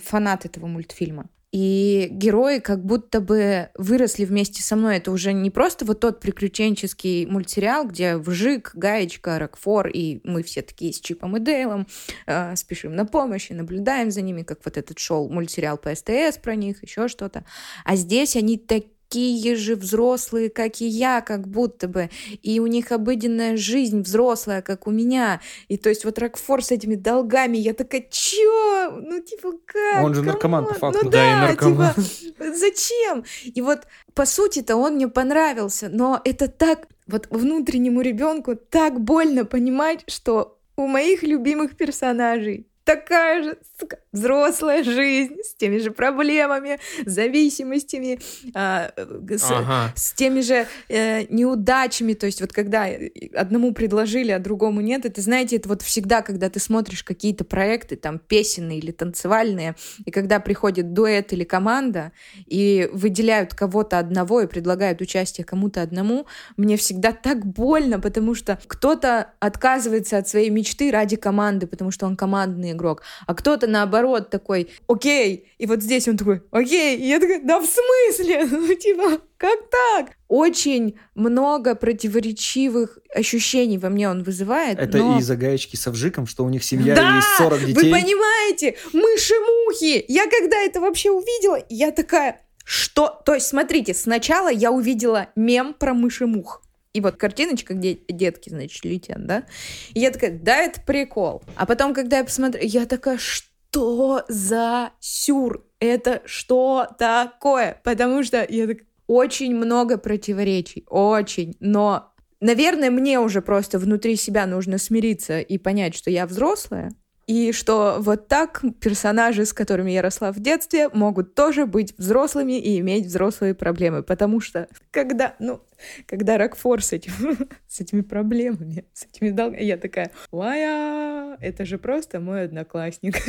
фанат 0.00 0.44
этого 0.44 0.68
мультфильма. 0.68 1.28
И 1.50 2.06
герои 2.12 2.60
как 2.60 2.84
будто 2.84 3.20
бы 3.20 3.70
выросли 3.74 4.24
вместе 4.24 4.62
со 4.62 4.76
мной. 4.76 4.98
Это 4.98 5.10
уже 5.10 5.32
не 5.32 5.50
просто 5.50 5.84
вот 5.84 5.98
тот 5.98 6.20
приключенческий 6.20 7.26
мультсериал, 7.26 7.88
где 7.88 8.18
Вжик, 8.18 8.70
Гаечка, 8.74 9.40
Рокфор, 9.40 9.88
и 9.88 10.20
мы 10.22 10.44
все 10.44 10.62
такие 10.62 10.92
с 10.92 11.00
Чипом 11.00 11.36
и 11.36 11.40
Дейлом 11.40 11.88
э, 12.26 12.54
спешим 12.54 12.94
на 12.94 13.04
помощь 13.04 13.50
и 13.50 13.54
наблюдаем 13.54 14.12
за 14.12 14.20
ними, 14.22 14.42
как 14.42 14.60
вот 14.64 14.76
этот 14.76 15.00
шоу, 15.00 15.28
мультсериал 15.28 15.76
по 15.76 15.92
СТС 15.92 16.38
про 16.40 16.54
них, 16.54 16.84
еще 16.84 17.08
что-то. 17.08 17.44
А 17.84 17.96
здесь 17.96 18.36
они 18.36 18.58
такие 18.58 18.93
такие 19.14 19.54
же 19.54 19.76
взрослые, 19.76 20.50
как 20.50 20.80
и 20.80 20.86
я, 20.86 21.20
как 21.20 21.46
будто 21.46 21.86
бы. 21.86 22.10
И 22.42 22.58
у 22.58 22.66
них 22.66 22.90
обыденная 22.90 23.56
жизнь 23.56 24.02
взрослая, 24.02 24.60
как 24.60 24.88
у 24.88 24.90
меня. 24.90 25.40
И 25.68 25.76
то 25.76 25.88
есть 25.88 26.04
вот 26.04 26.18
Рокфор 26.18 26.64
с 26.64 26.72
этими 26.72 26.96
долгами, 26.96 27.56
я 27.56 27.74
такая, 27.74 28.04
чё? 28.10 28.90
Ну, 29.00 29.20
типа, 29.20 29.52
как? 29.64 30.04
Он 30.04 30.14
же 30.14 30.22
наркоман, 30.22 30.66
по 30.66 30.74
факту. 30.74 31.04
Ну 31.04 31.10
Да, 31.10 31.24
и 31.24 31.30
да, 31.30 31.40
наркоман. 31.46 31.94
типа, 31.94 32.44
зачем? 32.54 33.24
И 33.44 33.60
вот, 33.60 33.82
по 34.14 34.26
сути-то, 34.26 34.74
он 34.74 34.94
мне 34.94 35.06
понравился, 35.06 35.88
но 35.88 36.20
это 36.24 36.48
так, 36.48 36.88
вот 37.06 37.28
внутреннему 37.30 38.00
ребенку 38.00 38.56
так 38.56 39.00
больно 39.00 39.44
понимать, 39.44 40.02
что 40.08 40.58
у 40.76 40.88
моих 40.88 41.22
любимых 41.22 41.76
персонажей 41.76 42.66
такая 42.84 43.42
же 43.42 43.58
сука, 43.80 43.98
взрослая 44.12 44.84
жизнь 44.84 45.36
с 45.42 45.54
теми 45.54 45.78
же 45.78 45.90
проблемами, 45.90 46.78
зависимостями, 47.06 48.20
а, 48.54 48.92
э, 48.96 49.36
с, 49.36 49.50
Ага. 49.50 49.92
с 49.96 50.12
теми 50.12 50.40
же 50.40 50.66
э, 50.88 51.24
неудачами. 51.32 52.12
То 52.12 52.26
есть 52.26 52.40
вот 52.40 52.52
когда 52.52 52.86
одному 53.34 53.72
предложили, 53.72 54.30
а 54.30 54.38
другому 54.38 54.80
нет, 54.80 55.06
это, 55.06 55.20
знаете, 55.20 55.56
это 55.56 55.68
вот 55.68 55.82
всегда, 55.82 56.22
когда 56.22 56.50
ты 56.50 56.60
смотришь 56.60 57.02
какие-то 57.02 57.44
проекты, 57.44 57.96
там, 57.96 58.18
песенные 58.18 58.78
или 58.78 58.92
танцевальные, 58.92 59.74
и 60.04 60.10
когда 60.10 60.38
приходит 60.38 60.92
дуэт 60.92 61.32
или 61.32 61.44
команда, 61.44 62.12
и 62.46 62.88
выделяют 62.92 63.54
кого-то 63.54 63.98
одного 63.98 64.42
и 64.42 64.46
предлагают 64.46 65.00
участие 65.00 65.44
кому-то 65.44 65.80
одному, 65.82 66.26
мне 66.56 66.76
всегда 66.76 67.12
так 67.12 67.46
больно, 67.46 67.98
потому 67.98 68.34
что 68.34 68.58
кто-то 68.66 69.30
отказывается 69.40 70.18
от 70.18 70.28
своей 70.28 70.50
мечты 70.50 70.90
ради 70.90 71.16
команды, 71.16 71.66
потому 71.66 71.90
что 71.90 72.06
он 72.06 72.16
командный 72.16 72.73
игрок, 72.74 73.02
а 73.26 73.34
кто-то 73.34 73.66
наоборот 73.66 74.30
такой, 74.30 74.70
окей, 74.86 75.48
и 75.58 75.66
вот 75.66 75.82
здесь 75.82 76.06
он 76.08 76.16
такой, 76.16 76.42
окей, 76.50 76.98
и 76.98 77.08
я 77.08 77.20
такая, 77.20 77.40
да 77.42 77.60
в 77.60 77.66
смысле? 77.66 78.46
Ну 78.64 78.74
типа, 78.74 79.20
как 79.36 79.58
так? 79.70 80.16
Очень 80.28 80.98
много 81.14 81.74
противоречивых 81.74 82.98
ощущений 83.14 83.78
во 83.78 83.88
мне 83.88 84.08
он 84.08 84.22
вызывает. 84.22 84.78
Это 84.78 84.98
но... 84.98 85.18
из-за 85.18 85.36
гаечки 85.36 85.76
со 85.76 85.90
вжиком, 85.90 86.26
что 86.26 86.44
у 86.44 86.48
них 86.48 86.64
семья 86.64 86.94
Да, 86.94 87.12
и 87.12 87.16
есть 87.16 87.28
40 87.38 87.60
Вы 87.60 87.66
детей. 87.66 87.92
понимаете, 87.92 88.76
мыши-мухи. 88.92 90.04
Я 90.08 90.24
когда 90.28 90.56
это 90.58 90.80
вообще 90.80 91.10
увидела, 91.10 91.64
я 91.68 91.90
такая, 91.90 92.40
что? 92.64 93.22
То 93.24 93.34
есть, 93.34 93.46
смотрите, 93.46 93.92
сначала 93.94 94.50
я 94.50 94.72
увидела 94.72 95.28
мем 95.36 95.74
про 95.74 95.92
мыши-мух. 95.92 96.63
И 96.94 97.00
вот 97.00 97.16
картиночка, 97.16 97.74
где 97.74 97.98
детки, 98.08 98.48
значит, 98.48 98.84
летят, 98.84 99.26
да? 99.26 99.44
И 99.92 100.00
я 100.00 100.10
такая, 100.10 100.38
да, 100.38 100.58
это 100.58 100.80
прикол. 100.80 101.42
А 101.56 101.66
потом, 101.66 101.92
когда 101.92 102.18
я 102.18 102.24
посмотрела, 102.24 102.64
я 102.64 102.86
такая, 102.86 103.18
что 103.18 104.24
за 104.28 104.92
сюр? 105.00 105.66
Это 105.80 106.22
что 106.24 106.86
такое? 106.96 107.80
Потому 107.82 108.22
что 108.22 108.46
я 108.48 108.68
так 108.68 108.78
очень 109.08 109.54
много 109.54 109.98
противоречий, 109.98 110.84
очень, 110.88 111.56
но 111.60 112.10
Наверное, 112.40 112.90
мне 112.90 113.20
уже 113.20 113.40
просто 113.40 113.78
внутри 113.78 114.16
себя 114.16 114.44
нужно 114.44 114.76
смириться 114.76 115.40
и 115.40 115.56
понять, 115.56 115.94
что 115.94 116.10
я 116.10 116.26
взрослая, 116.26 116.92
и 117.26 117.52
что 117.52 117.96
вот 118.00 118.28
так 118.28 118.62
персонажи, 118.80 119.46
с 119.46 119.52
которыми 119.52 119.90
я 119.90 120.02
росла 120.02 120.32
в 120.32 120.40
детстве, 120.40 120.88
могут 120.90 121.34
тоже 121.34 121.66
быть 121.66 121.96
взрослыми 121.96 122.58
и 122.58 122.78
иметь 122.80 123.06
взрослые 123.06 123.54
проблемы. 123.54 124.02
Потому 124.02 124.40
что 124.40 124.68
когда, 124.90 125.34
ну, 125.38 125.60
когда 126.06 126.36
Рокфор 126.38 126.82
с, 126.82 126.92
этим, 126.92 127.12
с 127.68 127.80
этими 127.80 128.02
проблемами, 128.02 128.84
с 128.92 129.04
этими 129.04 129.30
долгами, 129.30 129.62
я 129.62 129.76
такая, 129.76 130.10
Вая, 130.30 131.36
это 131.40 131.64
же 131.64 131.78
просто 131.78 132.20
мой 132.20 132.44
одноклассник. 132.44 133.16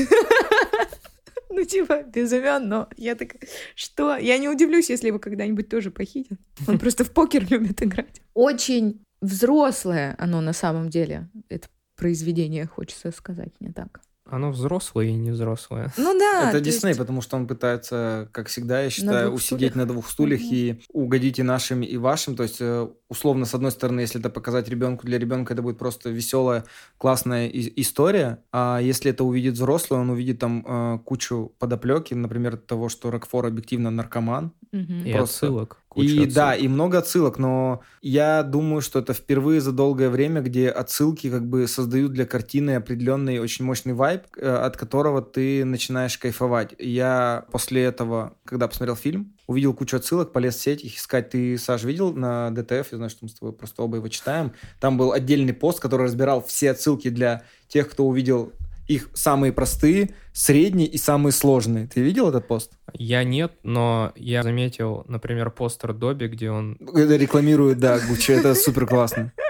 Ну, 1.47 1.63
типа, 1.63 2.03
без 2.03 2.33
имен, 2.33 2.67
но 2.67 2.89
я 2.97 3.15
такая, 3.15 3.39
что? 3.75 4.17
Я 4.17 4.37
не 4.39 4.49
удивлюсь, 4.49 4.89
если 4.89 5.07
его 5.07 5.19
когда-нибудь 5.19 5.69
тоже 5.69 5.89
похитят. 5.89 6.37
Он 6.67 6.77
просто 6.77 7.05
в 7.05 7.11
покер 7.11 7.49
любит 7.49 7.81
играть. 7.81 8.21
Очень 8.33 9.01
взрослое 9.21 10.15
оно 10.17 10.41
на 10.41 10.51
самом 10.51 10.89
деле. 10.89 11.29
Это 11.47 11.69
произведение, 11.95 12.65
хочется 12.67 13.11
сказать, 13.11 13.53
не 13.59 13.71
так. 13.71 14.01
Оно 14.27 14.49
взрослое 14.49 15.05
и 15.09 15.13
не 15.13 15.29
взрослое. 15.29 15.93
Ну 15.97 16.17
да. 16.17 16.49
Это 16.49 16.57
то 16.57 16.59
Дисней, 16.61 16.89
есть- 16.89 16.99
потому 16.99 17.21
что 17.21 17.37
он 17.37 17.45
пытается, 17.45 18.27
как 18.31 18.47
всегда, 18.47 18.81
я 18.81 18.89
считаю, 18.89 19.27
двух 19.27 19.37
усидеть 19.37 19.69
стульях. 19.71 19.75
на 19.75 19.85
двух 19.85 20.09
стульях 20.09 20.39
Мгм. 20.41 20.49
и 20.51 20.79
угодить 20.93 21.37
и 21.37 21.43
нашим, 21.43 21.83
и 21.83 21.95
вашим. 21.97 22.35
То 22.35 22.41
есть, 22.41 22.57
э, 22.59 22.87
условно, 23.07 23.45
с 23.45 23.53
одной 23.53 23.69
стороны, 23.69 23.99
если 23.99 24.19
это 24.19 24.31
показать 24.31 24.67
ребенку, 24.67 25.05
для 25.05 25.19
ребенка 25.19 25.53
это 25.53 25.61
будет 25.61 25.77
просто 25.77 26.09
веселая, 26.09 26.63
классная 26.97 27.47
и- 27.47 27.71
история. 27.81 28.39
А 28.51 28.79
если 28.81 29.11
это 29.11 29.23
увидит 29.23 29.53
взрослый, 29.53 29.99
он 29.99 30.09
увидит 30.09 30.39
там 30.39 30.65
э, 30.67 30.99
кучу 31.05 31.53
подоплеки, 31.59 32.15
например, 32.15 32.57
того, 32.57 32.89
что 32.89 33.11
Рокфор 33.11 33.45
объективно 33.45 33.91
наркоман. 33.91 34.53
И 34.73 35.11
Просто- 35.13 35.45
отсылок. 35.45 35.77
Куча 35.95 36.09
И 36.09 36.25
да, 36.27 36.51
отсылок. 36.51 36.63
и 36.63 36.67
много 36.67 36.97
отсылок, 36.99 37.37
но 37.39 37.81
я 38.01 38.43
думаю, 38.43 38.81
что 38.81 38.99
это 38.99 39.13
впервые 39.13 39.61
за 39.61 39.71
долгое 39.71 40.09
время, 40.09 40.41
где 40.41 40.69
отсылки 40.69 41.29
как 41.29 41.47
бы 41.47 41.67
создают 41.67 42.11
для 42.11 42.25
картины 42.25 42.75
определенный 42.75 43.39
очень 43.39 43.65
мощный 43.65 43.93
вайб, 43.93 44.23
э, 44.37 44.47
от 44.47 44.77
которого 44.77 45.21
ты 45.21 45.65
начинаешь 45.65 46.17
кайфовать. 46.17 46.75
Я 46.77 47.45
после 47.51 47.83
этого, 47.83 48.33
когда 48.43 48.67
посмотрел 48.67 48.95
фильм, 48.95 49.33
увидел 49.47 49.73
кучу 49.73 49.97
отсылок, 49.97 50.31
полез 50.31 50.55
в 50.55 50.61
сеть 50.61 50.83
их 50.83 50.97
искать. 50.97 51.29
Ты, 51.29 51.57
Саш, 51.57 51.83
видел 51.83 52.13
на 52.13 52.51
ДТФ? 52.51 52.91
Я 52.91 52.97
знаю, 52.97 53.09
что 53.09 53.19
мы 53.25 53.29
с 53.29 53.33
тобой 53.33 53.53
просто 53.53 53.81
оба 53.81 53.97
его 53.97 54.07
читаем. 54.09 54.51
Там 54.79 54.97
был 54.97 55.11
отдельный 55.13 55.53
пост, 55.53 55.79
который 55.79 56.03
разбирал 56.03 56.43
все 56.43 56.71
отсылки 56.71 57.09
для 57.09 57.43
тех, 57.67 57.89
кто 57.89 58.05
увидел 58.05 58.51
их 58.87 59.09
самые 59.13 59.51
простые, 59.51 60.11
средние 60.33 60.87
и 60.87 60.97
самые 60.97 61.33
сложные. 61.33 61.87
Ты 61.87 62.01
видел 62.01 62.29
этот 62.29 62.47
пост? 62.47 62.73
Я 62.93 63.23
нет, 63.23 63.53
но 63.63 64.13
я 64.15 64.43
заметил, 64.43 65.05
например, 65.07 65.49
постер 65.49 65.93
Добби, 65.93 66.27
где 66.27 66.51
он, 66.51 66.77
Это 66.93 67.15
рекламирует, 67.15 67.79
да, 67.79 67.99
Гуччи, 67.99 68.31
это 68.31 68.55
супер 68.55 68.85
классно. 68.85 69.31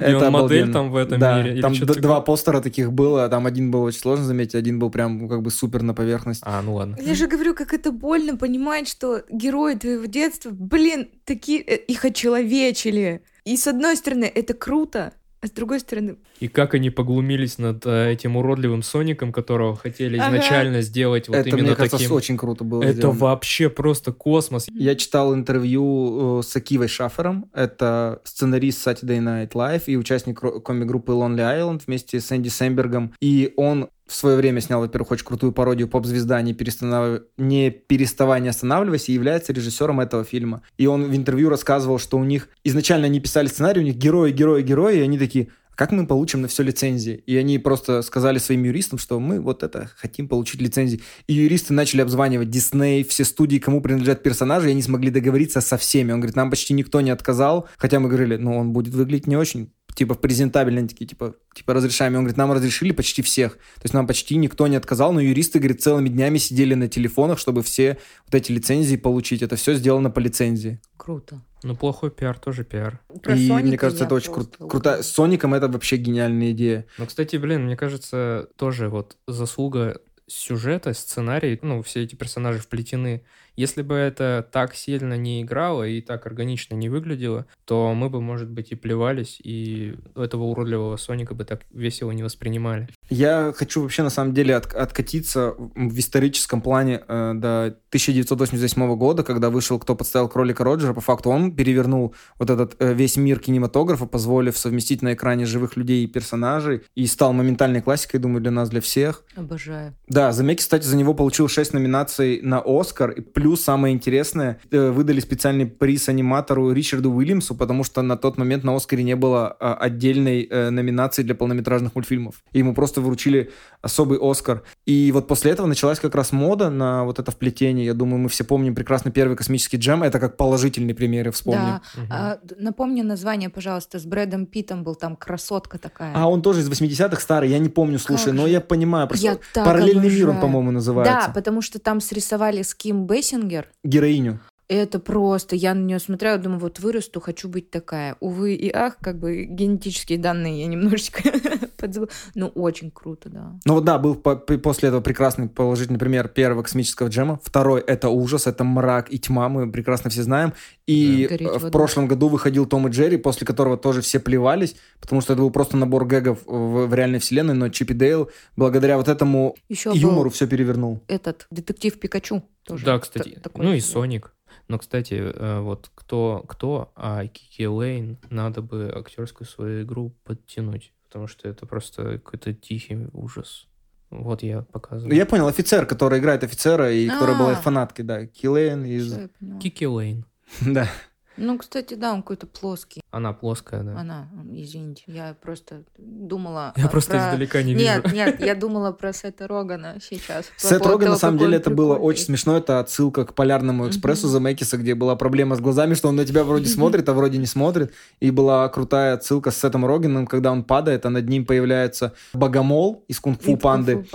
он 0.00 0.32
модель 0.32 0.72
там 0.72 0.90
в 0.90 0.96
этом 0.96 1.18
да, 1.18 1.42
мире. 1.42 1.60
Там 1.60 1.74
два 1.74 2.20
постера 2.20 2.60
таких 2.60 2.92
было, 2.92 3.28
там 3.28 3.46
один 3.46 3.70
был 3.70 3.82
очень 3.82 3.98
сложно 3.98 4.24
заметить, 4.24 4.54
один 4.54 4.78
был 4.78 4.90
прям 4.90 5.28
как 5.28 5.42
бы 5.42 5.50
супер 5.50 5.82
на 5.82 5.94
поверхности. 5.94 6.42
А, 6.46 6.62
ну 6.62 6.74
ладно. 6.74 6.96
Я 7.00 7.14
же 7.14 7.26
говорю, 7.26 7.54
как 7.54 7.72
это 7.72 7.90
больно 7.90 8.36
понимать, 8.36 8.88
что 8.88 9.22
герои 9.30 9.74
твоего 9.74 10.04
детства, 10.06 10.50
блин, 10.52 11.08
такие, 11.24 11.60
э, 11.60 11.76
их 11.76 12.04
очеловечили. 12.04 13.22
И 13.44 13.56
с 13.56 13.66
одной 13.66 13.96
стороны, 13.96 14.30
это 14.32 14.54
круто, 14.54 15.12
а 15.44 15.46
с 15.46 15.50
другой 15.50 15.80
стороны, 15.80 16.16
И 16.40 16.48
как 16.48 16.72
они 16.72 16.88
поглумились 16.88 17.58
над 17.58 17.84
э, 17.84 18.12
этим 18.12 18.36
уродливым 18.36 18.82
Соником, 18.82 19.30
которого 19.30 19.76
хотели 19.76 20.16
Ага. 20.16 20.28
изначально 20.38 20.80
сделать 20.80 21.28
вот 21.28 21.36
это, 21.36 21.50
именно 21.50 21.64
мне 21.68 21.76
кажется, 21.76 21.98
таким. 21.98 22.12
очень 22.12 22.38
круто 22.38 22.64
было 22.64 22.82
Это 22.82 22.92
сделано. 22.94 23.18
вообще 23.18 23.68
просто 23.68 24.12
космос. 24.12 24.66
Я 24.72 24.94
читал 24.94 25.34
интервью 25.34 26.38
э, 26.40 26.42
с 26.42 26.56
Акивой 26.56 26.88
Шафером, 26.88 27.50
это 27.52 28.20
сценарист 28.24 28.86
Saturday 28.86 29.18
Night 29.20 29.50
Live 29.52 29.82
и 29.86 29.96
участник 29.98 30.40
комик-группы 30.40 31.12
Lonely 31.12 31.40
Island 31.40 31.82
вместе 31.86 32.20
с 32.20 32.32
Энди 32.32 32.48
Сэмбергом. 32.48 33.12
И 33.20 33.52
он 33.56 33.88
в 34.06 34.14
свое 34.14 34.36
время 34.36 34.60
снял, 34.60 34.80
во-первых, 34.80 35.12
очень 35.12 35.24
крутую 35.24 35.52
пародию 35.52 35.88
поп-звезда 35.88 36.42
«Не, 36.42 36.52
перестанав... 36.52 37.22
не 37.38 37.70
переставай, 37.70 38.40
не 38.40 38.48
останавливайся» 38.48 39.12
и 39.12 39.14
является 39.14 39.52
режиссером 39.52 40.00
этого 40.00 40.24
фильма. 40.24 40.62
И 40.76 40.86
он 40.86 41.04
в 41.04 41.16
интервью 41.16 41.48
рассказывал, 41.48 41.98
что 41.98 42.18
у 42.18 42.24
них 42.24 42.48
изначально 42.64 43.06
они 43.06 43.20
писали 43.20 43.46
сценарий, 43.46 43.80
у 43.80 43.84
них 43.84 43.96
герои, 43.96 44.30
герои, 44.30 44.62
герои, 44.62 44.98
и 44.98 45.02
они 45.02 45.18
такие, 45.18 45.48
«А 45.70 45.76
как 45.76 45.90
мы 45.90 46.06
получим 46.06 46.42
на 46.42 46.48
все 46.48 46.62
лицензии? 46.62 47.14
И 47.26 47.34
они 47.36 47.58
просто 47.58 48.02
сказали 48.02 48.38
своим 48.38 48.62
юристам, 48.64 48.98
что 48.98 49.18
мы 49.18 49.40
вот 49.40 49.62
это 49.62 49.90
хотим 49.96 50.28
получить 50.28 50.60
лицензии. 50.60 51.00
И 51.26 51.34
юристы 51.34 51.72
начали 51.72 52.02
обзванивать 52.02 52.50
Дисней, 52.50 53.02
все 53.04 53.24
студии, 53.24 53.58
кому 53.58 53.80
принадлежат 53.80 54.22
персонажи, 54.22 54.68
и 54.68 54.72
они 54.72 54.82
смогли 54.82 55.10
договориться 55.10 55.60
со 55.60 55.76
всеми. 55.76 56.12
Он 56.12 56.20
говорит, 56.20 56.36
нам 56.36 56.50
почти 56.50 56.74
никто 56.74 57.00
не 57.00 57.10
отказал, 57.10 57.68
хотя 57.76 57.98
мы 57.98 58.08
говорили, 58.08 58.36
ну, 58.36 58.56
он 58.56 58.72
будет 58.72 58.94
выглядеть 58.94 59.26
не 59.26 59.36
очень 59.36 59.72
типа 59.94 60.14
презентабельно, 60.14 60.86
такие, 60.88 61.06
типа, 61.06 61.34
типа 61.54 61.74
разрешаем. 61.74 62.14
И 62.14 62.16
он 62.16 62.24
говорит, 62.24 62.36
нам 62.36 62.52
разрешили 62.52 62.92
почти 62.92 63.22
всех. 63.22 63.54
То 63.54 63.84
есть 63.84 63.94
нам 63.94 64.06
почти 64.06 64.36
никто 64.36 64.66
не 64.66 64.76
отказал, 64.76 65.12
но 65.12 65.20
юристы, 65.20 65.58
говорит, 65.58 65.82
целыми 65.82 66.08
днями 66.08 66.38
сидели 66.38 66.74
на 66.74 66.88
телефонах, 66.88 67.38
чтобы 67.38 67.62
все 67.62 67.98
вот 68.26 68.34
эти 68.34 68.52
лицензии 68.52 68.96
получить. 68.96 69.42
Это 69.42 69.56
все 69.56 69.74
сделано 69.74 70.10
по 70.10 70.20
лицензии. 70.20 70.80
круто. 70.96 71.40
Ну, 71.62 71.74
плохой 71.74 72.10
пиар 72.10 72.38
тоже 72.38 72.62
пиар. 72.62 73.00
Про 73.22 73.34
и 73.34 73.48
Соника 73.48 73.66
мне 73.68 73.78
кажется, 73.78 74.04
это 74.04 74.14
очень 74.14 74.32
просто 74.34 74.58
кру- 74.58 74.68
круто. 74.68 75.02
С 75.02 75.10
Соником 75.10 75.54
это 75.54 75.66
вообще 75.68 75.96
гениальная 75.96 76.50
идея. 76.50 76.84
Ну, 76.98 77.06
кстати, 77.06 77.36
блин, 77.36 77.64
мне 77.64 77.74
кажется, 77.74 78.48
тоже 78.56 78.90
вот 78.90 79.16
заслуга 79.26 79.98
сюжета, 80.26 80.94
сценарий, 80.94 81.58
ну, 81.62 81.82
все 81.82 82.02
эти 82.02 82.14
персонажи 82.14 82.58
вплетены. 82.58 83.22
Если 83.56 83.82
бы 83.82 83.94
это 83.94 84.48
так 84.50 84.74
сильно 84.74 85.14
не 85.16 85.42
играло 85.42 85.84
и 85.84 86.00
так 86.00 86.26
органично 86.26 86.74
не 86.74 86.88
выглядело, 86.88 87.46
то 87.64 87.92
мы 87.94 88.10
бы, 88.10 88.20
может 88.20 88.50
быть, 88.50 88.72
и 88.72 88.74
плевались, 88.74 89.40
и 89.42 89.96
этого 90.16 90.44
уродливого 90.44 90.96
Соника 90.96 91.34
бы 91.34 91.44
так 91.44 91.62
весело 91.70 92.10
не 92.10 92.22
воспринимали. 92.22 92.88
Я 93.10 93.52
хочу 93.56 93.82
вообще 93.82 94.02
на 94.02 94.10
самом 94.10 94.34
деле 94.34 94.56
от, 94.56 94.72
откатиться 94.74 95.54
в 95.58 95.98
историческом 95.98 96.60
плане 96.60 97.02
э, 97.06 97.32
до 97.34 97.66
1988 97.88 98.96
года, 98.96 99.22
когда 99.22 99.50
вышел 99.50 99.78
«Кто 99.78 99.94
подставил 99.94 100.28
кролика 100.28 100.64
Роджера». 100.64 100.94
По 100.94 101.00
факту 101.00 101.30
он 101.30 101.54
перевернул 101.54 102.14
вот 102.38 102.50
этот 102.50 102.76
э, 102.78 102.94
весь 102.94 103.16
мир 103.16 103.38
кинематографа, 103.38 104.06
позволив 104.06 104.56
совместить 104.56 105.02
на 105.02 105.14
экране 105.14 105.46
живых 105.46 105.76
людей 105.76 106.04
и 106.04 106.06
персонажей, 106.06 106.82
и 106.94 107.06
стал 107.06 107.32
моментальной 107.32 107.82
классикой, 107.82 108.20
думаю, 108.20 108.40
для 108.40 108.50
нас, 108.50 108.70
для 108.70 108.80
всех. 108.80 109.24
Обожаю. 109.36 109.94
Да, 110.08 110.32
Замеки, 110.32 110.60
кстати, 110.60 110.84
за 110.84 110.96
него 110.96 111.14
получил 111.14 111.48
6 111.48 111.74
номинаций 111.74 112.40
на 112.42 112.62
Оскар, 112.64 113.10
и 113.10 113.20
плюс, 113.20 113.62
самое 113.62 113.94
интересное, 113.94 114.58
э, 114.70 114.90
выдали 114.90 115.20
специальный 115.20 115.66
приз 115.66 116.08
аниматору 116.08 116.72
Ричарду 116.72 117.12
Уильямсу, 117.12 117.54
потому 117.54 117.84
что 117.84 118.02
на 118.02 118.16
тот 118.16 118.38
момент 118.38 118.64
на 118.64 118.74
Оскаре 118.74 119.04
не 119.04 119.14
было 119.14 119.56
э, 119.60 119.72
отдельной 119.72 120.48
э, 120.50 120.70
номинации 120.70 121.22
для 121.22 121.34
полнометражных 121.34 121.94
мультфильмов. 121.94 122.42
И 122.52 122.58
ему 122.58 122.74
просто 122.74 122.93
вручили 123.00 123.50
особый 123.82 124.18
Оскар. 124.20 124.62
И 124.86 125.12
вот 125.12 125.28
после 125.28 125.52
этого 125.52 125.66
началась 125.66 126.00
как 126.00 126.14
раз 126.14 126.32
мода 126.32 126.70
на 126.70 127.04
вот 127.04 127.18
это 127.18 127.30
вплетение. 127.30 127.86
Я 127.86 127.94
думаю, 127.94 128.18
мы 128.18 128.28
все 128.28 128.44
помним 128.44 128.74
прекрасно 128.74 129.10
первый 129.10 129.36
космический 129.36 129.76
джем. 129.76 130.02
Это 130.02 130.18
как 130.18 130.36
положительные 130.36 130.94
примеры, 130.94 131.30
вспомним. 131.30 131.80
Да. 131.96 132.02
Угу. 132.02 132.06
А, 132.10 132.38
напомни 132.58 133.02
название, 133.02 133.50
пожалуйста, 133.50 133.98
с 133.98 134.04
Брэдом 134.04 134.46
Питом 134.46 134.84
был 134.84 134.94
там 134.94 135.16
красотка 135.16 135.78
такая. 135.78 136.12
А 136.14 136.28
он 136.28 136.42
тоже 136.42 136.60
из 136.60 136.70
80-х 136.70 137.20
старый, 137.20 137.50
я 137.50 137.58
не 137.58 137.68
помню, 137.68 137.98
слушай, 137.98 138.26
как 138.26 138.34
но 138.34 138.46
же? 138.46 138.52
я 138.52 138.60
понимаю. 138.60 139.08
Просто 139.08 139.38
я 139.54 139.64
параллельный 139.64 140.08
мир 140.08 140.30
он, 140.30 140.40
по-моему, 140.40 140.70
называется. 140.70 141.26
Да, 141.26 141.32
потому 141.32 141.60
что 141.60 141.78
там 141.78 142.00
срисовали 142.00 142.62
с 142.62 142.74
Ким 142.74 143.06
Бессингер. 143.06 143.68
Героиню. 143.82 144.40
Это 144.68 144.98
просто, 144.98 145.56
я 145.56 145.74
на 145.74 145.84
нее 145.84 145.98
смотрела, 145.98 146.38
думаю, 146.38 146.58
вот 146.58 146.80
вырасту, 146.80 147.20
хочу 147.20 147.48
быть 147.48 147.70
такая. 147.70 148.16
Увы 148.20 148.54
и 148.54 148.70
ах, 148.72 148.96
как 148.98 149.18
бы 149.18 149.44
генетические 149.44 150.18
данные 150.18 150.60
я 150.60 150.66
немножечко 150.66 151.22
подзабыла. 151.76 152.10
Ну, 152.34 152.48
очень 152.48 152.90
круто, 152.90 153.28
да. 153.28 153.52
Ну 153.66 153.74
вот 153.74 153.84
да, 153.84 153.98
был 153.98 154.14
по 154.14 154.36
после 154.36 154.88
этого 154.88 155.02
прекрасный 155.02 155.48
положительный 155.48 155.98
пример 155.98 156.28
первого 156.28 156.62
космического 156.62 157.08
джема. 157.08 157.38
Второй— 157.42 157.80
это 157.86 158.08
ужас, 158.08 158.46
это 158.46 158.64
мрак 158.64 159.12
и 159.12 159.18
тьма, 159.18 159.50
мы 159.50 159.70
прекрасно 159.70 160.08
все 160.08 160.22
знаем. 160.22 160.54
И 160.86 161.28
да, 161.38 161.58
в 161.58 161.70
прошлом 161.70 162.08
году 162.08 162.28
выходил 162.28 162.64
Том 162.64 162.88
и 162.88 162.90
Джерри, 162.90 163.18
после 163.18 163.46
которого 163.46 163.76
тоже 163.76 164.00
все 164.00 164.18
плевались, 164.18 164.76
потому 165.00 165.20
что 165.20 165.34
это 165.34 165.42
был 165.42 165.50
просто 165.50 165.76
набор 165.76 166.06
гэгов 166.06 166.38
в, 166.46 166.86
в 166.86 166.94
реальной 166.94 167.18
вселенной, 167.18 167.54
но 167.54 167.68
Чип 167.68 167.90
и 167.90 167.94
Дейл 167.94 168.30
благодаря 168.56 168.96
вот 168.96 169.08
этому 169.08 169.56
Еще 169.68 169.92
юмору 169.94 170.30
все 170.30 170.46
перевернул. 170.46 171.02
Этот 171.08 171.46
детектив 171.50 171.98
Пикачу 171.98 172.42
тоже. 172.64 172.84
Да, 172.84 172.98
кстати. 172.98 173.38
Ну 173.56 173.74
и 173.74 173.80
Соник. 173.80 174.32
Но, 174.68 174.78
кстати, 174.78 175.14
э, 175.14 175.60
вот 175.60 175.90
кто, 175.94 176.44
кто, 176.48 176.92
а 176.96 177.26
Кики 177.26 177.66
Лейн 177.66 178.18
надо 178.30 178.62
бы 178.62 178.90
актерскую 178.94 179.46
свою 179.46 179.84
игру 179.84 180.14
подтянуть, 180.24 180.92
потому 181.06 181.26
что 181.26 181.48
это 181.48 181.66
просто 181.66 182.18
какой-то 182.18 182.54
тихий 182.54 183.08
ужас. 183.12 183.66
Вот 184.10 184.42
я 184.42 184.62
показываю. 184.62 185.14
Я 185.14 185.26
понял, 185.26 185.48
офицер, 185.48 185.86
который 185.86 186.18
играет 186.18 186.44
офицера 186.44 186.90
и 186.92 187.08
которая 187.08 187.36
была 187.38 187.54
фанаткой, 187.54 188.04
да, 188.04 188.26
Килейн 188.26 188.84
из... 188.84 189.18
Кики 189.60 189.86
Лейн. 189.86 190.24
Да. 190.60 190.88
Ну, 191.36 191.58
кстати, 191.58 191.94
да, 191.94 192.12
он 192.12 192.22
какой-то 192.22 192.46
плоский. 192.46 193.02
Она 193.10 193.32
плоская, 193.32 193.82
да. 193.82 193.98
Она, 193.98 194.28
извините, 194.52 195.02
я 195.06 195.36
просто 195.40 195.82
думала... 195.98 196.72
Я 196.84 196.88
просто 196.88 197.12
про... 197.12 197.28
издалека 197.28 197.62
не 197.62 197.74
вижу. 197.74 197.84
Нет, 197.84 198.12
нет, 198.12 198.40
я 198.40 198.54
думала 198.54 198.92
про 198.92 199.12
Сета 199.12 199.46
Рогана 199.46 199.96
сейчас. 200.00 200.46
Сет 200.56 200.84
Роган, 200.84 201.10
на 201.10 201.16
самом 201.16 201.38
деле, 201.38 201.56
это 201.56 201.70
было 201.70 201.96
очень 201.96 202.24
смешно. 202.24 202.56
Это 202.56 202.80
отсылка 202.80 203.24
к 203.24 203.34
Полярному 203.34 203.88
экспрессу 203.88 204.28
Замекиса, 204.28 204.76
где 204.76 204.94
была 204.94 205.16
проблема 205.16 205.56
с 205.56 205.60
глазами, 205.60 205.94
что 205.94 206.08
он 206.08 206.16
на 206.16 206.24
тебя 206.24 206.44
вроде 206.44 206.66
смотрит, 206.66 207.08
а 207.08 207.12
вроде 207.12 207.38
не 207.38 207.46
смотрит. 207.46 207.92
И 208.20 208.30
была 208.30 208.68
крутая 208.68 209.14
отсылка 209.14 209.50
с 209.50 209.60
Сетом 209.60 209.86
Роганом, 209.86 210.26
когда 210.26 210.52
он 210.52 210.64
падает, 210.64 211.06
а 211.06 211.10
над 211.10 211.28
ним 211.28 211.46
появляется 211.46 212.14
Богомол 212.32 213.04
из 213.08 213.20
Кунг-фу 213.20 213.56
панды, 213.56 214.06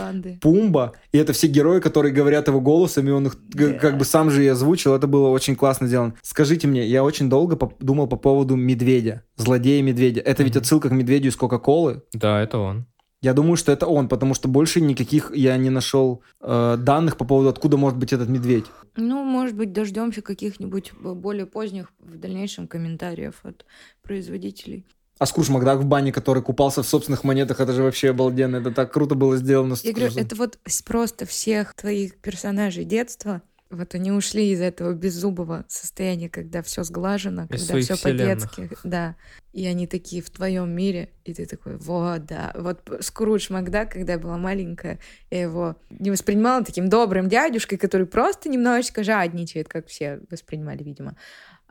Пумба. 0.41 0.93
И 1.11 1.17
это 1.17 1.33
все 1.33 1.47
герои, 1.47 1.79
которые 1.79 2.13
говорят 2.13 2.47
его 2.47 2.61
голосом, 2.61 3.07
и 3.07 3.11
он 3.11 3.27
их 3.27 3.37
как 3.79 3.97
бы 3.97 4.05
сам 4.05 4.29
же 4.29 4.43
и 4.43 4.47
озвучил. 4.47 4.93
Это 4.93 5.07
было 5.07 5.29
очень 5.29 5.55
классно 5.55 5.87
сделано. 5.87 6.13
Скажите 6.21 6.67
мне, 6.67 6.85
я 6.85 7.03
очень 7.09 7.29
долго 7.29 7.57
думал 7.79 8.07
по 8.07 8.15
поводу 8.15 8.55
медведя, 8.55 9.23
злодея 9.35 9.83
медведя. 9.83 10.21
Это 10.21 10.41
mm-hmm. 10.41 10.45
ведь 10.45 10.55
отсылка 10.55 10.89
к 10.89 10.93
медведю 10.93 11.29
из 11.29 11.35
Кока-Колы. 11.35 12.03
Да, 12.13 12.41
это 12.41 12.57
он. 12.57 12.85
Я 13.21 13.33
думаю, 13.33 13.57
что 13.57 13.73
это 13.73 13.85
он, 13.85 14.07
потому 14.07 14.33
что 14.33 14.47
больше 14.47 14.79
никаких 14.79 15.31
я 15.35 15.57
не 15.57 15.69
нашел 15.69 16.23
э, 16.39 16.77
данных 16.79 17.17
по 17.17 17.25
поводу, 17.25 17.49
откуда 17.49 17.75
может 17.75 17.99
быть 17.99 18.13
этот 18.13 18.29
медведь. 18.29 18.65
Ну, 18.95 19.23
может 19.25 19.55
быть, 19.55 19.73
дождемся 19.73 20.21
каких-нибудь 20.21 20.93
более 20.93 21.45
поздних 21.45 21.91
в 21.99 22.17
дальнейшем 22.17 22.67
комментариев 22.67 23.35
от 23.43 23.65
производителей. 24.03 24.85
А 25.17 25.25
Скрудж 25.25 25.51
Макдак 25.51 25.79
в 25.79 25.85
бане, 25.85 26.13
который 26.13 26.41
купался 26.41 26.81
в 26.81 26.87
собственных 26.87 27.25
монетах, 27.25 27.59
это 27.59 27.73
же 27.73 27.83
вообще 27.83 28.11
обалденно. 28.11 28.55
Это 28.55 28.71
так 28.71 28.93
круто 28.93 29.15
было 29.15 29.35
сделано. 29.35 29.75
Я 29.83 29.91
говорю, 29.91 30.13
это 30.15 30.35
вот 30.37 30.57
просто 30.85 31.25
всех 31.25 31.73
твоих 31.73 32.15
персонажей 32.19 32.85
детства 32.85 33.41
вот 33.69 33.93
они 33.93 34.11
ушли 34.11 34.51
из 34.51 34.61
этого 34.61 34.93
беззубого 34.93 35.63
состояния, 35.67 36.27
когда 36.27 36.63
все 36.63 36.83
сглажено, 36.83 37.47
из 37.51 37.67
когда 37.67 37.81
все 37.81 37.97
по-детски, 38.01 38.69
да. 38.83 39.15
И 39.53 39.65
они 39.67 39.85
такие 39.85 40.23
в 40.23 40.29
твоем 40.29 40.71
мире, 40.71 41.11
и 41.23 41.33
ты 41.33 41.45
такой, 41.45 41.77
вот, 41.77 42.25
да. 42.25 42.51
Вот 42.55 42.89
Скрудж 43.01 43.51
Макдак, 43.51 43.91
когда 43.93 44.13
я 44.13 44.19
была 44.19 44.37
маленькая, 44.37 44.99
я 45.29 45.41
его 45.41 45.75
не 45.89 46.09
воспринимала 46.09 46.63
таким 46.63 46.89
добрым 46.89 47.29
дядюшкой, 47.29 47.77
который 47.77 48.07
просто 48.07 48.49
немножечко 48.49 49.03
жадничает, 49.03 49.67
как 49.67 49.87
все 49.87 50.21
воспринимали, 50.31 50.83
видимо. 50.83 51.15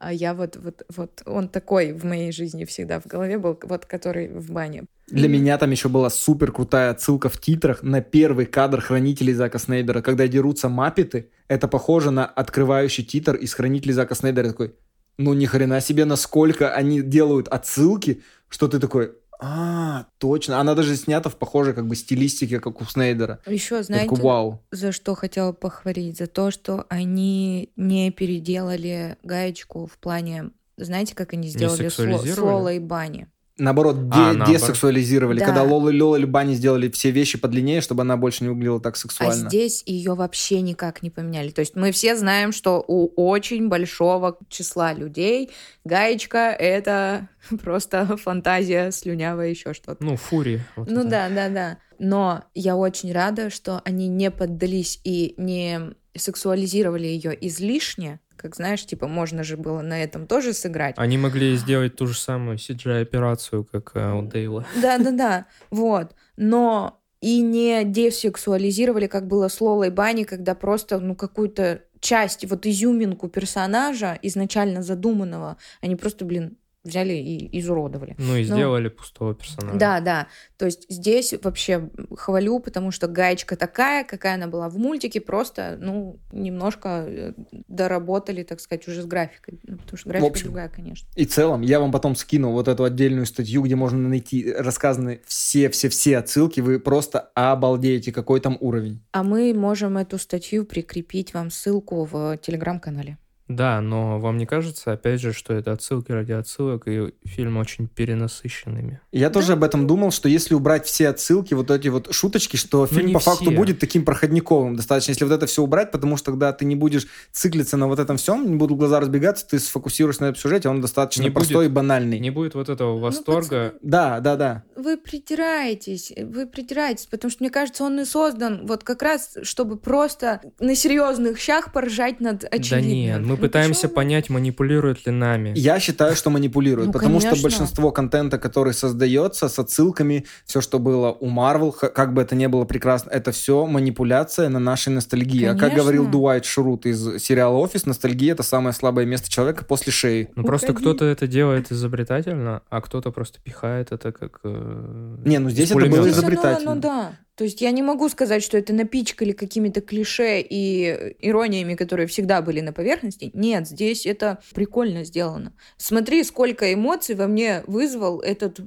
А 0.00 0.12
я 0.12 0.32
вот, 0.32 0.56
вот, 0.56 0.84
вот 0.94 1.22
он 1.26 1.48
такой 1.48 1.92
в 1.92 2.04
моей 2.04 2.30
жизни 2.30 2.64
всегда 2.64 3.00
в 3.00 3.06
голове 3.06 3.36
был, 3.36 3.58
вот 3.62 3.84
который 3.84 4.28
в 4.28 4.50
бане. 4.52 4.84
Для 5.08 5.28
меня 5.28 5.58
там 5.58 5.70
еще 5.72 5.88
была 5.88 6.08
супер 6.08 6.52
крутая 6.52 6.90
отсылка 6.90 7.28
в 7.28 7.40
титрах 7.40 7.82
на 7.82 8.00
первый 8.00 8.46
кадр 8.46 8.80
Хранителей 8.80 9.32
Зака 9.32 9.58
Снейдера, 9.58 10.00
когда 10.00 10.28
дерутся 10.28 10.68
маппеты. 10.68 11.30
Это 11.48 11.66
похоже 11.66 12.12
на 12.12 12.26
открывающий 12.26 13.04
титр 13.04 13.34
из 13.34 13.54
Хранителей 13.54 13.92
Зака 13.92 14.14
Снейдера. 14.14 14.48
Такой, 14.48 14.74
ну 15.16 15.34
ни 15.34 15.46
хрена 15.46 15.80
себе, 15.80 16.04
насколько 16.04 16.72
они 16.72 17.02
делают 17.02 17.48
отсылки, 17.48 18.22
что 18.48 18.68
ты 18.68 18.78
такой, 18.78 19.14
а, 19.40 20.06
точно. 20.18 20.60
Она 20.60 20.74
даже 20.74 20.96
снята 20.96 21.30
в 21.30 21.36
похожей 21.36 21.72
как 21.72 21.86
бы 21.86 21.94
стилистике, 21.94 22.60
как 22.60 22.80
у 22.80 22.84
Снейдера. 22.84 23.40
Еще, 23.46 23.82
знаете, 23.82 24.08
такой, 24.08 24.24
вау. 24.24 24.62
за 24.72 24.92
что 24.92 25.14
хотела 25.14 25.52
похвалить? 25.52 26.18
За 26.18 26.26
то, 26.26 26.50
что 26.50 26.86
они 26.88 27.72
не 27.76 28.10
переделали 28.10 29.16
гаечку 29.22 29.86
в 29.86 29.96
плане... 29.98 30.50
Знаете, 30.76 31.14
как 31.14 31.32
они 31.32 31.48
сделали 31.48 31.88
с 31.88 32.38
Лолой 32.38 32.78
Бани? 32.78 33.28
Наоборот, 33.58 34.08
де- 34.08 34.14
а, 34.14 34.32
наоборот. 34.32 34.48
десексуализировали. 34.48 35.40
Да. 35.40 35.46
Когда 35.46 35.62
Лола 35.62 35.90
Лола 35.90 36.16
Любани 36.16 36.54
сделали 36.54 36.88
все 36.90 37.10
вещи 37.10 37.38
подлиннее, 37.38 37.80
чтобы 37.80 38.02
она 38.02 38.16
больше 38.16 38.44
не 38.44 38.50
выглядела 38.50 38.80
так 38.80 38.96
сексуально. 38.96 39.46
А 39.46 39.48
здесь 39.48 39.82
ее 39.86 40.14
вообще 40.14 40.60
никак 40.60 41.02
не 41.02 41.10
поменяли. 41.10 41.50
То 41.50 41.60
есть 41.60 41.76
мы 41.76 41.92
все 41.92 42.16
знаем, 42.16 42.52
что 42.52 42.84
у 42.86 43.08
очень 43.16 43.68
большого 43.68 44.38
числа 44.48 44.92
людей 44.92 45.50
гаечка— 45.84 46.38
это 46.58 47.28
просто 47.62 48.16
фантазия 48.16 48.90
слюнявая, 48.90 49.48
еще 49.50 49.74
что-то. 49.74 50.04
Ну, 50.04 50.16
фури. 50.16 50.60
Вот 50.76 50.90
ну 50.90 51.00
это. 51.00 51.10
да, 51.10 51.28
да, 51.28 51.48
да. 51.48 51.78
Но 51.98 52.44
я 52.54 52.76
очень 52.76 53.12
рада, 53.12 53.50
что 53.50 53.82
они 53.84 54.06
не 54.08 54.30
поддались 54.30 55.00
и 55.02 55.34
не 55.36 55.94
сексуализировали 56.16 57.06
ее 57.06 57.36
излишне, 57.46 58.20
как 58.38 58.56
знаешь, 58.56 58.86
типа, 58.86 59.08
можно 59.08 59.42
же 59.42 59.56
было 59.56 59.82
на 59.82 60.02
этом 60.02 60.26
тоже 60.26 60.52
сыграть. 60.52 60.94
Они 60.96 61.18
могли 61.18 61.56
сделать 61.56 61.96
ту 61.96 62.06
же 62.06 62.14
самую 62.14 62.56
CGI-операцию, 62.56 63.64
как 63.64 63.92
э, 63.94 64.12
у 64.12 64.22
Дейла. 64.22 64.64
Да-да-да, 64.80 65.46
вот. 65.70 66.14
Но 66.36 67.00
и 67.20 67.40
не 67.40 67.84
десексуализировали, 67.84 69.06
как 69.06 69.26
было 69.26 69.48
с 69.48 69.60
Лолой 69.60 69.90
Бани, 69.90 70.24
когда 70.24 70.54
просто, 70.54 71.00
ну, 71.00 71.14
какую-то 71.14 71.82
часть, 72.00 72.48
вот 72.48 72.64
изюминку 72.64 73.28
персонажа, 73.28 74.18
изначально 74.22 74.82
задуманного, 74.82 75.56
они 75.80 75.96
просто, 75.96 76.24
блин, 76.24 76.56
взяли 76.84 77.14
и 77.14 77.58
изуродовали. 77.58 78.14
Ну 78.18 78.36
и 78.36 78.44
сделали 78.44 78.88
ну, 78.88 78.90
пустого 78.90 79.34
персонажа. 79.34 79.78
Да, 79.78 80.00
да. 80.00 80.28
То 80.56 80.66
есть 80.66 80.86
здесь 80.88 81.34
вообще 81.42 81.90
хвалю, 82.16 82.60
потому 82.60 82.90
что 82.90 83.08
гаечка 83.08 83.56
такая, 83.56 84.04
какая 84.04 84.34
она 84.34 84.46
была 84.46 84.68
в 84.68 84.78
мультике, 84.78 85.20
просто, 85.20 85.76
ну, 85.80 86.18
немножко 86.32 87.04
э, 87.06 87.32
доработали, 87.68 88.42
так 88.42 88.60
сказать, 88.60 88.86
уже 88.88 89.02
с 89.02 89.06
графикой. 89.06 89.60
Ну, 89.64 89.78
потому 89.78 89.98
что 89.98 90.08
графика 90.08 90.30
общем, 90.30 90.44
другая, 90.46 90.68
конечно. 90.68 91.08
И 91.14 91.26
в 91.26 91.30
целом, 91.30 91.62
я 91.62 91.80
вам 91.80 91.92
потом 91.92 92.16
скину 92.16 92.52
вот 92.52 92.68
эту 92.68 92.84
отдельную 92.84 93.26
статью, 93.26 93.62
где 93.62 93.76
можно 93.76 94.08
найти 94.08 94.52
рассказаны 94.52 95.20
все-все-все 95.26 96.18
отсылки, 96.18 96.60
вы 96.60 96.80
просто 96.80 97.30
обалдеете, 97.34 98.12
какой 98.12 98.40
там 98.40 98.56
уровень. 98.60 99.02
А 99.12 99.22
мы 99.22 99.52
можем 99.54 99.98
эту 99.98 100.18
статью 100.18 100.64
прикрепить 100.64 101.34
вам 101.34 101.50
ссылку 101.50 102.04
в 102.04 102.38
телеграм-канале. 102.38 103.18
Да, 103.48 103.80
но 103.80 104.18
вам 104.20 104.36
не 104.36 104.46
кажется, 104.46 104.92
опять 104.92 105.20
же, 105.20 105.32
что 105.32 105.54
это 105.54 105.72
отсылки 105.72 106.12
ради 106.12 106.32
отсылок, 106.32 106.86
и 106.86 107.14
фильм 107.24 107.56
очень 107.56 107.88
перенасыщенными? 107.88 109.00
Я 109.10 109.30
тоже 109.30 109.54
об 109.54 109.64
этом 109.64 109.86
думал, 109.86 110.10
что 110.10 110.28
если 110.28 110.54
убрать 110.54 110.86
все 110.86 111.08
отсылки, 111.08 111.54
вот 111.54 111.70
эти 111.70 111.88
вот 111.88 112.12
шуточки, 112.12 112.56
что 112.56 112.80
Ну, 112.80 112.86
фильм 112.86 113.12
по 113.14 113.20
факту 113.20 113.44
все. 113.46 113.50
будет 113.56 113.78
таким 113.78 114.04
проходниковым 114.04 114.76
достаточно, 114.76 115.12
если 115.12 115.24
вот 115.24 115.32
это 115.32 115.46
все 115.46 115.62
убрать, 115.62 115.90
потому 115.90 116.16
что 116.16 116.26
тогда 116.32 116.52
ты 116.52 116.64
не 116.64 116.76
будешь 116.76 117.06
циклиться 117.32 117.76
на 117.76 117.86
вот 117.88 117.98
этом 117.98 118.16
всем, 118.18 118.48
не 118.50 118.56
будут 118.56 118.78
глаза 118.78 119.00
разбегаться, 119.00 119.46
ты 119.48 119.58
сфокусируешься 119.58 120.22
на 120.22 120.26
этом 120.28 120.40
сюжете, 120.40 120.68
он 120.68 120.80
достаточно 120.80 121.22
Не 121.22 121.30
простой 121.30 121.66
и 121.66 121.68
банальный. 121.68 122.18
Не 122.20 122.30
будет 122.30 122.54
вот 122.54 122.68
этого 122.68 122.98
восторга. 122.98 123.74
Да, 123.82 124.20
да, 124.20 124.36
да. 124.36 124.64
Вы 124.76 124.96
придираетесь, 125.38 126.12
вы 126.16 126.46
придираетесь, 126.46 127.06
потому 127.06 127.30
что, 127.30 127.42
мне 127.42 127.50
кажется, 127.50 127.84
он 127.84 128.00
и 128.00 128.04
создан 128.04 128.66
вот 128.66 128.84
как 128.84 129.02
раз, 129.02 129.36
чтобы 129.42 129.76
просто 129.78 130.40
на 130.58 130.74
серьезных 130.74 131.38
щах 131.38 131.72
поржать 131.72 132.20
над 132.20 132.40
Да 132.40 132.48
очевидным. 132.48 132.92
нет, 132.92 133.20
мы 133.20 133.28
Ну, 133.28 133.36
пытаемся 133.38 133.82
почему? 133.82 133.94
понять, 133.96 134.30
манипулирует 134.30 135.06
ли 135.06 135.12
нами. 135.12 135.52
Я 135.56 135.80
считаю, 135.80 136.14
что 136.16 136.30
манипулируют, 136.30 136.88
Ну, 136.88 136.92
потому 136.92 137.20
что 137.20 137.30
конечно. 137.30 137.42
большинство 137.48 137.90
контента, 137.90 138.38
который 138.38 138.74
создается 138.74 139.48
с 139.48 139.58
отсылками, 139.58 140.26
все, 140.44 140.60
что 140.60 140.78
было 140.78 141.12
у 141.12 141.26
Марвел, 141.26 141.72
как 141.72 142.14
бы 142.14 142.22
это 142.22 142.34
ни 142.34 142.46
было 142.46 142.64
прекрасно, 142.64 143.10
это 143.10 143.32
все 143.32 143.66
манипуляция 143.66 144.48
на 144.48 144.58
нашей 144.58 144.90
ностальгии. 144.90 145.44
А 145.44 145.50
как 145.52 145.60
Конечно. 145.60 145.82
говорил 145.82 146.06
Дуайт 146.08 146.44
Шрут 146.44 146.86
из 146.86 147.22
сериала 147.22 147.56
«Офис», 147.56 147.86
ностальгия— 147.86 148.32
это 148.34 148.42
самое 148.42 148.72
слабое 148.74 149.06
место 149.06 149.30
человека 149.30 149.64
после 149.64 149.92
шеи. 149.92 150.30
Ну 150.36 150.44
просто 150.44 150.74
кто-то 150.74 151.04
это 151.04 151.26
делает 151.26 151.70
изобретательно, 151.72 152.62
а 152.70 152.80
кто-то 152.80 153.10
просто 153.10 153.40
пихает 153.40 153.92
это 153.92 154.12
как... 154.12 154.40
э, 154.44 155.16
Не, 155.24 155.38
ну 155.38 155.50
здесь 155.50 155.70
это 155.70 155.78
было 155.86 156.08
изобретательно. 156.08 156.72
оно 156.72 156.80
да. 156.80 157.12
То 157.38 157.44
есть 157.44 157.60
я 157.60 157.70
не 157.70 157.82
могу 157.82 158.08
сказать, 158.08 158.42
что 158.42 158.58
это 158.58 158.72
напичкали 158.72 159.30
какими-то 159.30 159.80
клише 159.80 160.40
и 160.40 161.14
ирониями, 161.20 161.74
которые 161.76 162.08
всегда 162.08 162.42
были 162.42 162.60
на 162.60 162.72
поверхности. 162.72 163.30
Нет, 163.32 163.68
здесь 163.68 164.04
это 164.06 164.40
прикольно 164.54 165.04
сделано. 165.04 165.52
Смотри, 165.76 166.24
сколько 166.24 166.74
эмоций 166.74 167.14
во 167.14 167.28
мне 167.28 167.62
вызвал 167.68 168.20
этот 168.20 168.58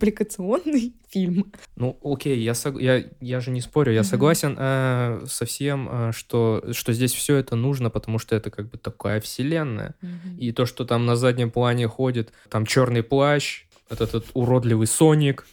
мультипликационный 0.00 0.94
фильм. 1.08 1.52
Ну, 1.76 1.98
окей, 2.02 2.38
я, 2.40 2.52
сог- 2.52 2.80
я, 2.80 3.04
я 3.20 3.40
же 3.40 3.50
не 3.50 3.60
спорю, 3.60 3.92
я 3.92 4.00
Мгм. 4.00 4.08
согласен 4.08 4.56
э, 4.58 5.20
со 5.28 5.44
всем, 5.44 5.88
э, 5.90 6.12
что, 6.12 6.64
что 6.72 6.92
здесь 6.92 7.12
все 7.12 7.36
это 7.36 7.56
нужно, 7.56 7.90
потому 7.90 8.18
что 8.18 8.34
это 8.36 8.50
как 8.50 8.70
бы 8.70 8.78
такая 8.78 9.20
вселенная. 9.20 9.94
И 10.38 10.52
то, 10.52 10.66
что 10.66 10.84
там 10.84 11.06
на 11.06 11.16
заднем 11.16 11.50
плане 11.50 11.86
ходит, 11.88 12.32
там 12.48 12.66
черный 12.66 13.02
плащ, 13.02 13.64
вот 13.88 14.00
этот 14.00 14.26
уродливый 14.34 14.86
Соник, 14.86 15.46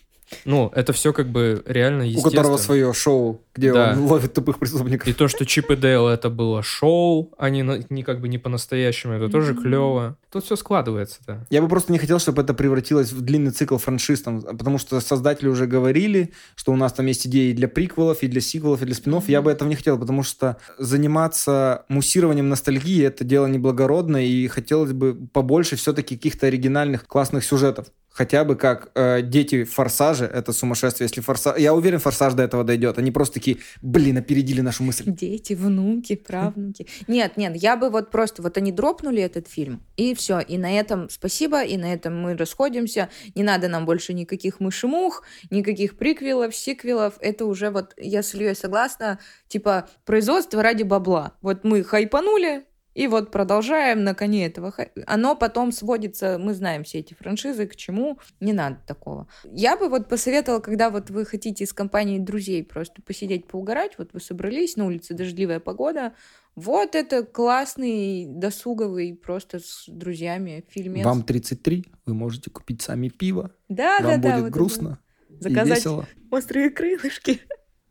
ну, 0.45 0.72
это 0.76 0.94
все 0.94 1.14
как 1.14 1.30
бы 1.30 1.64
реально 1.66 2.06
У 2.18 2.22
которого 2.22 2.58
свое 2.58 2.94
шоу, 2.94 3.41
где 3.56 3.74
Да. 3.74 3.94
он 3.94 4.06
ловит 4.08 4.34
тупых 4.34 4.60
преступников. 4.60 5.08
И 5.08 5.14
то, 5.14 5.28
что 5.28 5.45
Чип 5.45 5.72
и 5.72 5.76
Дейл 5.76 6.08
это 6.08 6.30
было 6.30 6.62
шоу, 6.64 7.34
а 7.38 7.49
не, 7.49 7.86
не 7.90 8.04
как 8.04 8.20
бы 8.20 8.28
не 8.28 8.38
по-настоящему, 8.38 9.14
это 9.14 9.30
тоже 9.30 9.56
клево. 9.56 10.18
Тут 10.32 10.44
все 10.44 10.56
складывается, 10.58 11.20
да. 11.26 11.45
Я 11.49 11.62
бы 11.62 11.70
просто 11.70 11.91
не 11.94 11.99
хотел, 11.99 12.20
чтобы 12.20 12.41
это 12.41 12.54
превратилось 12.54 13.14
в 13.14 13.22
длинный 13.22 13.52
цикл 13.52 13.78
франшиз, 13.78 14.22
там, 14.22 14.41
потому 14.41 14.78
что 14.78 14.99
создатели 14.99 15.48
уже 15.48 15.68
говорили, 15.68 16.34
что 16.56 16.74
у 16.74 16.76
нас 16.76 16.91
там 16.94 17.06
есть 17.06 17.26
идеи 17.28 17.54
для 17.54 17.68
приквелов, 17.68 18.22
и 18.24 18.28
для 18.28 18.41
сиквелов, 18.41 18.82
и 18.82 18.86
для 18.86 18.95
спин 18.95 19.22
Я 19.28 19.41
бы 19.41 19.49
этого 19.49 19.70
не 19.70 19.76
хотел, 19.76 19.98
потому 19.98 20.24
что 20.24 20.58
заниматься 20.78 21.86
муссированием 21.88 22.49
ностальгии— 22.49 23.04
это 23.06 23.24
дело 23.24 23.48
неблагородное, 23.48 24.24
и 24.24 24.48
хотелось 24.48 24.91
бы 24.91 25.16
побольше 25.16 25.78
все-таки 25.78 26.16
каких-то 26.18 26.48
оригинальных 26.48 27.08
классных 27.08 27.45
сюжетов. 27.45 27.88
Хотя 28.18 28.44
бы 28.44 28.56
как 28.56 28.89
э, 28.95 29.22
дети 29.22 29.64
в 29.64 29.72
«Форсаже»— 29.73 30.26
это 30.34 30.52
сумасшествие. 30.52 31.06
Если 31.06 31.22
«Форсаж...» 31.22 31.60
Я 31.60 31.76
уверен, 31.76 31.99
«Форсаж» 31.99 32.34
до 32.34 32.41
этого 32.41 32.64
дойдет. 32.64 32.98
Они 32.98 33.11
просто 33.11 33.35
такие, 33.35 33.60
блин, 33.84 34.18
опередили 34.18 34.61
нашу 34.61 34.84
мысль. 34.84 35.03
Дети, 35.06 35.53
внуки, 35.53 36.15
правнуки. 36.15 36.88
Нет, 37.07 37.38
нет, 37.38 37.56
я 37.56 37.77
бы 37.77 37.91
вот 37.91 38.10
просто, 38.10 38.41
вот 38.41 38.57
они 38.57 38.72
дропнули 38.72 39.22
этот 39.22 39.48
фильм, 39.48 39.84
и 39.98 40.15
все. 40.15 40.39
И 40.39 40.57
на 40.57 40.80
этом 40.80 41.11
спасибо, 41.11 41.64
и 41.64 41.77
на 41.77 41.94
этом 41.94 42.19
мы 42.19 42.35
расходимся. 42.35 43.10
Не 43.35 43.44
надо 43.44 43.68
нам 43.68 43.85
больше 43.85 44.14
никаких 44.14 44.60
мышемух, 44.60 45.22
никаких 45.52 45.95
приквелов, 45.95 46.56
сиквелов. 46.56 47.14
Это 47.19 47.45
уже 47.45 47.69
вот, 47.69 47.94
я 47.98 48.23
с 48.23 48.34
Ильей 48.34 48.56
согласна, 48.56 49.19
типа 49.48 49.89
производство 50.06 50.64
ради 50.64 50.81
бабла. 50.81 51.34
Вот 51.41 51.64
мы 51.64 51.84
хайпанули, 51.84 52.65
и 52.98 53.06
вот 53.06 53.30
продолжаем 53.30 54.03
на 54.03 54.15
коне 54.15 54.48
этого. 54.48 54.74
Оно 55.06 55.36
потом 55.36 55.72
сводится, 55.72 56.40
мы 56.40 56.56
знаем 56.56 56.84
все 56.84 56.98
эти 56.98 57.14
франшизы, 57.14 57.68
к 57.68 57.76
чему. 57.76 58.18
Не 58.40 58.53
надо 58.53 58.80
такого. 58.88 59.28
Я 59.44 59.78
бы 59.78 59.88
вот 59.88 60.10
посоветовала, 60.10 60.61
когда 60.61 60.90
вот 60.90 61.11
вы 61.11 61.24
хотите 61.24 61.68
с 61.68 61.74
компанией 61.74 62.18
друзей 62.18 62.64
просто 62.64 63.03
посидеть, 63.03 63.45
поугарать, 63.45 63.99
вот 63.99 64.14
вы 64.14 64.19
собрались, 64.19 64.78
на 64.78 64.88
улице 64.88 65.14
дождливая 65.14 65.60
погода, 65.60 66.14
вот 66.56 66.95
это 66.95 67.22
классный, 67.22 68.26
досуговый, 68.26 69.14
просто 69.14 69.60
с 69.60 69.84
друзьями 69.88 70.65
фильмец. 70.68 71.06
Вам 71.06 71.22
33, 71.22 71.86
вы 72.07 72.14
можете 72.15 72.49
купить 72.49 72.82
сами 72.82 73.10
пиво, 73.10 73.52
да, 73.69 73.99
вам 73.99 74.07
да, 74.10 74.18
да, 74.18 74.32
будет 74.32 74.44
вот 74.45 74.53
грустно 74.53 74.99
это. 75.30 75.49
и 75.49 75.53
Заказать 75.53 75.78
весело. 75.78 76.07
острые 76.32 76.72
крылышки 76.72 77.41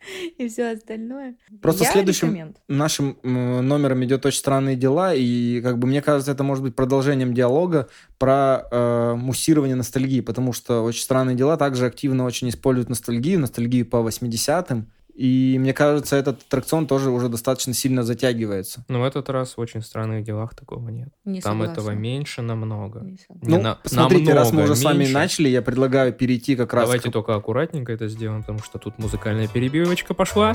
и 0.39 0.49
все 0.49 0.73
остальное. 0.73 1.37
Просто 1.61 1.85
Я 1.85 1.93
следующим 1.93 2.29
рекоменд. 2.29 2.57
нашим 2.69 3.19
номером 3.23 4.05
идет 4.05 4.25
очень 4.27 4.39
странные 4.39 4.77
дела, 4.77 5.15
и 5.15 5.61
как 5.63 5.79
бы 5.79 5.87
мне 5.87 6.03
кажется, 6.03 6.33
это 6.33 6.45
может 6.45 6.63
быть 6.63 6.75
продолжением 6.75 7.35
диалога 7.35 7.89
про 8.19 8.67
э, 8.71 9.15
муссирование 9.15 9.77
ностальгии, 9.77 10.21
потому 10.21 10.53
что 10.53 10.83
очень 10.83 11.03
странные 11.03 11.37
дела 11.37 11.57
также 11.57 11.87
активно 11.87 12.25
очень 12.25 12.49
используют 12.49 12.89
ностальгию, 12.89 13.41
ностальгию 13.41 13.87
по 13.87 13.97
80-м. 13.97 14.91
И 15.17 15.57
мне 15.59 15.73
кажется, 15.73 16.17
этот 16.17 16.43
аттракцион 16.43 16.87
тоже 16.87 17.11
уже 17.11 17.29
достаточно 17.31 17.73
сильно 17.73 18.03
затягивается. 18.03 18.85
Но 18.89 19.01
в 19.01 19.05
этот 19.05 19.31
раз 19.31 19.57
в 19.57 19.61
очень 19.61 19.81
странных 19.83 20.25
делах 20.25 20.55
такого 20.55 20.89
нет. 20.91 21.09
Не 21.25 21.41
Там 21.41 21.59
согласна. 21.61 21.73
этого 21.73 21.91
меньше 21.93 22.43
намного. 22.43 23.01
Не 23.01 23.17
согласна. 23.17 23.57
Ну, 23.57 23.63
на- 23.63 23.79
смотрите, 23.85 24.35
раз 24.35 24.49
мы 24.51 24.57
намного 24.59 24.73
уже 24.73 24.81
с 24.81 24.85
вами 24.85 24.99
меньше. 24.99 25.15
начали, 25.15 25.49
я 25.49 25.63
предлагаю 25.63 26.13
перейти 26.13 26.55
как 26.55 26.75
раз 26.75 26.85
Давайте 26.85 27.09
к... 27.09 27.13
только 27.13 27.35
аккуратненько 27.35 27.93
это 27.93 28.09
сделаем, 28.09 28.43
потому 28.43 28.59
что 28.59 28.79
тут 28.79 28.99
музыкальная 28.99 29.49
перебивочка 29.49 30.13
пошла. 30.13 30.55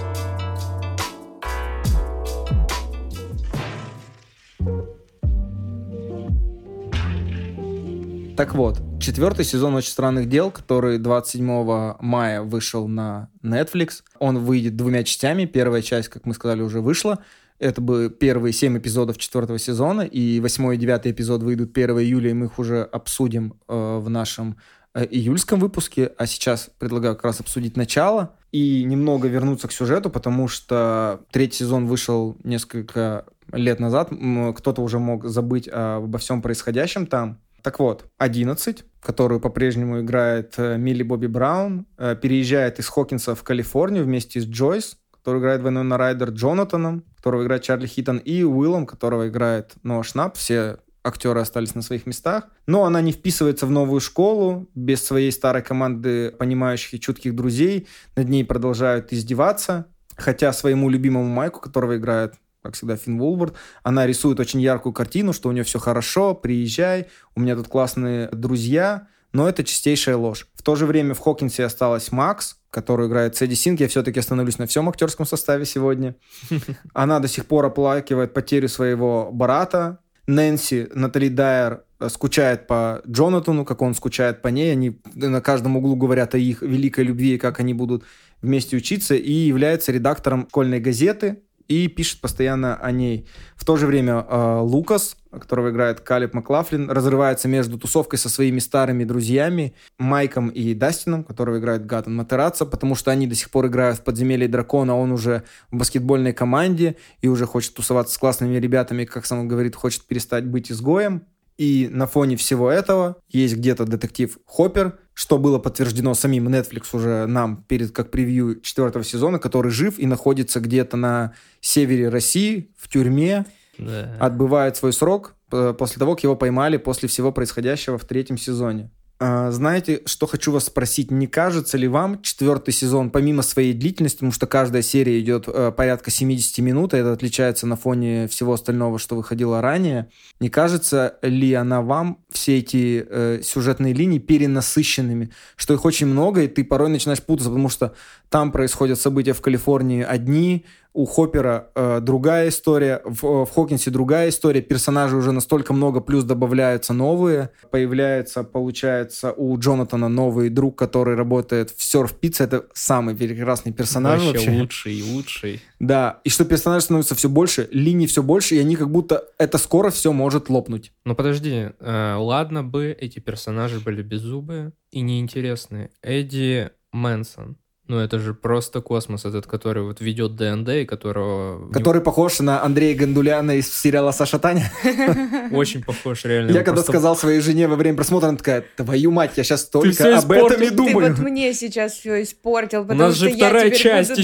Так 8.37 8.55
вот, 8.55 8.81
четвертый 8.99 9.43
сезон 9.43 9.75
«Очень 9.75 9.91
странных 9.91 10.29
дел», 10.29 10.51
который 10.51 10.97
27 10.97 11.95
мая 11.99 12.41
вышел 12.41 12.87
на 12.87 13.29
Netflix. 13.43 14.03
Он 14.19 14.39
выйдет 14.39 14.75
двумя 14.75 15.03
частями. 15.03 15.45
Первая 15.45 15.81
часть, 15.81 16.07
как 16.07 16.25
мы 16.25 16.33
сказали, 16.33 16.61
уже 16.61 16.81
вышла. 16.81 17.19
Это 17.59 17.81
бы 17.81 18.09
первые 18.09 18.53
семь 18.53 18.77
эпизодов 18.77 19.17
четвертого 19.17 19.59
сезона, 19.59 20.01
и 20.01 20.39
восьмой 20.39 20.77
и 20.77 20.79
девятый 20.79 21.11
эпизод 21.11 21.43
выйдут 21.43 21.77
1 21.77 21.99
июля, 21.99 22.31
и 22.31 22.33
мы 22.33 22.47
их 22.47 22.57
уже 22.57 22.81
обсудим 22.81 23.53
э, 23.67 23.97
в 23.99 24.09
нашем 24.09 24.57
э, 24.95 25.05
июльском 25.05 25.59
выпуске. 25.59 26.11
А 26.17 26.25
сейчас 26.25 26.71
предлагаю 26.79 27.15
как 27.15 27.25
раз 27.25 27.39
обсудить 27.41 27.77
начало 27.77 28.33
и 28.51 28.83
немного 28.83 29.27
вернуться 29.27 29.67
к 29.67 29.73
сюжету, 29.73 30.09
потому 30.09 30.47
что 30.47 31.21
третий 31.31 31.59
сезон 31.59 31.85
вышел 31.85 32.35
несколько 32.43 33.25
лет 33.51 33.79
назад. 33.79 34.09
Кто-то 34.55 34.81
уже 34.81 34.97
мог 34.97 35.25
забыть 35.25 35.69
обо 35.71 36.17
всем 36.17 36.41
происходящем 36.41 37.05
там. 37.05 37.37
Так 37.63 37.79
вот, 37.79 38.05
11, 38.17 38.83
которую 39.01 39.39
по-прежнему 39.39 40.01
играет 40.01 40.55
э, 40.57 40.77
Милли 40.77 41.03
Бобби 41.03 41.27
Браун, 41.27 41.85
э, 41.97 42.15
переезжает 42.15 42.79
из 42.79 42.87
Хокинса 42.87 43.35
в 43.35 43.43
Калифорнию 43.43 44.03
вместе 44.03 44.39
с 44.39 44.45
Джойс, 44.45 44.97
который 45.11 45.39
играет 45.39 45.61
Вайнона 45.61 45.97
Райдер, 45.97 46.29
Джонатаном, 46.29 47.03
которого 47.17 47.43
играет 47.43 47.63
Чарли 47.63 47.87
Хитон, 47.87 48.17
и 48.17 48.43
Уиллом, 48.43 48.85
которого 48.85 49.27
играет 49.27 49.73
Ноа 49.83 50.03
Шнап. 50.03 50.35
Все 50.35 50.77
актеры 51.03 51.39
остались 51.39 51.75
на 51.75 51.81
своих 51.81 52.05
местах. 52.05 52.45
Но 52.67 52.85
она 52.85 53.01
не 53.01 53.11
вписывается 53.11 53.65
в 53.65 53.71
новую 53.71 54.01
школу, 54.01 54.67
без 54.75 55.03
своей 55.03 55.31
старой 55.31 55.61
команды 55.61 56.31
понимающих 56.31 56.95
и 56.95 56.99
чутких 56.99 57.35
друзей. 57.35 57.87
Над 58.15 58.29
ней 58.29 58.43
продолжают 58.45 59.11
издеваться. 59.13 59.87
Хотя 60.17 60.53
своему 60.53 60.89
любимому 60.89 61.27
Майку, 61.27 61.61
которого 61.61 61.97
играет 61.97 62.35
как 62.61 62.75
всегда, 62.75 62.95
Финн 62.95 63.17
Вулвард. 63.17 63.55
Она 63.83 64.05
рисует 64.05 64.39
очень 64.39 64.61
яркую 64.61 64.93
картину, 64.93 65.33
что 65.33 65.49
у 65.49 65.51
нее 65.51 65.63
все 65.63 65.79
хорошо, 65.79 66.35
приезжай, 66.35 67.07
у 67.35 67.39
меня 67.39 67.55
тут 67.55 67.67
классные 67.67 68.29
друзья, 68.31 69.07
но 69.33 69.47
это 69.47 69.63
чистейшая 69.63 70.17
ложь. 70.17 70.47
В 70.55 70.63
то 70.63 70.75
же 70.75 70.85
время 70.85 71.13
в 71.13 71.19
Хокинсе 71.19 71.63
осталась 71.63 72.11
Макс, 72.11 72.57
которую 72.69 73.09
играет 73.09 73.35
Сэдди 73.35 73.53
Синг. 73.53 73.79
Я 73.79 73.87
все-таки 73.87 74.19
остановлюсь 74.19 74.57
на 74.57 74.67
всем 74.67 74.89
актерском 74.89 75.25
составе 75.25 75.65
сегодня. 75.65 76.15
Она 76.93 77.19
до 77.19 77.27
сих 77.27 77.45
пор 77.45 77.65
оплакивает 77.65 78.33
потерю 78.33 78.67
своего 78.67 79.29
брата. 79.31 79.99
Нэнси, 80.27 80.89
Натали 80.93 81.29
Дайер 81.29 81.83
э, 81.99 82.09
скучает 82.09 82.67
по 82.67 83.01
Джонатану, 83.07 83.65
как 83.65 83.81
он 83.81 83.95
скучает 83.95 84.41
по 84.41 84.49
ней. 84.49 84.71
Они 84.71 85.01
на 85.15 85.41
каждом 85.41 85.77
углу 85.77 85.95
говорят 85.95 86.35
о 86.35 86.37
их 86.37 86.61
великой 86.61 87.05
любви 87.05 87.35
и 87.35 87.37
как 87.37 87.59
они 87.59 87.73
будут 87.73 88.03
вместе 88.41 88.77
учиться. 88.77 89.15
И 89.15 89.31
является 89.31 89.91
редактором 89.91 90.47
школьной 90.49 90.79
газеты, 90.79 91.41
и 91.71 91.87
пишет 91.87 92.19
постоянно 92.19 92.75
о 92.75 92.91
ней. 92.91 93.25
В 93.55 93.63
то 93.63 93.77
же 93.77 93.87
время 93.87 94.25
э, 94.27 94.59
Лукас, 94.61 95.15
которого 95.31 95.69
играет 95.69 96.01
Калиб 96.01 96.33
Маклафлин, 96.33 96.91
разрывается 96.91 97.47
между 97.47 97.77
тусовкой 97.77 98.19
со 98.19 98.27
своими 98.27 98.59
старыми 98.59 99.05
друзьями 99.05 99.73
Майком 99.97 100.49
и 100.49 100.73
Дастином, 100.73 101.23
которого 101.23 101.59
играет 101.59 101.85
Гаттон 101.85 102.15
Матераццо, 102.15 102.65
потому 102.65 102.95
что 102.95 103.11
они 103.11 103.25
до 103.25 103.35
сих 103.35 103.49
пор 103.49 103.67
играют 103.67 103.99
в 103.99 104.03
«Подземелье 104.03 104.49
дракона», 104.49 104.97
он 104.97 105.13
уже 105.13 105.43
в 105.69 105.77
баскетбольной 105.77 106.33
команде 106.33 106.97
и 107.21 107.29
уже 107.29 107.45
хочет 107.45 107.73
тусоваться 107.73 108.15
с 108.15 108.17
классными 108.17 108.57
ребятами, 108.57 109.05
как 109.05 109.25
сам 109.25 109.47
говорит, 109.47 109.75
хочет 109.75 110.03
перестать 110.03 110.45
быть 110.45 110.71
изгоем. 110.71 111.23
И 111.57 111.87
на 111.91 112.07
фоне 112.07 112.37
всего 112.37 112.71
этого 112.71 113.17
есть 113.29 113.55
где-то 113.55 113.85
детектив 113.85 114.37
Хоппер, 114.45 114.97
что 115.13 115.37
было 115.37 115.59
подтверждено 115.59 116.13
самим 116.13 116.47
Netflix 116.47 116.87
уже 116.93 117.25
нам 117.27 117.63
перед 117.67 117.91
как 117.91 118.09
превью 118.09 118.61
четвертого 118.61 119.03
сезона, 119.03 119.37
который 119.39 119.71
жив 119.71 119.99
и 119.99 120.05
находится 120.07 120.59
где-то 120.59 120.97
на 120.97 121.33
севере 121.59 122.09
России, 122.09 122.71
в 122.77 122.87
тюрьме, 122.89 123.45
Да. 123.77 124.15
отбывает 124.19 124.77
свой 124.77 124.93
срок 124.93 125.35
э, 125.51 125.73
после 125.77 125.99
того, 125.99 126.15
как 126.15 126.23
его 126.23 126.35
поймали 126.35 126.77
после 126.77 127.07
всего 127.09 127.31
происходящего 127.31 127.97
в 127.97 128.05
третьем 128.05 128.37
сезоне. 128.37 128.89
А, 129.23 129.51
Знаете, 129.51 130.01
что 130.07 130.25
хочу 130.25 130.51
вас 130.51 130.65
спросить? 130.65 131.11
Не 131.11 131.27
кажется 131.27 131.77
ли 131.77 131.87
вам 131.87 132.23
четвертый 132.23 132.73
сезон, 132.73 133.11
помимо 133.11 133.43
своей 133.43 133.73
длительности, 133.73 134.15
потому 134.17 134.31
что 134.31 134.47
каждая 134.47 134.81
серия 134.81 135.19
идет 135.19 135.47
э, 135.47 135.71
порядка 135.71 136.09
70 136.09 136.57
минут, 136.57 136.95
и 136.95 136.97
это 136.97 137.13
отличается 137.13 137.67
на 137.67 137.75
фоне 137.75 138.27
всего 138.27 138.53
остального, 138.53 138.97
что 138.97 139.15
выходило 139.15 139.61
ранее, 139.61 140.09
не 140.39 140.49
кажется 140.49 141.19
ли 141.21 141.53
она 141.53 141.83
вам, 141.83 142.17
все 142.31 142.57
эти 142.57 143.05
э, 143.07 143.41
сюжетные 143.43 143.93
линии, 143.93 144.17
перенасыщенными, 144.17 145.29
что 145.55 145.75
их 145.75 145.85
очень 145.85 146.07
много, 146.07 146.41
и 146.41 146.47
ты 146.47 146.63
порой 146.63 146.89
начинаешь 146.89 147.21
путаться, 147.21 147.51
потому 147.51 147.69
что 147.69 147.93
там 148.29 148.51
происходят 148.51 148.99
события 148.99 149.33
в 149.33 149.41
Калифорнии 149.41 150.01
одни, 150.01 150.65
у 150.93 151.05
Хоппера 151.05 151.69
э, 151.73 151.99
другая 152.01 152.49
история, 152.49 153.01
в, 153.05 153.45
в 153.45 153.49
Хокинсе 153.49 153.91
другая 153.91 154.29
история, 154.29 154.61
персонажей 154.61 155.17
уже 155.17 155.31
настолько 155.31 155.73
много, 155.73 156.01
плюс 156.01 156.23
добавляются 156.23 156.93
новые. 156.93 157.49
Появляется, 157.69 158.43
получается, 158.43 159.31
у 159.31 159.57
Джонатана 159.57 160.09
новый 160.09 160.49
друг, 160.49 160.77
который 160.77 161.15
работает 161.15 161.69
в 161.71 161.79
Surf 161.79 162.15
Pizza. 162.19 162.43
Это 162.43 162.65
самый 162.73 163.15
прекрасный 163.15 163.71
персонаж 163.71 164.21
Вообще 164.21 164.33
вообще. 164.33 164.61
лучший 164.61 164.93
и 164.95 165.03
лучший. 165.13 165.61
Да, 165.79 166.19
и 166.23 166.29
что 166.29 166.45
персонажей 166.45 166.83
становится 166.83 167.15
все 167.15 167.29
больше, 167.29 167.69
линий 167.71 168.07
все 168.07 168.21
больше, 168.21 168.55
и 168.55 168.59
они 168.59 168.75
как 168.75 168.91
будто 168.91 169.23
это 169.37 169.57
скоро 169.57 169.91
все 169.91 170.11
может 170.11 170.49
лопнуть. 170.49 170.91
Ну 171.05 171.15
подожди, 171.15 171.69
э, 171.79 172.15
ладно 172.17 172.63
бы 172.63 172.95
эти 172.99 173.19
персонажи 173.19 173.79
были 173.79 174.01
беззубые 174.01 174.73
и 174.91 175.01
неинтересные. 175.01 175.89
Эдди 176.01 176.71
Мэнсон. 176.91 177.57
Ну 177.91 177.99
это 177.99 178.19
же 178.19 178.33
просто 178.33 178.79
космос, 178.79 179.25
этот, 179.25 179.47
который 179.47 179.83
вот 179.83 179.99
ведет 179.99 180.37
ДНД, 180.37 180.69
и 180.69 180.85
которого... 180.85 181.69
Который 181.73 182.01
похож 182.01 182.39
на 182.39 182.63
Андрея 182.63 182.95
Гандуляна 182.95 183.57
из 183.57 183.69
сериала 183.69 184.11
«Саша 184.11 184.39
Таня». 184.39 184.71
Очень 185.51 185.83
похож, 185.83 186.23
реально. 186.23 186.51
Я 186.51 186.63
когда 186.63 186.83
сказал 186.83 187.17
своей 187.17 187.41
жене 187.41 187.67
во 187.67 187.75
время 187.75 187.97
просмотра, 187.97 188.29
она 188.29 188.37
такая, 188.37 188.63
твою 188.77 189.11
мать, 189.11 189.31
я 189.35 189.43
сейчас 189.43 189.65
только 189.65 190.17
об 190.17 190.31
этом 190.31 190.63
и 190.63 190.69
думаю. 190.69 191.13
Ты 191.13 191.21
вот 191.21 191.29
мне 191.29 191.53
сейчас 191.53 191.91
все 191.91 192.23
испортил, 192.23 192.85
потому 192.85 193.11
что 193.11 193.27
я 193.27 193.49
теперь 193.49 193.75
часть 193.75 194.11
буду, 194.11 194.23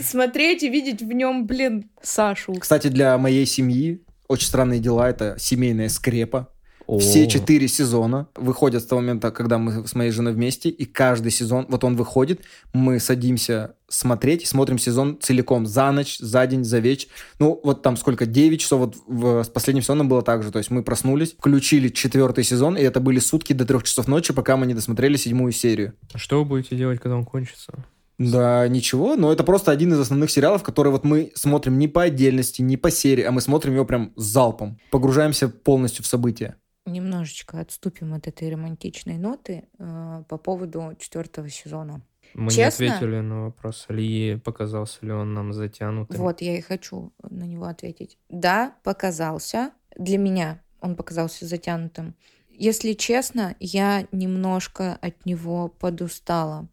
смотреть 0.00 0.62
и 0.62 0.70
видеть 0.70 1.02
в 1.02 1.12
нем, 1.12 1.46
блин, 1.46 1.90
Сашу. 2.00 2.54
Кстати, 2.54 2.88
для 2.88 3.18
моей 3.18 3.44
семьи 3.44 4.00
«Очень 4.26 4.46
странные 4.46 4.80
дела»— 4.80 5.06
это 5.10 5.36
семейная 5.38 5.90
скрепа. 5.90 6.48
О. 6.86 6.98
Все 6.98 7.26
четыре 7.26 7.66
сезона 7.66 8.28
выходят 8.36 8.82
с 8.82 8.86
того 8.86 9.00
момента, 9.00 9.32
когда 9.32 9.58
мы 9.58 9.86
с 9.86 9.94
моей 9.94 10.12
женой 10.12 10.34
вместе, 10.34 10.68
и 10.68 10.84
каждый 10.84 11.32
сезон, 11.32 11.66
вот 11.68 11.82
он 11.82 11.96
выходит, 11.96 12.42
мы 12.72 13.00
садимся 13.00 13.74
смотреть, 13.88 14.46
смотрим 14.46 14.78
сезон 14.78 15.18
целиком, 15.20 15.66
за 15.66 15.90
ночь, 15.90 16.18
за 16.18 16.46
день, 16.46 16.64
за 16.64 16.78
вечер. 16.78 17.08
Ну, 17.40 17.60
вот 17.64 17.82
там 17.82 17.96
сколько, 17.96 18.24
9 18.24 18.60
часов, 18.60 18.80
вот 18.80 18.96
в, 19.06 19.42
с 19.42 19.48
последним 19.48 19.82
сезоном 19.82 20.08
было 20.08 20.22
так 20.22 20.44
же, 20.44 20.52
то 20.52 20.58
есть 20.58 20.70
мы 20.70 20.84
проснулись, 20.84 21.32
включили 21.32 21.88
четвертый 21.88 22.44
сезон, 22.44 22.76
и 22.76 22.82
это 22.82 23.00
были 23.00 23.18
сутки 23.18 23.52
до 23.52 23.64
трех 23.64 23.82
часов 23.82 24.06
ночи, 24.06 24.32
пока 24.32 24.56
мы 24.56 24.66
не 24.66 24.74
досмотрели 24.74 25.16
седьмую 25.16 25.52
серию. 25.52 25.94
А 26.12 26.18
Что 26.18 26.38
вы 26.38 26.44
будете 26.44 26.76
делать, 26.76 27.00
когда 27.00 27.16
он 27.16 27.24
кончится? 27.24 27.72
Да, 28.18 28.66
ничего, 28.68 29.14
но 29.16 29.32
это 29.32 29.44
просто 29.44 29.72
один 29.72 29.92
из 29.92 29.98
основных 29.98 30.30
сериалов, 30.30 30.62
который 30.62 30.90
вот 30.90 31.04
мы 31.04 31.32
смотрим 31.34 31.78
не 31.78 31.86
по 31.86 32.02
отдельности, 32.02 32.62
не 32.62 32.76
по 32.76 32.90
серии, 32.90 33.24
а 33.24 33.30
мы 33.30 33.40
смотрим 33.40 33.74
его 33.74 33.84
прям 33.84 34.12
залпом. 34.16 34.78
Погружаемся 34.90 35.48
полностью 35.48 36.02
в 36.02 36.06
события. 36.06 36.56
Немножечко 36.86 37.60
отступим 37.60 38.14
от 38.14 38.28
этой 38.28 38.50
романтичной 38.50 39.18
ноты 39.18 39.64
э, 39.78 40.22
по 40.28 40.38
поводу 40.38 40.94
четвертого 40.98 41.48
сезона. 41.48 42.00
Мы 42.34 42.50
Честно? 42.50 42.84
не 42.84 42.90
ответили 42.90 43.20
на 43.20 43.44
вопрос, 43.44 43.86
ли 43.88 44.36
показался 44.44 45.04
ли 45.04 45.12
он 45.12 45.34
нам 45.34 45.52
затянутым. 45.52 46.16
Вот, 46.18 46.40
я 46.40 46.56
и 46.56 46.60
хочу 46.60 47.12
на 47.28 47.44
него 47.44 47.64
ответить. 47.64 48.18
Да, 48.28 48.74
показался. 48.82 49.72
Для 49.96 50.18
меня 50.18 50.62
он 50.80 50.96
показался 50.96 51.46
затянутым. 51.46 52.14
Если 52.50 52.94
честно, 52.94 53.54
я 53.60 54.06
немножко 54.12 54.98
от 55.02 55.26
него 55.26 55.68
подустала. 55.68 56.68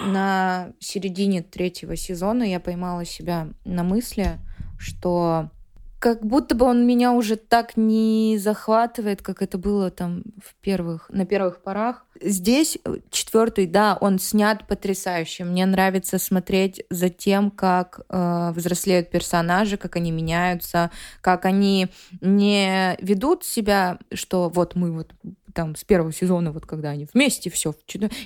На 0.00 0.72
середине 0.80 1.42
третьего 1.42 1.94
сезона 1.94 2.42
я 2.42 2.58
поймала 2.58 3.04
себя 3.04 3.48
на 3.64 3.84
мысли, 3.84 4.38
что 4.78 5.50
как 6.02 6.26
будто 6.26 6.56
бы 6.56 6.66
он 6.66 6.84
меня 6.84 7.12
уже 7.12 7.36
так 7.36 7.76
не 7.76 8.36
захватывает, 8.36 9.22
как 9.22 9.40
это 9.40 9.56
было 9.56 9.88
там 9.88 10.24
в 10.44 10.52
первых, 10.60 11.08
на 11.10 11.24
первых 11.24 11.62
порах. 11.62 12.04
Здесь 12.20 12.76
э, 12.84 12.96
четвертый, 13.12 13.68
да, 13.68 13.96
он 14.00 14.18
снят 14.18 14.66
потрясающе. 14.66 15.44
Мне 15.44 15.64
нравится 15.64 16.18
смотреть 16.18 16.82
за 16.90 17.08
тем, 17.08 17.52
как 17.52 18.00
э, 18.08 18.52
взрослеют 18.52 19.10
персонажи, 19.10 19.76
как 19.76 19.94
они 19.94 20.10
меняются, 20.10 20.90
как 21.20 21.44
они 21.44 21.86
не 22.20 22.96
ведут 23.00 23.44
себя, 23.44 24.00
что 24.12 24.48
вот 24.48 24.74
мы 24.74 24.90
вот 24.90 25.12
там 25.54 25.76
с 25.76 25.84
первого 25.84 26.12
сезона, 26.12 26.50
вот 26.50 26.66
когда 26.66 26.90
они 26.90 27.06
вместе 27.14 27.48
все. 27.48 27.76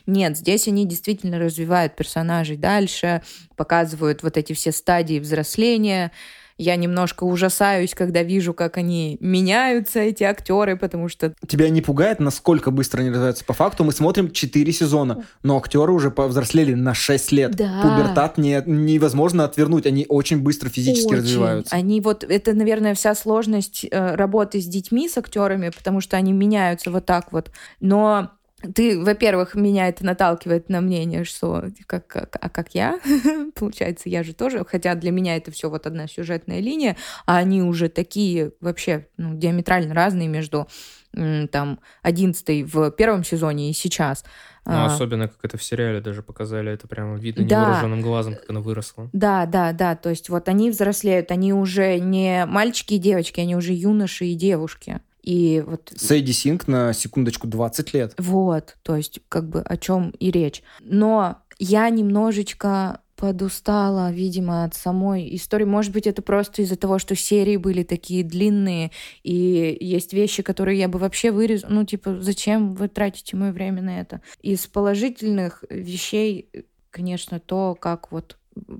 Нет, 0.07 0.39
здесь 0.39 0.67
они 0.67 0.87
действительно 0.87 1.39
развивают 1.39 1.95
персонажей 1.95 2.57
дальше, 2.57 3.21
показывают 3.55 4.23
вот 4.23 4.39
эти 4.39 4.55
все 4.55 4.73
стадии 4.73 5.19
взросления. 5.19 6.11
Я 6.59 6.77
немножко 6.77 7.25
ужасаюсь, 7.25 7.95
когда 7.95 8.23
вижу, 8.23 8.55
как 8.55 8.79
они 8.79 9.19
меняются, 9.21 10.01
эти 10.01 10.25
актеры, 10.25 10.77
потому 10.77 11.09
что 11.09 11.35
Тебя 11.47 11.69
не 11.69 11.83
пугает, 11.83 12.19
насколько 12.19 12.71
быстро 12.71 13.01
они 13.01 13.11
развиваются? 13.11 13.45
По 13.45 13.53
факту 13.53 13.85
мы 13.85 13.93
смотрим 13.93 14.31
4 14.31 14.73
сезона, 14.73 15.25
но 15.43 15.59
актеры 15.59 15.93
уже 15.93 16.11
повзрослели 16.11 16.75
на 16.75 16.95
6 16.95 17.33
лет. 17.33 17.55
Да. 17.55 17.83
Пубертат 17.83 18.39
не, 18.39 18.63
невозможно 18.65 19.45
отвернуть, 19.45 19.87
они 19.87 20.07
очень 20.09 20.41
быстро 20.41 20.71
физически 20.71 21.09
Очень. 21.09 21.17
развиваются. 21.19 21.75
Они 21.75 22.01
вот, 22.01 22.25
это, 22.25 22.55
наверное, 22.55 22.95
вся 22.95 23.15
сложность 23.15 23.85
э, 23.91 24.15
работы 24.15 24.61
с 24.61 24.67
детьми, 24.67 25.09
с 25.09 25.19
актерами, 25.19 25.71
потому 25.71 26.01
что 26.01 26.17
они 26.17 26.33
меняются 26.33 26.91
вот 26.91 27.05
так 27.05 27.33
вот. 27.33 27.51
Но 27.81 28.31
ты, 28.75 28.99
во-первых, 28.99 29.55
меня 29.55 29.89
это 29.89 30.05
наталкивает 30.05 30.69
на 30.69 30.81
мнение, 30.81 31.25
что 31.25 31.65
как, 31.87 32.07
как, 32.07 32.37
а 32.41 32.49
как 32.49 32.75
я, 32.75 32.99
получается, 33.55 34.09
я 34.09 34.23
же 34.23 34.33
тоже, 34.35 34.65
хотя 34.65 34.95
для 34.95 35.11
меня 35.11 35.37
это 35.37 35.51
все 35.51 35.69
вот 35.69 35.87
одна 35.87 36.09
сюжетная 36.09 36.61
линия, 36.61 36.97
а 37.27 37.37
они 37.37 37.63
уже 37.63 37.89
такие 37.89 38.53
вообще 38.61 39.09
ну, 39.19 39.35
диаметрально 39.35 39.95
разные 39.95 40.29
между 40.29 40.69
там 41.13 41.81
11 42.03 42.75
в 42.75 42.91
первом 42.91 43.25
сезоне 43.25 43.71
и 43.71 43.73
сейчас. 43.73 44.25
Ну, 44.67 44.73
А, 44.73 44.87
особенно, 44.87 45.29
как 45.29 45.39
это 45.45 45.57
в 45.57 45.63
сериале 45.63 46.01
даже 46.01 46.23
показали, 46.23 46.73
это 46.73 46.89
прямо 46.89 47.17
видно 47.17 47.47
Да. 47.47 47.61
невооруженным 47.61 48.03
глазом, 48.03 48.35
как 48.35 48.51
она 48.51 48.61
выросла. 48.61 49.09
Да, 49.15 49.47
да, 49.47 49.73
да. 49.73 49.97
То 49.97 50.11
есть 50.11 50.29
вот 50.29 50.49
они 50.49 50.71
взрослеют, 50.71 51.31
они 51.31 51.55
уже 51.55 51.99
не 52.01 52.45
мальчики 52.47 52.95
и 52.95 52.99
девочки, 52.99 53.41
они 53.41 53.57
уже 53.57 53.73
юноши 53.73 54.27
и 54.27 54.35
девушки. 54.35 55.01
И 55.27 55.63
вот 55.67 55.93
Сэйди 55.95 56.31
Синг 56.31 56.69
на 56.69 56.93
секундочку 56.93 57.49
20 57.49 57.93
лет. 57.93 58.15
вот, 58.17 58.77
то 58.83 58.97
есть 58.97 59.21
как 59.29 59.49
бы 59.49 59.61
о 59.61 59.77
чем 59.77 60.11
и 60.11 60.31
речь. 60.31 60.63
Но 60.81 61.43
я 61.59 61.91
немножечко 61.91 63.01
подустала, 63.17 64.13
видимо, 64.13 64.65
от 64.65 64.75
самой 64.75 65.35
истории. 65.35 65.65
Может 65.65 65.93
быть, 65.93 66.07
это 66.07 66.23
просто 66.23 66.63
из-за 66.63 66.77
того, 66.77 66.99
что 66.99 67.17
серии 67.17 67.57
были 67.57 67.83
такие 67.83 68.23
длинные, 68.23 68.93
и 69.23 69.77
есть 69.81 70.13
вещи, 70.13 70.43
которые 70.43 70.79
я 70.79 70.89
бы 70.89 70.99
вообще 70.99 71.33
вырезала. 71.33 71.71
Ну, 71.71 71.85
типа, 71.85 72.21
зачем 72.21 72.75
вы 72.75 72.89
тратите 72.89 73.37
мое 73.37 73.53
время 73.53 73.83
на 73.83 74.01
это? 74.01 74.21
Из 74.43 74.67
положительных 74.67 75.65
вещей, 75.71 76.51
конечно, 76.91 77.41
то, 77.41 77.75
как 77.75 78.13
вот 78.13 78.37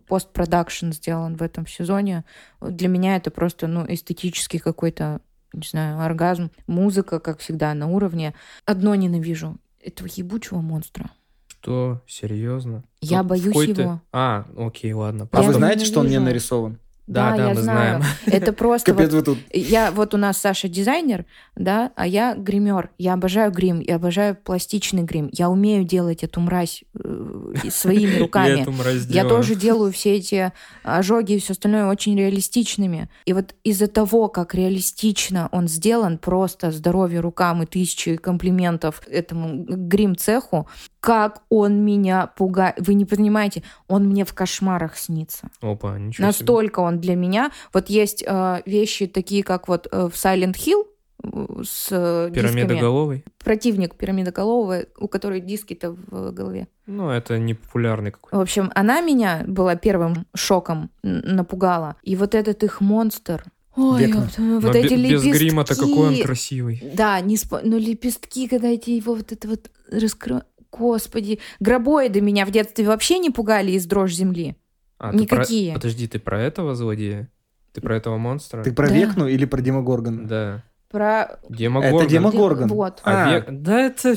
постпродакшн 0.07 0.93
сделан 0.93 1.37
в 1.37 1.43
этом 1.43 1.67
сезоне, 1.67 2.25
для 2.61 2.89
меня 2.89 3.17
это 3.17 3.31
просто, 3.31 3.67
ну, 3.67 3.85
эстетический 3.89 4.59
какой-то 4.59 5.21
не 5.57 5.67
знаю, 5.69 6.01
оргазм. 6.01 6.51
Музыка, 6.67 7.19
как 7.19 7.41
всегда, 7.41 7.75
на 7.75 7.89
уровне. 7.89 8.35
Одно 8.65 8.95
ненавижу. 8.95 9.57
Этого 9.81 10.09
ебучего 10.15 10.61
монстра. 10.61 11.11
Что? 11.49 12.01
Серьезно? 12.07 12.85
Я 13.01 13.21
Тут 13.21 13.29
боюсь 13.29 13.69
его. 13.69 14.01
А, 14.13 14.45
окей, 14.57 14.93
ладно. 14.93 15.29
А 15.33 15.41
Я 15.41 15.47
вы 15.49 15.55
знаете, 15.55 15.85
что 15.85 16.01
он 16.01 16.09
не 16.09 16.21
нарисован? 16.21 16.79
Да, 17.07 17.37
да, 17.37 17.49
я 17.49 17.55
мы 17.55 17.63
знаю. 17.63 18.01
знаем. 18.01 18.15
Это 18.27 18.53
просто 18.53 18.93
Капец 18.93 19.13
вот 19.13 19.29
вы 19.29 19.35
тут. 19.35 19.39
Я 19.53 19.91
вот 19.93 20.15
у 20.15 20.17
нас 20.17 20.39
Саша 20.39 20.69
дизайнер, 20.69 21.25
да, 21.55 21.93
а 21.95 22.07
я 22.07 22.35
гример. 22.35 22.91
Я 22.99 23.15
обожаю 23.15 23.53
грим, 23.53 23.81
я 23.81 23.97
обожаю 23.97 24.35
пластичный 24.35 25.03
грим. 25.03 25.29
Я 25.33 25.49
умею 25.49 25.85
делать 25.85 26.25
эту 26.25 26.41
мразь 26.41 26.83
э, 26.95 27.69
своими 27.71 28.13
Я 28.15 28.19
руками. 28.19 28.61
эту 28.61 28.73
мразь 28.73 29.07
Я 29.07 29.25
тоже 29.25 29.55
делаю 29.55 29.93
все 29.93 30.17
эти 30.17 30.53
ожоги 30.83 31.35
и 31.35 31.39
все 31.39 31.53
остальное 31.53 31.87
очень 31.87 32.19
реалистичными. 32.19 33.09
И 33.25 33.33
вот 33.33 33.55
из-за 33.63 33.87
того, 33.87 34.29
как 34.29 34.55
реалистично 34.55 35.49
он 35.53 35.69
сделан, 35.69 36.19
просто 36.19 36.73
здоровье 36.73 37.21
рукам 37.21 37.63
и 37.63 37.67
тысячи 37.67 38.17
комплиментов 38.17 39.03
этому 39.09 39.65
грим-цеху, 39.69 40.67
как 41.01 41.43
он 41.51 41.85
меня 41.85 42.27
пугает. 42.27 42.75
Вы 42.79 42.95
не 42.95 43.05
понимаете, 43.05 43.63
он 43.87 44.07
мне 44.07 44.25
в 44.25 44.35
кошмарах 44.35 44.97
снится. 44.97 45.49
Опа, 45.61 45.97
ничего 45.99 46.13
себе. 46.15 46.27
Настолько 46.27 46.81
для 47.01 47.15
меня. 47.15 47.51
Вот 47.73 47.89
есть 47.89 48.25
э, 48.27 48.63
вещи 48.67 49.07
такие, 49.07 49.43
как 49.43 49.69
вот 49.69 49.89
э, 49.91 50.09
в 50.09 50.15
Silent 50.15 50.55
Hill 50.55 50.87
э, 51.23 51.63
с 51.65 51.89
э, 51.91 52.31
дисками. 52.31 52.53
Пирамидоголовый? 52.53 53.25
Противник 53.39 53.95
пирамидоголового, 53.95 54.85
у 54.99 55.09
которой 55.09 55.41
диски-то 55.41 55.93
в 55.93 56.33
голове. 56.33 56.69
Ну, 56.87 57.11
это 57.11 57.39
не 57.39 57.55
популярный 57.55 58.11
какой-то. 58.13 58.37
В 58.37 58.41
общем, 58.41 58.71
она 58.75 59.01
меня 59.01 59.45
была 59.47 59.77
первым 59.77 60.27
шоком 60.35 60.91
напугала. 61.03 61.97
И 62.03 62.17
вот 62.17 62.35
этот 62.35 62.63
их 62.63 62.81
монстр. 62.81 63.45
Ой, 63.77 64.05
Векна. 64.07 64.29
вот 64.39 64.63
Но 64.63 64.71
эти 64.71 64.95
бе- 64.95 65.11
без 65.11 65.23
лепестки. 65.23 65.45
грима-то 65.45 65.75
какой 65.75 66.09
он 66.09 66.23
красивый. 66.23 66.83
Да, 66.95 67.21
не 67.21 67.37
спо... 67.37 67.61
ну 67.63 67.77
лепестки, 67.77 68.49
когда 68.49 68.69
эти 68.69 68.91
его 68.91 69.15
вот 69.15 69.33
это 69.33 69.49
вот 69.49 69.71
раскры... 69.91 70.43
Господи, 70.73 71.39
гробоиды 71.61 72.21
меня 72.21 72.45
в 72.45 72.51
детстве 72.51 72.87
вообще 72.87 73.19
не 73.19 73.31
пугали 73.31 73.73
из 73.73 73.87
дрожь 73.87 74.13
земли. 74.13 74.57
А, 74.99 75.13
ты 75.13 75.27
про- 75.27 75.39
Никакие. 75.39 75.75
Подожди, 75.75 76.09
ты 76.09 76.19
про 76.19 76.41
этого 76.41 76.75
злодея? 76.75 77.29
Ты 77.73 77.81
про 77.81 77.97
этого 77.97 78.17
монстра? 78.17 78.63
Ты 78.63 78.73
про 78.73 78.89
Да. 78.89 78.95
Векну 78.95 79.27
или 79.27 79.45
про 79.45 79.61
Демогоргона? 79.61 80.27
Да. 80.27 80.63
Про... 80.91 81.39
Демогоргон. 81.49 82.01
Это 82.01 82.11
Демогоргон. 82.11 82.69
Вот. 82.69 83.01
А, 83.05 83.25
А. 83.25 83.35
век- 83.39 83.47
Да 83.51 83.79
это... 83.81 84.15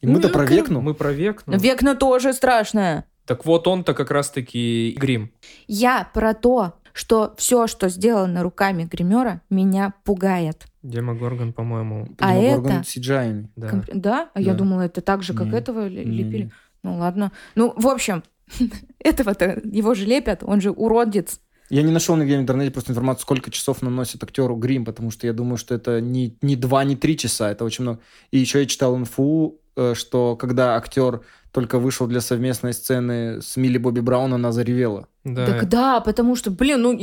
Ему-то 0.00 0.28
Ну, 0.28 0.32
про 0.34 0.44
Векну. 0.44 0.80
Мы 0.80 0.94
про 0.94 1.12
Векну. 1.12 1.58
Векна 1.58 1.94
тоже 1.94 2.32
страшная. 2.32 3.04
Так 3.26 3.44
вот 3.46 3.66
он-то 3.66 3.94
как 3.94 4.10
раз-таки 4.10 4.94
грим. 4.98 5.30
Я 5.66 6.08
про 6.12 6.34
то, 6.34 6.74
что 6.92 7.34
все, 7.38 7.66
что 7.66 7.88
сделано 7.88 8.42
руками 8.42 8.84
гримера, 8.84 9.40
меня 9.50 9.94
пугает. 10.04 10.66
Демогоргон, 10.82 11.52
по-моему, 11.54 12.08
А 12.18 12.34
Демогоргон 12.34 12.72
это- 12.72 12.82
CGI. 12.82 13.46
да. 13.56 13.68
Комп- 13.68 13.90
Да? 13.94 14.28
А 14.34 14.40
я 14.40 14.52
Да. 14.52 14.58
думала, 14.58 14.82
это 14.82 15.00
так 15.00 15.22
же, 15.22 15.32
как 15.34 15.46
Не. 15.46 15.58
этого 15.58 15.88
Не, 15.88 16.04
лепили. 16.04 16.42
не. 16.44 16.52
Ну 16.82 16.98
ладно. 16.98 17.32
Ну, 17.54 17.72
в 17.76 17.86
общем, 17.88 18.22
этого-то 18.98 19.60
его 19.64 19.94
же 19.94 20.06
лепят, 20.06 20.42
он 20.42 20.60
же 20.60 20.70
уродец. 20.70 21.40
Я 21.70 21.82
не 21.82 21.90
нашел 21.90 22.16
нигде 22.16 22.36
в 22.36 22.40
интернете 22.40 22.70
просто 22.70 22.92
информацию, 22.92 23.22
сколько 23.22 23.50
часов 23.50 23.82
наносит 23.82 24.22
актеру 24.22 24.56
грим, 24.56 24.84
потому 24.84 25.10
что 25.10 25.26
я 25.26 25.32
думаю, 25.32 25.56
что 25.56 25.74
это 25.74 26.00
не, 26.00 26.36
не 26.42 26.56
два, 26.56 26.84
не 26.84 26.94
три 26.94 27.16
часа, 27.16 27.50
это 27.50 27.64
очень 27.64 27.82
много. 27.82 28.00
И 28.30 28.38
еще 28.38 28.60
я 28.60 28.66
читал 28.66 28.96
инфу, 28.96 29.60
э, 29.76 29.94
что 29.94 30.36
когда 30.36 30.76
актер 30.76 31.22
только 31.52 31.78
вышел 31.78 32.06
для 32.06 32.20
совместной 32.20 32.74
сцены 32.74 33.40
с 33.40 33.56
Милли 33.56 33.78
Бобби 33.78 34.00
Браун, 34.00 34.34
она 34.34 34.52
заревела. 34.52 35.08
Да. 35.24 35.46
Так 35.46 35.68
да, 35.68 36.00
потому 36.00 36.36
что, 36.36 36.50
блин, 36.50 36.82
ну 36.82 36.98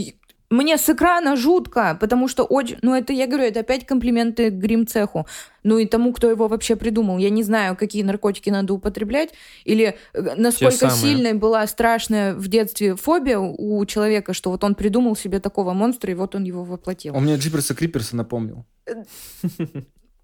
мне 0.52 0.78
с 0.78 0.90
экрана 0.90 1.36
жутко, 1.36 1.98
потому 1.99 2.28
что 2.28 2.44
очень... 2.44 2.78
Ну, 2.82 2.94
это, 2.94 3.14
я 3.14 3.26
говорю, 3.26 3.45
это 3.45 3.61
опять 3.61 3.86
комплименты 3.86 4.49
грим-цеху. 4.49 5.26
Ну, 5.64 5.78
и 5.78 5.86
тому, 5.86 6.11
кто 6.11 6.30
его 6.30 6.48
вообще 6.48 6.76
придумал. 6.76 7.18
Я 7.18 7.30
не 7.30 7.44
знаю, 7.44 7.78
какие 7.78 8.03
наркотики 8.03 8.49
надо 8.49 8.73
употреблять, 8.73 9.30
или 9.64 9.98
э, 10.14 10.36
насколько 10.36 10.90
сильной 10.90 11.34
была 11.34 11.65
страшная 11.68 12.36
в 12.36 12.48
детстве 12.49 12.95
фобия 12.95 13.40
у 13.40 13.86
человека, 13.86 14.34
что 14.34 14.52
вот 14.52 14.64
он 14.64 14.76
придумал 14.76 15.15
себе 15.15 15.40
такого 15.40 15.73
монстра, 15.73 16.11
и 16.11 16.15
вот 16.15 16.36
он 16.36 16.44
его 16.44 16.65
воплотил. 16.65 17.15
Он 17.15 17.23
мне 17.23 17.38
Джиперса 17.38 17.73
Криперса 17.73 18.15
напомнил. 18.15 18.65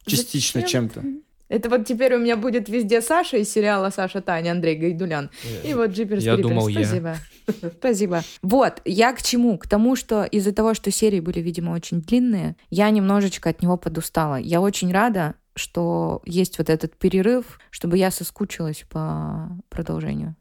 Частично 0.05 0.61
Зачем? 0.61 0.89
чем-то. 0.89 1.26
Это 1.49 1.69
вот 1.69 1.85
теперь 1.85 2.13
у 2.15 2.19
меня 2.19 2.35
будет 2.35 2.67
везде 2.67 3.01
Саша 3.01 3.37
из 3.37 3.51
сериала 3.51 3.89
«Саша 3.89 4.21
Таня» 4.21 4.51
Андрей 4.51 4.75
Гайдулян. 4.75 5.29
И 5.63 5.73
вот 5.73 5.91
Джиперс 5.91 6.23
Я 6.23 6.35
Криперс. 6.35 6.49
думал, 6.49 6.67
я. 6.67 6.83
Спасибо. 6.83 7.15
Спасибо. 7.79 8.21
Вот, 8.41 8.81
я 8.83 9.13
к 9.13 9.21
чему? 9.21 9.57
К 9.57 9.67
тому, 9.67 9.95
что 9.95 10.23
из-за 10.25 10.53
того, 10.53 10.73
что 10.73 10.91
серии 10.91 11.21
были, 11.21 11.39
видимо, 11.39 11.71
очень 11.71 12.01
длинные, 12.01 12.57
я 12.69 12.89
немножечко 12.89 13.49
от 13.49 13.61
него 13.61 13.77
подустала. 13.77 14.35
Я 14.35 14.59
очень 14.59 14.91
рада, 14.91 15.35
что 15.55 16.21
есть 16.25 16.57
вот 16.57 16.69
этот 16.69 16.97
перерыв, 16.97 17.59
чтобы 17.69 17.97
я 17.97 18.11
соскучилась 18.11 18.83
по 18.89 19.49
продолжению. 19.69 20.35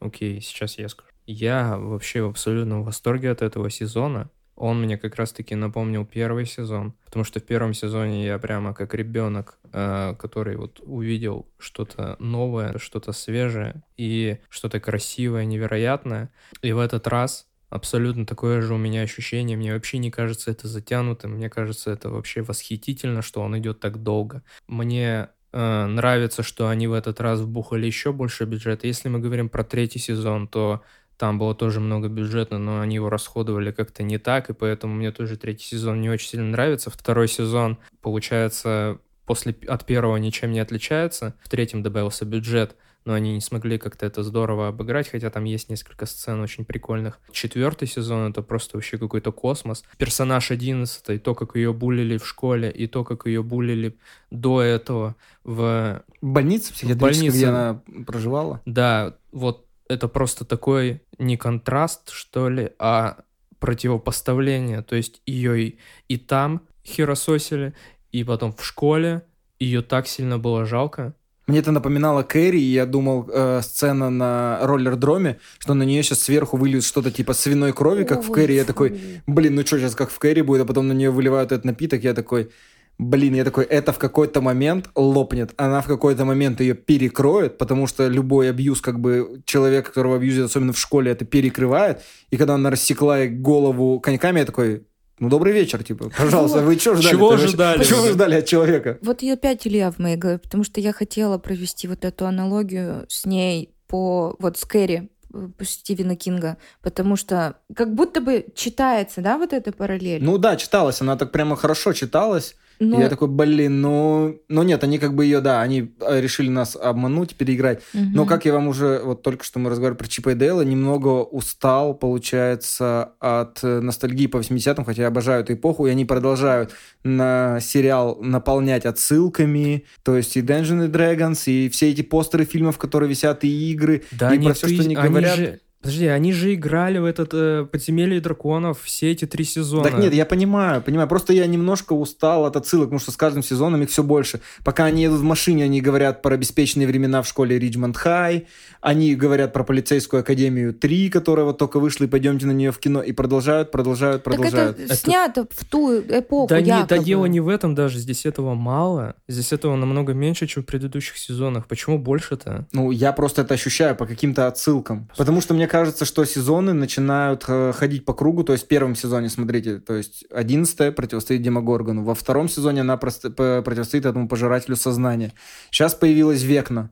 Окей, 0.00 0.40
сейчас 0.40 0.78
я 0.78 0.88
скажу. 0.88 1.10
Я 1.26 1.76
вообще 1.76 2.22
в 2.22 2.30
абсолютном 2.30 2.84
восторге 2.84 3.30
от 3.30 3.42
этого 3.42 3.68
сезона. 3.68 4.30
Он 4.58 4.82
мне 4.82 4.98
как 4.98 5.14
раз-таки 5.14 5.54
напомнил 5.54 6.04
первый 6.04 6.44
сезон, 6.44 6.94
потому 7.04 7.24
что 7.24 7.38
в 7.38 7.44
первом 7.44 7.74
сезоне 7.74 8.26
я 8.26 8.38
прямо 8.40 8.74
как 8.74 8.92
ребенок, 8.92 9.58
э, 9.72 10.16
который 10.18 10.56
вот 10.56 10.80
увидел 10.82 11.48
что-то 11.58 12.16
новое, 12.18 12.76
что-то 12.78 13.12
свежее 13.12 13.84
и 13.96 14.38
что-то 14.48 14.80
красивое, 14.80 15.44
невероятное. 15.44 16.32
И 16.60 16.72
в 16.72 16.80
этот 16.80 17.06
раз 17.06 17.46
абсолютно 17.70 18.26
такое 18.26 18.60
же 18.60 18.74
у 18.74 18.78
меня 18.78 19.02
ощущение. 19.02 19.56
Мне 19.56 19.74
вообще 19.74 19.98
не 19.98 20.10
кажется 20.10 20.50
это 20.50 20.66
затянутым. 20.66 21.34
Мне 21.34 21.48
кажется, 21.48 21.92
это 21.92 22.10
вообще 22.10 22.42
восхитительно, 22.42 23.22
что 23.22 23.42
он 23.42 23.56
идет 23.58 23.78
так 23.78 24.02
долго. 24.02 24.42
Мне 24.66 25.28
э, 25.52 25.86
нравится, 25.86 26.42
что 26.42 26.68
они 26.68 26.88
в 26.88 26.94
этот 26.94 27.20
раз 27.20 27.38
вбухали 27.38 27.86
еще 27.86 28.12
больше 28.12 28.44
бюджета. 28.44 28.88
Если 28.88 29.08
мы 29.08 29.20
говорим 29.20 29.48
про 29.48 29.62
третий 29.62 30.00
сезон, 30.00 30.48
то 30.48 30.82
там 31.18 31.38
было 31.38 31.54
тоже 31.54 31.80
много 31.80 32.08
бюджета, 32.08 32.58
но 32.58 32.80
они 32.80 32.94
его 32.94 33.10
расходовали 33.10 33.72
как-то 33.72 34.02
не 34.02 34.18
так, 34.18 34.50
и 34.50 34.54
поэтому 34.54 34.94
мне 34.94 35.10
тоже 35.12 35.36
третий 35.36 35.64
сезон 35.66 36.00
не 36.00 36.08
очень 36.08 36.28
сильно 36.28 36.46
нравится. 36.46 36.90
Второй 36.90 37.28
сезон, 37.28 37.78
получается, 38.00 38.98
после, 39.26 39.54
от 39.66 39.84
первого 39.84 40.16
ничем 40.16 40.52
не 40.52 40.60
отличается. 40.60 41.34
В 41.42 41.48
третьем 41.48 41.82
добавился 41.82 42.24
бюджет, 42.24 42.76
но 43.04 43.14
они 43.14 43.34
не 43.34 43.40
смогли 43.40 43.78
как-то 43.78 44.06
это 44.06 44.22
здорово 44.22 44.68
обыграть, 44.68 45.08
хотя 45.08 45.30
там 45.30 45.44
есть 45.44 45.70
несколько 45.70 46.06
сцен 46.06 46.40
очень 46.40 46.64
прикольных. 46.64 47.18
Четвертый 47.32 47.88
сезон— 47.88 48.30
это 48.30 48.42
просто 48.42 48.76
вообще 48.76 48.98
какой-то 48.98 49.32
космос. 49.32 49.84
Персонаж 49.96 50.50
одиннадцатый, 50.50 51.18
то, 51.18 51.34
как 51.34 51.56
ее 51.56 51.72
булили 51.72 52.18
в 52.18 52.26
школе, 52.26 52.70
и 52.70 52.86
то, 52.86 53.04
как 53.04 53.26
ее 53.26 53.42
булили 53.42 53.96
до 54.30 54.62
этого 54.62 55.16
в 55.42 56.02
В 56.20 56.26
больнице 56.26 56.72
психиатрической, 56.72 57.28
больнице. 57.28 57.36
где 57.38 57.46
она 57.46 57.82
проживала. 58.06 58.60
да, 58.66 59.16
вот 59.32 59.67
это 59.88 60.08
просто 60.08 60.44
такой 60.44 61.02
не 61.18 61.36
контраст, 61.36 62.10
что 62.10 62.48
ли, 62.48 62.70
а 62.78 63.18
противопоставление. 63.58 64.82
То 64.82 64.96
есть 64.96 65.22
ее 65.26 65.62
и, 65.62 65.78
и 66.08 66.16
там 66.16 66.62
херососили, 66.84 67.74
и 68.12 68.24
потом 68.24 68.52
в 68.52 68.64
школе 68.64 69.22
ее 69.58 69.82
так 69.82 70.06
сильно 70.06 70.38
было 70.38 70.64
жалко. 70.64 71.14
Мне 71.48 71.60
это 71.60 71.72
напоминало 71.72 72.22
Кэрри, 72.22 72.60
и 72.60 72.72
я 72.72 72.84
думал, 72.84 73.28
э, 73.32 73.62
сцена 73.62 74.10
на 74.10 74.58
роллер-дроме, 74.62 75.38
что 75.58 75.72
на 75.72 75.82
нее 75.82 76.02
сейчас 76.02 76.20
сверху 76.20 76.58
выльют 76.58 76.84
что-то 76.84 77.10
типа 77.10 77.32
свиной 77.32 77.72
крови, 77.72 78.04
как 78.04 78.22
в 78.22 78.28
Ой, 78.30 78.34
Кэрри. 78.34 78.52
Я 78.52 78.64
такой, 78.64 79.00
блин, 79.26 79.54
ну 79.54 79.62
что 79.64 79.78
сейчас 79.78 79.94
как 79.94 80.10
в 80.10 80.18
Кэрри 80.18 80.42
будет, 80.42 80.62
а 80.62 80.64
потом 80.66 80.88
на 80.88 80.92
нее 80.92 81.10
выливают 81.10 81.50
этот 81.50 81.64
напиток, 81.64 82.04
я 82.04 82.12
такой, 82.12 82.50
блин, 82.98 83.34
я 83.34 83.44
такой, 83.44 83.64
это 83.64 83.92
в 83.92 83.98
какой-то 83.98 84.40
момент 84.40 84.90
лопнет, 84.94 85.52
она 85.56 85.80
в 85.80 85.86
какой-то 85.86 86.24
момент 86.24 86.60
ее 86.60 86.74
перекроет, 86.74 87.56
потому 87.56 87.86
что 87.86 88.08
любой 88.08 88.50
абьюз, 88.50 88.80
как 88.80 88.98
бы 89.00 89.42
человек, 89.46 89.86
которого 89.86 90.16
абьюзят, 90.16 90.46
особенно 90.46 90.72
в 90.72 90.78
школе, 90.78 91.12
это 91.12 91.24
перекрывает, 91.24 92.02
и 92.30 92.36
когда 92.36 92.54
она 92.54 92.70
рассекла 92.70 93.26
голову 93.26 94.00
коньками, 94.00 94.40
я 94.40 94.44
такой, 94.44 94.84
ну 95.20 95.28
добрый 95.28 95.52
вечер, 95.52 95.82
типа, 95.82 96.10
пожалуйста, 96.16 96.62
вы 96.62 96.76
что 96.76 96.96
ждали? 96.96 97.10
Чего 97.12 97.30
Вы 97.30 97.46
ждали? 97.46 97.84
Чего 97.84 98.02
вы 98.02 98.12
ждали 98.12 98.34
от 98.36 98.46
человека? 98.46 98.98
Вот 99.02 99.22
и 99.22 99.30
опять 99.30 99.66
Илья 99.66 99.90
в 99.90 99.98
моей 99.98 100.16
голове, 100.16 100.38
потому 100.38 100.64
что 100.64 100.80
я 100.80 100.92
хотела 100.92 101.38
провести 101.38 101.86
вот 101.88 102.04
эту 102.04 102.26
аналогию 102.26 103.06
с 103.08 103.24
ней 103.24 103.74
по 103.86 104.36
вот 104.38 104.58
с 104.58 104.64
Кэрри 104.64 105.10
э, 105.32 105.48
по 105.56 105.64
Стивена 105.64 106.14
Кинга, 106.14 106.56
потому 106.82 107.16
что 107.16 107.56
как 107.74 107.94
будто 107.94 108.20
бы 108.20 108.46
читается, 108.54 109.20
да, 109.20 109.38
вот 109.38 109.52
эта 109.52 109.72
параллель. 109.72 110.22
Ну 110.22 110.36
да, 110.38 110.56
читалась, 110.56 111.00
она 111.00 111.16
так 111.16 111.32
прямо 111.32 111.56
хорошо 111.56 111.92
читалась. 111.92 112.56
Но- 112.80 112.98
И 112.98 113.02
я 113.02 113.08
такой, 113.08 113.28
блин, 113.28 113.80
ну... 113.80 114.40
Ну 114.48 114.62
нет, 114.62 114.84
они 114.84 114.98
как 114.98 115.14
бы 115.14 115.24
ее, 115.24 115.40
да, 115.40 115.60
они 115.62 115.92
э, 116.00 116.20
решили 116.20 116.48
нас 116.48 116.76
обмануть, 116.76 117.34
переиграть. 117.34 117.82
Мгм. 117.92 118.12
Но 118.12 118.24
как 118.26 118.44
я 118.44 118.52
вам 118.52 118.68
уже, 118.68 119.00
вот 119.04 119.22
только 119.22 119.44
что 119.44 119.58
мы 119.58 119.68
разговаривали 119.70 119.98
про 119.98 120.06
Чипа 120.08 120.30
и 120.30 120.34
Дейла, 120.34 120.62
немного 120.62 121.22
устал, 121.24 121.94
получается, 121.94 123.12
от 123.20 123.60
э, 123.64 123.80
ностальгии 123.80 124.26
по 124.26 124.38
80-м, 124.38 124.84
хотя 124.84 125.02
я 125.02 125.08
обожаю 125.08 125.42
эту 125.42 125.54
эпоху, 125.54 125.86
и 125.86 125.90
они 125.90 126.04
продолжают 126.04 126.72
на 127.04 127.58
сериал 127.60 128.18
наполнять 128.20 128.86
отсылками, 128.86 129.84
то 130.02 130.16
есть 130.16 130.36
и 130.36 130.40
Dungeons 130.40 130.88
and 130.88 130.90
Dragons, 130.90 131.42
и 131.50 131.68
все 131.68 131.90
эти 131.90 132.02
постеры 132.02 132.44
фильмов, 132.44 132.78
которые 132.78 133.08
висят, 133.10 133.44
и 133.44 133.70
игры, 133.72 134.04
Да, 134.12 134.30
и 134.30 134.34
они, 134.34 134.46
про 134.46 134.54
все, 134.54 134.68
что 134.68 134.76
ты- 134.76 134.82
они 134.84 134.94
они 134.96 135.08
говорят. 135.08 135.36
же- 135.36 135.60
Подожди, 135.80 136.06
они 136.06 136.32
же 136.32 136.54
играли 136.54 136.98
в 136.98 137.04
этот 137.04 137.30
э, 137.32 137.64
«Подземелье 137.70 138.20
драконов» 138.20 138.80
все 138.82 139.12
эти 139.12 139.26
три 139.26 139.44
сезона. 139.44 139.84
Так 139.84 139.98
нет, 139.98 140.12
я 140.12 140.26
понимаю, 140.26 140.82
понимаю. 140.82 141.08
Просто 141.08 141.32
я 141.32 141.46
немножко 141.46 141.92
устал 141.92 142.46
от 142.46 142.56
отсылок, 142.56 142.86
потому 142.86 142.98
что 142.98 143.12
с 143.12 143.16
каждым 143.16 143.44
сезоном 143.44 143.82
их 143.82 143.90
все 143.90 144.02
больше. 144.02 144.40
Пока 144.64 144.86
они 144.86 145.02
едут 145.02 145.20
в 145.20 145.22
машине, 145.22 145.64
они 145.64 145.80
говорят 145.80 146.20
про 146.20 146.36
беспечные 146.36 146.88
времена 146.88 147.22
в 147.22 147.28
школе 147.28 147.58
Риджмонд 147.60 147.96
Хай, 147.96 148.48
они 148.80 149.14
говорят 149.14 149.52
про 149.52 149.62
полицейскую 149.62 150.20
академию 150.20 150.74
3, 150.74 151.10
которая 151.10 151.46
вот 151.46 151.58
только 151.58 151.78
вышла, 151.78 152.04
и 152.04 152.08
пойдемте 152.08 152.46
на 152.46 152.52
нее 152.52 152.72
в 152.72 152.78
кино, 152.78 153.00
и 153.00 153.12
продолжают, 153.12 153.70
продолжают, 153.70 154.24
продолжают. 154.24 154.76
Так 154.76 154.84
это, 154.84 154.94
это 154.94 154.96
снято 154.96 155.46
в 155.48 155.64
ту 155.64 156.00
эпоху, 156.00 156.48
Да 156.48 156.58
якобы. 156.58 156.76
нет, 156.76 156.88
да 156.88 156.98
дело 156.98 157.26
не 157.26 157.38
в 157.38 157.48
этом 157.48 157.76
даже, 157.76 157.98
здесь 157.98 158.26
этого 158.26 158.54
мало. 158.54 159.14
Здесь 159.28 159.52
этого 159.52 159.76
намного 159.76 160.12
меньше, 160.12 160.48
чем 160.48 160.64
в 160.64 160.66
предыдущих 160.66 161.18
сезонах. 161.18 161.68
Почему 161.68 161.98
больше-то? 161.98 162.66
Ну, 162.72 162.90
я 162.90 163.12
просто 163.12 163.42
это 163.42 163.54
ощущаю 163.54 163.94
по 163.94 164.06
каким-то 164.06 164.48
отсылкам. 164.48 165.08
Потому 165.16 165.40
что 165.40 165.54
мне 165.54 165.67
кажется, 165.68 166.04
что 166.04 166.24
сезоны 166.24 166.72
начинают 166.72 167.44
э, 167.46 167.72
ходить 167.72 168.04
по 168.04 168.14
кругу. 168.14 168.42
То 168.42 168.52
есть 168.52 168.64
в 168.64 168.68
первом 168.68 168.96
сезоне, 168.96 169.28
смотрите, 169.28 169.78
то 169.78 169.94
есть 169.94 170.24
одиннадцатая 170.30 170.90
противостоит 170.90 171.42
Демогоргону. 171.42 172.02
Во 172.02 172.14
втором 172.14 172.48
сезоне 172.48 172.80
она 172.80 172.96
противостоит 172.96 174.06
этому 174.06 174.28
пожирателю 174.28 174.76
сознания. 174.76 175.32
Сейчас 175.70 175.94
появилась 175.94 176.42
Векна. 176.42 176.90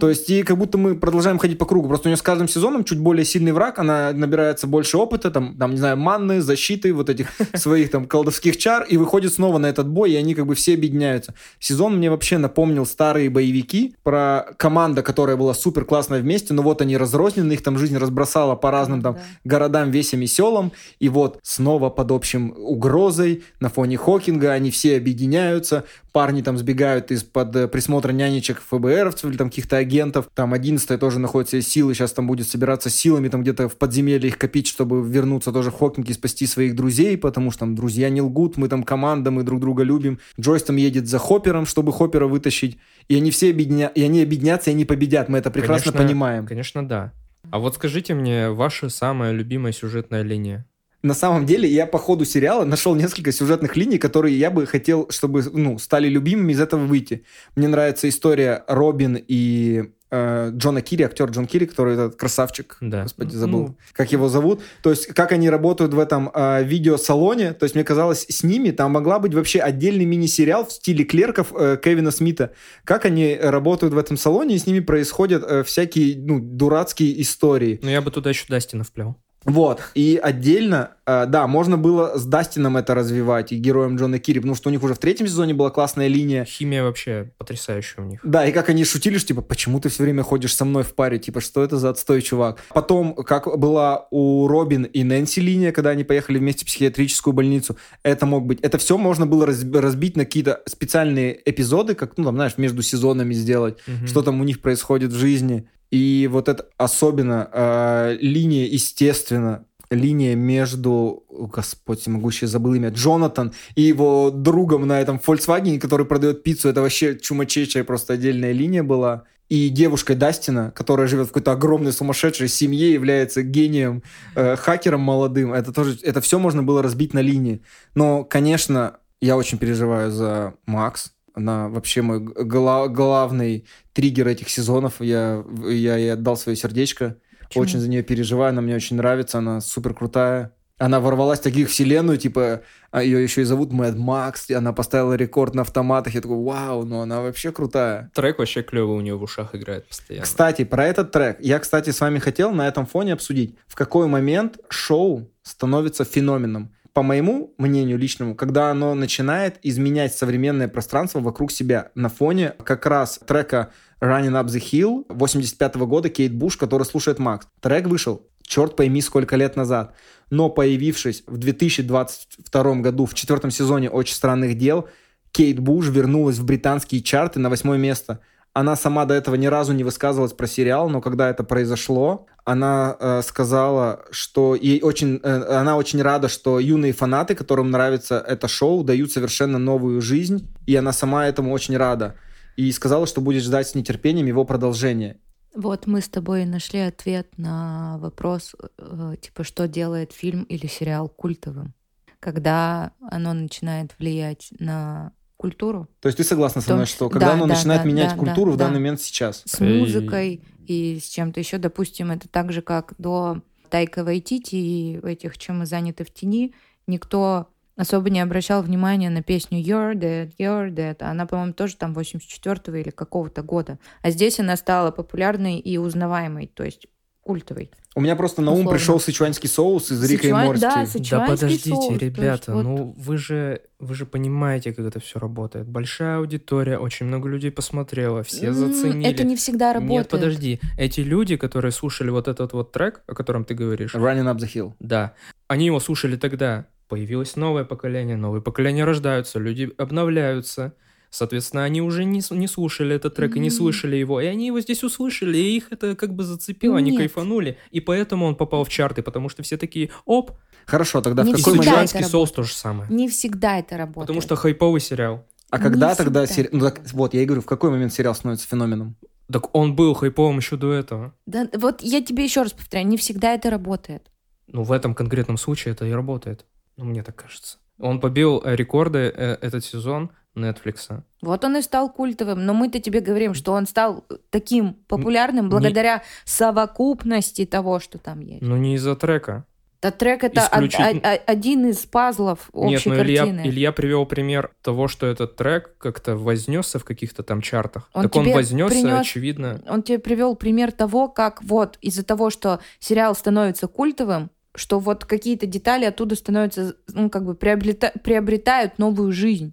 То 0.00 0.08
есть 0.08 0.30
и 0.30 0.42
как 0.44 0.56
будто 0.56 0.78
мы 0.78 0.94
продолжаем 0.94 1.38
ходить 1.38 1.58
по 1.58 1.66
кругу. 1.66 1.88
Просто 1.88 2.08
у 2.08 2.10
нее 2.10 2.16
с 2.16 2.22
каждым 2.22 2.48
сезоном 2.48 2.84
чуть 2.84 2.98
более 2.98 3.26
сильный 3.26 3.52
враг, 3.52 3.78
она 3.78 4.12
набирается 4.12 4.66
больше 4.66 4.96
опыта, 4.96 5.30
там, 5.30 5.58
там 5.58 5.72
не 5.72 5.76
знаю, 5.76 5.98
манны, 5.98 6.40
защиты, 6.40 6.94
вот 6.94 7.10
этих 7.10 7.28
своих 7.54 7.90
там 7.90 8.06
колдовских 8.06 8.56
чар, 8.56 8.84
и 8.88 8.96
выходит 8.96 9.34
снова 9.34 9.58
на 9.58 9.66
этот 9.66 9.86
бой, 9.86 10.12
и 10.12 10.16
они 10.16 10.34
как 10.34 10.46
бы 10.46 10.54
все 10.54 10.72
объединяются. 10.72 11.34
Сезон 11.58 11.98
мне 11.98 12.10
вообще 12.10 12.38
напомнил 12.38 12.86
старые 12.86 13.28
боевики 13.28 13.94
про 14.02 14.46
команда, 14.56 15.02
которая 15.02 15.36
была 15.36 15.52
супер 15.52 15.84
классная 15.84 16.20
вместе, 16.20 16.54
но 16.54 16.62
вот 16.62 16.80
они 16.80 16.96
разрознены, 16.96 17.52
их 17.52 17.62
там 17.62 17.76
жизнь 17.76 17.98
разбросала 18.18 18.56
по 18.56 18.70
разным 18.70 19.00
там 19.02 19.14
Да. 19.14 19.20
городам, 19.44 19.90
весям 19.90 20.22
и 20.22 20.26
селам, 20.26 20.72
и 20.98 21.08
вот 21.08 21.38
снова 21.42 21.90
под 21.90 22.10
общим 22.10 22.52
угрозой 22.56 23.42
на 23.60 23.68
фоне 23.68 23.96
Хокинга 23.96 24.52
они 24.52 24.70
все 24.70 24.96
объединяются, 24.96 25.84
парни 26.12 26.42
там 26.42 26.58
сбегают 26.58 27.10
из-под 27.12 27.54
э, 27.56 27.68
присмотра 27.68 28.12
нянечек 28.12 28.60
ФБРовцев 28.60 29.30
или 29.30 29.36
там 29.36 29.50
каких-то 29.50 29.76
агентов, 29.76 30.28
там 30.34 30.52
11 30.52 30.98
тоже 30.98 31.18
находится 31.18 31.60
силы, 31.62 31.94
сейчас 31.94 32.12
там 32.12 32.26
будет 32.26 32.48
собираться 32.48 32.90
силами 32.90 33.28
там 33.28 33.42
где-то 33.42 33.68
в 33.68 33.76
подземелье 33.76 34.28
их 34.28 34.38
копить, 34.38 34.66
чтобы 34.66 35.06
вернуться 35.08 35.52
тоже 35.52 35.70
в 35.70 35.78
Хокинг 35.78 36.08
и 36.10 36.12
спасти 36.12 36.46
своих 36.46 36.74
друзей, 36.74 37.16
потому 37.16 37.50
что 37.50 37.60
там 37.60 37.74
друзья 37.74 38.10
не 38.10 38.20
лгут, 38.20 38.56
мы 38.56 38.68
там 38.68 38.82
команда, 38.82 39.30
мы 39.30 39.42
друг 39.42 39.60
друга 39.60 39.84
любим. 39.84 40.18
Джойс 40.40 40.62
там 40.62 40.76
едет 40.76 41.06
за 41.06 41.18
Хоппером, 41.18 41.66
чтобы 41.66 41.92
Хоппера 41.92 42.26
вытащить, 42.26 42.78
и 43.08 43.16
они 43.16 43.30
все 43.30 43.50
объединя... 43.50 43.86
и 43.94 44.02
они 44.02 44.22
объединятся, 44.22 44.70
и 44.70 44.74
они 44.74 44.84
победят, 44.84 45.28
мы 45.28 45.38
это 45.38 45.50
прекрасно 45.50 45.92
Конечно, 45.92 46.06
понимаем. 46.06 46.46
Конечно, 46.46 46.86
да. 46.86 47.12
А 47.50 47.58
вот 47.58 47.74
скажите 47.74 48.14
мне, 48.14 48.50
ваша 48.50 48.88
самая 48.88 49.32
любимая 49.32 49.72
сюжетная 49.72 50.22
линия? 50.22 50.66
На 51.02 51.14
самом 51.14 51.46
деле, 51.46 51.68
я 51.68 51.86
по 51.86 51.98
ходу 51.98 52.24
сериала 52.24 52.64
нашел 52.64 52.94
несколько 52.96 53.30
сюжетных 53.30 53.76
линий, 53.76 53.98
которые 53.98 54.36
я 54.36 54.50
бы 54.50 54.66
хотел, 54.66 55.08
чтобы 55.10 55.44
ну, 55.44 55.78
стали 55.78 56.08
любимыми 56.08 56.52
из 56.52 56.60
этого 56.60 56.84
выйти. 56.84 57.24
Мне 57.54 57.68
нравится 57.68 58.08
история 58.08 58.64
Робин 58.66 59.16
и 59.16 59.92
Джона 60.10 60.80
Кири, 60.82 61.04
актер 61.04 61.28
Джон 61.30 61.46
Кири, 61.46 61.66
который 61.66 61.94
этот 61.94 62.16
красавчик, 62.16 62.76
Да. 62.80 63.02
господи, 63.02 63.34
забыл, 63.34 63.60
Ну. 63.60 63.76
как 63.92 64.10
его 64.12 64.28
зовут. 64.28 64.60
То 64.82 64.90
есть, 64.90 65.06
как 65.08 65.32
они 65.32 65.50
работают 65.50 65.92
в 65.94 65.98
этом 65.98 66.30
э, 66.34 66.64
видеосалоне. 66.64 67.52
То 67.52 67.64
есть, 67.64 67.74
мне 67.74 67.84
казалось, 67.84 68.26
с 68.28 68.42
ними 68.42 68.70
там 68.70 68.92
могла 68.92 69.18
быть 69.18 69.34
вообще 69.34 69.60
отдельный 69.60 70.04
мини-сериал 70.04 70.66
в 70.66 70.72
стиле 70.72 71.04
клерков 71.04 71.52
э, 71.58 71.76
Кевина 71.82 72.10
Смита. 72.10 72.52
Как 72.84 73.04
они 73.04 73.36
работают 73.40 73.94
в 73.94 73.98
этом 73.98 74.16
салоне, 74.16 74.54
и 74.54 74.58
с 74.58 74.66
ними 74.66 74.80
происходят 74.80 75.44
э, 75.46 75.62
всякие 75.62 76.16
ну, 76.18 76.40
дурацкие 76.40 77.20
истории. 77.20 77.78
Ну, 77.82 77.90
я 77.90 78.00
бы 78.00 78.10
туда 78.10 78.30
еще 78.30 78.44
Дастина 78.48 78.84
вплял. 78.84 79.16
Вот. 79.48 79.80
И 79.94 80.20
отдельно, 80.22 80.90
э, 81.06 81.24
да, 81.26 81.46
можно 81.46 81.78
было 81.78 82.18
с 82.18 82.24
Дастином 82.26 82.76
это 82.76 82.94
развивать, 82.94 83.50
и 83.52 83.56
героем 83.56 83.96
Джона 83.96 84.18
Кири, 84.18 84.40
потому 84.40 84.54
что 84.54 84.68
у 84.68 84.72
них 84.72 84.82
уже 84.82 84.94
в 84.94 84.98
третьем 84.98 85.26
сезоне 85.26 85.54
была 85.54 85.70
классная 85.70 86.06
линия. 86.08 86.44
Химия 86.44 86.82
вообще 86.82 87.32
потрясающая 87.38 88.04
у 88.04 88.06
них. 88.06 88.20
Да, 88.22 88.44
и 88.46 88.52
как 88.52 88.68
они 88.68 88.84
шутили, 88.84 89.16
что 89.16 89.28
типа, 89.28 89.40
почему 89.42 89.80
ты 89.80 89.88
все 89.88 90.02
время 90.02 90.22
ходишь 90.22 90.54
со 90.54 90.64
мной 90.66 90.82
в 90.82 90.94
паре, 90.94 91.18
типа, 91.18 91.40
что 91.40 91.62
это 91.64 91.78
за 91.78 91.88
отстой, 91.90 92.20
чувак. 92.20 92.62
Потом, 92.74 93.14
как 93.14 93.58
была 93.58 94.06
у 94.10 94.46
Робин 94.48 94.84
и 94.84 95.02
Нэнси 95.02 95.40
линия, 95.40 95.72
когда 95.72 95.90
они 95.90 96.04
поехали 96.04 96.38
вместе 96.38 96.64
в 96.64 96.68
психиатрическую 96.68 97.32
больницу, 97.32 97.76
это 98.02 98.26
мог 98.26 98.44
быть, 98.44 98.60
это 98.60 98.76
все 98.76 98.98
можно 98.98 99.26
было 99.26 99.46
раз- 99.46 99.64
разбить 99.72 100.16
на 100.16 100.24
какие-то 100.26 100.60
специальные 100.66 101.40
эпизоды, 101.46 101.94
как, 101.94 102.18
ну, 102.18 102.24
там, 102.24 102.34
знаешь, 102.34 102.58
между 102.58 102.82
сезонами 102.82 103.32
сделать, 103.32 103.78
Мгм. 103.86 104.06
что 104.06 104.22
там 104.22 104.40
у 104.40 104.44
них 104.44 104.60
происходит 104.60 105.10
в 105.12 105.16
жизни. 105.16 105.66
И 105.90 106.28
вот 106.30 106.48
это 106.48 106.66
особенно 106.76 107.48
э, 107.52 108.16
линия, 108.20 108.66
естественно, 108.66 109.64
линия 109.90 110.34
между, 110.34 111.24
о, 111.28 111.46
господь 111.46 112.00
всемогущий, 112.00 112.46
забыл 112.46 112.74
имя, 112.74 112.90
Джонатан 112.90 113.52
и 113.74 113.82
его 113.82 114.30
другом 114.30 114.86
на 114.86 115.00
этом 115.00 115.20
Volkswagen, 115.24 115.78
который 115.78 116.06
продает 116.06 116.42
пиццу, 116.42 116.68
это 116.68 116.82
вообще 116.82 117.18
чумачечая 117.18 117.84
просто 117.84 118.14
отдельная 118.14 118.52
линия 118.52 118.82
была. 118.82 119.24
И 119.48 119.70
девушкой 119.70 120.14
Дастина, 120.14 120.72
которая 120.72 121.06
живет 121.06 121.26
в 121.26 121.28
какой-то 121.28 121.52
огромной 121.52 121.92
сумасшедшей 121.92 122.48
семье, 122.48 122.92
является 122.92 123.42
гением, 123.42 124.02
э, 124.34 124.56
хакером 124.56 125.00
молодым. 125.00 125.54
Это 125.54 125.72
тоже, 125.72 125.98
это 126.02 126.20
все 126.20 126.38
можно 126.38 126.62
было 126.62 126.82
разбить 126.82 127.14
на 127.14 127.20
линии. 127.20 127.62
Но, 127.94 128.24
конечно, 128.24 128.98
я 129.22 129.38
очень 129.38 129.56
переживаю 129.56 130.10
за 130.10 130.54
Макс. 130.66 131.12
Она 131.38 131.68
вообще 131.68 132.02
мой 132.02 132.18
гла- 132.18 132.88
главный 132.88 133.64
триггер 133.92 134.26
этих 134.26 134.48
сезонов. 134.48 135.00
Я, 135.00 135.44
я 135.68 135.96
ей 135.96 136.12
отдал 136.12 136.36
свое 136.36 136.56
сердечко. 136.56 137.16
Почему? 137.46 137.62
Очень 137.62 137.78
за 137.78 137.88
нее 137.88 138.02
переживаю. 138.02 138.50
Она 138.50 138.60
мне 138.60 138.74
очень 138.74 138.96
нравится. 138.96 139.38
Она 139.38 139.60
супер 139.60 139.94
крутая. 139.94 140.52
Она 140.78 140.98
ворвалась 141.00 141.38
в 141.38 141.42
таких 141.42 141.68
вселенную, 141.68 142.18
типа, 142.18 142.62
а 142.90 143.02
ее 143.02 143.22
еще 143.22 143.42
и 143.42 143.44
зовут 143.44 143.72
Мэд 143.72 143.96
Макс, 143.96 144.48
и 144.48 144.54
она 144.54 144.72
поставила 144.72 145.14
рекорд 145.14 145.54
на 145.54 145.62
автоматах. 145.62 146.14
Я 146.14 146.20
такой, 146.20 146.42
вау, 146.42 146.84
ну 146.84 147.00
она 147.00 147.20
вообще 147.20 147.50
крутая. 147.50 148.10
Трек 148.14 148.38
вообще 148.38 148.62
клевый 148.62 148.96
у 148.96 149.00
нее 149.00 149.16
в 149.16 149.22
ушах 149.24 149.56
играет 149.56 149.88
постоянно. 149.88 150.24
Кстати, 150.24 150.64
про 150.64 150.84
этот 150.86 151.10
трек. 151.10 151.38
Я, 151.40 151.58
кстати, 151.58 151.90
с 151.90 152.00
вами 152.00 152.20
хотел 152.20 152.52
на 152.52 152.68
этом 152.68 152.86
фоне 152.86 153.14
обсудить, 153.14 153.56
в 153.66 153.74
какой 153.74 154.06
момент 154.06 154.58
шоу 154.68 155.28
становится 155.42 156.04
феноменом. 156.04 156.72
По 156.98 157.04
моему 157.04 157.54
мнению 157.58 157.96
личному, 157.96 158.34
когда 158.34 158.72
оно 158.72 158.92
начинает 158.96 159.60
изменять 159.62 160.16
современное 160.16 160.66
пространство 160.66 161.20
вокруг 161.20 161.52
себя 161.52 161.92
на 161.94 162.08
фоне 162.08 162.54
как 162.64 162.86
раз 162.86 163.20
трека 163.24 163.70
Running 164.00 164.32
Up 164.32 164.46
the 164.46 164.60
Hill 164.60 165.06
85 165.08 165.76
года 165.76 166.08
Кейт 166.08 166.34
Буш, 166.34 166.56
который 166.56 166.82
слушает 166.82 167.20
Макс. 167.20 167.46
Трек 167.60 167.86
вышел, 167.86 168.26
черт 168.42 168.74
пойми, 168.74 169.00
сколько 169.00 169.36
лет 169.36 169.54
назад. 169.54 169.94
Но 170.30 170.50
появившись 170.50 171.22
в 171.28 171.36
2022 171.36 172.74
году 172.80 173.06
в 173.06 173.14
четвертом 173.14 173.52
сезоне 173.52 173.90
«Очень 173.90 174.16
странных 174.16 174.58
дел», 174.58 174.88
Кейт 175.30 175.60
Буш 175.60 175.90
вернулась 175.90 176.38
в 176.38 176.44
британские 176.44 177.00
чарты 177.02 177.38
на 177.38 177.48
восьмое 177.48 177.78
место. 177.78 178.18
Она 178.54 178.74
сама 178.74 179.04
до 179.04 179.14
этого 179.14 179.36
ни 179.36 179.46
разу 179.46 179.72
не 179.72 179.84
высказывалась 179.84 180.32
про 180.32 180.48
сериал, 180.48 180.88
но 180.88 181.00
когда 181.00 181.30
это 181.30 181.44
произошло, 181.44 182.26
она 182.48 182.96
э, 182.98 183.20
сказала, 183.22 184.06
что 184.10 184.54
ей 184.54 184.80
очень, 184.80 185.20
э, 185.22 185.58
она 185.58 185.76
очень 185.76 186.00
рада, 186.00 186.28
что 186.28 186.58
юные 186.58 186.94
фанаты, 186.94 187.34
которым 187.34 187.70
нравится 187.70 188.24
это 188.26 188.48
шоу, 188.48 188.82
дают 188.82 189.12
совершенно 189.12 189.58
новую 189.58 190.00
жизнь, 190.00 190.48
и 190.66 190.74
она 190.74 190.92
сама 190.92 191.26
этому 191.26 191.52
очень 191.52 191.76
рада. 191.76 192.14
И 192.56 192.72
сказала, 192.72 193.06
что 193.06 193.20
будет 193.20 193.42
ждать 193.42 193.68
с 193.68 193.74
нетерпением 193.74 194.26
его 194.26 194.46
продолжения. 194.46 195.18
Вот 195.54 195.86
мы 195.86 196.00
с 196.00 196.08
тобой 196.08 196.46
нашли 196.46 196.80
ответ 196.80 197.28
на 197.36 197.98
вопрос, 197.98 198.54
э, 198.78 199.16
типа, 199.20 199.44
что 199.44 199.68
делает 199.68 200.12
фильм 200.12 200.44
или 200.44 200.66
сериал 200.66 201.10
культовым, 201.10 201.74
когда 202.18 202.92
оно 203.10 203.34
начинает 203.34 203.94
влиять 203.98 204.48
на 204.58 205.12
культуру 205.38 205.88
То 206.00 206.08
есть 206.08 206.18
ты 206.18 206.24
согласна 206.24 206.60
со 206.60 206.74
мной, 206.74 206.84
что 206.84 207.08
когда 207.08 207.28
да, 207.28 207.32
оно 207.34 207.46
да, 207.46 207.54
начинает 207.54 207.82
да, 207.82 207.88
менять 207.88 208.10
да, 208.10 208.16
культуру 208.16 208.50
да, 208.50 208.54
в 208.54 208.58
данный 208.58 208.74
да. 208.74 208.80
момент 208.80 209.00
сейчас? 209.00 209.42
с 209.46 209.60
музыкой 209.60 210.42
и 210.66 210.98
с 211.00 211.08
чем-то 211.08 211.40
еще. 211.40 211.56
Допустим, 211.56 212.10
это 212.10 212.28
так 212.28 212.52
же, 212.52 212.60
как 212.60 212.92
до 212.98 213.40
Тайка 213.70 214.04
Вайтити 214.04 214.56
и 214.56 215.00
этих 215.02 215.38
«Чем 215.38 215.60
мы 215.60 215.66
заняты 215.66 216.04
в 216.04 216.12
тени», 216.12 216.54
никто 216.86 217.48
особо 217.76 218.10
не 218.10 218.20
обращал 218.20 218.62
внимания 218.62 219.08
на 219.08 219.22
песню 219.22 219.60
You're 219.60 219.94
Dead, 219.94 220.32
You're 220.38 220.70
Dead. 220.70 220.96
Она, 221.00 221.26
по-моему, 221.26 221.52
тоже 221.52 221.76
там 221.76 221.94
84-го 221.94 222.74
или 222.74 222.90
какого-то 222.90 223.42
года. 223.42 223.78
А 224.02 224.10
здесь 224.10 224.40
она 224.40 224.56
стала 224.56 224.90
популярной 224.90 225.58
и 225.58 225.78
узнаваемой, 225.78 226.48
то 226.48 226.64
есть 226.64 226.86
культовой. 227.28 227.70
У 227.94 228.00
меня 228.00 228.16
просто 228.16 228.40
на 228.40 228.52
ум 228.52 228.60
Условно. 228.60 228.78
пришел 228.78 229.00
сычуанский 229.00 229.48
соус 229.50 229.90
из 229.92 230.02
Рика 230.10 230.26
и 230.28 230.30
Сычуань- 230.30 230.46
Морти. 230.46 230.60
да, 230.62 230.86
Да 231.10 231.26
подождите, 231.26 231.70
соус, 231.70 231.86
то 231.86 231.92
есть 231.92 232.02
ребята, 232.02 232.54
вот- 232.54 232.62
ну 232.62 232.94
вы 232.96 233.18
же, 233.18 233.60
вы 233.78 233.94
же 233.94 234.06
понимаете, 234.06 234.72
как 234.72 234.86
это 234.86 234.98
все 235.00 235.18
работает. 235.18 235.66
Большая 235.68 236.16
аудитория, 236.18 236.78
очень 236.78 237.04
много 237.06 237.28
людей 237.28 237.50
посмотрело, 237.50 238.22
все 238.22 238.52
заценили. 238.54 239.10
Это 239.10 239.24
не 239.24 239.36
всегда 239.36 239.74
работает. 239.74 239.98
Нет, 239.98 240.08
подожди. 240.08 240.60
Эти 240.78 241.00
люди, 241.00 241.36
которые 241.36 241.72
слушали 241.72 242.08
вот 242.10 242.28
этот 242.28 242.52
вот 242.54 242.72
трек, 242.72 243.02
о 243.06 243.14
котором 243.14 243.44
ты 243.44 243.52
говоришь, 243.54 243.94
Running 243.94 244.24
Up 244.34 244.38
the 244.38 244.48
Hill. 244.54 244.72
да, 244.80 245.12
они 245.48 245.66
его 245.66 245.78
слушали 245.80 246.16
тогда. 246.16 246.64
Появилось 246.88 247.36
новое 247.36 247.64
поколение, 247.64 248.16
новые 248.16 248.40
поколения 248.40 248.84
рождаются, 248.86 249.38
люди 249.38 249.70
обновляются. 249.76 250.72
Соответственно, 251.10 251.64
они 251.64 251.80
уже 251.80 252.04
не, 252.04 252.22
не 252.30 252.46
слушали 252.46 252.94
этот 252.96 253.14
трек 253.14 253.36
и 253.36 253.40
не 253.40 253.50
слышали 253.50 253.96
его, 253.96 254.20
и 254.20 254.26
они 254.26 254.46
его 254.46 254.60
здесь 254.60 254.82
услышали, 254.84 255.38
и 255.38 255.56
их 255.56 255.72
это 255.72 255.96
как 255.96 256.14
бы 256.14 256.22
зацепило, 256.24 256.76
они 256.76 256.90
Нет. 256.90 256.98
кайфанули, 257.00 257.56
и 257.70 257.80
поэтому 257.80 258.26
он 258.26 258.36
попал 258.36 258.64
в 258.64 258.68
чарты, 258.68 259.02
потому 259.02 259.28
что 259.28 259.42
все 259.42 259.56
такие, 259.56 259.90
оп, 260.04 260.32
Хорошо, 260.66 261.00
тогда 261.00 261.22
Не 261.22 261.32
в 261.32 261.36
и 261.36 261.38
какой 261.38 261.52
момент... 261.54 261.66
«Сержантский 261.70 262.00
это 262.00 262.08
соус» 262.10 262.30
то 262.30 262.42
же 262.42 262.52
самое. 262.52 262.90
Не 262.92 263.08
всегда 263.08 263.58
это 263.58 263.78
работает. 263.78 264.06
Потому 264.06 264.20
что 264.20 264.36
хайповый 264.36 264.82
сериал. 264.82 265.24
А 265.48 265.58
когда 265.58 265.90
Не 265.90 265.96
тогда... 265.96 266.26
всегда. 266.26 266.26
сери- 266.26 266.48
Ну, 266.52 266.60
так, 266.60 266.80
вот, 266.92 267.14
я 267.14 267.22
и 267.22 267.24
говорю, 267.24 267.40
в 267.40 267.46
какой 267.46 267.70
момент 267.70 267.90
сериал 267.94 268.14
становится 268.14 268.46
феноменом? 268.46 268.94
Так 269.32 269.54
он 269.56 269.74
был 269.74 269.94
хайповым 269.94 270.36
еще 270.36 270.56
до 270.56 270.72
этого. 270.74 271.14
Да, 271.24 271.48
вот 271.54 271.80
я 271.82 272.02
тебе 272.02 272.24
еще 272.24 272.42
раз 272.42 272.52
повторяю, 272.52 272.86
не 272.86 272.98
всегда 272.98 273.32
это 273.32 273.48
работает. 273.48 274.10
Ну, 274.46 274.62
в 274.62 274.72
этом 274.72 274.94
конкретном 274.94 275.38
случае 275.38 275.72
это 275.72 275.86
и 275.86 275.90
работает. 275.90 276.44
Ну, 276.76 276.84
мне 276.84 277.02
так 277.02 277.16
кажется. 277.16 277.56
Он 277.78 277.98
побил 277.98 278.42
э, 278.44 278.54
рекорды 278.54 278.98
э, 279.14 279.38
этот 279.40 279.64
сезон 279.64 280.10
Netflix. 280.38 281.02
Вот 281.22 281.44
он 281.44 281.56
и 281.56 281.62
стал 281.62 281.90
культовым, 281.92 282.44
но 282.46 282.54
мы-то 282.54 282.80
тебе 282.80 283.00
говорим, 283.00 283.34
что 283.34 283.52
он 283.52 283.66
стал 283.66 284.04
таким 284.30 284.74
популярным 284.86 285.46
не- 285.46 285.50
благодаря 285.50 286.02
совокупности 286.24 287.44
того, 287.46 287.80
что 287.80 287.98
там 287.98 288.20
есть. 288.20 288.42
Но 288.42 288.56
не 288.56 288.74
из-за 288.74 288.96
трека. 288.96 289.44
Да 289.80 289.92
трек 289.92 290.24
это 290.24 290.40
Исключительно- 290.40 291.00
о- 291.08 291.14
о- 291.14 291.20
один 291.26 291.66
из 291.68 291.78
пазлов 291.86 292.50
Нет, 292.52 292.78
общей 292.78 292.88
но 292.90 292.96
Илья, 293.00 293.20
картины. 293.26 293.42
Илья 293.46 293.70
привел 293.72 294.06
пример 294.06 294.50
того, 294.60 294.88
что 294.88 295.06
этот 295.06 295.36
трек 295.36 295.76
как-то 295.78 296.16
вознесся 296.16 296.80
в 296.80 296.84
каких-то 296.84 297.22
там 297.22 297.40
чартах. 297.40 297.88
Он 297.94 298.02
так 298.02 298.16
он 298.16 298.28
вознесся, 298.32 298.74
принес- 298.76 299.00
очевидно. 299.00 299.60
Он 299.68 299.84
тебе 299.84 300.00
привел 300.00 300.34
пример 300.34 300.72
того, 300.72 301.06
как 301.08 301.44
вот 301.44 301.78
из-за 301.80 302.02
того, 302.04 302.30
что 302.30 302.58
сериал 302.80 303.14
становится 303.14 303.68
культовым, 303.68 304.30
что 304.56 304.80
вот 304.80 305.04
какие-то 305.04 305.46
детали 305.46 305.84
оттуда 305.84 306.16
становятся, 306.16 306.74
ну, 306.92 307.08
как 307.08 307.24
бы 307.24 307.34
приобрета- 307.34 307.92
приобретают 308.02 308.80
новую 308.80 309.12
жизнь. 309.12 309.52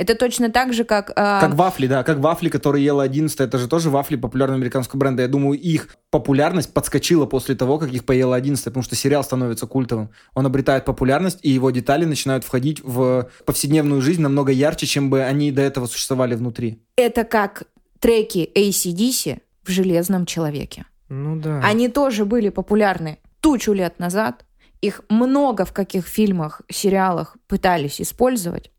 Это 0.00 0.14
точно 0.14 0.50
так 0.50 0.72
же, 0.72 0.84
как... 0.84 1.12
а, 1.14 1.42
Как 1.42 1.52
вафли, 1.52 1.86
да, 1.86 2.02
как 2.02 2.20
вафли, 2.20 2.48
которые 2.48 2.82
ела 2.82 3.02
11 3.02 3.38
это 3.38 3.58
же 3.58 3.68
тоже 3.68 3.90
вафли 3.90 4.16
популярного 4.16 4.56
американского 4.56 4.98
бренда. 4.98 5.20
Я 5.20 5.28
думаю, 5.28 5.60
их 5.60 5.88
популярность 6.08 6.72
подскочила 6.72 7.26
после 7.26 7.54
того, 7.54 7.78
как 7.78 7.92
их 7.92 8.06
поела 8.06 8.34
11 8.34 8.64
потому 8.64 8.82
что 8.82 8.96
сериал 8.96 9.22
становится 9.22 9.66
культовым. 9.66 10.08
Он 10.32 10.46
обретает 10.46 10.86
популярность, 10.86 11.40
и 11.42 11.50
его 11.50 11.70
детали 11.70 12.06
начинают 12.06 12.44
входить 12.44 12.80
в 12.82 13.28
повседневную 13.44 14.00
жизнь 14.00 14.22
намного 14.22 14.52
ярче, 14.52 14.86
чем 14.86 15.10
бы 15.10 15.22
они 15.22 15.52
до 15.52 15.60
этого 15.60 15.84
существовали 15.84 16.34
внутри. 16.34 16.82
Это 16.96 17.24
как 17.24 17.64
треки 17.98 18.48
ACDC 18.56 19.40
в 19.64 19.70
«Железном 19.70 20.24
человеке». 20.24 20.86
Ну 21.10 21.36
да. 21.38 21.60
Они 21.62 21.88
тоже 21.88 22.24
были 22.24 22.48
популярны 22.48 23.18
тучу 23.42 23.74
лет 23.74 23.98
назад. 23.98 24.46
Их 24.80 25.02
много 25.10 25.66
в 25.66 25.74
каких 25.74 26.06
фильмах, 26.06 26.62
сериалах 26.70 27.36
пытались 27.48 28.00
использовать. 28.00 28.70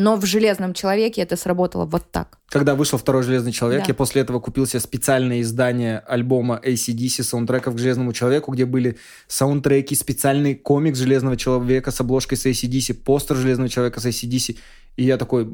Но 0.00 0.16
в 0.16 0.24
«Железном 0.24 0.72
человеке» 0.72 1.20
это 1.20 1.36
сработало 1.36 1.84
вот 1.84 2.10
так. 2.10 2.38
Когда 2.48 2.74
вышел 2.74 2.98
второй 2.98 3.22
«Железный 3.22 3.52
человек», 3.52 3.80
Да. 3.80 3.84
я 3.88 3.94
после 3.94 4.22
этого 4.22 4.40
купил 4.40 4.66
себе 4.66 4.80
специальное 4.80 5.42
издание 5.42 5.98
альбома 5.98 6.58
ACDC 6.64 7.22
саундтреков 7.22 7.74
к 7.74 7.78
«Железному 7.78 8.14
человеку», 8.14 8.50
где 8.52 8.64
были 8.64 8.96
саундтреки, 9.28 9.94
специальный 9.94 10.54
комикс 10.54 10.98
«Железного 10.98 11.36
человека» 11.36 11.90
с 11.90 12.00
обложкой 12.00 12.38
с 12.38 12.46
ACDC, 12.46 12.94
постер 12.94 13.36
«Железного 13.36 13.68
человека» 13.68 14.00
с 14.00 14.06
ACDC. 14.06 14.56
И 14.96 15.04
я 15.04 15.16
такой... 15.16 15.48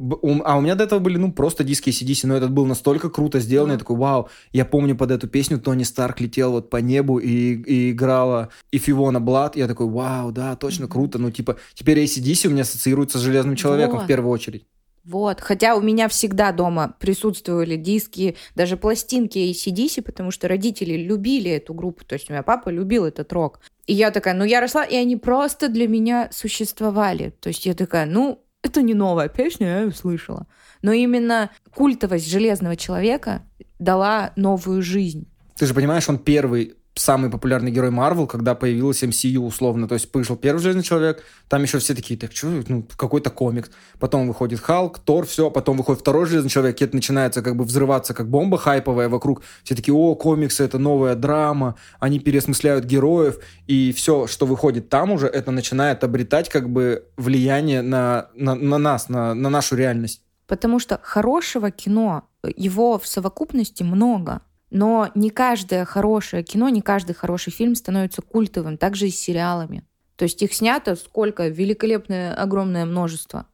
А 0.45 0.57
у 0.57 0.61
меня 0.61 0.75
до 0.75 0.83
этого 0.83 0.99
были, 0.99 1.17
ну, 1.17 1.31
просто 1.31 1.63
диски 1.63 1.89
ACDC, 1.89 2.27
но 2.27 2.35
этот 2.35 2.51
был 2.51 2.65
настолько 2.65 3.09
круто 3.09 3.39
сделан, 3.39 3.71
я 3.71 3.77
такой, 3.77 3.95
вау, 3.95 4.29
я 4.51 4.65
помню 4.65 4.95
под 4.97 5.11
эту 5.11 5.27
песню 5.27 5.59
Тони 5.59 5.83
Старк 5.83 6.19
летел 6.19 6.51
вот 6.51 6.69
по 6.69 6.77
небу 6.77 7.17
и, 7.17 7.53
и 7.53 7.91
играла 7.91 8.49
If 8.73 8.85
You 8.87 8.97
Wanna 8.97 9.23
Blood, 9.23 9.53
я 9.55 9.67
такой, 9.67 9.87
вау, 9.87 10.31
да, 10.31 10.55
точно 10.55 10.87
круто, 10.87 11.19
ну, 11.19 11.31
типа, 11.31 11.57
теперь 11.73 12.03
ACDC 12.03 12.47
у 12.47 12.51
меня 12.51 12.63
ассоциируется 12.63 13.19
с 13.19 13.21
«Железным 13.21 13.55
человеком» 13.55 13.97
Вот. 13.97 14.03
в 14.03 14.07
первую 14.07 14.31
очередь. 14.31 14.65
Вот. 15.07 15.39
Хотя 15.39 15.75
у 15.75 15.81
меня 15.81 16.09
всегда 16.09 16.51
дома 16.51 16.93
присутствовали 16.99 17.77
диски, 17.77 18.35
даже 18.55 18.75
пластинки 18.75 19.37
ACDC, 19.37 20.01
потому 20.01 20.31
что 20.31 20.49
родители 20.49 20.97
любили 20.97 21.49
эту 21.49 21.73
группу. 21.73 22.03
То 22.03 22.15
есть 22.15 22.29
у 22.29 22.33
меня 22.33 22.43
папа 22.43 22.67
любил 22.67 23.05
этот 23.05 23.31
рок. 23.31 23.61
И 23.85 23.93
я 23.93 24.11
такая, 24.11 24.33
ну 24.33 24.43
я 24.43 24.59
росла, 24.59 24.83
и 24.83 24.97
они 24.97 25.15
просто 25.15 25.69
для 25.69 25.87
меня 25.87 26.27
существовали. 26.33 27.33
То 27.39 27.47
есть 27.47 27.65
я 27.65 27.73
такая, 27.73 28.05
ну 28.05 28.43
это 28.67 28.81
не 28.81 28.93
новая 28.93 29.29
песня, 29.29 29.67
я 29.67 29.81
ее 29.81 29.91
слышала. 29.91 30.47
Но 30.81 30.91
именно 30.91 31.49
культовость 31.73 32.29
Железного 32.29 32.75
Человека 32.75 33.43
дала 33.79 34.31
новую 34.35 34.81
жизнь. 34.81 35.27
Ты 35.57 35.65
же 35.65 35.73
понимаешь, 35.73 36.07
он 36.07 36.19
первый 36.19 36.75
самый 36.99 37.29
популярный 37.29 37.71
герой 37.71 37.91
Марвел, 37.91 38.27
когда 38.27 38.55
появилась 38.55 39.03
MCU 39.03 39.39
условно. 39.39 39.87
То 39.87 39.95
есть 39.95 40.13
вышел 40.13 40.35
первый 40.35 40.59
Железный 40.59 40.83
Человек, 40.83 41.23
там 41.49 41.63
еще 41.63 41.79
все 41.79 41.95
такие, 41.95 42.19
так 42.19 42.31
что, 42.31 42.47
ну, 42.67 42.87
какой-то 42.95 43.29
комикс. 43.29 43.69
Потом 43.99 44.27
выходит 44.27 44.59
Халк, 44.59 44.99
Тор, 44.99 45.25
все, 45.25 45.49
потом 45.51 45.77
выходит 45.77 46.01
второй 46.01 46.25
Железный 46.25 46.49
Человек, 46.49 46.81
и 46.81 46.85
это 46.85 46.95
начинается 46.95 47.41
как 47.41 47.55
бы 47.55 47.63
взрываться 47.63 48.13
как 48.13 48.29
бомба 48.29 48.57
хайповая 48.57 49.09
вокруг. 49.09 49.41
Все 49.63 49.75
такие, 49.75 49.93
о, 49.93 50.15
комиксы, 50.15 50.63
это 50.63 50.77
новая 50.77 51.15
драма, 51.15 51.75
они 51.99 52.19
переосмысляют 52.19 52.85
героев, 52.85 53.39
и 53.67 53.91
все, 53.93 54.27
что 54.27 54.45
выходит 54.45 54.89
там 54.89 55.11
уже, 55.11 55.27
это 55.27 55.51
начинает 55.51 56.03
обретать 56.03 56.49
как 56.49 56.69
бы 56.69 57.05
влияние 57.17 57.81
на, 57.81 58.29
на, 58.35 58.55
на 58.55 58.77
нас, 58.77 59.09
на, 59.09 59.33
на 59.33 59.49
нашу 59.49 59.75
реальность. 59.75 60.21
Потому 60.47 60.79
что 60.79 60.99
хорошего 61.03 61.71
кино, 61.71 62.23
его 62.43 62.97
в 62.97 63.05
совокупности 63.05 63.83
много. 63.83 64.41
Но 64.69 65.09
не 65.15 65.29
каждое 65.29 65.85
хорошее 65.85 66.43
кино, 66.43 66.69
не 66.69 66.81
каждый 66.81 67.13
хороший 67.13 67.51
фильм 67.51 67.75
становится 67.75 68.21
культовым, 68.21 68.77
так 68.77 68.95
же 68.95 69.07
и 69.07 69.11
с 69.11 69.19
сериалами. 69.19 69.83
То 70.17 70.23
есть 70.23 70.41
их 70.41 70.53
снято 70.53 70.95
сколько? 70.95 71.47
Великолепное, 71.47 72.33
огромное 72.33 72.85
множество. 72.85 73.45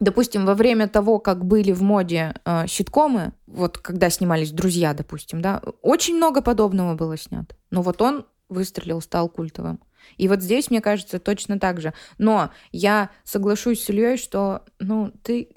Допустим, 0.00 0.46
во 0.46 0.54
время 0.54 0.88
того, 0.88 1.18
как 1.18 1.44
были 1.44 1.72
в 1.72 1.82
моде 1.82 2.34
э, 2.44 2.66
ситкомы, 2.66 3.32
вот 3.46 3.78
когда 3.78 4.10
снимались 4.10 4.50
«Друзья», 4.50 4.94
допустим, 4.94 5.40
да, 5.40 5.62
очень 5.80 6.16
много 6.16 6.42
подобного 6.42 6.94
было 6.94 7.16
снято. 7.16 7.54
Но 7.70 7.82
вот 7.82 8.02
он 8.02 8.26
выстрелил, 8.48 9.00
стал 9.00 9.28
культовым. 9.28 9.80
И 10.16 10.28
вот 10.28 10.42
здесь, 10.42 10.70
мне 10.70 10.80
кажется, 10.80 11.18
точно 11.18 11.60
так 11.60 11.80
же. 11.80 11.92
Но 12.18 12.50
я 12.72 13.10
соглашусь 13.24 13.82
с 13.82 13.90
Ильей, 13.90 14.16
что, 14.16 14.64
ну, 14.78 15.12
ты... 15.22 15.50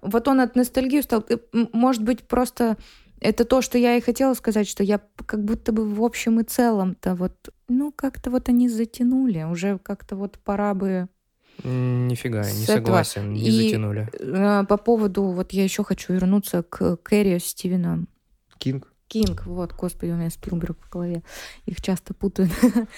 Вот 0.00 0.28
он 0.28 0.40
от 0.40 0.56
ностальгии 0.56 1.00
стал... 1.00 1.24
Может 1.52 2.02
быть, 2.02 2.26
просто 2.26 2.76
это 3.20 3.44
то, 3.44 3.62
что 3.62 3.78
я 3.78 3.96
и 3.96 4.00
хотела 4.00 4.34
сказать, 4.34 4.68
что 4.68 4.82
я 4.82 5.00
как 5.26 5.44
будто 5.44 5.72
бы 5.72 5.88
в 5.88 6.02
общем 6.02 6.40
и 6.40 6.44
целом-то 6.44 7.14
вот, 7.14 7.32
ну, 7.68 7.92
как-то 7.92 8.30
вот 8.30 8.48
они 8.48 8.68
затянули. 8.68 9.42
Уже 9.44 9.78
как-то 9.78 10.16
вот 10.16 10.38
пора 10.38 10.74
бы... 10.74 11.08
Нифига, 11.64 12.42
не 12.44 12.62
этого. 12.64 12.76
согласен, 12.76 13.32
не 13.32 13.48
И- 13.48 13.50
затянули. 13.68 14.08
Э, 14.20 14.64
По 14.66 14.76
поводу, 14.76 15.24
вот 15.24 15.52
я 15.52 15.64
еще 15.64 15.82
хочу 15.82 16.12
вернуться 16.12 16.62
к 16.62 16.96
Кэрри 16.98 17.38
Стивена 17.38 18.04
Кинг. 18.58 18.92
Кинг, 19.08 19.46
вот, 19.46 19.72
господи, 19.72 20.10
у 20.12 20.16
меня 20.16 20.30
Спилберг 20.30 20.78
в 20.84 20.90
голове, 20.90 21.22
их 21.66 21.80
часто 21.80 22.14
путают. 22.14 22.52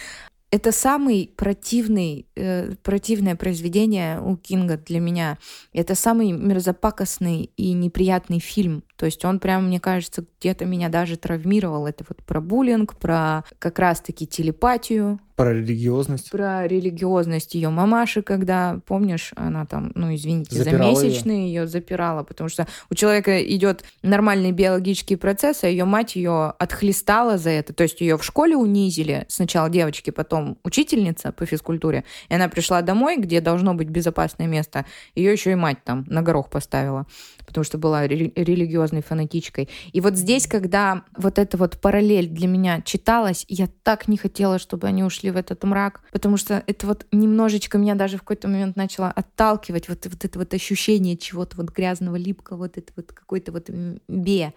Это 0.51 0.73
самый 0.73 1.33
противный, 1.37 2.27
э, 2.35 2.73
противное 2.83 3.37
произведение 3.37 4.21
у 4.21 4.37
Кинга 4.37 4.77
для 4.77 4.99
меня. 4.99 5.39
Это 5.73 5.95
самый 5.95 6.33
мерзопакостный 6.33 7.51
и 7.57 7.73
неприятный 7.73 8.41
фильм. 8.41 8.83
То 9.01 9.07
есть 9.07 9.25
он 9.25 9.39
прям, 9.39 9.69
мне 9.69 9.81
кажется, 9.81 10.27
где-то 10.39 10.67
меня 10.67 10.91
даже 10.91 11.17
травмировал. 11.17 11.87
Это 11.87 12.05
вот 12.07 12.19
про 12.23 12.43
буллинг, 12.43 12.97
про 12.99 13.45
как 13.59 13.79
раз-таки 13.79 14.27
телепатию, 14.27 15.19
Про 15.37 15.55
религиозность. 15.55 16.31
про 16.31 16.67
религиозность 16.67 17.55
ее 17.55 17.71
мамаши, 17.71 18.21
когда, 18.21 18.79
помнишь, 18.85 19.33
она 19.37 19.65
там, 19.65 19.93
ну, 19.95 20.15
извините, 20.15 20.55
Запирала 20.55 20.95
за 20.95 21.07
месячные 21.07 21.47
ее 21.47 21.67
запирала, 21.67 22.25
потому 22.25 22.51
что 22.51 22.67
у 22.91 22.95
человека 22.95 23.43
идет 23.43 23.85
нормальный 24.03 24.53
биологический 24.53 25.17
процесс, 25.17 25.65
а 25.65 25.69
ее 25.69 25.87
мать 25.87 26.15
ее 26.15 26.51
отхлестала 26.59 27.39
за 27.39 27.49
это. 27.49 27.73
То 27.73 27.85
есть 27.85 28.03
ее 28.03 28.19
в 28.19 28.23
школе 28.23 28.55
унизили, 28.55 29.25
сначала 29.29 29.71
девочки, 29.71 30.11
потом 30.11 30.59
учительница 30.63 31.33
по 31.33 31.47
физкультуре, 31.47 32.05
и 32.29 32.35
она 32.35 32.51
пришла 32.51 32.83
домой, 32.83 33.17
где 33.17 33.41
должно 33.41 33.73
быть 33.73 33.89
безопасное 33.89 34.47
место, 34.47 34.85
ее 35.15 35.33
еще 35.33 35.53
и 35.53 35.55
мать 35.55 35.79
там 35.85 36.05
на 36.07 36.21
горох 36.21 36.51
поставила, 36.51 37.07
потому 37.51 37.65
что 37.65 37.77
была 37.79 38.07
рели- 38.07 38.33
религиозной 38.35 39.03
фанатичкой. 39.03 39.69
И 39.93 40.01
вот 40.01 40.17
здесь, 40.17 40.47
когда 40.47 41.03
вот 41.17 41.39
эта 41.39 41.57
вот 41.57 41.79
параллель 41.81 42.29
для 42.29 42.49
меня 42.49 42.81
читалась, 42.81 43.45
я 43.49 43.69
так 43.83 44.09
не 44.09 44.17
хотела, 44.17 44.59
чтобы 44.59 44.87
они 44.87 45.05
ушли 45.05 45.31
в 45.31 45.37
этот 45.37 45.63
мрак, 45.65 46.01
потому 46.13 46.37
что 46.37 46.63
это 46.67 46.87
вот 46.87 47.07
немножечко 47.13 47.77
меня 47.79 47.95
даже 47.95 48.17
в 48.17 48.21
какой-то 48.21 48.49
момент 48.49 48.77
начало 48.77 49.09
отталкивать, 49.11 49.89
вот, 49.89 50.07
вот 50.07 50.25
это 50.25 50.39
вот 50.39 50.55
ощущение 50.55 51.17
чего-то 51.17 51.57
вот 51.57 51.71
грязного, 51.71 52.17
липкого, 52.17 52.57
вот 52.59 52.79
это 52.79 52.93
вот 52.97 53.13
какой-то 53.13 53.53
вот 53.53 53.69
бе. 54.09 54.55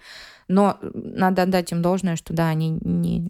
Но 0.48 0.78
надо 0.94 1.44
отдать 1.44 1.72
им 1.72 1.82
должное, 1.82 2.16
что 2.16 2.34
да, 2.34 2.50
они 2.50 2.70
не... 2.82 3.20
не- 3.20 3.30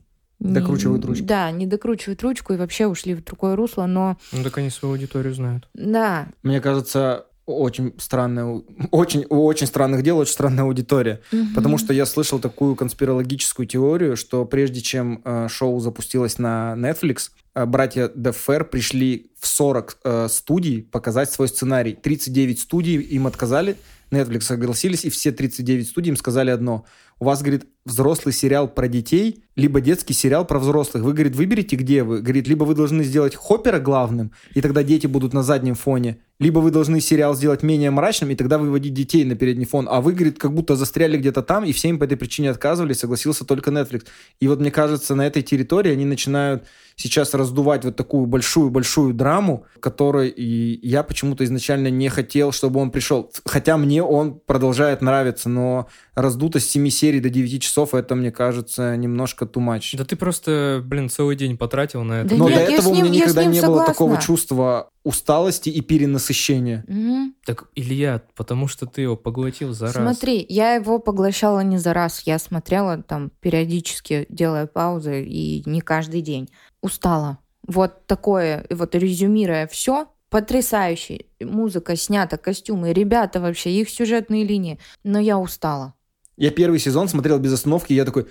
Докручивают 0.54 1.06
ручку. 1.06 1.26
Да, 1.26 1.50
не 1.52 1.66
докручивают 1.68 2.22
ручку 2.22 2.54
и 2.54 2.58
вообще 2.58 2.88
ушли 2.88 3.14
в 3.14 3.24
другое 3.24 3.56
русло, 3.56 3.86
но 3.86 4.18
Ну 4.34 4.44
так 4.44 4.58
они 4.58 4.70
свою 4.70 4.96
аудиторию 4.96 5.34
знают. 5.34 5.70
да, 5.74 6.28
Мне 6.42 6.60
кажется, 6.60 7.28
очень 7.46 7.94
странная, 7.98 8.62
очень, 8.92 9.26
у 9.30 9.46
очень 9.46 9.68
странных 9.68 10.02
дел 10.02 10.18
очень 10.18 10.32
странная 10.32 10.64
аудитория. 10.64 11.22
Потому 11.56 11.78
что 11.78 11.94
я 11.94 12.06
слышал 12.06 12.40
такую 12.40 12.76
конспирологическую 12.76 13.66
теорию, 13.66 14.16
что 14.16 14.46
прежде 14.46 14.82
чем 14.82 15.22
э, 15.24 15.48
шоу 15.50 15.80
запустилось 15.80 16.38
на 16.38 16.76
Netflix, 16.78 17.32
э, 17.56 17.66
братья 17.66 18.10
Дефер 18.16 18.64
пришли 18.64 19.32
в 19.40 19.48
40 19.48 19.98
э, 20.04 20.28
студий 20.30 20.84
показать 20.84 21.32
свой 21.32 21.48
сценарий. 21.48 21.94
39 21.94 22.60
студий 22.60 22.96
им 23.02 23.28
отказали, 23.28 23.76
Netflix 24.12 24.42
согласились, 24.42 25.04
и 25.06 25.10
все 25.10 25.32
39 25.32 25.90
студий 25.90 26.10
им 26.12 26.18
сказали 26.18 26.50
одно. 26.50 26.86
У 27.20 27.26
вас, 27.26 27.42
говорит, 27.42 27.66
взрослый 27.86 28.34
сериал 28.34 28.68
про 28.68 28.88
детей, 28.88 29.44
либо 29.56 29.82
детский 29.82 30.14
сериал 30.14 30.46
про 30.46 30.60
взрослых. 30.60 31.04
Вы, 31.04 31.14
говорит, 31.14 31.36
выберите, 31.36 31.76
где 31.76 32.04
вы. 32.04 32.22
Говорит, 32.22 32.48
либо 32.48 32.64
вы 32.64 32.76
должны 32.76 33.04
сделать 33.04 33.36
Хоппера 33.36 33.80
главным, 33.80 34.32
и 34.54 34.62
тогда 34.62 34.84
дети 34.84 35.08
будут 35.08 35.34
на 35.34 35.44
заднем 35.44 35.76
фоне, 35.76 36.20
либо 36.40 36.60
вы 36.60 36.72
должны 36.72 37.00
сериал 37.02 37.36
сделать 37.36 37.64
менее 37.64 37.92
мрачным, 37.92 38.32
и 38.32 38.36
тогда 38.36 38.58
выводить 38.58 38.94
детей 38.94 39.24
на 39.26 39.36
передний 39.36 39.66
фон. 39.66 39.88
А 39.90 40.02
вы, 40.02 40.14
говорит, 40.14 40.40
как 40.40 40.54
будто 40.54 40.76
застряли 40.76 41.18
где-то 41.18 41.44
там, 41.44 41.64
и 41.64 41.72
все 41.72 41.90
им 41.90 42.00
по 42.00 42.06
этой 42.06 42.18
причине 42.18 42.50
отказывали, 42.52 42.94
согласился 42.94 43.46
только 43.46 43.72
Netflix. 43.72 44.06
И 44.40 44.48
вот 44.48 44.60
мне 44.60 44.72
кажется, 44.72 45.16
на 45.16 45.28
этой 45.28 45.44
территории 45.44 45.92
они 45.92 46.06
начинают 46.06 46.64
сейчас 47.04 47.34
раздувать 47.34 47.84
вот 47.84 47.96
такую 47.96 48.26
большую-большую 48.26 49.14
драму, 49.14 49.66
которой 49.80 50.30
и 50.30 50.80
я 50.88 51.04
почему-то 51.04 51.44
изначально 51.44 51.90
не 51.90 52.08
хотел, 52.10 52.52
чтобы 52.52 52.80
он 52.80 52.92
пришел. 52.92 53.30
Хотя 53.46 53.78
мне 53.78 54.02
он 54.02 54.40
продолжает 54.46 55.02
нравиться, 55.02 55.50
но 55.50 55.88
раздутость 56.16 56.72
7 56.72 56.90
серий 56.90 57.20
до 57.20 57.30
9 57.30 57.62
часов, 57.62 57.94
это, 57.94 58.16
мне 58.16 58.32
кажется, 58.32 58.96
немножко 58.96 59.46
too 59.46 59.62
much. 59.62 59.98
Да 59.98 60.06
ты 60.06 60.16
просто, 60.16 60.82
блин, 60.84 61.10
целый 61.10 61.36
день 61.36 61.58
потратил 61.58 62.04
на 62.04 62.22
это. 62.22 62.30
Да 62.30 62.36
но 62.38 62.50
нет, 62.50 62.56
до 62.56 62.72
я 62.72 62.78
этого 62.78 62.88
с 62.88 62.88
у 62.88 62.96
меня 62.96 63.06
с 63.06 63.10
никогда 63.10 63.44
не 63.44 63.62
было 63.62 63.86
такого 63.86 64.12
согласна. 64.12 64.26
чувства 64.26 64.90
усталости 65.04 65.70
и 65.70 65.82
перенасыщения. 65.82 66.86
Мгм. 66.88 67.36
Так, 67.46 67.66
Илья, 67.76 68.22
потому 68.36 68.68
что 68.68 68.86
ты 68.86 69.02
его 69.02 69.18
поглотил 69.18 69.74
за 69.74 69.92
раз. 69.92 69.96
Смотри, 69.96 70.46
я 70.48 70.76
его 70.76 71.00
поглощала 71.00 71.60
не 71.60 71.78
за 71.78 71.94
раз, 71.94 72.22
я 72.22 72.40
смотрела 72.40 73.02
там 73.04 73.32
периодически, 73.42 74.26
делая 74.30 74.66
паузы, 74.66 75.24
и 75.24 75.64
не 75.66 75.82
каждый 75.82 76.22
день. 76.22 76.50
Устала. 76.82 77.40
Вот 77.68 78.06
такое, 78.08 78.66
вот 78.70 78.96
резюмируя 78.96 79.68
все, 79.68 80.08
потрясающе. 80.30 81.26
Музыка 81.40 81.96
снята, 81.96 82.38
костюмы, 82.38 82.94
ребята 82.94 83.40
вообще, 83.40 83.72
их 83.72 83.90
сюжетные 83.90 84.44
линии. 84.44 84.80
Но 85.04 85.20
я 85.20 85.38
устала. 85.38 85.94
Я 86.38 86.50
первый 86.50 86.80
сезон 86.80 87.08
смотрел 87.08 87.40
без 87.40 87.54
остановки, 87.54 87.94
и 87.94 87.96
я 87.96 88.06
такой, 88.06 88.28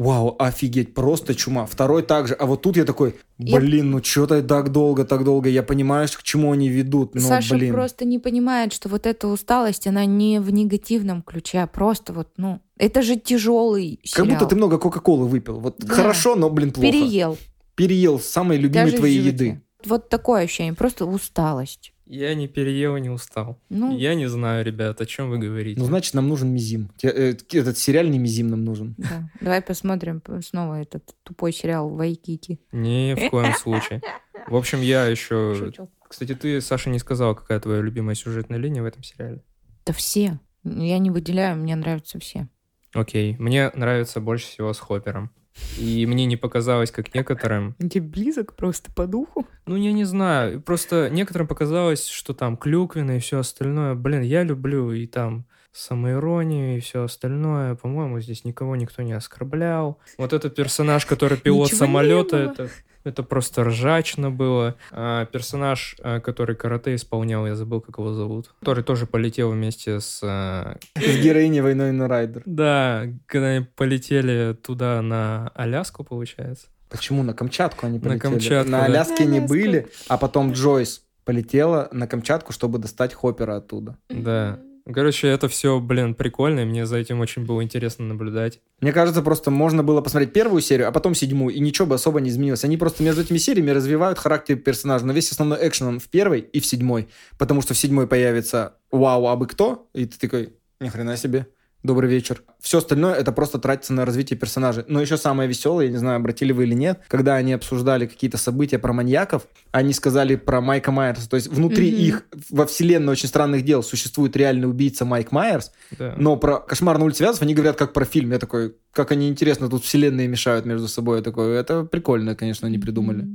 вау, 0.00 0.34
офигеть, 0.38 0.94
просто 0.94 1.34
чума. 1.34 1.66
Второй 1.66 2.02
также. 2.02 2.34
А 2.34 2.46
вот 2.46 2.62
тут 2.62 2.76
я 2.76 2.84
такой, 2.84 3.14
Я- 3.38 3.58
блин, 3.60 3.90
ну 3.90 4.02
что-то 4.02 4.42
так 4.42 4.72
долго, 4.72 5.04
так 5.04 5.24
долго. 5.24 5.48
Я 5.48 5.62
понимаю, 5.62 6.08
к 6.08 6.22
чему 6.22 6.52
они 6.52 6.68
ведут, 6.68 7.14
но, 7.14 7.20
Саша 7.20 7.54
блин. 7.54 7.72
просто 7.72 8.04
не 8.04 8.18
понимает, 8.18 8.72
что 8.72 8.88
вот 8.88 9.06
эта 9.06 9.28
усталость, 9.28 9.86
она 9.86 10.04
не 10.06 10.40
в 10.40 10.50
негативном 10.50 11.22
ключе, 11.22 11.58
а 11.60 11.66
просто 11.66 12.12
вот, 12.12 12.28
ну, 12.36 12.60
это 12.78 13.02
же 13.02 13.16
тяжелый 13.16 13.96
Как 14.02 14.24
сериал. 14.24 14.26
будто 14.38 14.46
ты 14.46 14.56
много 14.56 14.78
Кока-Колы 14.78 15.26
выпил. 15.28 15.60
Вот 15.60 15.76
Да. 15.78 15.94
хорошо, 15.94 16.34
но, 16.36 16.48
блин, 16.50 16.72
плохо. 16.72 16.90
переел. 16.90 17.36
Переел 17.74 18.18
самой 18.18 18.56
любимой 18.58 18.86
Даже 18.86 18.96
твоей 18.96 19.20
еды. 19.20 19.60
Вот 19.84 20.08
такое 20.08 20.44
ощущение, 20.44 20.74
просто 20.74 21.06
усталость. 21.06 21.92
Я 22.12 22.34
не 22.34 22.48
переел 22.48 22.96
и 22.96 23.00
не 23.00 23.08
устал. 23.08 23.60
Ну, 23.68 23.96
Я 23.96 24.16
не 24.16 24.26
знаю, 24.28 24.64
ребят, 24.64 25.00
о 25.00 25.06
чем 25.06 25.30
вы 25.30 25.38
говорите. 25.38 25.78
Ну, 25.80 25.86
значит, 25.86 26.12
нам 26.14 26.28
нужен 26.28 26.52
мизим. 26.52 26.90
Э, 27.04 27.34
Этот 27.52 27.78
сериальный 27.78 28.18
мизим 28.18 28.48
нам 28.48 28.64
нужен. 28.64 28.96
да. 28.98 29.30
Давай 29.40 29.62
посмотрим 29.62 30.20
снова 30.42 30.80
этот 30.80 31.04
тупой 31.22 31.52
сериал 31.52 31.88
Вайкики. 31.88 32.58
Ни 32.72 33.14
в 33.14 33.30
коем 33.30 33.54
случае. 33.54 34.02
В 34.48 34.56
общем, 34.56 34.80
я 34.80 35.06
еще... 35.06 35.54
Шучу. 35.56 35.88
Кстати, 36.08 36.34
ты, 36.34 36.60
Саша, 36.60 36.90
не 36.90 36.98
сказал, 36.98 37.36
какая 37.36 37.60
твоя 37.60 37.80
любимая 37.80 38.16
сюжетная 38.16 38.58
линия 38.58 38.82
в 38.82 38.86
этом 38.86 39.04
сериале. 39.04 39.44
Да 39.86 39.92
все. 39.92 40.40
Я 40.64 40.98
не 40.98 41.10
выделяю, 41.10 41.56
мне 41.56 41.76
нравятся 41.76 42.18
все. 42.18 42.48
Окей, 42.92 43.36
мне 43.38 43.70
нравится 43.74 44.20
больше 44.20 44.46
всего 44.48 44.72
с 44.72 44.80
Хоппером. 44.80 45.30
И 45.78 46.06
мне 46.06 46.26
не 46.26 46.36
показалось, 46.36 46.90
как 46.90 47.14
некоторым... 47.14 47.74
Тебе 47.78 48.00
близок 48.00 48.54
просто 48.54 48.90
по 48.92 49.06
духу? 49.06 49.46
Ну, 49.66 49.76
я 49.76 49.92
не 49.92 50.04
знаю. 50.04 50.60
Просто 50.60 51.10
некоторым 51.10 51.46
показалось, 51.46 52.06
что 52.06 52.34
там 52.34 52.56
клюквенно 52.56 53.16
и 53.16 53.20
все 53.20 53.38
остальное. 53.40 53.94
Блин, 53.94 54.22
я 54.22 54.42
люблю 54.42 54.92
и 54.92 55.06
там 55.06 55.46
самоиронию 55.72 56.76
и 56.76 56.80
все 56.80 57.04
остальное. 57.04 57.74
По-моему, 57.74 58.20
здесь 58.20 58.44
никого 58.44 58.76
никто 58.76 59.02
не 59.02 59.12
оскорблял. 59.12 59.98
Вот 60.18 60.32
этот 60.32 60.54
персонаж, 60.54 61.06
который 61.06 61.38
пилот 61.38 61.66
Ничего 61.66 61.78
самолета, 61.78 62.36
это, 62.36 62.70
это 63.04 63.22
просто 63.22 63.64
ржачно 63.64 64.30
было. 64.30 64.76
А 64.90 65.24
персонаж, 65.26 65.96
а, 66.02 66.20
который 66.20 66.54
карате 66.56 66.94
исполнял, 66.94 67.46
я 67.46 67.54
забыл, 67.54 67.80
как 67.80 67.98
его 67.98 68.12
зовут, 68.12 68.52
который 68.60 68.84
тоже 68.84 69.06
полетел 69.06 69.50
вместе 69.52 70.00
с... 70.00 70.20
а, 70.22 70.76
С 70.96 71.16
героиней 71.22 71.60
войной 71.60 71.92
на 71.92 72.08
Райдер. 72.08 72.42
Да, 72.46 73.06
когда 73.26 73.48
они 73.48 73.64
полетели 73.76 74.54
туда 74.54 75.00
на 75.02 75.48
Аляску, 75.54 76.04
получается. 76.04 76.66
Почему 76.88 77.22
на 77.22 77.34
Камчатку 77.34 77.86
они 77.86 77.98
На 77.98 78.02
полетели? 78.04 78.20
Камчатку, 78.20 78.70
На. 78.70 78.84
Аляске 78.84 79.24
На 79.24 79.28
не 79.30 79.40
были, 79.40 79.86
а 80.08 80.18
потом 80.18 80.52
Джойс 80.52 81.02
полетела 81.24 81.88
на 81.92 82.06
Камчатку, 82.06 82.52
чтобы 82.52 82.78
достать 82.78 83.14
Хоппера 83.14 83.56
оттуда. 83.56 83.96
Да. 84.08 84.58
Короче, 84.86 85.28
это 85.28 85.48
все, 85.48 85.78
блин, 85.78 86.14
прикольно, 86.14 86.60
и 86.60 86.64
мне 86.64 86.86
за 86.86 86.96
этим 86.96 87.20
очень 87.20 87.44
было 87.44 87.62
интересно 87.62 88.04
наблюдать. 88.06 88.60
Мне 88.80 88.92
кажется, 88.92 89.22
просто 89.22 89.50
можно 89.50 89.82
было 89.82 90.00
посмотреть 90.00 90.32
первую 90.32 90.62
серию, 90.62 90.88
а 90.88 90.92
потом 90.92 91.14
седьмую, 91.14 91.54
и 91.54 91.60
ничего 91.60 91.86
бы 91.86 91.94
особо 91.94 92.20
не 92.20 92.30
изменилось. 92.30 92.64
Они 92.64 92.76
просто 92.76 93.02
между 93.02 93.22
этими 93.22 93.38
сериями 93.38 93.70
развивают 93.70 94.18
характер 94.18 94.56
персонажа, 94.56 95.06
но 95.06 95.12
весь 95.12 95.30
основной 95.30 95.58
экшен 95.66 95.86
он 95.86 96.00
в 96.00 96.08
первой 96.08 96.40
и 96.40 96.60
в 96.60 96.66
седьмой, 96.66 97.08
потому 97.38 97.62
что 97.62 97.74
в 97.74 97.78
седьмой 97.78 98.06
появится 98.06 98.76
«Вау, 98.90 99.26
а 99.26 99.36
бы 99.36 99.46
кто?» 99.46 99.88
И 99.94 100.06
ты 100.06 100.18
такой 100.18 100.54
«Ни 100.80 100.88
хрена 100.88 101.16
себе, 101.16 101.46
добрый 101.82 102.10
вечер». 102.10 102.42
Все 102.60 102.78
остальное 102.78 103.14
это 103.14 103.32
просто 103.32 103.58
тратится 103.58 103.92
на 103.92 104.04
развитие 104.04 104.38
персонажей. 104.38 104.84
Но 104.88 105.00
еще 105.00 105.16
самое 105.16 105.48
веселое, 105.48 105.86
я 105.86 105.90
не 105.92 105.96
знаю, 105.96 106.16
обратили 106.16 106.52
вы 106.52 106.64
или 106.64 106.74
нет, 106.74 107.00
когда 107.08 107.36
они 107.36 107.52
обсуждали 107.52 108.06
какие-то 108.06 108.36
события 108.38 108.78
про 108.78 108.92
маньяков, 108.92 109.46
они 109.72 109.92
сказали 109.92 110.36
про 110.36 110.60
Майка 110.60 110.92
Майерса. 110.92 111.28
То 111.28 111.36
есть 111.36 111.48
внутри 111.48 111.90
Мгм. 111.90 112.00
их, 112.00 112.26
во 112.50 112.66
вселенной 112.66 113.12
очень 113.12 113.28
странных 113.28 113.64
дел, 113.64 113.82
существует 113.82 114.36
реальный 114.36 114.68
убийца 114.68 115.04
Майк 115.04 115.32
Майерс, 115.32 115.72
Да. 115.98 116.14
но 116.18 116.36
про 116.36 116.58
«Кошмар 116.60 116.98
на 116.98 117.04
улице 117.04 117.22
Вязов» 117.24 117.42
они 117.42 117.54
говорят 117.54 117.76
как 117.76 117.92
про 117.92 118.04
фильм. 118.04 118.32
Я 118.32 118.38
такой, 118.38 118.74
как 118.92 119.12
они 119.12 119.28
интересно 119.28 119.68
тут 119.68 119.84
вселенные 119.84 120.28
мешают 120.28 120.66
между 120.66 120.88
собой. 120.88 121.18
Я 121.18 121.22
такой, 121.22 121.54
это 121.56 121.84
прикольно, 121.84 122.34
конечно, 122.36 122.68
они 122.68 122.78
придумали. 122.78 123.26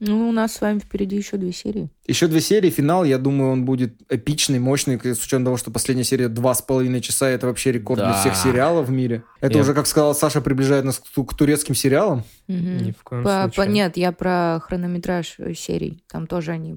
Ну, 0.00 0.28
у 0.28 0.32
нас 0.32 0.54
с 0.54 0.60
вами 0.60 0.78
впереди 0.78 1.16
еще 1.16 1.36
две 1.38 1.52
серии. 1.52 1.90
Еще 2.06 2.28
две 2.28 2.40
серии, 2.40 2.70
финал, 2.70 3.04
я 3.04 3.18
думаю, 3.18 3.50
он 3.50 3.64
будет 3.64 3.94
эпичный, 4.08 4.58
мощный, 4.58 4.98
с 4.98 5.20
учетом 5.24 5.44
того, 5.44 5.56
что 5.56 5.70
последняя 5.70 6.04
серия 6.04 6.28
два 6.28 6.54
с 6.54 6.62
половиной 6.62 7.00
часа, 7.00 7.28
это 7.28 7.46
вообще 7.48 7.72
рекорд 7.72 7.98
для 8.00 8.10
Да. 8.12 8.20
всех 8.20 8.36
сериалов 8.36 8.86
в 8.88 8.90
мире. 8.92 9.24
Это 9.40 9.54
Я- 9.56 9.62
уже, 9.62 9.74
как 9.74 9.86
сказала 9.86 10.12
Саша, 10.12 10.40
приближает 10.40 10.84
нас 10.84 11.00
к, 11.00 11.24
к 11.24 11.34
турецким 11.34 11.74
сериалам. 11.74 12.22
Мгм. 12.46 12.76
Ни 12.78 12.92
в 12.92 13.02
коем 13.02 13.24
По- 13.24 13.48
по- 13.48 13.52
случае. 13.54 13.72
нет, 13.74 13.96
я 13.96 14.12
про 14.12 14.60
хронометраж 14.62 15.34
э, 15.38 15.54
серий. 15.54 16.02
Там 16.08 16.26
тоже 16.28 16.52
они 16.52 16.76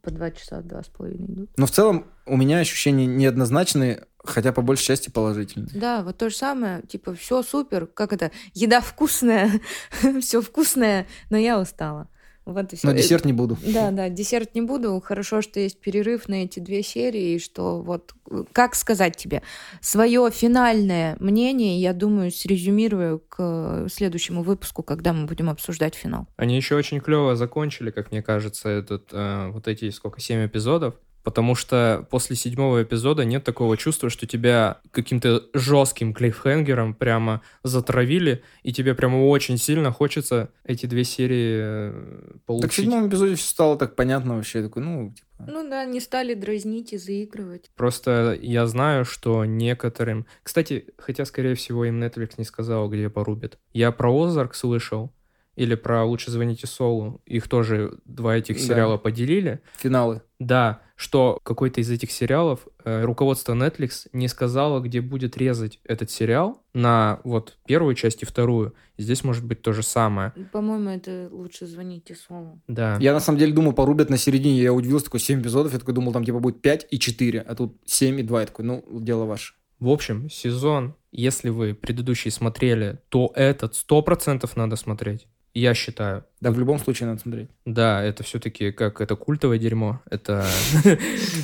по 0.00 0.10
два 0.10 0.30
часа, 0.30 0.60
два 0.62 0.82
с 0.82 0.88
половиной 0.88 1.26
идут. 1.32 1.50
Но 1.56 1.66
в 1.66 1.70
целом 1.70 2.06
у 2.24 2.36
меня 2.36 2.58
ощущения 2.58 3.04
неоднозначные, 3.04 4.04
хотя 4.24 4.52
по 4.52 4.62
большей 4.62 4.84
части 4.86 5.10
положительные. 5.10 5.68
Да, 5.74 6.02
вот 6.02 6.16
то 6.18 6.30
же 6.30 6.36
самое. 6.36 6.82
Типа, 6.82 7.14
все 7.14 7.42
супер. 7.42 7.86
Как 7.86 8.12
это? 8.12 8.30
Еда 8.54 8.80
вкусная, 8.80 9.50
все 10.22 10.40
вкусное, 10.40 11.06
но 11.30 11.36
я 11.36 11.58
устала. 11.60 12.08
Вот 12.44 12.72
и 12.72 12.76
все. 12.76 12.88
Но 12.88 12.92
десерт 12.92 13.24
не 13.24 13.32
буду. 13.32 13.56
Да, 13.64 13.90
да, 13.92 14.08
десерт 14.08 14.54
не 14.54 14.62
буду. 14.62 15.00
Хорошо, 15.00 15.42
что 15.42 15.60
есть 15.60 15.78
перерыв 15.78 16.28
на 16.28 16.42
эти 16.44 16.58
две 16.58 16.82
серии, 16.82 17.34
и 17.34 17.38
что 17.38 17.80
вот, 17.82 18.14
э, 18.30 18.44
как 18.52 18.74
сказать 18.74 19.16
тебе, 19.16 19.42
свое 19.80 20.28
финальное 20.32 21.16
мнение, 21.20 21.80
я 21.80 21.92
думаю, 21.92 22.32
срезюмирую 22.32 23.20
к 23.20 23.36
э, 23.38 23.86
следующему 23.90 24.42
выпуску, 24.42 24.82
когда 24.82 25.12
мы 25.12 25.26
будем 25.26 25.50
обсуждать 25.50 25.94
финал. 25.94 26.26
Они 26.36 26.56
еще 26.56 26.74
очень 26.74 27.00
клево 27.00 27.36
закончили, 27.36 27.90
как 27.90 28.10
мне 28.10 28.22
кажется, 28.22 28.68
этот, 28.68 29.10
э, 29.12 29.50
вот 29.50 29.68
эти, 29.68 29.90
сколько, 29.90 30.20
семь 30.20 30.44
эпизодов. 30.44 30.94
Потому 31.22 31.54
что 31.54 32.06
после 32.10 32.36
седьмого 32.36 32.82
эпизода 32.82 33.24
нет 33.24 33.44
такого 33.44 33.76
чувства, 33.76 34.10
что 34.10 34.26
тебя 34.26 34.80
каким-то 34.90 35.44
жестким 35.54 36.12
клиффхенгером 36.12 36.94
прямо 36.94 37.42
затравили, 37.62 38.42
и 38.62 38.72
тебе 38.72 38.94
прямо 38.94 39.26
очень 39.28 39.56
сильно 39.58 39.92
хочется 39.92 40.50
эти 40.64 40.86
две 40.86 41.04
серии 41.04 41.58
э, 41.60 42.34
получить. 42.46 42.62
Так 42.62 42.72
в 42.72 42.76
седьмом 42.76 43.08
эпизоде 43.08 43.34
все 43.36 43.48
стало 43.48 43.78
так 43.78 43.94
понятно 43.94 44.36
вообще. 44.36 44.58
Я 44.58 44.64
такой, 44.64 44.82
ну, 44.82 45.14
типа... 45.14 45.50
Ну 45.50 45.68
да, 45.68 45.84
не 45.84 46.00
стали 46.00 46.34
дразнить 46.34 46.92
и 46.92 46.98
заигрывать. 46.98 47.70
Просто 47.76 48.38
я 48.40 48.66
знаю, 48.66 49.04
что 49.04 49.44
некоторым... 49.44 50.26
Кстати, 50.42 50.86
хотя, 50.98 51.24
скорее 51.24 51.54
всего, 51.54 51.84
им 51.84 52.02
Netflix 52.02 52.32
не 52.38 52.44
сказал, 52.44 52.88
где 52.88 53.08
порубят. 53.10 53.58
Я 53.72 53.92
про 53.92 54.24
Озарк 54.24 54.54
слышал, 54.54 55.12
или 55.54 55.74
про 55.74 56.04
«Лучше 56.04 56.30
звоните 56.30 56.66
Солу». 56.66 57.20
Их 57.26 57.48
тоже 57.48 57.98
два 58.04 58.36
этих 58.36 58.56
Да. 58.56 58.62
сериала 58.62 58.96
поделили. 58.96 59.60
Финалы. 59.76 60.22
Да, 60.46 60.82
что 60.96 61.38
какой-то 61.42 61.80
из 61.80 61.90
этих 61.90 62.10
сериалов 62.10 62.66
э, 62.84 63.04
руководство 63.04 63.54
Netflix 63.54 64.08
не 64.12 64.28
сказало, 64.28 64.80
где 64.80 65.00
будет 65.00 65.36
резать 65.36 65.80
этот 65.84 66.10
сериал 66.10 66.62
на 66.74 67.20
вот 67.22 67.58
первую 67.66 67.94
часть 67.94 68.22
и 68.22 68.26
вторую. 68.26 68.74
Здесь 68.98 69.22
может 69.22 69.44
быть 69.44 69.62
то 69.62 69.72
же 69.72 69.82
самое. 69.82 70.32
По-моему, 70.52 70.90
это 70.90 71.28
лучше 71.30 71.66
звоните 71.66 72.16
Солу. 72.16 72.60
Да. 72.66 72.98
Я 73.00 73.12
на 73.12 73.20
самом 73.20 73.38
деле 73.38 73.52
думал, 73.52 73.72
порубят 73.72 74.10
на 74.10 74.16
середине. 74.16 74.60
Я 74.60 74.72
удивился, 74.72 75.06
такой 75.06 75.20
7 75.20 75.40
эпизодов. 75.40 75.72
Я 75.72 75.78
такой 75.78 75.94
думал, 75.94 76.12
там 76.12 76.24
типа 76.24 76.40
будет 76.40 76.60
5 76.60 76.88
и 76.90 76.98
4, 76.98 77.40
а 77.40 77.54
тут 77.54 77.76
7 77.84 78.20
и 78.20 78.22
2. 78.22 78.40
Я 78.40 78.46
такой, 78.46 78.64
ну, 78.64 78.84
дело 78.90 79.24
ваше. 79.24 79.54
В 79.78 79.88
общем, 79.88 80.28
сезон, 80.28 80.94
если 81.12 81.50
вы 81.50 81.74
предыдущий 81.74 82.30
смотрели, 82.30 83.00
то 83.08 83.32
этот 83.34 83.74
100% 83.74 84.48
надо 84.56 84.76
смотреть. 84.76 85.26
Я 85.54 85.74
считаю. 85.74 86.24
Да, 86.40 86.50
в 86.50 86.58
любом 86.58 86.78
случае 86.78 87.08
надо 87.08 87.20
смотреть. 87.20 87.50
Да, 87.66 88.02
это 88.02 88.22
все-таки 88.22 88.72
как 88.72 89.00
это 89.02 89.16
культовое 89.16 89.58
дерьмо. 89.58 90.00
Это 90.10 90.46
Мне 90.84 90.96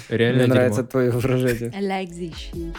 реально 0.09 0.47
нравится 0.47 0.80
дерьмо. 0.82 0.90
твое 0.90 1.10
выражение. 1.10 1.72
I 1.74 1.82
like 1.82 2.10
this 2.10 2.35
shit. 2.35 2.74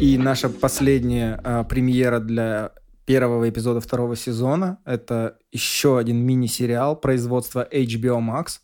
И 0.00 0.16
наша 0.16 0.48
последняя 0.48 1.40
а, 1.42 1.64
премьера 1.64 2.20
для 2.20 2.72
первого 3.04 3.48
эпизода 3.48 3.80
второго 3.80 4.14
сезона— 4.16 4.78
это 4.84 5.38
еще 5.50 5.98
один 5.98 6.18
мини-сериал 6.18 6.94
производства 6.94 7.66
HBO 7.72 8.20
Max. 8.20 8.60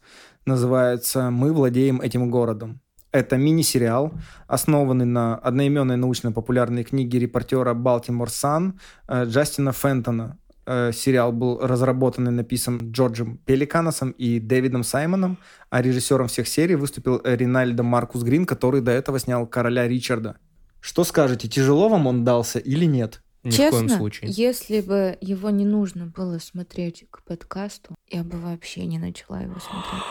Называется 0.46 1.30
«Мы 1.30 1.52
владеем 1.52 2.00
этим 2.00 2.30
городом». 2.30 2.80
Это 3.14 3.36
мини-сериал, 3.36 4.12
основанный 4.48 5.04
на 5.04 5.36
одноименной 5.36 5.96
научно-популярной 5.96 6.82
книге 6.82 7.20
репортера 7.20 7.72
Baltimore 7.72 8.26
Sun 8.26 8.72
э, 9.06 9.26
Джастина 9.26 9.70
Фентона. 9.70 10.36
Э, 10.66 10.90
Сериал 10.92 11.30
был 11.30 11.60
разработан 11.60 12.26
и 12.26 12.32
написан 12.32 12.90
Джорджем 12.90 13.38
Пеликаносом 13.46 14.10
и 14.10 14.40
Дэвидом 14.40 14.82
Саймоном, 14.82 15.38
а 15.70 15.80
режиссером 15.80 16.26
всех 16.26 16.48
серий 16.48 16.74
выступил 16.74 17.20
Ринальдо 17.22 17.84
Маркус 17.84 18.24
Грин, 18.24 18.46
который 18.46 18.80
до 18.80 18.90
этого 18.90 19.20
снял 19.20 19.46
«Короля 19.46 19.86
Ричарда». 19.86 20.36
Что 20.80 21.04
скажете, 21.04 21.46
тяжело 21.46 21.88
вам 21.88 22.08
он 22.08 22.24
дался 22.24 22.58
или 22.58 22.84
нет? 22.84 23.22
Ни 23.44 23.50
в 23.50 23.54
Честно, 23.54 23.78
коем 23.78 23.88
случае. 23.90 24.30
если 24.32 24.80
бы 24.80 25.16
его 25.20 25.50
не 25.50 25.64
нужно 25.64 26.06
было 26.06 26.38
смотреть 26.38 27.04
к 27.10 27.22
подкасту, 27.22 27.94
я 28.10 28.24
бы 28.24 28.38
вообще 28.38 28.86
не 28.86 28.98
начала 28.98 29.40
его 29.40 29.60
смотреть. 29.60 30.02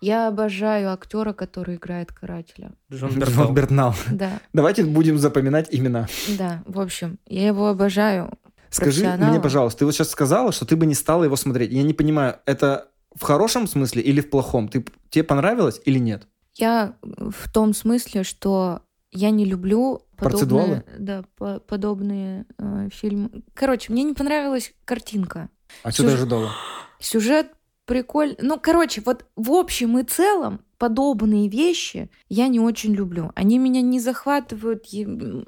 Я 0.00 0.28
обожаю 0.28 0.92
актера, 0.92 1.32
который 1.32 1.76
играет 1.76 2.12
карателя. 2.12 2.72
Джон. 2.92 3.12
Бернал. 3.54 3.94
Да, 4.10 4.40
Давайте 4.52 4.84
будем 4.84 5.18
запоминать 5.18 5.68
имена. 5.70 6.06
да, 6.38 6.62
в 6.66 6.80
общем, 6.80 7.18
я 7.26 7.46
его 7.46 7.68
обожаю. 7.68 8.30
Скажи 8.70 9.06
мне, 9.06 9.40
пожалуйста, 9.40 9.80
ты 9.80 9.84
вот 9.86 9.94
сейчас 9.94 10.10
сказала, 10.10 10.52
что 10.52 10.66
ты 10.66 10.76
бы 10.76 10.86
не 10.86 10.94
стала 10.94 11.24
его 11.24 11.36
смотреть. 11.36 11.72
Я 11.72 11.82
не 11.82 11.94
понимаю, 11.94 12.36
это 12.46 12.88
в 13.14 13.22
хорошем 13.22 13.66
смысле 13.66 14.02
или 14.02 14.20
в 14.20 14.28
плохом? 14.28 14.68
Ты, 14.68 14.84
тебе 15.08 15.24
понравилось 15.24 15.80
или 15.86 15.98
нет? 15.98 16.26
Я 16.54 16.96
в 17.02 17.50
том 17.52 17.72
смысле, 17.74 18.22
что 18.22 18.82
я 19.12 19.30
не 19.30 19.44
люблю 19.46 20.02
Процедуалы? 20.16 20.82
подобные, 20.82 20.98
да, 20.98 21.24
по- 21.36 21.60
подобные 21.60 22.46
э, 22.58 22.88
фильмы. 22.92 23.30
Короче, 23.54 23.92
мне 23.92 24.02
не 24.02 24.14
понравилась 24.14 24.74
картинка. 24.84 25.48
А 25.82 25.90
что 25.92 26.02
ты 26.04 26.10
ожидала? 26.12 26.50
Сюжет 26.98 27.52
прикольный. 27.86 28.36
Ну, 28.40 28.58
короче, 28.60 29.00
вот 29.04 29.24
в 29.36 29.52
общем 29.52 29.98
и 29.98 30.02
целом 30.02 30.60
подобные 30.78 31.48
вещи 31.48 32.10
я 32.28 32.48
не 32.48 32.60
очень 32.60 32.94
люблю. 32.94 33.32
Они 33.34 33.58
меня 33.58 33.80
не 33.80 33.98
захватывают, 34.00 34.84
я- 34.86 35.44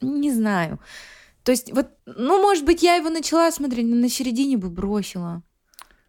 не 0.00 0.30
знаю. 0.32 0.78
То 1.44 1.52
есть 1.52 1.72
вот, 1.72 1.88
ну, 2.04 2.42
может 2.42 2.64
быть, 2.64 2.82
я 2.82 2.96
его 2.96 3.08
начала 3.08 3.50
смотреть, 3.52 3.86
но 3.86 3.96
на 3.96 4.08
середине 4.08 4.56
бы 4.56 4.68
бросила. 4.68 5.42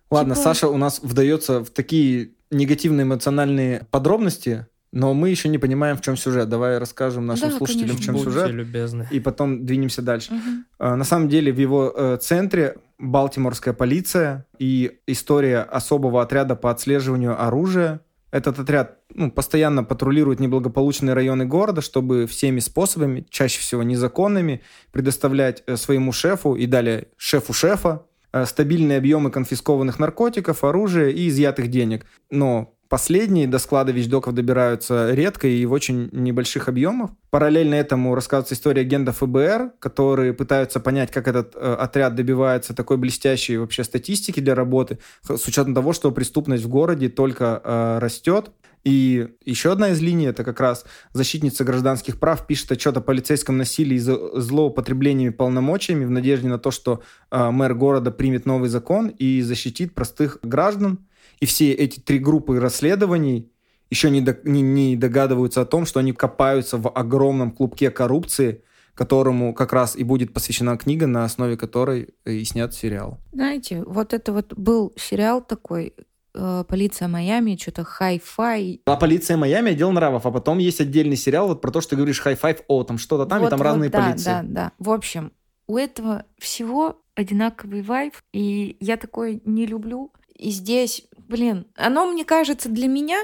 Ладно, 0.10 0.36
Типа- 0.36 0.44
Саша 0.44 0.68
у 0.68 0.78
нас 0.78 1.00
вдается 1.02 1.64
в 1.64 1.70
такие 1.70 2.32
негативные 2.50 3.04
эмоциональные 3.04 3.86
подробности, 3.92 4.68
но 4.92 5.14
мы 5.14 5.30
еще 5.30 5.50
не 5.50 5.58
понимаем, 5.58 5.98
в 5.98 6.02
чем 6.02 6.16
сюжет. 6.16 6.50
Давай 6.50 6.78
расскажем 6.78 7.26
нашим 7.26 7.50
Да, 7.50 7.58
слушателям, 7.58 7.90
в 7.90 7.92
конечно. 7.92 8.06
чем 8.06 8.16
Будьте 8.16 8.30
сюжет, 8.32 8.52
любезны. 8.52 9.08
и 9.12 9.20
потом 9.20 9.66
двинемся 9.66 10.02
дальше. 10.02 10.32
А, 10.80 10.96
На 10.96 11.04
самом 11.04 11.30
деле 11.30 11.52
в 11.52 11.60
его 11.60 11.94
э, 11.96 12.18
центре 12.22 12.78
Балтиморская 13.00 13.74
полиция 13.74 14.46
и 14.60 15.00
история 15.06 15.60
особого 15.60 16.22
отряда 16.22 16.56
по 16.56 16.72
отслеживанию 16.72 17.40
оружия. 17.42 18.02
Этот 18.32 18.60
отряд 18.60 18.98
ну, 19.14 19.32
постоянно 19.32 19.84
патрулирует 19.84 20.40
неблагополучные 20.40 21.14
районы 21.14 21.46
города, 21.46 21.82
чтобы 21.82 22.28
всеми 22.28 22.60
способами, 22.60 23.26
чаще 23.30 23.60
всего 23.62 23.84
незаконными, 23.84 24.62
предоставлять 24.92 25.64
э, 25.68 25.76
своему 25.78 26.12
шефу 26.12 26.56
и 26.56 26.66
далее 26.66 27.08
шефу 27.18 27.54
шефа 27.54 28.04
э, 28.34 28.46
стабильные 28.46 28.98
объемы 28.98 29.32
конфискованных 29.32 30.00
наркотиков, 30.00 30.64
оружия 30.64 31.10
и 31.10 31.28
изъятых 31.30 31.68
денег. 31.70 32.06
Но 32.32 32.74
последние 32.90 33.48
до 33.48 33.60
склада 33.60 33.92
вещдоков 33.92 34.34
добираются 34.34 35.14
редко 35.14 35.48
и 35.48 35.66
в 35.66 35.72
очень 35.72 36.10
небольших 36.12 36.68
объемах. 36.68 37.12
Параллельно 37.30 37.76
этому 37.76 38.16
рассказывается 38.16 38.56
история 38.56 38.82
агентов 38.82 39.18
ФБР, 39.18 39.74
которые 39.80 40.34
пытаются 40.34 40.80
понять, 40.80 41.12
как 41.12 41.28
этот 41.28 41.56
э, 41.56 41.74
отряд 41.74 42.16
добивается 42.16 42.74
такой 42.74 42.98
блестящей 42.98 43.58
вообще 43.58 43.84
статистики 43.84 44.40
для 44.40 44.56
работы, 44.56 45.00
с 45.24 45.48
учетом 45.48 45.76
того, 45.76 45.94
что 45.94 46.12
преступность 46.12 46.64
в 46.64 46.70
городе 46.70 47.10
только 47.10 47.62
э, 47.64 48.00
растет. 48.00 48.52
И 48.84 49.28
еще 49.44 49.74
одна 49.74 49.90
из 49.90 50.02
линий, 50.02 50.28
это 50.28 50.46
как 50.46 50.62
раз 50.62 50.86
защитница 51.12 51.66
гражданских 51.66 52.20
прав 52.20 52.48
пишет 52.48 52.72
отчет 52.72 52.96
о 52.96 53.02
полицейском 53.02 53.58
насилии 53.58 53.96
и 53.96 54.00
злоупотреблениями 54.00 55.32
полномочиями 55.32 56.06
в 56.06 56.10
надежде 56.10 56.48
на 56.48 56.58
то, 56.58 56.72
что 56.72 57.02
э, 57.30 57.52
мэр 57.52 57.74
города 57.74 58.12
примет 58.12 58.46
новый 58.46 58.70
закон 58.70 59.08
и 59.10 59.42
защитит 59.42 59.94
простых 59.94 60.40
граждан. 60.42 61.00
И 61.40 61.46
все 61.46 61.72
эти 61.72 62.00
три 62.00 62.20
группы 62.20 62.60
расследований 62.60 63.52
еще 63.90 64.10
не, 64.10 64.22
до- 64.22 64.38
не- 64.44 64.62
не 64.62 64.96
догадываются 64.96 65.62
о 65.62 65.66
том, 65.66 65.86
что 65.86 66.00
они 66.00 66.12
копаются 66.14 66.78
в 66.78 66.90
огромном 66.90 67.52
клубке 67.52 67.90
коррупции, 67.92 68.64
которому 68.96 69.54
как 69.54 69.74
раз 69.74 69.96
и 69.96 70.04
будет 70.04 70.34
посвящена 70.34 70.78
книга, 70.78 71.08
на 71.08 71.24
основе 71.24 71.56
которой 71.56 72.10
и 72.26 72.44
снят 72.44 72.74
сериал. 72.74 73.20
Знаете, 73.32 73.84
вот 73.86 74.14
это 74.14 74.34
вот 74.34 74.54
был 74.56 74.92
сериал 74.98 75.42
такой 75.42 75.94
э, 76.34 76.64
«Полиция 76.68 77.08
Майами», 77.08 77.56
что-то 77.62 77.84
хай-фай. 77.84 78.82
А 78.86 78.96
полиция 78.96 79.38
Майами 79.38 79.72
отдел 79.72 79.92
нравов, 79.92 80.26
а 80.26 80.32
потом 80.32 80.58
есть 80.58 80.82
отдельный 80.82 81.16
сериал 81.16 81.48
вот 81.48 81.62
про 81.62 81.72
то, 81.72 81.80
что 81.80 81.92
ты 81.92 81.96
говоришь 81.98 82.20
Hawaii 82.20 82.62
Five-O, 82.68 82.84
там 82.84 82.98
что-то 82.98 83.26
там, 83.28 83.40
и 83.40 83.42
Вот, 83.44 83.50
там 83.52 83.60
вот, 83.60 83.66
разные 83.66 83.90
да, 83.92 84.02
полиции. 84.04 84.26
Да, 84.26 84.42
да. 84.44 84.72
В 84.80 84.90
общем, 84.90 85.32
у 85.68 85.78
этого 85.78 86.26
всего 86.40 87.00
одинаковый 87.16 87.84
вайб, 87.84 88.14
и 88.34 88.78
я 88.80 88.98
такое 88.98 89.40
не 89.46 89.66
люблю. 89.66 90.12
И 90.36 90.50
здесь, 90.52 91.08
блин, 91.28 91.68
оно, 91.76 92.06
мне 92.12 92.26
кажется, 92.26 92.70
для 92.70 92.88
меня 92.88 93.18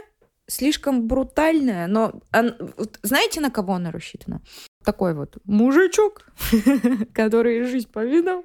слишком 0.48 1.08
брутальное, 1.08 1.88
но 1.88 2.22
он- 2.34 2.56
знаете, 3.02 3.40
на 3.42 3.50
кого 3.50 3.74
оно 3.74 3.92
рассчитано? 3.92 4.42
Такой 4.84 5.14
вот 5.14 5.38
мужичок, 5.46 6.26
который 7.14 7.64
жизнь 7.64 7.90
повидал, 7.92 8.44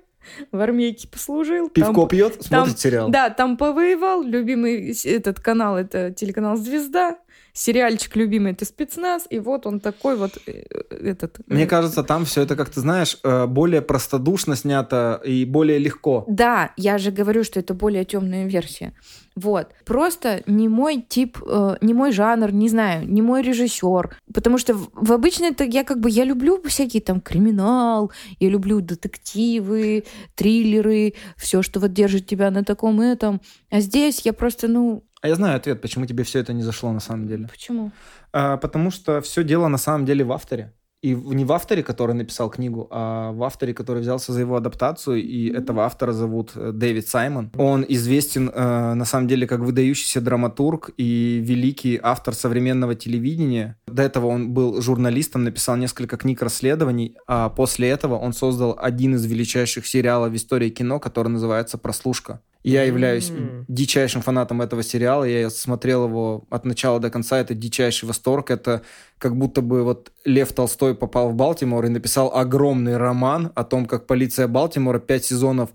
в 0.53 0.61
армейке 0.61 1.09
послужил. 1.09 1.69
там 1.71 1.87
Пивко 1.95 2.07
пьет, 2.07 2.43
смотрит 2.43 2.79
сериал. 2.79 3.09
да, 3.09 3.31
там 3.31 3.57
повоевал. 3.57 4.23
Любимый 4.23 4.93
этот 5.05 5.41
канал 5.41 5.77
это 5.77 6.13
телеканал 6.13 6.57
Звезда. 6.57 7.19
Сериальчик 7.59 8.15
любимый 8.15 8.53
это 8.53 8.65
спецназ. 8.65 9.27
И 9.31 9.41
вот 9.41 9.67
он 9.67 9.81
такой 9.81 10.17
вот 10.17 10.39
э, 10.47 10.63
этот. 10.91 11.41
Мне 11.49 11.65
э, 11.65 11.67
кажется, 11.67 12.05
там 12.05 12.25
все 12.25 12.43
это, 12.43 12.55
как 12.55 12.71
ты 12.71 12.81
знаешь, 12.81 13.19
э, 13.25 13.47
более 13.47 13.83
простодушно 13.83 14.55
снято 14.55 15.21
и 15.25 15.45
более 15.45 15.79
легко. 15.79 16.25
Да, 16.29 16.71
я 16.77 16.99
же 16.99 17.11
говорю, 17.11 17.43
что 17.43 17.59
это 17.59 17.75
более 17.75 18.05
темная 18.05 18.47
версия. 18.47 18.93
Вот. 19.35 19.69
Просто 19.85 20.43
не 20.47 20.69
мой 20.69 21.05
тип, 21.09 21.39
э, 21.45 21.77
не 21.81 21.95
мой 21.95 22.13
жанр, 22.13 22.53
не 22.53 22.69
знаю, 22.69 23.09
не 23.09 23.23
мой 23.23 23.43
режиссер. 23.43 24.17
Потому 24.33 24.59
что 24.59 24.75
в, 24.75 24.91
в 24.93 25.13
обычно 25.13 25.47
это 25.47 25.65
я 25.65 25.83
как 25.83 25.99
бы, 25.99 26.11
я 26.11 26.25
люблю 26.25 26.63
всякие 26.65 27.03
там 27.03 27.21
криминал, 27.21 28.13
я 28.39 28.51
люблю 28.51 28.81
детективы, 28.81 30.05
триллеры, 30.37 31.15
все, 31.37 31.63
что 31.63 31.81
вот 31.81 31.93
держит 31.93 32.27
тебя 32.27 32.53
на 32.53 32.65
таком 32.65 33.01
этом. 33.01 33.41
А 33.71 33.81
здесь 33.81 34.21
я 34.25 34.33
просто, 34.33 34.69
ну, 34.69 35.05
А 35.21 35.29
я 35.29 35.35
знаю 35.35 35.57
ответ, 35.57 35.81
почему 35.81 36.07
тебе 36.07 36.25
все 36.25 36.39
это 36.41 36.53
не 36.53 36.63
зашло 36.63 36.93
на 36.93 37.01
самом 37.01 37.27
деле. 37.27 37.49
почему? 37.49 37.91
А, 38.33 38.57
потому 38.57 38.91
что 38.91 39.21
все 39.21 39.43
дело 39.43 39.69
на 39.69 39.79
самом 39.79 40.05
деле 40.07 40.25
в 40.25 40.33
авторе. 40.33 40.73
И 41.01 41.15
не 41.15 41.45
в 41.45 41.53
авторе, 41.53 41.85
который 41.85 42.15
написал 42.15 42.51
книгу, 42.51 42.89
а 42.91 43.31
в 43.31 43.45
авторе, 43.45 43.73
который 43.73 44.01
взялся 44.01 44.33
за 44.33 44.41
его 44.41 44.57
адаптацию. 44.57 45.23
И 45.23 45.49
этого 45.49 45.85
автора 45.85 46.13
зовут 46.13 46.53
э, 46.57 46.73
Дэвид 46.73 47.07
Саймон. 47.07 47.53
Он 47.57 47.85
известен 47.89 48.51
э, 48.53 48.95
на 48.95 49.05
самом 49.05 49.29
деле 49.29 49.47
как 49.47 49.61
выдающийся 49.61 50.21
драматург 50.21 50.91
и 50.97 51.41
великий 51.41 52.01
автор 52.03 52.35
современного 52.35 52.97
телевидения. 52.97 53.77
До 53.87 54.03
этого 54.03 54.27
он 54.27 54.51
был 54.51 54.83
журналистом, 54.83 55.45
написал 55.45 55.77
несколько 55.77 56.17
книг 56.17 56.43
расследований, 56.43 57.17
а 57.29 57.49
после 57.49 57.89
этого 57.91 58.19
он 58.19 58.33
создал 58.33 58.77
один 58.77 59.15
из 59.15 59.25
величайших 59.25 59.87
сериалов 59.87 60.33
в 60.33 60.37
истории 60.37 60.69
кино, 60.69 60.99
который 60.99 61.29
называется 61.29 61.79
«Прослушка». 61.79 62.41
Я 62.65 62.83
являюсь 62.83 63.31
М. 63.31 63.65
дичайшим 63.69 64.21
фанатом 64.21 64.61
этого 64.61 64.83
сериала. 64.83 65.25
Я 65.25 65.49
смотрел 65.49 66.07
его 66.07 66.45
от 66.51 66.65
начала 66.65 66.99
до 67.01 67.11
конца. 67.11 67.39
Это 67.39 67.55
дичайший 67.55 68.07
восторг. 68.07 68.51
Это 68.51 68.83
как 69.19 69.37
будто 69.37 69.63
бы 69.63 69.85
вот 69.85 70.13
Лев 70.25 70.53
Толстой 70.53 70.95
попал 70.95 71.31
в 71.31 71.35
Балтимор 71.35 71.85
и 71.87 71.89
написал 71.89 72.35
огромный 72.35 72.97
роман 72.97 73.53
о 73.55 73.65
том, 73.65 73.87
как 73.87 74.07
полиция 74.07 74.49
Балтимора 74.49 74.99
пять 74.99 75.25
сезонов 75.25 75.71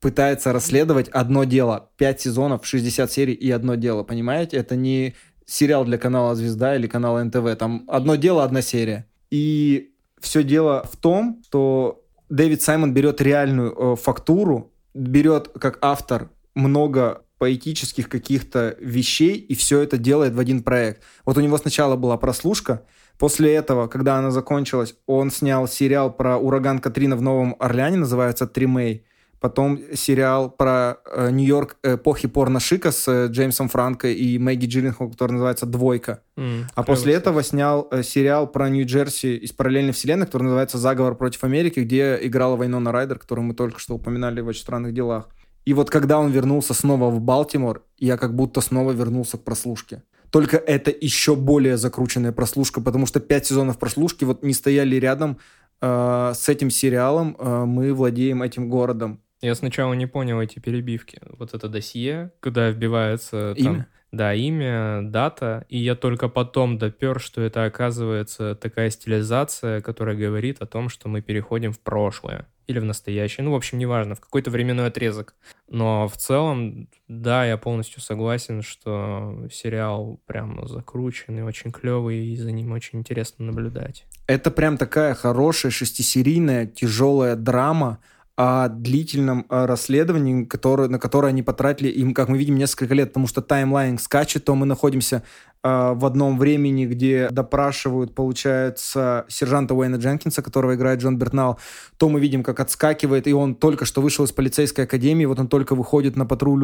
пытается 0.00 0.52
расследовать 0.52 1.08
одно 1.10 1.44
дело. 1.44 1.90
Пять 1.96 2.20
сезонов, 2.22 2.66
60 2.66 3.12
серий 3.12 3.34
и 3.34 3.50
одно 3.50 3.76
дело. 3.76 4.02
Понимаете? 4.02 4.56
Это 4.56 4.74
не 4.74 5.14
сериал 5.46 5.84
для 5.84 5.98
канала 5.98 6.34
«Звезда» 6.34 6.76
или 6.76 6.86
канала 6.86 7.22
НТВ. 7.22 7.56
Там 7.58 7.84
одно 7.88 8.16
дело, 8.16 8.42
одна 8.42 8.62
серия. 8.62 9.06
И 9.30 9.92
все 10.20 10.42
дело 10.42 10.88
в 10.90 10.96
том, 10.96 11.42
что 11.46 12.02
Дэвид 12.30 12.62
Саймон 12.62 12.94
берет 12.94 13.20
реальную 13.20 13.72
э, 13.76 13.96
фактуру, 13.96 14.71
берет 14.94 15.48
как 15.48 15.78
автор 15.80 16.30
много 16.54 17.22
поэтических 17.38 18.08
каких-то 18.08 18.76
вещей 18.80 19.34
и 19.36 19.54
все 19.54 19.80
это 19.80 19.98
делает 19.98 20.34
в 20.34 20.38
один 20.38 20.62
проект. 20.62 21.02
Вот 21.24 21.36
у 21.36 21.40
него 21.40 21.58
сначала 21.58 21.96
была 21.96 22.16
прослушка, 22.16 22.84
После 23.22 23.54
этого, 23.54 23.86
когда 23.86 24.16
она 24.16 24.32
закончилась, 24.32 24.96
он 25.06 25.30
снял 25.30 25.68
сериал 25.68 26.12
про 26.12 26.38
ураган 26.38 26.80
Катрина 26.80 27.14
в 27.14 27.22
Новом 27.22 27.54
Орлеане, 27.60 27.98
называется 27.98 28.48
«Тримей». 28.48 29.06
Потом 29.42 29.80
сериал 29.92 30.50
про 30.50 30.98
э, 31.04 31.30
Нью-Йорк 31.32 31.76
эпохи 31.82 32.28
порно-шика 32.28 32.92
с 32.92 33.08
э, 33.08 33.26
Джеймсом 33.26 33.68
Франко 33.68 34.06
и 34.06 34.38
Мэгги 34.38 34.66
Джилленхол, 34.66 35.10
который 35.10 35.32
называется 35.32 35.66
«Двойка». 35.66 36.22
М, 36.36 36.68
А 36.76 36.84
после 36.84 37.14
этого 37.14 37.42
снял 37.42 37.88
э, 37.90 38.04
сериал 38.04 38.46
про 38.46 38.68
Нью-Джерси 38.68 39.34
из 39.38 39.50
параллельной 39.50 39.92
вселенной, 39.92 40.26
который 40.26 40.44
называется 40.44 40.78
«Заговор 40.78 41.16
против 41.16 41.42
Америки», 41.42 41.80
где 41.80 42.20
играла 42.22 42.54
Вайнона 42.54 42.92
Райдер, 42.92 43.18
которую 43.18 43.44
мы 43.44 43.54
только 43.54 43.80
что 43.80 43.96
упоминали 43.96 44.40
в 44.40 44.46
«Очень 44.46 44.62
странных 44.62 44.94
делах». 44.94 45.28
И 45.64 45.74
вот 45.74 45.90
когда 45.90 46.20
он 46.20 46.30
вернулся 46.30 46.72
снова 46.72 47.10
в 47.10 47.20
Балтимор, 47.20 47.82
я 47.98 48.16
как 48.16 48.36
будто 48.36 48.60
снова 48.60 48.92
вернулся 48.92 49.38
к 49.38 49.42
прослушке. 49.42 50.04
Только 50.30 50.56
это 50.56 50.92
еще 50.92 51.34
более 51.34 51.78
закрученная 51.78 52.30
прослушка, 52.30 52.80
потому 52.80 53.06
что 53.06 53.18
пять 53.18 53.46
сезонов 53.46 53.80
прослушки 53.80 54.22
вот 54.22 54.44
не 54.44 54.54
стояли 54.54 54.94
рядом 55.00 55.38
э, 55.80 56.32
с 56.32 56.48
этим 56.48 56.70
сериалом 56.70 57.36
э, 57.40 57.64
«Мы 57.64 57.92
владеем 57.92 58.40
этим 58.44 58.70
городом». 58.70 59.18
Я 59.42 59.54
сначала 59.54 59.92
не 59.94 60.06
понял 60.06 60.40
эти 60.40 60.60
перебивки. 60.60 61.20
Вот 61.36 61.52
это 61.52 61.68
досье, 61.68 62.32
когда 62.40 62.70
вбивается 62.70 63.54
там, 63.58 63.74
Имя? 63.74 63.88
Да, 64.12 64.34
имя, 64.34 65.00
дата, 65.02 65.64
и 65.70 65.78
я 65.78 65.94
только 65.94 66.28
потом 66.28 66.76
допер, 66.76 67.18
что 67.18 67.40
это 67.40 67.64
оказывается 67.64 68.54
такая 68.54 68.90
стилизация, 68.90 69.80
которая 69.80 70.14
говорит 70.14 70.60
о 70.60 70.66
том, 70.66 70.90
что 70.90 71.08
мы 71.08 71.22
переходим 71.22 71.72
в 71.72 71.80
прошлое 71.80 72.46
или 72.66 72.78
в 72.78 72.84
настоящее. 72.84 73.44
Ну, 73.44 73.52
в 73.52 73.54
общем, 73.54 73.78
неважно, 73.78 74.14
в 74.14 74.20
какой-то 74.20 74.50
временной 74.50 74.88
отрезок. 74.88 75.34
Но 75.68 76.08
в 76.08 76.16
целом, 76.18 76.88
да, 77.08 77.46
я 77.46 77.56
полностью 77.56 78.02
согласен, 78.02 78.60
что 78.60 79.48
сериал 79.50 80.20
прям 80.26 80.68
закрученный, 80.68 81.42
очень 81.42 81.72
клевый, 81.72 82.26
и 82.26 82.36
за 82.36 82.52
ним 82.52 82.72
очень 82.72 82.98
интересно 82.98 83.46
наблюдать. 83.46 84.04
Это 84.26 84.50
прям 84.50 84.76
такая 84.76 85.14
хорошая 85.14 85.72
шестисерийная 85.72 86.66
тяжелая 86.66 87.34
драма 87.34 87.98
о 88.36 88.68
длительном 88.68 89.46
расследовании, 89.48 90.44
которое, 90.44 90.88
на 90.88 90.98
которое 90.98 91.28
они 91.28 91.42
потратили, 91.42 91.88
им, 91.88 92.14
как 92.14 92.28
мы 92.28 92.38
видим, 92.38 92.56
несколько 92.56 92.94
лет, 92.94 93.08
потому 93.08 93.26
что 93.26 93.42
таймлайн 93.42 93.98
скачет, 93.98 94.44
то 94.44 94.54
мы 94.54 94.66
находимся 94.66 95.22
в 95.62 96.06
одном 96.06 96.38
времени, 96.38 96.86
где 96.86 97.28
допрашивают, 97.30 98.14
получается, 98.14 99.24
сержанта 99.28 99.74
Уэйна 99.74 99.96
Дженкинса, 99.96 100.42
которого 100.42 100.74
играет 100.74 101.00
Джон 101.00 101.18
Бертнал, 101.18 101.58
то 101.96 102.08
мы 102.08 102.20
видим, 102.20 102.42
как 102.42 102.60
отскакивает, 102.60 103.26
и 103.26 103.32
он 103.32 103.54
только 103.54 103.84
что 103.84 104.00
вышел 104.00 104.24
из 104.24 104.32
полицейской 104.32 104.84
академии, 104.84 105.24
вот 105.24 105.38
он 105.38 105.48
только 105.48 105.74
выходит 105.74 106.16
на 106.16 106.26
патруль. 106.26 106.62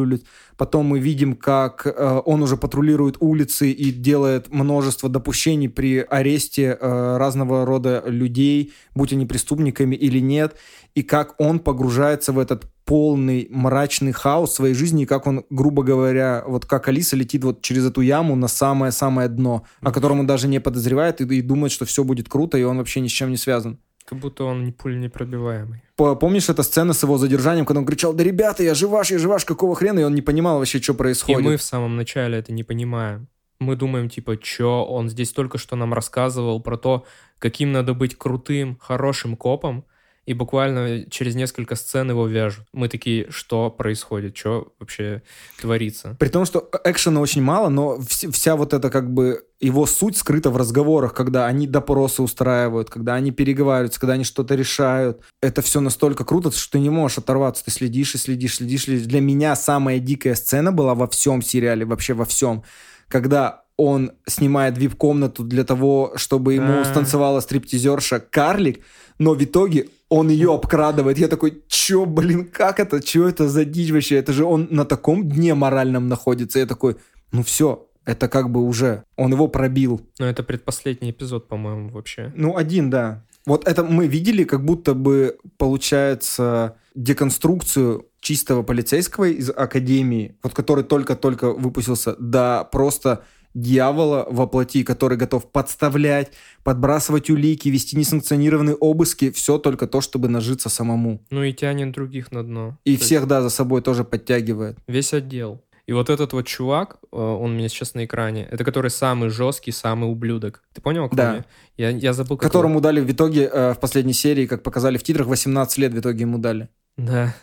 Потом 0.57 0.85
мы 0.85 0.99
видим, 0.99 1.35
как 1.35 1.85
э, 1.85 2.21
он 2.25 2.41
уже 2.41 2.57
патрулирует 2.57 3.17
улицы 3.19 3.71
и 3.71 3.91
делает 3.91 4.49
множество 4.49 5.09
допущений 5.09 5.69
при 5.69 5.99
аресте 5.99 6.77
э, 6.79 7.17
разного 7.17 7.65
рода 7.65 8.03
людей, 8.05 8.73
будь 8.95 9.13
они 9.13 9.25
преступниками 9.25 9.95
или 9.95 10.19
нет, 10.19 10.55
и 10.95 11.03
как 11.03 11.35
он 11.39 11.59
погружается 11.59 12.31
в 12.31 12.39
этот 12.39 12.65
полный 12.89 13.47
мрачный 13.51 14.11
хаос 14.13 14.55
своей 14.55 14.73
жизни, 14.73 15.03
и 15.03 15.05
как 15.05 15.27
он, 15.27 15.45
грубо 15.51 15.83
говоря, 15.83 16.43
вот 16.47 16.65
как 16.65 16.87
Алиса 16.87 17.15
летит 17.15 17.43
вот 17.43 17.61
через 17.61 17.85
эту 17.85 18.01
яму 18.01 18.35
на 18.35 18.47
самое-самое 18.47 19.29
дно, 19.29 19.63
о 19.81 19.91
котором 19.91 20.21
он 20.21 20.25
даже 20.27 20.47
не 20.47 20.59
подозревает 20.59 21.21
и, 21.21 21.25
и 21.37 21.41
думает, 21.41 21.71
что 21.71 21.85
все 21.85 22.03
будет 22.03 22.27
круто, 22.29 22.57
и 22.57 22.63
он 22.63 22.77
вообще 22.77 22.99
ни 23.01 23.07
с 23.07 23.11
чем 23.11 23.29
не 23.29 23.37
связан. 23.37 23.77
Как 24.05 24.17
будто 24.17 24.43
он 24.45 24.65
не 24.65 24.71
пуль 24.71 24.99
непробиваемый. 24.99 25.83
По- 25.95 26.15
Помнишь 26.15 26.49
эта 26.49 26.63
сцена 26.63 26.93
с 26.93 27.03
его 27.03 27.19
задержанием, 27.19 27.65
когда 27.67 27.79
он 27.81 27.85
кричал, 27.85 28.13
да 28.13 28.23
ребята, 28.23 28.63
я 28.63 28.73
живаш, 28.73 29.11
я 29.11 29.19
живаш, 29.19 29.45
какого 29.45 29.75
хрена? 29.75 29.99
И 29.99 30.03
он 30.03 30.15
не 30.15 30.23
понимал 30.23 30.57
вообще, 30.57 30.81
что 30.81 30.93
И 30.93 30.95
происходит. 30.95 31.45
мы 31.45 31.57
в 31.57 31.61
самом 31.61 31.95
начале 31.95 32.39
это 32.39 32.51
не 32.51 32.63
понимаем. 32.63 33.27
Мы 33.59 33.75
думаем, 33.75 34.09
типа, 34.09 34.37
чё, 34.37 34.83
он 34.83 35.09
здесь 35.09 35.31
только 35.31 35.59
что 35.59 35.75
нам 35.75 35.93
рассказывал 35.93 36.59
про 36.59 36.75
то, 36.77 37.03
каким 37.37 37.71
надо 37.71 37.93
быть 37.93 38.17
крутым, 38.17 38.77
хорошим 38.81 39.35
копом, 39.37 39.83
и 40.29 40.33
буквально 40.35 41.09
через 41.09 41.33
несколько 41.33 41.75
сцен 41.75 42.11
его 42.11 42.27
вяжут. 42.27 42.63
Мы 42.71 42.87
такие, 42.87 43.31
что 43.31 43.71
происходит, 43.71 44.37
что 44.37 44.73
вообще 44.79 45.23
творится? 45.59 46.15
При 46.19 46.27
том, 46.29 46.45
что 46.45 46.69
экшена 46.83 47.19
очень 47.19 47.41
мало, 47.41 47.69
но 47.69 47.95
вс- 47.95 48.31
вся 48.31 48.55
вот 48.55 48.75
эта 48.75 48.91
как 48.91 49.11
бы 49.11 49.43
его 49.59 49.87
суть 49.87 50.15
скрыта 50.17 50.51
в 50.51 50.57
разговорах, 50.57 51.15
когда 51.15 51.47
они 51.47 51.65
допросы 51.65 52.21
устраивают, 52.21 52.91
когда 52.91 53.15
они 53.15 53.31
переговариваются, 53.31 53.99
когда 53.99 54.13
они 54.13 54.23
что-то 54.23 54.53
решают. 54.53 55.19
Это 55.41 55.63
все 55.63 55.79
настолько 55.79 56.23
круто, 56.23 56.51
что 56.51 56.73
ты 56.73 56.79
не 56.79 56.91
можешь 56.91 57.17
оторваться. 57.17 57.65
Ты 57.65 57.71
следишь 57.71 58.13
и 58.13 58.19
следишь, 58.19 58.57
следишь, 58.57 58.83
следишь. 58.83 59.07
Для 59.07 59.21
меня 59.21 59.55
самая 59.55 59.97
дикая 59.97 60.35
сцена 60.35 60.71
была 60.71 60.93
во 60.93 61.07
всем 61.07 61.41
сериале, 61.41 61.85
вообще 61.85 62.13
во 62.13 62.25
всем. 62.25 62.61
Когда 63.07 63.63
он 63.79 64.11
снимает 64.27 64.77
вип-комнату 64.77 65.43
для 65.43 65.63
того, 65.63 66.11
чтобы 66.15 66.53
ему 66.55 66.83
станцевала 66.83 67.39
стриптизерша 67.39 68.19
Карлик, 68.19 68.81
но 69.19 69.33
в 69.33 69.41
итоге 69.41 69.87
он 70.09 70.29
ее 70.29 70.53
обкрадывает. 70.53 71.17
Я 71.17 71.29
такой, 71.29 71.63
чё, 71.69 72.05
блин, 72.05 72.45
как 72.45 72.79
это? 72.79 73.01
Чё 73.01 73.27
это 73.27 73.47
за 73.47 73.63
дичь 73.63 73.91
вообще? 73.91 74.17
Это 74.17 74.33
же 74.33 74.43
он 74.43 74.67
на 74.69 74.83
таком 74.83 75.29
дне 75.29 75.53
моральном 75.53 76.09
находится. 76.09 76.59
Я 76.59 76.65
такой, 76.65 76.97
ну 77.31 77.41
все, 77.41 77.87
это 78.05 78.27
как 78.27 78.49
бы 78.49 78.61
уже, 78.63 79.03
он 79.15 79.31
его 79.31 79.47
пробил. 79.47 80.01
Ну, 80.19 80.25
это 80.25 80.43
предпоследний 80.43 81.11
эпизод, 81.11 81.47
по-моему, 81.47 81.89
вообще. 81.89 82.33
Ну, 82.35 82.57
один, 82.57 82.89
да. 82.89 83.23
Вот 83.45 83.65
это 83.65 83.83
мы 83.83 84.07
видели, 84.07 84.43
как 84.43 84.65
будто 84.65 84.93
бы 84.93 85.37
получается 85.57 86.75
деконструкцию 86.95 88.07
чистого 88.19 88.63
полицейского 88.63 89.25
из 89.25 89.49
академии, 89.49 90.35
вот 90.43 90.53
который 90.53 90.83
только-только 90.83 91.53
выпустился, 91.53 92.15
да 92.19 92.65
просто 92.65 93.23
дьявола 93.53 94.27
во 94.29 94.47
плоти, 94.47 94.83
который 94.83 95.17
готов 95.17 95.51
подставлять, 95.51 96.31
подбрасывать 96.63 97.29
улики, 97.29 97.69
вести 97.69 97.97
несанкционированные 97.97 98.75
обыски, 98.75 99.31
все 99.31 99.57
только 99.57 99.87
то, 99.87 100.01
чтобы 100.01 100.27
нажиться 100.29 100.69
самому. 100.69 101.21
Ну 101.31 101.43
и 101.43 101.53
тянет 101.53 101.91
других 101.91 102.31
на 102.31 102.43
дно. 102.43 102.77
И 102.85 102.97
То 102.97 103.03
всех, 103.03 103.27
да, 103.27 103.41
за 103.41 103.49
собой 103.49 103.81
тоже 103.81 104.03
подтягивает. 104.03 104.77
есть 104.87 104.87
Весь 104.87 105.13
отдел. 105.13 105.61
И 105.87 105.91
вот 105.91 106.11
этот 106.11 106.33
вот 106.33 106.45
чувак, 106.45 106.97
э, 107.11 107.15
он 107.17 107.51
у 107.51 107.53
меня 107.55 107.67
сейчас 107.67 107.95
на 107.95 108.05
экране, 108.05 108.47
это 108.51 108.63
который 108.63 108.91
самый 108.91 109.29
жесткий, 109.29 109.71
самый 109.71 110.05
ублюдок. 110.11 110.61
Ты 110.73 110.81
понял, 110.81 111.09
Да. 111.11 111.43
я? 111.77 111.89
Я, 111.89 111.97
я 111.97 112.13
забыл, 112.13 112.37
как 112.37 112.43
его- 112.43 112.49
Которому 112.51 112.79
дали 112.79 113.01
в 113.01 113.11
итоге 113.11 113.49
э, 113.51 113.73
в 113.73 113.79
последней 113.79 114.13
серии, 114.13 114.45
как 114.45 114.61
показали 114.61 114.97
в 114.99 115.03
титрах, 115.03 115.25
18 115.25 115.79
лет 115.79 115.91
в 115.93 115.99
итоге 115.99 116.21
ему 116.21 116.37
дали. 116.37 116.69
Да. 116.95 117.33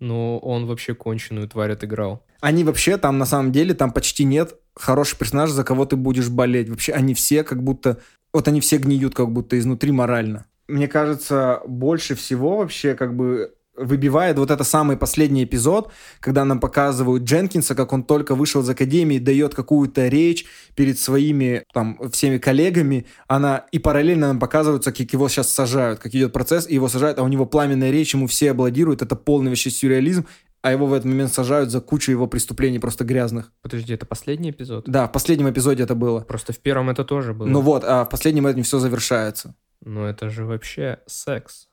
Ну, 0.00 0.38
он 0.38 0.66
вообще 0.66 0.94
конченую 0.94 1.48
тварь 1.48 1.72
отыграл. 1.72 2.24
Они 2.40 2.64
вообще 2.64 2.96
там, 2.96 3.18
на 3.18 3.26
самом 3.26 3.52
деле, 3.52 3.74
там 3.74 3.92
почти 3.92 4.24
нет 4.24 4.54
хороших 4.74 5.18
персонажей, 5.18 5.54
за 5.54 5.62
кого 5.62 5.84
ты 5.84 5.96
будешь 5.96 6.28
болеть. 6.28 6.70
Вообще 6.70 6.92
они 6.92 7.14
все 7.14 7.44
как 7.44 7.62
будто... 7.62 7.98
Вот 8.32 8.48
они 8.48 8.60
все 8.60 8.78
гниют 8.78 9.14
как 9.14 9.30
будто 9.30 9.58
изнутри 9.58 9.92
морально. 9.92 10.46
Мне 10.68 10.88
кажется, 10.88 11.60
больше 11.66 12.14
всего 12.14 12.56
вообще 12.58 12.94
как 12.94 13.14
бы 13.14 13.52
выбивает 13.80 14.38
вот 14.38 14.50
это 14.50 14.64
самый 14.64 14.96
последний 14.96 15.44
эпизод, 15.44 15.92
когда 16.20 16.44
нам 16.44 16.60
показывают 16.60 17.24
Дженкинса, 17.24 17.74
как 17.74 17.92
он 17.92 18.04
только 18.04 18.34
вышел 18.34 18.62
из 18.62 18.68
академии, 18.68 19.18
дает 19.18 19.54
какую-то 19.54 20.08
речь 20.08 20.46
перед 20.74 20.98
своими 20.98 21.64
там 21.72 21.98
всеми 22.10 22.38
коллегами, 22.38 23.06
она 23.26 23.64
и 23.72 23.78
параллельно 23.78 24.28
нам 24.28 24.38
показывается, 24.38 24.92
как 24.92 25.12
его 25.12 25.28
сейчас 25.28 25.52
сажают, 25.52 26.00
как 26.00 26.14
идет 26.14 26.32
процесс, 26.32 26.68
и 26.68 26.74
его 26.74 26.88
сажают, 26.88 27.18
а 27.18 27.22
у 27.22 27.28
него 27.28 27.46
пламенная 27.46 27.90
речь, 27.90 28.14
ему 28.14 28.26
все 28.26 28.52
аплодируют, 28.52 29.02
это 29.02 29.16
полный 29.16 29.48
вообще 29.48 29.70
сюрреализм, 29.70 30.26
а 30.62 30.72
его 30.72 30.86
в 30.86 30.92
этот 30.92 31.06
момент 31.06 31.32
сажают 31.32 31.70
за 31.70 31.80
кучу 31.80 32.10
его 32.10 32.26
преступлений 32.26 32.78
просто 32.78 33.04
грязных. 33.04 33.50
Подожди, 33.62 33.94
это 33.94 34.04
последний 34.04 34.50
эпизод? 34.50 34.84
Да, 34.86 35.06
в 35.06 35.12
последнем 35.12 35.48
эпизоде 35.48 35.84
это 35.84 35.94
было. 35.94 36.20
Просто 36.20 36.52
в 36.52 36.58
первом 36.58 36.90
это 36.90 37.04
тоже 37.04 37.32
было. 37.32 37.46
Ну 37.46 37.60
вот, 37.60 37.82
а 37.84 38.04
в 38.04 38.10
последнем 38.10 38.46
этим 38.46 38.62
все 38.62 38.78
завершается. 38.78 39.54
Ну 39.82 40.04
это 40.04 40.28
же 40.28 40.44
вообще 40.44 40.98
секс. 41.06 41.68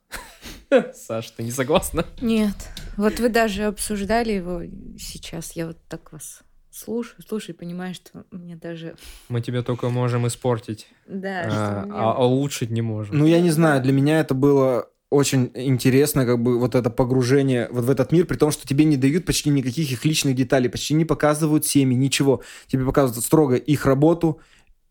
Саш, 0.93 1.31
ты 1.31 1.43
не 1.43 1.51
согласна? 1.51 2.05
Нет. 2.21 2.55
Вот 2.97 3.19
вы 3.19 3.29
даже 3.29 3.65
обсуждали 3.65 4.33
его 4.33 4.61
сейчас. 4.97 5.53
Я 5.53 5.67
вот 5.67 5.77
так 5.87 6.11
вас 6.11 6.41
слушаю, 6.71 7.21
слушаю 7.27 7.55
и 7.55 7.59
понимаю, 7.59 7.93
что 7.93 8.25
мне 8.31 8.55
даже... 8.55 8.95
Мы 9.29 9.41
тебе 9.41 9.63
только 9.63 9.89
можем 9.89 10.27
испортить, 10.27 10.87
Да, 11.07 11.41
а, 11.45 11.49
что 11.49 11.87
мне- 11.87 11.99
а 11.99 12.25
улучшить 12.25 12.69
не 12.69 12.81
можем. 12.81 13.17
Ну, 13.17 13.25
я 13.25 13.41
не 13.41 13.49
знаю, 13.51 13.81
для 13.81 13.93
меня 13.93 14.19
это 14.19 14.33
было 14.33 14.89
очень 15.09 15.51
интересно, 15.55 16.25
как 16.25 16.41
бы 16.43 16.59
вот 16.59 16.75
это 16.75 16.89
погружение 16.89 17.69
вот 17.71 17.85
в 17.85 17.89
этот 17.89 18.11
мир, 18.11 18.25
при 18.25 18.35
том, 18.35 18.51
что 18.51 18.67
тебе 18.67 18.83
не 18.83 18.97
дают 18.97 19.25
почти 19.25 19.49
никаких 19.49 19.89
их 19.91 20.03
личных 20.03 20.35
деталей, 20.35 20.69
почти 20.69 20.93
не 20.95 21.05
показывают 21.05 21.65
семьи, 21.65 21.95
ничего. 21.95 22.41
Тебе 22.67 22.83
показывают 22.85 23.23
строго 23.25 23.55
их 23.55 23.85
работу, 23.85 24.41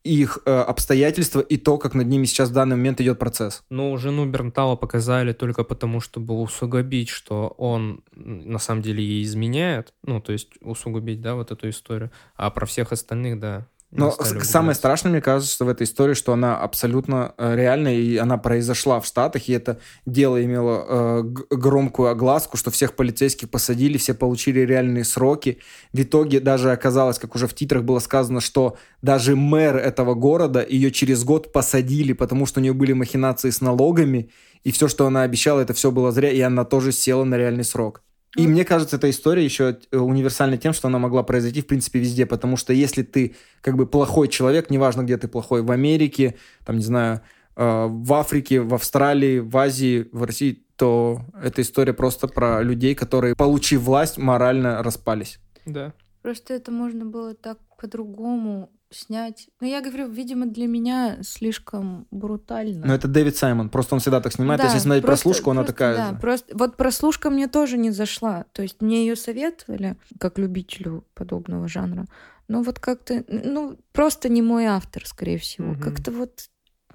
их 0.07 0.39
э, 0.45 0.51
обстоятельства 0.51 1.41
и 1.41 1.57
то, 1.57 1.79
как 1.79 1.95
над 1.95 2.07
ними 2.07 2.25
сейчас 2.27 2.51
в 2.51 2.53
данный 2.53 2.77
момент 2.77 3.01
идет 3.01 3.19
процесс. 3.19 3.63
Ну, 3.71 3.97
жену 3.97 4.27
Бернтала 4.27 4.77
показали 4.77 5.33
только 5.33 5.65
потому, 5.65 6.01
чтобы 6.01 6.41
усугубить, 6.41 7.09
что 7.09 7.55
он 7.59 8.03
на 8.15 8.59
самом 8.59 8.83
деле 8.83 9.03
ей 9.03 9.23
изменяет. 9.25 9.93
Ну, 10.03 10.21
то 10.21 10.33
есть 10.33 10.51
усугубить, 10.61 11.21
да, 11.21 11.35
вот 11.35 11.51
эту 11.51 11.69
историю. 11.69 12.11
А 12.37 12.51
про 12.51 12.67
всех 12.67 12.93
остальных, 12.93 13.41
да, 13.41 13.67
Но 13.93 14.11
самое 14.11 14.75
страшное, 14.75 15.13
мне 15.13 15.21
кажется, 15.21 15.53
что 15.53 15.65
в 15.65 15.69
этой 15.69 15.85
истории, 15.85 16.15
что 16.15 16.33
она 16.33 16.59
абсолютно 16.59 17.35
э, 17.39 17.55
реальная, 17.55 17.95
и 17.95 18.17
она 18.17 18.37
произошла 18.37 19.01
в 19.01 19.07
Штатах, 19.07 19.49
и 19.49 19.53
это 19.53 19.79
дело 20.05 20.45
имело 20.45 20.85
э, 20.89 21.23
громкую 21.51 22.11
огласку, 22.11 22.57
что 22.57 22.71
всех 22.71 22.95
полицейских 22.95 23.49
посадили, 23.49 23.97
все 23.97 24.13
получили 24.13 24.61
реальные 24.61 25.05
сроки. 25.05 25.59
В 25.93 26.03
итоге 26.03 26.41
даже 26.41 26.73
оказалось, 26.73 27.19
как 27.21 27.37
уже 27.37 27.47
в 27.47 27.55
титрах 27.55 27.85
было 27.85 28.01
сказано, 28.01 28.41
что 28.41 28.77
даже 29.03 29.37
мэр 29.37 29.77
этого 29.77 30.15
города 30.15 30.67
ее 30.69 30.91
через 30.91 31.23
год 31.23 31.53
посадили, 31.53 32.13
потому 32.13 32.47
что 32.47 32.59
у 32.59 32.63
нее 32.63 32.73
были 32.73 32.93
махинации 32.93 33.51
с 33.51 33.61
налогами, 33.61 34.31
и 34.65 34.73
все, 34.73 34.89
что 34.89 35.07
она 35.07 35.23
обещала, 35.23 35.61
это 35.61 35.75
все 35.75 35.93
было 35.93 36.11
зря, 36.11 36.31
и 36.31 36.41
она 36.41 36.65
тоже 36.65 36.91
села 36.91 37.23
на 37.23 37.37
реальный 37.37 37.65
срок. 37.65 38.03
И 38.37 38.47
мне 38.47 38.65
кажется, 38.65 38.97
эта 38.97 39.09
история 39.09 39.45
еще 39.45 39.79
э, 39.91 39.97
универсальна 39.97 40.57
тем, 40.59 40.73
что 40.73 40.89
она 40.89 40.99
могла 40.99 41.23
произойти, 41.23 41.63
в 41.63 41.67
принципе, 41.67 42.01
везде, 42.01 42.27
потому 42.27 42.57
что 42.57 42.73
если 42.73 43.03
ты 43.03 43.35
как 43.63 43.77
бы 43.77 43.87
плохой 43.87 44.29
человек, 44.29 44.71
неважно, 44.71 45.03
где 45.03 45.17
ты 45.17 45.27
плохой, 45.29 45.63
в 45.63 45.71
Америке, 45.71 46.37
там, 46.65 46.77
не 46.77 46.85
знаю, 46.85 47.23
э, 47.57 47.87
в 47.89 48.13
Африке, 48.13 48.61
в 48.61 48.75
Австралии, 48.75 49.39
в 49.39 49.57
Азии, 49.57 50.09
в 50.13 50.23
России, 50.25 50.63
то 50.77 51.23
эта 51.43 51.63
история 51.63 51.95
просто 51.95 52.29
про 52.29 52.63
людей, 52.63 52.95
которые, 52.95 53.35
получив 53.35 53.81
власть, 53.83 54.19
морально 54.19 54.83
распались. 54.83 55.39
Да. 55.65 55.95
Просто 56.23 56.55
это 56.55 56.71
можно 56.71 57.07
было 57.07 57.35
так 57.35 57.59
по-другому 57.79 58.71
снять. 58.91 59.49
Но 59.61 59.67
я 59.67 59.81
говорю, 59.81 60.09
видимо, 60.09 60.47
для 60.47 60.67
меня 60.67 61.19
слишком 61.23 62.07
брутально. 62.11 62.87
Но 62.87 62.95
это 62.95 63.09
Дэвид 63.09 63.37
Саймон, 63.37 63.69
просто 63.69 63.95
он 63.95 64.01
всегда 64.01 64.21
так 64.21 64.33
снимает. 64.33 64.61
Да, 64.61 64.67
Если 64.67 64.79
смотреть 64.79 65.05
просто- 65.05 65.25
прослушку, 65.25 65.51
она 65.51 65.63
просто, 65.63 65.73
такая 65.73 65.97
Да, 65.97 66.11
же. 66.13 66.19
просто 66.21 66.57
вот 66.57 66.77
прослушка 66.77 67.31
мне 67.31 67.49
тоже 67.49 67.79
не 67.79 67.91
зашла. 67.91 68.45
То 68.53 68.63
есть 68.63 68.81
мне 68.81 69.07
ее 69.07 69.17
советовали, 69.17 69.97
как 70.21 70.39
любителю 70.39 71.05
подобного 71.15 71.69
жанра. 71.69 72.07
Но 72.49 72.63
вот 72.63 72.79
как-то, 72.79 73.25
ну, 73.29 73.77
просто 73.93 74.29
не 74.29 74.41
мой 74.43 74.67
автор, 74.67 75.05
скорее 75.07 75.39
всего. 75.39 75.69
Мгм. 75.73 75.81
Как-то 75.81 76.13
вот, 76.13 76.49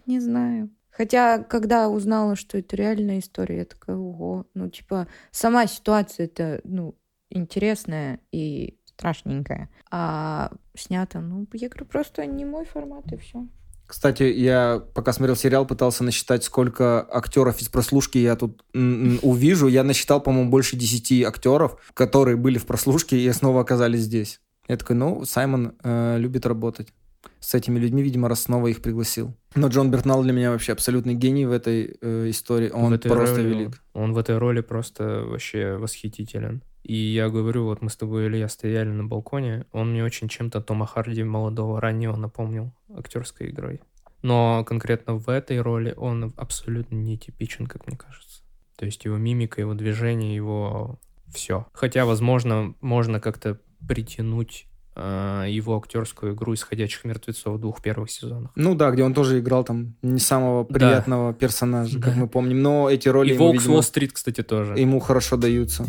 не 0.05 0.19
знаю. 0.19 0.69
Хотя, 0.91 1.39
когда 1.39 1.87
узнала, 1.89 2.35
что 2.35 2.57
это 2.57 2.75
реальная 2.75 3.19
история, 3.19 3.59
я 3.59 3.65
такая, 3.65 3.95
ого. 3.95 4.45
Ну, 4.53 4.69
типа, 4.69 5.07
сама 5.31 5.67
ситуация 5.67 6.25
это, 6.25 6.61
ну, 6.63 6.95
интересная 7.29 8.19
и 8.31 8.77
страшненькая. 9.01 9.69
А 9.89 10.51
снято, 10.75 11.19
ну, 11.19 11.47
я 11.53 11.69
говорю, 11.69 11.85
просто 11.85 12.25
не 12.25 12.45
мой 12.45 12.65
формат, 12.65 13.11
и 13.11 13.17
все. 13.17 13.47
Кстати, 13.87 14.23
я 14.23 14.81
пока 14.93 15.11
смотрел 15.11 15.35
сериал, 15.35 15.65
пытался 15.65 16.03
насчитать, 16.03 16.43
сколько 16.45 17.05
актеров 17.11 17.61
из 17.61 17.67
прослушки 17.67 18.19
я 18.19 18.35
тут 18.37 18.63
увижу. 18.73 19.67
Я 19.67 19.83
насчитал, 19.83 20.21
по-моему, 20.21 20.49
больше 20.49 20.77
10 20.77 21.23
актеров, 21.25 21.77
которые 21.93 22.37
были 22.37 22.57
в 22.57 22.65
прослушке 22.65 23.17
и 23.17 23.29
снова 23.33 23.61
оказались 23.61 24.01
здесь. 24.01 24.39
Я 24.69 24.77
такой, 24.77 24.95
ну, 24.95 25.25
Саймон 25.25 25.73
э, 25.83 26.17
любит 26.19 26.45
работать 26.45 26.93
с 27.41 27.53
этими 27.53 27.79
людьми, 27.79 28.01
видимо, 28.01 28.29
раз 28.29 28.43
снова 28.43 28.67
их 28.67 28.81
пригласил. 28.81 29.35
Но 29.55 29.67
Джон 29.67 29.91
Бертнал 29.91 30.23
для 30.23 30.31
меня 30.31 30.51
вообще 30.51 30.71
абсолютный 30.71 31.15
гений 31.15 31.45
в 31.45 31.51
этой 31.51 31.97
э, 31.99 32.29
истории. 32.29 32.69
Он 32.69 32.91
В 32.91 32.93
этой 32.93 33.11
просто 33.11 33.37
роли 33.37 33.47
велик. 33.47 33.83
Он 33.93 34.13
в 34.13 34.17
этой 34.17 34.37
роли 34.37 34.61
просто 34.61 35.23
вообще 35.25 35.75
восхитителен. 35.75 36.61
И 36.83 36.95
я 36.95 37.29
говорю, 37.29 37.65
вот 37.65 37.81
мы 37.81 37.89
с 37.89 37.95
тобой, 37.95 38.27
Илья, 38.27 38.47
стояли 38.49 38.89
на 38.89 39.03
балконе, 39.03 39.65
он 39.71 39.91
мне 39.91 40.03
очень 40.03 40.27
чем-то 40.27 40.61
Тома 40.61 40.85
Харди 40.87 41.23
молодого 41.23 41.79
раннего 41.79 42.15
напомнил 42.15 42.73
актерской 42.95 43.49
игрой. 43.49 43.81
Но 44.23 44.63
конкретно 44.65 45.15
в 45.15 45.29
этой 45.29 45.61
роли 45.61 45.93
он 45.95 46.33
абсолютно 46.37 46.95
нетипичен, 46.95 47.67
как 47.67 47.87
мне 47.87 47.97
кажется. 47.97 48.41
То 48.77 48.85
есть 48.85 49.05
его 49.05 49.17
мимика, 49.17 49.61
его 49.61 49.73
движение, 49.75 50.35
его 50.35 50.99
все. 51.33 51.67
Хотя, 51.73 52.05
возможно, 52.05 52.73
можно 52.81 53.19
как-то 53.19 53.59
притянуть 53.87 54.67
э, 54.95 55.45
его 55.49 55.77
актерскую 55.77 56.33
игру 56.33 56.53
из 56.53 56.63
«Ходячих 56.63 57.03
мертвецов» 57.05 57.55
в 57.57 57.59
двух 57.59 57.81
первых 57.81 58.09
сезонах. 58.11 58.51
Ну 58.55 58.75
да, 58.75 58.91
где 58.91 59.03
он 59.03 59.13
тоже 59.13 59.39
играл 59.39 59.63
там 59.63 59.95
не 60.01 60.19
самого 60.19 60.65
Да. 60.67 60.73
приятного 60.73 61.33
персонажа, 61.33 61.99
как 61.99 62.13
Да. 62.15 62.19
мы 62.21 62.27
помним. 62.27 62.61
Но 62.61 62.89
эти 62.89 63.07
роли 63.07 63.29
И 63.31 63.33
ему, 63.35 63.45
«Волк 63.47 63.61
с 63.61 63.67
Уолл-стрит», 63.67 64.13
кстати, 64.13 64.41
тоже. 64.43 64.77
ему 64.79 64.99
хорошо 64.99 65.37
даются. 65.37 65.85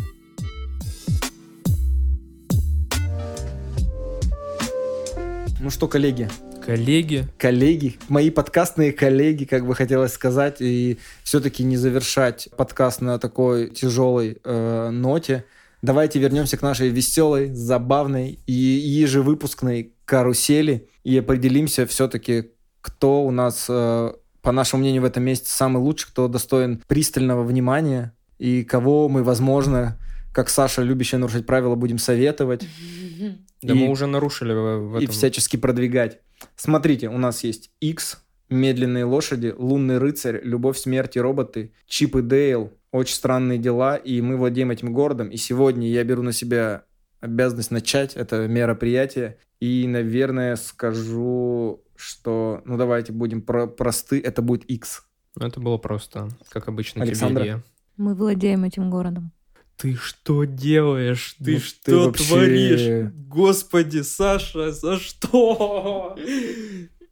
Ну 5.63 5.69
что, 5.69 5.87
коллеги, 5.87 6.27
Коллеги, 6.65 7.25
коллеги, 7.37 7.97
мои 8.09 8.29
подкастные 8.29 8.91
коллеги, 8.91 9.45
как 9.45 9.65
бы 9.65 9.75
хотелось 9.75 10.11
сказать, 10.11 10.57
и 10.59 10.99
все-таки 11.23 11.63
не 11.63 11.77
завершать 11.77 12.49
подкаст 12.57 12.99
на 12.99 13.17
такой 13.17 13.69
тяжелой 13.69 14.41
э, 14.43 14.89
ноте. 14.89 15.45
Давайте 15.81 16.19
вернемся 16.19 16.57
к 16.57 16.61
нашей 16.63 16.89
веселой, 16.89 17.53
забавной 17.53 18.39
и 18.45 18.51
ежевыпускной 18.51 19.93
карусели 20.03 20.89
и 21.05 21.17
определимся 21.17 21.85
все-таки, 21.85 22.51
кто 22.81 23.23
у 23.23 23.31
нас, 23.31 23.67
э, 23.69 24.11
по 24.41 24.51
нашему 24.51 24.81
мнению, 24.81 25.03
в 25.03 25.05
этом 25.05 25.23
месяце 25.23 25.55
самый 25.55 25.81
лучший, 25.81 26.09
кто 26.09 26.27
достоин 26.27 26.83
пристального 26.87 27.41
внимания 27.43 28.13
и 28.37 28.65
кого 28.65 29.07
мы, 29.07 29.23
возможно, 29.23 29.97
как 30.33 30.49
Саша, 30.49 30.81
любящая 30.81 31.19
нарушать 31.21 31.45
правила, 31.45 31.75
будем 31.75 31.97
советовать 31.99 32.65
да 33.61 33.73
И- 33.73 33.77
мы 33.77 33.89
уже 33.89 34.07
нарушили 34.07 34.51
в, 34.51 34.89
в 34.89 34.99
и 34.99 35.03
этом. 35.05 35.13
всячески 35.13 35.55
продвигать. 35.55 36.19
Смотрите, 36.57 37.07
у 37.07 37.17
нас 37.17 37.43
есть 37.45 37.71
X, 37.79 38.19
Медленные 38.49 39.05
лошади, 39.05 39.53
Лунный 39.57 39.97
рыцарь, 39.99 40.41
Любовь, 40.43 40.77
смерть 40.77 41.15
и 41.15 41.21
роботы, 41.21 41.71
Чип 41.87 42.17
и 42.17 42.21
Дейл, 42.21 42.73
Очень 42.91 43.15
странные 43.15 43.57
дела, 43.57 43.95
и 43.95 44.21
мы 44.21 44.35
владеем 44.37 44.69
этим 44.69 44.91
городом. 44.93 45.29
И 45.29 45.37
сегодня 45.37 45.87
я 45.87 46.03
беру 46.03 46.21
на 46.21 46.33
себя 46.33 46.83
обязанность 47.21 47.71
начать 47.71 48.15
это 48.15 48.47
мероприятие. 48.47 49.37
И, 49.61 49.87
наверное, 49.87 50.55
скажу, 50.57 51.81
что, 51.95 52.61
ну 52.65 52.77
давайте 52.77 53.11
будем 53.13 53.41
про- 53.41 53.65
просты, 53.67 54.19
это 54.19 54.41
будет 54.41 54.65
X. 54.65 55.03
Ну, 55.35 55.47
Это 55.47 55.59
было 55.61 55.77
просто, 55.77 56.27
как 56.49 56.67
обычно, 56.67 57.01
Александра? 57.03 57.43
тебе 57.43 57.51
Илья. 57.53 57.63
Мы 57.97 58.13
владеем 58.13 58.63
этим 58.65 58.89
городом. 58.91 59.31
Ты 59.77 59.95
что 59.95 60.43
делаешь? 60.45 61.35
Ты 61.43 61.53
Ну, 61.53 61.57
ты 61.57 61.63
что 61.63 62.05
вообще- 62.05 62.23
творишь? 62.25 63.11
Господи, 63.27 64.01
Саша, 64.01 64.71
за 64.71 64.97
что? 64.99 66.15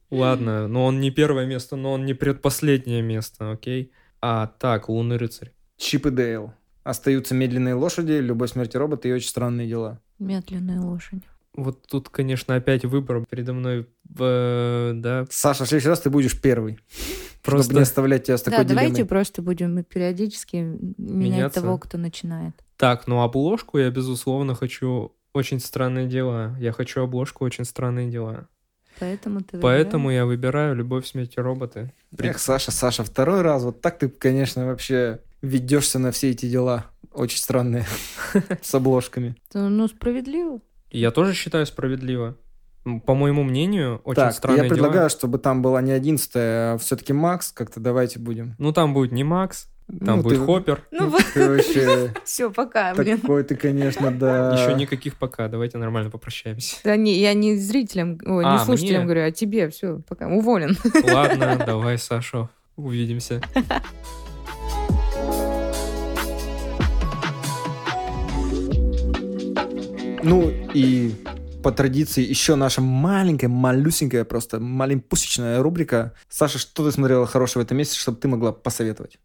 Ладно, 0.10 0.68
но 0.68 0.86
он 0.86 1.00
не 1.00 1.10
первое 1.12 1.46
место, 1.46 1.76
но 1.76 1.94
он 1.94 2.06
не 2.06 2.14
предпоследнее 2.14 3.02
место, 3.02 3.52
окей? 3.52 3.92
А, 4.22 4.48
так, 4.48 4.90
Лунный 4.90 5.18
рыцарь. 5.18 5.54
Чип 5.78 6.06
и 6.06 6.12
Дейл. 6.12 6.54
Остаются 6.84 7.34
медленные 7.36 7.76
лошади, 7.76 8.14
любовь, 8.14 8.52
смерть 8.52 8.76
и 8.76 8.78
роботы 8.78 9.10
и 9.10 9.14
очень 9.14 9.30
странные 9.30 9.68
дела. 9.68 10.00
Медленные 10.20 10.80
лошади. 10.80 11.24
Вот 11.54 11.86
тут, 11.88 12.10
конечно, 12.10 12.56
опять 12.56 12.86
выбор 12.86 13.26
передо 13.30 13.54
мной, 13.54 13.88
э, 14.20 14.92
да, 14.96 15.26
Саша, 15.30 15.66
в 15.66 15.68
следующий 15.68 15.90
раз 15.90 16.00
ты 16.00 16.10
будешь 16.10 16.40
первый. 16.40 16.80
Просто- 17.44 17.64
Чтобы 17.66 17.80
не 17.80 17.84
оставлять 17.84 18.24
тебя 18.26 18.38
с 18.38 18.42
такой 18.42 18.60
да, 18.60 18.70
давайте 18.70 18.92
дилеммой. 18.94 19.10
просто 19.10 19.42
будем 19.42 19.84
периодически 19.84 20.56
менять 20.56 20.98
Меняться? 20.98 21.62
того, 21.62 21.78
кто 21.78 21.98
начинает. 21.98 22.54
Так, 22.78 23.08
ну 23.08 23.22
обложку 23.22 23.80
я, 23.80 23.90
безусловно, 23.90 24.56
хочу 24.56 25.14
«Очень 25.34 25.60
странные 25.60 26.08
дела». 26.08 26.56
Я 26.60 26.72
хочу 26.72 27.02
обложку 27.02 27.44
«Очень 27.46 27.66
странные 27.66 28.10
дела». 28.10 28.48
Поэтому 29.00 29.42
ты 29.42 29.58
Поэтому 29.60 30.12
я 30.12 30.26
выбираю 30.26 30.76
«Любовь, 30.76 31.08
смерть 31.08 31.34
и 31.38 31.42
роботы». 31.42 31.94
Эх, 32.18 32.38
Саша, 32.40 32.72
Саша, 32.72 33.04
второй 33.04 33.42
раз. 33.42 33.64
Вот 33.64 33.82
так 33.82 33.98
ты, 33.98 34.10
конечно, 34.10 34.66
вообще 34.68 35.20
ведешься 35.42 35.98
на 36.00 36.12
все 36.12 36.30
эти 36.30 36.48
дела. 36.50 36.86
Очень 37.12 37.40
странные. 37.40 37.86
С 38.62 38.74
обложками. 38.76 39.36
Ну, 39.54 39.88
справедливо. 39.88 40.60
Я 40.92 41.12
тоже 41.12 41.34
считаю 41.34 41.66
справедливо. 41.66 42.38
По 43.06 43.14
моему 43.14 43.44
мнению, 43.44 44.02
«Очень 44.04 44.16
Так, 44.16 44.34
странные 44.34 44.64
я 44.64 44.64
дела». 44.64 44.74
предлагаю, 44.76 45.10
чтобы 45.10 45.38
там 45.38 45.62
была 45.62 45.82
не 45.82 45.92
одиннадцатая, 45.92 46.74
а 46.74 46.78
все-таки 46.80 47.14
Макс. 47.14 47.52
Как-то 47.52 47.80
давайте 47.80 48.18
будем. 48.20 48.56
Ну, 48.58 48.74
там 48.74 48.94
будет 48.96 49.12
не 49.12 49.24
Макс, 49.24 49.68
там 49.88 50.18
Ну, 50.18 50.24
будет 50.24 50.40
ты- 50.40 50.46
Хоппер. 50.46 50.82
Ну 50.90 51.10
вот, 51.10 51.24
Ты 51.34 51.48
вообще 51.48 52.12
все, 52.26 52.50
пока, 52.50 52.96
блин. 52.96 53.20
такой 53.22 53.44
ты, 53.44 53.56
конечно, 53.56 54.10
да. 54.10 54.54
Еще 54.56 54.74
никаких 54.74 55.16
пока. 55.18 55.48
Давайте 55.48 55.78
нормально 55.78 56.10
попрощаемся. 56.10 56.78
Да 56.84 56.96
не, 56.96 57.20
я 57.20 57.36
не 57.36 57.56
зрителям, 57.56 58.18
ой, 58.26 58.44
А, 58.46 58.54
не 58.58 58.66
слушателям 58.66 59.02
мне? 59.02 59.06
говорю, 59.06 59.28
а 59.28 59.32
тебе, 59.32 59.70
все, 59.70 60.00
пока, 60.10 60.28
уволен. 60.28 60.76
Ладно, 61.04 61.62
давай, 61.66 62.00
Саша, 62.00 62.50
увидимся. 62.78 63.42
Ну 70.24 70.52
и 70.74 71.14
по 71.64 71.72
традиции 71.72 72.24
еще 72.24 72.56
наша 72.56 72.82
маленькая, 72.82 73.48
малюсенькая, 73.48 74.24
просто 74.24 74.60
маленькая 74.60 75.62
рубрика. 75.62 76.14
Саша, 76.30 76.60
что 76.60 76.86
ты 76.86 76.92
смотрела 76.92 77.26
хорошего 77.26 77.64
в 77.64 77.66
этом 77.66 77.78
месяце, 77.78 78.00
чтобы 78.00 78.20
ты 78.20 78.28
могла 78.28 78.52
посоветовать? 78.52 79.18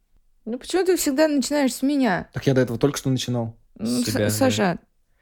Ну 0.45 0.59
почему 0.59 0.85
ты 0.85 0.97
всегда 0.97 1.29
начинаешь 1.29 1.75
с 1.75 1.83
меня? 1.83 2.29
Так 2.33 2.47
я 2.47 2.55
до 2.55 2.61
этого 2.61 2.79
только 2.79 2.99
что 2.99 3.11
начинал. 3.11 3.57
Ну, 3.79 3.87
С 3.87 4.05
себя, 4.07 4.27
Са- 4.27 4.31
Саша, 4.31 4.79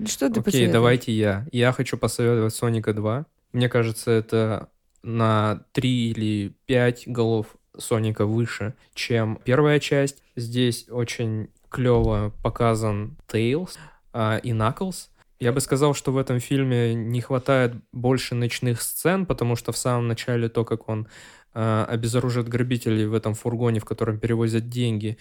что 0.06 0.26
ты 0.28 0.40
Окей, 0.40 0.42
посоветуешь? 0.44 0.72
давайте 0.72 1.12
я. 1.12 1.46
Я 1.50 1.72
хочу 1.72 1.96
посоветовать 1.96 2.54
Соника 2.54 2.92
2. 2.92 3.26
Мне 3.52 3.68
кажется, 3.68 4.10
это 4.10 4.68
на 5.02 5.64
3 5.72 6.10
или 6.10 6.54
5 6.66 7.04
голов 7.06 7.56
Соника 7.76 8.26
выше, 8.26 8.74
чем 8.94 9.40
первая 9.44 9.80
часть. 9.80 10.22
Здесь 10.36 10.86
очень 10.88 11.48
клево 11.68 12.32
показан 12.42 13.16
Тейлз 13.26 13.78
а, 14.12 14.36
и 14.38 14.52
Наклз. 14.52 15.10
Я 15.40 15.52
бы 15.52 15.60
сказал, 15.60 15.94
что 15.94 16.12
в 16.12 16.18
этом 16.18 16.40
фильме 16.40 16.94
не 16.94 17.20
хватает 17.20 17.74
больше 17.92 18.34
ночных 18.34 18.80
сцен, 18.80 19.26
потому 19.26 19.56
что 19.56 19.72
в 19.72 19.76
самом 19.76 20.08
начале 20.08 20.48
то, 20.48 20.64
как 20.64 20.88
он 20.88 21.08
э, 21.54 21.86
обезоружит 21.88 22.48
грабителей 22.48 23.06
в 23.06 23.14
этом 23.14 23.34
фургоне, 23.34 23.80
в 23.80 23.84
котором 23.84 24.18
перевозят 24.18 24.68
деньги, 24.68 25.18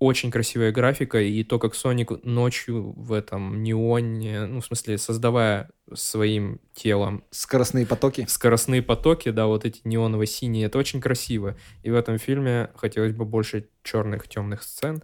очень 0.00 0.30
красивая 0.30 0.72
графика, 0.72 1.20
и 1.20 1.44
то, 1.44 1.58
как 1.58 1.74
Соник 1.74 2.24
ночью 2.24 2.92
в 2.96 3.12
этом 3.12 3.62
неоне, 3.62 4.46
ну, 4.46 4.62
в 4.62 4.64
смысле, 4.64 4.96
создавая 4.96 5.68
своим 5.92 6.58
телом... 6.72 7.22
Скоростные 7.30 7.84
потоки. 7.84 8.24
Скоростные 8.26 8.80
потоки, 8.80 9.30
да, 9.30 9.46
вот 9.46 9.66
эти 9.66 9.82
неоново-синие, 9.84 10.66
это 10.66 10.78
очень 10.78 11.02
красиво. 11.02 11.54
И 11.82 11.90
в 11.90 11.94
этом 11.94 12.16
фильме 12.16 12.70
хотелось 12.76 13.12
бы 13.12 13.26
больше 13.26 13.68
черных, 13.82 14.26
темных 14.26 14.62
сцен, 14.62 15.02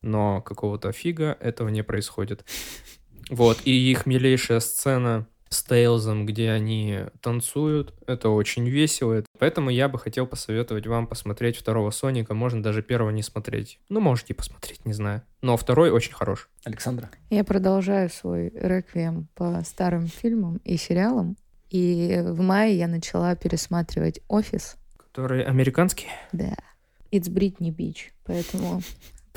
но 0.00 0.40
какого-то 0.40 0.92
фига 0.92 1.36
этого 1.40 1.68
не 1.68 1.82
происходит. 1.84 2.46
Вот, 3.28 3.58
и 3.64 3.90
их 3.90 4.06
милейшая 4.06 4.60
сцена 4.60 5.26
с 5.50 5.62
Тейлзом, 5.62 6.26
где 6.26 6.50
они 6.50 7.00
танцуют. 7.20 7.94
Это 8.06 8.28
очень 8.28 8.68
весело. 8.68 9.24
Поэтому 9.38 9.70
я 9.70 9.88
бы 9.88 9.98
хотел 9.98 10.26
посоветовать 10.26 10.86
вам 10.86 11.06
посмотреть 11.06 11.56
второго 11.56 11.90
Соника. 11.90 12.34
Можно 12.34 12.62
даже 12.62 12.82
первого 12.82 13.10
не 13.10 13.22
смотреть. 13.22 13.80
Ну, 13.88 14.00
можете 14.00 14.34
посмотреть, 14.34 14.84
не 14.84 14.92
знаю. 14.92 15.22
Но 15.40 15.56
второй 15.56 15.90
очень 15.90 16.12
хорош. 16.12 16.48
Александра. 16.64 17.10
Я 17.30 17.44
продолжаю 17.44 18.10
свой 18.10 18.50
реквием 18.54 19.28
по 19.34 19.62
старым 19.64 20.06
фильмам 20.06 20.60
и 20.64 20.76
сериалам. 20.76 21.36
И 21.70 22.20
в 22.22 22.40
мае 22.40 22.76
я 22.76 22.88
начала 22.88 23.34
пересматривать 23.36 24.20
«Офис». 24.28 24.76
Который 24.96 25.44
американский? 25.44 26.06
Да. 26.32 26.56
It's 27.10 27.28
Britney 27.28 27.74
Beach. 27.74 28.10
Поэтому 28.24 28.82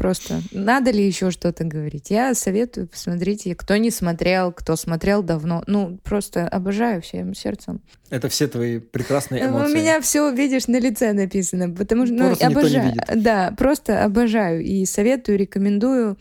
Просто 0.01 0.41
надо 0.51 0.89
ли 0.89 1.05
еще 1.05 1.29
что-то 1.29 1.63
говорить? 1.63 2.09
Я 2.09 2.33
советую, 2.33 2.87
посмотрите, 2.87 3.53
кто 3.53 3.77
не 3.77 3.91
смотрел, 3.91 4.51
кто 4.51 4.75
смотрел 4.75 5.21
давно. 5.21 5.63
Ну, 5.67 5.99
просто 6.03 6.47
обожаю 6.47 7.03
всем 7.03 7.35
сердцем. 7.35 7.83
Это 8.09 8.27
все 8.27 8.47
твои 8.47 8.79
прекрасные 8.79 9.45
эмоции. 9.45 9.71
У 9.71 9.75
меня 9.75 10.01
все, 10.01 10.31
видишь, 10.31 10.65
на 10.65 10.79
лице 10.79 11.13
написано, 11.13 11.69
потому 11.69 12.07
что 12.07 12.15
ну, 12.15 12.33
обожаю. 12.41 12.95
Да, 13.13 13.53
просто 13.55 14.03
обожаю 14.03 14.63
и 14.63 14.85
советую, 14.85 15.37
рекомендую. 15.37 16.17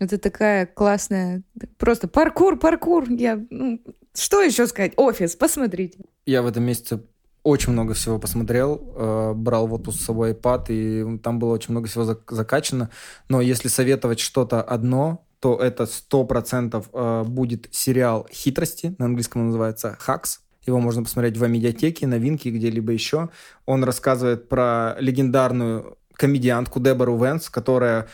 Это 0.00 0.18
такая 0.18 0.66
классная, 0.66 1.44
просто 1.78 2.08
паркур, 2.08 2.58
паркур. 2.58 3.08
Я, 3.08 3.40
ну, 3.48 3.80
что 4.12 4.42
еще 4.42 4.66
сказать? 4.66 4.94
Офис, 4.96 5.36
посмотрите. 5.36 6.00
Я 6.26 6.42
в 6.42 6.48
этом 6.48 6.64
месяце 6.64 7.00
очень 7.42 7.72
много 7.72 7.94
всего 7.94 8.18
посмотрел, 8.18 8.82
э, 8.96 9.32
брал 9.34 9.66
в 9.66 9.74
отпуск 9.74 10.00
с 10.00 10.04
собой 10.04 10.32
iPad, 10.32 10.66
и 10.68 11.18
там 11.18 11.38
было 11.38 11.52
очень 11.52 11.72
много 11.72 11.88
всего 11.88 12.04
закачано. 12.28 12.90
Но 13.28 13.40
если 13.40 13.68
советовать 13.68 14.20
что-то 14.20 14.62
одно, 14.62 15.24
то 15.40 15.56
это 15.56 15.86
сто 15.86 16.24
процентов 16.24 16.90
э, 16.92 17.24
будет 17.26 17.68
сериал 17.70 18.28
«Хитрости», 18.30 18.94
на 18.98 19.06
английском 19.06 19.42
он 19.42 19.46
называется 19.48 19.96
«Hacks». 20.06 20.40
Его 20.66 20.78
можно 20.78 21.02
посмотреть 21.02 21.38
в 21.38 21.46
медиатеке, 21.48 22.06
новинки, 22.06 22.48
где-либо 22.48 22.92
еще. 22.92 23.30
Он 23.64 23.82
рассказывает 23.82 24.48
про 24.50 24.96
легендарную 25.00 25.96
комедиантку 26.12 26.80
Дебору 26.80 27.16
Венс, 27.16 27.48
которая 27.48 28.08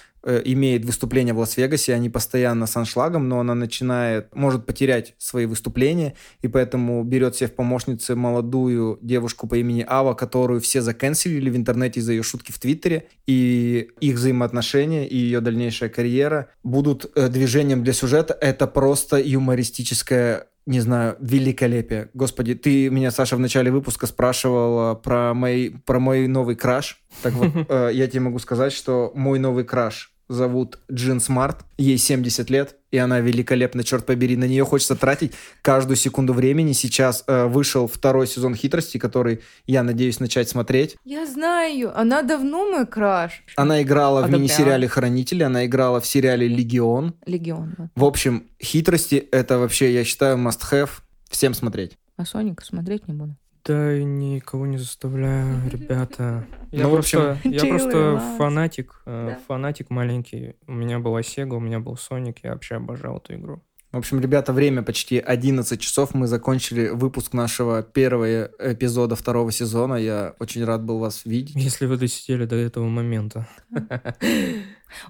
имеет 0.44 0.84
выступление 0.84 1.34
в 1.34 1.38
Лас-Вегасе, 1.38 1.94
они 1.94 2.10
постоянно 2.10 2.66
с 2.66 2.76
аншлагом, 2.76 3.28
но 3.28 3.40
она 3.40 3.54
начинает, 3.54 4.34
может 4.34 4.66
потерять 4.66 5.14
свои 5.18 5.46
выступления, 5.46 6.14
и 6.42 6.48
поэтому 6.48 7.02
берет 7.04 7.36
себе 7.36 7.48
в 7.48 7.54
помощницы 7.54 8.16
молодую 8.16 8.98
девушку 9.02 9.46
по 9.46 9.56
имени 9.56 9.84
Ава, 9.86 10.14
которую 10.14 10.60
все 10.60 10.80
заканцелили 10.80 11.50
в 11.50 11.56
интернете 11.56 12.00
из-за 12.00 12.12
ее 12.12 12.22
шутки 12.22 12.52
в 12.52 12.58
Твиттере, 12.58 13.06
и 13.26 13.90
их 14.00 14.16
взаимоотношения 14.16 15.06
и 15.06 15.16
ее 15.16 15.40
дальнейшая 15.40 15.88
карьера 15.88 16.48
будут 16.62 17.10
э, 17.14 17.28
движением 17.28 17.84
для 17.84 17.92
сюжета. 17.92 18.36
Это 18.40 18.66
просто 18.66 19.18
юмористическая 19.18 20.48
не 20.66 20.80
знаю, 20.80 21.16
великолепие. 21.20 22.10
Господи, 22.12 22.56
ты 22.56 22.90
меня, 22.90 23.12
Саша, 23.12 23.36
в 23.36 23.38
начале 23.38 23.70
выпуска 23.70 24.08
спрашивала 24.08 24.94
про 24.94 25.32
мой, 25.32 25.76
про 25.86 26.00
мой 26.00 26.26
новый 26.26 26.56
краш. 26.56 27.00
Так 27.22 27.34
вот, 27.34 27.50
э, 27.68 27.90
я 27.92 28.08
тебе 28.08 28.22
могу 28.22 28.40
сказать, 28.40 28.72
что 28.72 29.12
мой 29.14 29.38
новый 29.38 29.62
краш 29.62 30.15
зовут 30.28 30.78
Джин 30.90 31.20
Смарт, 31.20 31.64
ей 31.78 31.98
70 31.98 32.50
лет, 32.50 32.76
и 32.90 32.98
она 32.98 33.20
великолепна, 33.20 33.84
черт 33.84 34.06
побери, 34.06 34.36
на 34.36 34.44
нее 34.44 34.64
хочется 34.64 34.96
тратить 34.96 35.32
каждую 35.62 35.96
секунду 35.96 36.32
времени. 36.32 36.72
Сейчас 36.72 37.24
э, 37.26 37.46
вышел 37.46 37.86
второй 37.86 38.26
сезон 38.26 38.54
«Хитрости», 38.54 38.98
который 38.98 39.40
я 39.66 39.82
надеюсь 39.82 40.20
начать 40.20 40.48
смотреть. 40.48 40.96
Я 41.04 41.26
знаю, 41.26 41.98
она 41.98 42.22
давно 42.22 42.70
мой 42.70 42.86
краш. 42.86 43.42
Она 43.56 43.82
играла 43.82 44.20
Одобряла. 44.20 44.38
в 44.38 44.40
мини-сериале 44.40 44.88
«Хранители», 44.88 45.42
она 45.42 45.66
играла 45.66 46.00
в 46.00 46.06
сериале 46.06 46.48
«Легион». 46.48 47.14
«Легион», 47.26 47.74
да. 47.78 47.90
В 47.94 48.04
общем, 48.04 48.48
«Хитрости»— 48.62 49.16
это 49.30 49.58
вообще, 49.58 49.92
я 49.92 50.04
считаю, 50.04 50.36
must-have. 50.38 50.90
Всем 51.28 51.54
смотреть. 51.54 51.98
А 52.16 52.24
Соника 52.24 52.64
смотреть 52.64 53.08
не 53.08 53.14
буду. 53.14 53.36
Да, 53.66 53.98
никого 53.98 54.64
не 54.66 54.78
заставляю, 54.78 55.68
ребята. 55.68 56.46
Я 56.70 56.84
ну, 56.84 56.92
просто, 56.92 57.36
я 57.42 57.64
просто 57.64 58.22
фанатик, 58.38 59.02
э, 59.06 59.30
да. 59.30 59.40
фанатик 59.48 59.90
маленький. 59.90 60.54
У 60.68 60.72
меня 60.72 61.00
была 61.00 61.20
Sega, 61.20 61.56
у 61.56 61.60
меня 61.60 61.80
был 61.80 61.94
Sonic, 61.94 62.36
я 62.44 62.52
вообще 62.52 62.76
обожал 62.76 63.16
эту 63.16 63.34
игру. 63.34 63.62
В 63.90 63.98
общем, 63.98 64.20
ребята, 64.20 64.52
время 64.52 64.82
почти 64.82 65.18
11 65.18 65.80
часов. 65.80 66.14
Мы 66.14 66.28
закончили 66.28 66.88
выпуск 66.90 67.32
нашего 67.32 67.82
первого 67.82 68.50
эпизода 68.58 69.16
второго 69.16 69.50
сезона. 69.50 69.94
Я 69.94 70.34
очень 70.38 70.64
рад 70.64 70.84
был 70.84 70.98
вас 70.98 71.24
видеть. 71.24 71.56
Если 71.56 71.86
вы 71.86 71.96
досидели 71.96 72.44
до 72.44 72.56
этого 72.56 72.84
момента. 72.84 73.48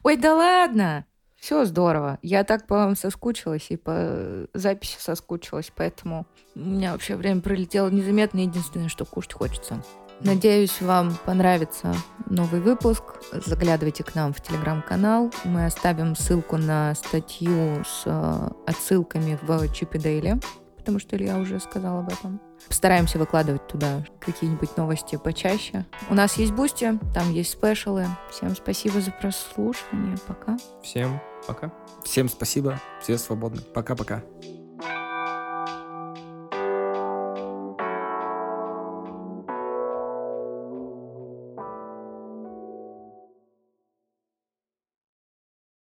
Ой, 0.02 0.17
да 0.17 0.35
ладно! 0.35 1.05
Все 1.47 1.65
здорово. 1.65 2.18
Я 2.23 2.42
так 2.42 2.66
по 2.66 2.75
вам 2.75 2.97
соскучилась 2.97 3.66
и 3.68 3.76
по 3.76 4.49
записи 4.52 4.97
соскучилась, 4.99 5.70
поэтому 5.76 6.26
у 6.57 6.58
меня 6.58 6.91
вообще 6.91 7.15
время 7.15 7.41
пролетело 7.41 7.89
незаметно. 7.89 8.41
Единственное, 8.41 8.89
что 8.89 9.05
кушать 9.05 9.34
хочется. 9.34 9.81
Надеюсь, 10.18 10.81
вам 10.81 11.16
понравится 11.25 11.94
новый 12.28 12.60
выпуск. 12.60 13.05
Заглядывайте 13.31 14.02
к 14.02 14.16
нам 14.16 14.33
в 14.33 14.41
телеграм-канал. 14.41 15.31
Мы 15.44 15.66
оставим 15.66 16.16
ссылку 16.16 16.57
на 16.57 16.92
статью 16.97 17.84
с 17.84 18.02
э, 18.07 18.49
отсылками 18.66 19.39
в 19.41 19.73
Чипи 19.73 20.00
Дейли, 20.00 20.41
потому 20.76 20.99
что 20.99 21.15
Илья 21.15 21.39
уже 21.39 21.60
сказал 21.60 22.00
об 22.00 22.08
этом. 22.08 22.41
Постараемся 22.66 23.20
выкладывать 23.20 23.68
туда 23.68 24.05
какие-нибудь 24.18 24.76
новости 24.76 25.15
почаще. 25.15 25.86
У 26.10 26.15
нас 26.15 26.39
есть 26.39 26.55
Boosty, 26.55 26.99
там 27.15 27.31
есть 27.31 27.50
спешалы. 27.50 28.07
Всем 28.33 28.57
спасибо 28.57 29.00
за 29.00 29.12
прослушивание. 29.12 30.16
Пока. 30.26 30.57
Всем 30.83 31.20
Пока. 31.47 31.73
Всем 32.05 32.28
спасибо. 32.28 32.81
Все 33.00 33.18
свободны. 33.18 33.62
Пока-пока. 33.62 34.23